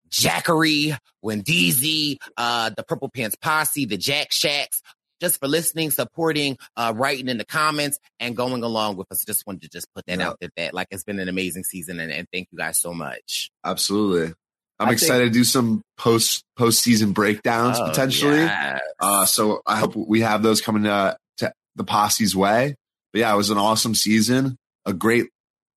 Jackery, 0.10 0.98
Wendeezy, 1.24 2.18
uh, 2.38 2.72
the 2.76 2.84
Purple 2.84 3.10
Pants 3.10 3.36
Posse, 3.40 3.86
the 3.86 3.98
Jack 3.98 4.32
Shacks, 4.32 4.82
just 5.22 5.40
for 5.40 5.48
listening, 5.48 5.92
supporting, 5.92 6.58
uh, 6.76 6.94
writing 6.96 7.28
in 7.28 7.38
the 7.38 7.46
comments 7.46 8.00
and 8.20 8.36
going 8.36 8.64
along 8.64 8.96
with 8.98 9.12
us. 9.12 9.24
Just 9.26 9.46
wanted 9.46 9.62
to 9.64 9.70
just 9.70 9.88
put 9.94 10.06
that 10.08 10.20
Yeah. 10.20 10.30
out 10.30 10.38
there 10.40 10.50
that 10.58 10.74
like 10.74 10.88
it's 10.92 11.04
been 11.04 11.20
an 11.20 11.28
amazing 11.30 11.64
season 11.64 12.00
and, 12.00 12.12
and 12.12 12.28
thank 12.34 12.48
you 12.52 12.58
guys 12.58 12.80
so 12.80 12.94
much. 12.94 13.52
Absolutely. 13.64 14.34
I'm 14.80 14.88
I 14.90 14.92
excited 14.94 15.24
think- 15.26 15.34
to 15.34 15.40
do 15.40 15.44
some 15.44 15.82
post 15.98 16.44
postseason 16.58 17.14
breakdowns 17.14 17.78
Oh, 17.80 17.88
potentially. 17.90 18.38
yes. 18.38 18.80
Uh, 19.00 19.26
so 19.26 19.62
I 19.68 19.78
hope 19.78 19.96
we 19.96 20.22
have 20.22 20.42
those 20.42 20.62
coming 20.62 20.88
uh, 20.88 21.16
to 21.38 21.52
the 21.76 21.84
posse's 21.84 22.36
way. 22.36 22.76
But 23.12 23.20
yeah, 23.20 23.34
it 23.34 23.38
was 23.38 23.50
an 23.50 23.58
awesome 23.58 23.94
season. 23.94 24.56
A 24.86 24.94
great, 24.94 25.30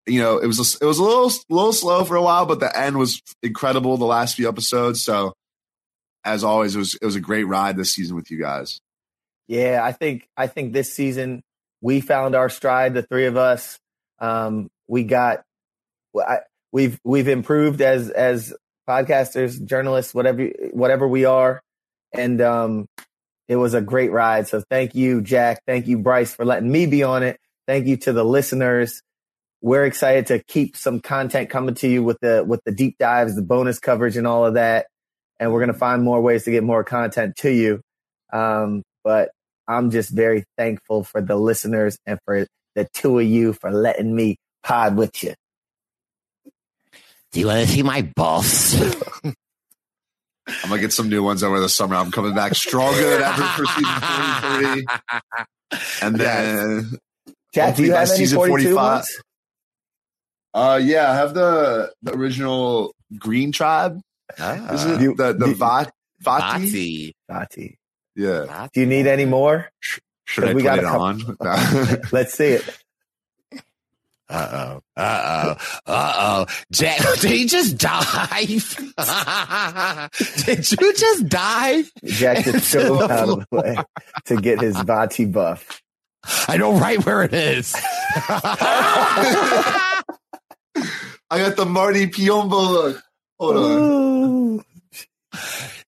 you 0.06 0.20
know, 0.20 0.38
it 0.38 0.46
was 0.46 0.58
a, 0.58 0.84
it 0.84 0.86
was 0.86 0.98
a 0.98 1.02
little 1.02 1.30
little 1.48 1.72
slow 1.72 2.04
for 2.04 2.16
a 2.16 2.22
while, 2.22 2.46
but 2.46 2.60
the 2.60 2.76
end 2.78 2.96
was 2.96 3.20
incredible. 3.42 3.96
The 3.96 4.04
last 4.04 4.36
few 4.36 4.48
episodes. 4.48 5.02
So 5.02 5.34
as 6.24 6.44
always, 6.44 6.74
it 6.74 6.78
was 6.78 6.94
it 7.00 7.04
was 7.04 7.16
a 7.16 7.20
great 7.20 7.44
ride 7.44 7.76
this 7.76 7.92
season 7.92 8.16
with 8.16 8.30
you 8.30 8.38
guys. 8.40 8.80
Yeah, 9.48 9.80
I 9.82 9.92
think 9.92 10.28
I 10.36 10.46
think 10.46 10.72
this 10.72 10.92
season 10.92 11.42
we 11.80 12.00
found 12.00 12.34
our 12.34 12.48
stride. 12.48 12.94
The 12.94 13.02
three 13.02 13.26
of 13.26 13.36
us, 13.36 13.78
um, 14.20 14.70
we 14.86 15.02
got, 15.02 15.42
I, 16.16 16.38
we've 16.70 16.98
we've 17.04 17.28
improved 17.28 17.80
as 17.82 18.08
as 18.08 18.54
podcasters, 18.88 19.62
journalists, 19.64 20.14
whatever 20.14 20.46
whatever 20.72 21.08
we 21.08 21.24
are, 21.24 21.60
and 22.14 22.40
um, 22.40 22.86
it 23.48 23.56
was 23.56 23.74
a 23.74 23.80
great 23.80 24.12
ride. 24.12 24.46
So 24.48 24.62
thank 24.70 24.94
you, 24.94 25.20
Jack. 25.20 25.62
Thank 25.66 25.86
you, 25.86 25.98
Bryce, 25.98 26.32
for 26.34 26.44
letting 26.44 26.70
me 26.70 26.86
be 26.86 27.02
on 27.02 27.22
it. 27.22 27.38
Thank 27.66 27.86
you 27.86 27.96
to 27.98 28.12
the 28.12 28.24
listeners. 28.24 29.02
We're 29.60 29.84
excited 29.84 30.26
to 30.26 30.42
keep 30.42 30.76
some 30.76 31.00
content 31.00 31.48
coming 31.48 31.74
to 31.76 31.88
you 31.88 32.02
with 32.02 32.18
the 32.20 32.44
with 32.46 32.60
the 32.64 32.72
deep 32.72 32.98
dives, 32.98 33.36
the 33.36 33.42
bonus 33.42 33.78
coverage, 33.78 34.16
and 34.16 34.26
all 34.26 34.44
of 34.44 34.54
that. 34.54 34.86
And 35.38 35.52
we're 35.52 35.60
gonna 35.60 35.72
find 35.72 36.02
more 36.02 36.20
ways 36.20 36.44
to 36.44 36.50
get 36.50 36.64
more 36.64 36.82
content 36.82 37.36
to 37.38 37.50
you. 37.50 37.80
Um, 38.32 38.82
but 39.04 39.30
I'm 39.68 39.90
just 39.90 40.10
very 40.10 40.44
thankful 40.58 41.04
for 41.04 41.20
the 41.20 41.36
listeners 41.36 41.96
and 42.06 42.18
for 42.24 42.46
the 42.74 42.88
two 42.92 43.18
of 43.18 43.26
you 43.26 43.52
for 43.52 43.70
letting 43.70 44.14
me 44.14 44.36
pod 44.64 44.96
with 44.96 45.22
you. 45.22 45.34
Do 47.32 47.40
you 47.40 47.46
want 47.46 47.66
to 47.66 47.72
see 47.72 47.82
my 47.82 48.02
boss? 48.02 48.74
I'm 49.24 49.34
gonna 50.68 50.80
get 50.80 50.92
some 50.92 51.08
new 51.08 51.22
ones 51.22 51.42
over 51.42 51.60
the 51.60 51.68
summer. 51.68 51.94
I'm 51.94 52.10
coming 52.10 52.34
back 52.34 52.54
stronger 52.54 53.00
than 53.00 53.22
ever 53.22 53.42
for 53.42 53.66
season 53.66 54.00
43. 54.00 54.86
And 56.02 56.16
then 56.16 56.98
Jack, 57.54 57.76
do 57.76 57.84
you 57.84 57.92
by 57.92 57.98
have 58.00 58.08
any 58.08 58.16
season 58.18 58.36
42 58.38 58.74
ones? 58.74 59.22
Uh, 60.54 60.80
yeah, 60.82 61.10
I 61.10 61.14
have 61.14 61.34
the 61.34 61.92
the 62.02 62.14
original 62.14 62.94
Green 63.18 63.52
Tribe. 63.52 64.00
Is 64.38 64.84
it 64.84 65.00
You- 65.00 65.14
the 65.14 65.32
the 65.34 65.48
you- 65.48 65.54
Vati? 65.54 65.90
Vati. 66.20 67.14
Vati. 67.28 67.78
Yeah. 68.14 68.68
Do 68.72 68.80
you 68.80 68.86
need 68.86 69.06
any 69.06 69.24
more? 69.24 69.70
Should 70.26 70.44
I 70.44 70.54
we 70.54 70.62
put 70.62 70.64
got 70.64 70.78
it 70.78 70.84
couple- 70.84 71.02
on? 71.02 72.00
Let's 72.12 72.34
see 72.34 72.48
it. 72.48 72.78
Uh 74.28 74.48
oh. 74.52 74.80
Uh 74.96 75.54
oh. 75.56 75.56
Uh 75.86 76.12
oh. 76.16 76.46
Jack, 76.70 77.00
did 77.20 77.30
he 77.30 77.46
just 77.46 77.76
dive? 77.76 78.76
did 80.46 80.70
you 80.72 80.94
just 80.94 81.28
dive? 81.28 81.90
Jack 82.04 82.44
just 82.44 82.74
into 82.74 82.88
chose 82.88 82.98
the 82.98 83.12
out 83.12 83.28
of 83.28 83.46
the 83.50 83.56
way 83.56 83.76
to 84.26 84.36
get 84.36 84.60
his 84.60 84.76
Vati 84.80 85.24
buff. 85.26 85.81
I 86.48 86.56
know 86.56 86.78
right 86.78 87.04
where 87.04 87.22
it 87.22 87.34
is. 87.34 87.74
I 91.30 91.38
got 91.38 91.56
the 91.56 91.64
Marty 91.66 92.06
Piombo 92.06 92.50
look. 92.70 93.02
Hold 93.38 93.56
on. 93.56 94.64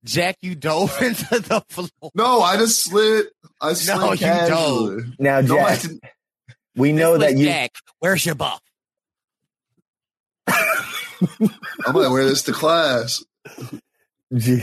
Jack, 0.04 0.36
you 0.42 0.54
dove 0.54 1.00
into 1.02 1.38
the 1.40 1.62
floor. 1.68 2.10
No, 2.14 2.40
I 2.40 2.56
just 2.56 2.82
slid. 2.82 3.26
I 3.60 3.74
slid 3.74 3.96
No, 3.98 4.12
you 4.12 4.18
casually. 4.18 5.02
don't. 5.02 5.14
Now, 5.20 5.40
No, 5.40 5.56
Jack, 5.56 5.80
didn't. 5.82 6.04
we 6.76 6.92
know 6.92 7.18
that 7.18 7.36
you. 7.36 7.44
Jack, 7.46 7.72
where's 8.00 8.24
your 8.24 8.34
buff? 8.34 8.60
I'm 10.46 11.92
gonna 11.92 12.10
wear 12.10 12.24
this 12.24 12.42
to 12.44 12.52
class. 12.52 13.22
Gee. 14.34 14.62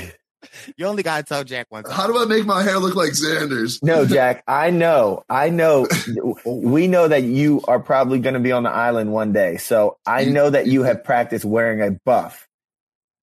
You 0.76 0.86
only 0.88 1.04
gotta 1.04 1.24
tell 1.24 1.44
Jack 1.44 1.68
once. 1.70 1.90
How 1.92 2.08
do 2.08 2.18
I 2.20 2.26
make 2.26 2.46
my 2.46 2.64
hair 2.64 2.80
look 2.80 2.96
like 2.96 3.12
Xander's? 3.12 3.82
No, 3.84 4.06
Jack, 4.06 4.44
I 4.48 4.70
know. 4.72 5.24
I 5.30 5.50
know. 5.50 5.88
We 6.46 6.88
know 6.88 7.08
that 7.08 7.24
you 7.24 7.62
are 7.68 7.80
probably 7.80 8.20
going 8.20 8.34
to 8.34 8.40
be 8.40 8.52
on 8.52 8.64
the 8.64 8.70
island 8.72 9.12
one 9.14 9.32
day. 9.34 9.58
So 9.58 9.98
I 10.06 10.26
know 10.26 10.50
that 10.50 10.68
you 10.68 10.84
have 10.84 11.04
practiced 11.04 11.46
wearing 11.46 11.82
a 11.82 11.92
buff. 12.06 12.48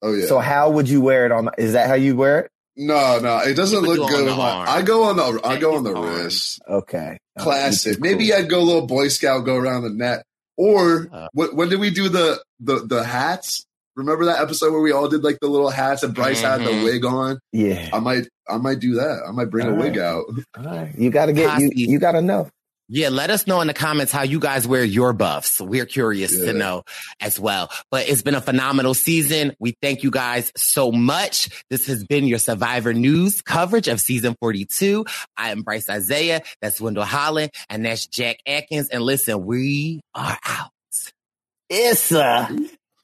Oh 0.03 0.12
yeah. 0.15 0.27
So 0.27 0.39
how 0.39 0.70
would 0.70 0.89
you 0.89 1.01
wear 1.01 1.27
it 1.27 1.32
on? 1.32 1.47
The, 1.47 1.53
is 1.59 1.73
that 1.73 1.89
how 1.89 1.95
you 1.95 2.16
wear 2.16 2.40
it? 2.40 2.51
no, 2.77 3.19
no, 3.19 3.39
it 3.39 3.55
doesn't 3.55 3.82
look 3.82 3.97
do 3.97 4.03
it 4.03 4.05
on 4.05 4.11
good 4.12 4.27
the 4.28 4.32
on 4.32 4.39
my. 4.39 4.70
I 4.70 4.82
go 4.82 5.03
on 5.05 5.16
the. 5.16 5.40
I 5.45 5.59
go 5.59 5.77
on 5.77 5.82
the 5.85 5.95
Arm. 5.97 6.15
wrist. 6.23 6.61
Okay. 6.69 7.19
Classic. 7.39 8.01
Maybe 8.01 8.32
I'd 8.32 8.49
go 8.49 8.61
a 8.61 8.62
little 8.62 8.86
Boy 8.86 9.09
Scout, 9.09 9.45
go 9.45 9.57
around 9.57 9.82
the 9.82 9.90
net. 9.90 10.24
Or 10.57 11.09
Uh. 11.12 11.28
wh- 11.35 11.55
when 11.55 11.69
did 11.69 11.81
we 11.81 11.90
do 11.90 12.09
the 12.09 12.43
the 12.61 12.86
the 12.86 13.03
hats? 13.05 13.65
Remember 13.99 14.25
that 14.27 14.41
episode 14.41 14.73
where 14.73 14.81
we 14.81 14.93
all 14.93 15.09
did 15.09 15.23
like 15.25 15.39
the 15.41 15.49
little 15.49 15.70
hats 15.70 16.03
and 16.05 16.15
Bryce 16.15 16.41
had 16.41 16.61
the 16.61 16.70
Mhm. 16.70 16.85
wig 16.85 17.05
on? 17.05 17.39
Yeah. 17.53 17.91
I 17.93 17.99
might 17.99 18.29
I 18.49 18.57
might 18.57 18.79
do 18.79 18.95
that. 18.95 19.25
I 19.29 19.33
might 19.33 19.51
bring 19.51 19.66
a 19.66 19.73
All 19.73 19.77
wig 19.77 19.99
out. 19.99 20.25
All 20.57 20.65
right. 20.65 20.95
You 20.97 21.11
got 21.11 21.27
to 21.27 21.35
get 21.35 21.61
you. 21.61 21.69
Posse. 21.69 21.73
You 21.75 21.99
got 21.99 22.12
to 22.12 22.23
know. 22.23 22.49
Yeah, 22.89 23.11
let 23.11 23.29
us 23.29 23.47
know 23.47 23.61
in 23.61 23.66
the 23.66 23.75
comments 23.75 24.11
how 24.11 24.23
you 24.23 24.41
guys 24.41 24.66
wear 24.66 24.83
your 24.83 25.12
buffs. 25.12 25.61
We're 25.61 25.85
curious 25.85 26.33
Yeah. 26.35 26.47
to 26.47 26.53
know 26.55 26.85
as 27.20 27.39
well. 27.39 27.69
But 27.91 28.09
it's 28.09 28.23
been 28.23 28.35
a 28.35 28.41
phenomenal 28.41 28.95
season. 28.95 29.53
We 29.61 29.75
thank 29.83 30.03
you 30.03 30.11
guys 30.11 30.51
so 30.57 30.91
much. 30.91 31.51
This 31.69 31.87
has 31.89 32.03
been 32.05 32.27
your 32.27 32.39
Survivor 32.39 32.95
News 32.95 33.43
coverage 33.43 33.89
of 33.89 34.01
season 34.01 34.35
42. 34.41 35.05
I 35.37 35.51
am 35.51 35.61
Bryce 35.61 35.91
Isaiah. 35.91 36.41
That's 36.62 36.81
Wendell 36.81 37.05
Holland. 37.05 37.51
And 37.69 37.85
that's 37.85 38.07
Jack 38.07 38.39
Atkins. 38.47 38.89
And 38.89 39.03
listen, 39.03 39.45
we 39.45 40.01
are 40.15 40.39
out. 40.47 40.70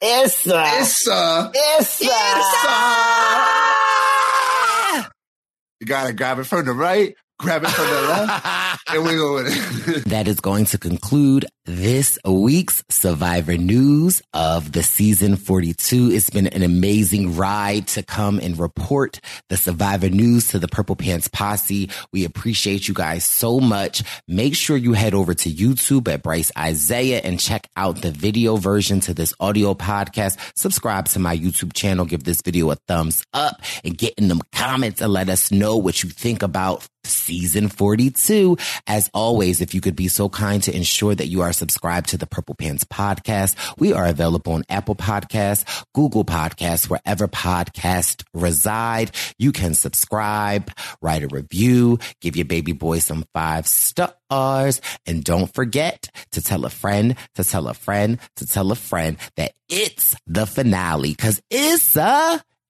Issa. 0.05 0.63
Issa. 0.81 1.51
Issa, 1.79 2.05
Issa. 2.05 2.69
you 5.79 5.87
gotta 5.87 6.13
grab 6.13 6.39
it 6.39 6.43
from 6.45 6.65
the 6.65 6.73
right, 6.73 7.15
grab 7.39 7.63
it 7.63 7.69
from 7.69 7.87
the 7.87 8.01
left, 8.01 8.89
and 8.93 9.03
we 9.03 9.15
go 9.15 9.35
with 9.35 9.47
it. 9.47 10.05
That 10.09 10.27
is 10.27 10.39
going 10.39 10.65
to 10.67 10.77
conclude 10.77 11.45
this 11.65 12.19
week's 12.23 12.83
Survivor 12.89 13.57
News 13.57 14.21
of 14.33 14.71
the 14.71 14.83
season 14.83 15.35
42. 15.35 16.11
It's 16.11 16.29
been 16.29 16.45
an 16.47 16.61
amazing 16.61 17.35
ride 17.35 17.87
to 17.89 18.03
come 18.03 18.39
and 18.39 18.57
report 18.59 19.19
the 19.49 19.57
Survivor 19.57 20.09
News 20.09 20.49
to 20.49 20.59
the 20.59 20.67
Purple 20.67 20.95
Pants 20.95 21.27
Posse. 21.27 21.89
We 22.13 22.23
appreciate 22.23 22.87
you 22.87 22.93
guys 22.93 23.23
so 23.23 23.59
much. 23.59 24.03
Make 24.27 24.55
sure 24.55 24.77
you 24.77 24.93
head 24.93 25.15
over 25.15 25.33
to 25.33 25.49
YouTube 25.49 26.07
at 26.07 26.21
Bryce 26.21 26.51
Isaiah 26.55 27.21
and 27.23 27.39
check 27.39 27.67
out 27.75 28.01
the 28.01 28.11
video 28.11 28.57
version 28.57 28.99
to 29.01 29.15
this 29.15 29.33
audio 29.39 29.73
podcast. 29.73 30.37
Subscribe 30.55 31.07
to 31.09 31.19
my 31.19 31.35
YouTube 31.35 31.73
channel. 31.73 32.05
Give 32.05 32.23
this 32.23 32.41
video 32.43 32.69
a 32.69 32.75
thumbs 32.87 33.23
up 33.33 33.61
and 33.83 33.97
get 33.97 34.13
in 34.19 34.27
the 34.27 34.39
comments 34.51 35.01
and 35.01 35.11
let 35.11 35.29
us 35.29 35.51
know 35.51 35.77
what 35.77 36.03
you 36.03 36.09
think 36.09 36.43
about 36.43 36.87
season 37.05 37.69
42. 37.69 38.57
As 38.87 39.09
always, 39.13 39.61
if 39.61 39.73
you 39.73 39.81
could 39.81 39.95
be 39.95 40.07
so 40.07 40.29
kind 40.29 40.61
to 40.63 40.75
ensure 40.75 41.15
that 41.15 41.27
you 41.27 41.41
are 41.41 41.53
subscribed 41.55 42.09
to 42.09 42.17
the 42.17 42.27
Purple 42.27 42.55
Pants 42.55 42.83
podcast, 42.83 43.55
we 43.77 43.93
are 43.93 44.05
available 44.05 44.53
on 44.53 44.63
Apple 44.69 44.95
Podcasts, 44.95 45.85
Google 45.93 46.25
Podcasts, 46.25 46.89
wherever 46.89 47.27
podcasts 47.27 48.23
reside. 48.33 49.11
You 49.39 49.51
can 49.51 49.73
subscribe, 49.73 50.71
write 51.01 51.23
a 51.23 51.27
review, 51.27 51.99
give 52.21 52.35
your 52.35 52.45
baby 52.45 52.73
boy 52.73 52.99
some 52.99 53.25
five 53.33 53.67
stars, 53.67 54.81
and 55.05 55.23
don't 55.23 55.53
forget 55.53 56.09
to 56.31 56.41
tell 56.41 56.65
a 56.65 56.69
friend, 56.69 57.15
to 57.35 57.43
tell 57.43 57.67
a 57.67 57.73
friend, 57.73 58.19
to 58.35 58.45
tell 58.45 58.71
a 58.71 58.75
friend 58.75 59.17
that 59.35 59.53
it's 59.69 60.15
the 60.27 60.45
finale 60.45 61.11
because 61.11 61.41
it's 61.49 61.95
a, 61.95 62.41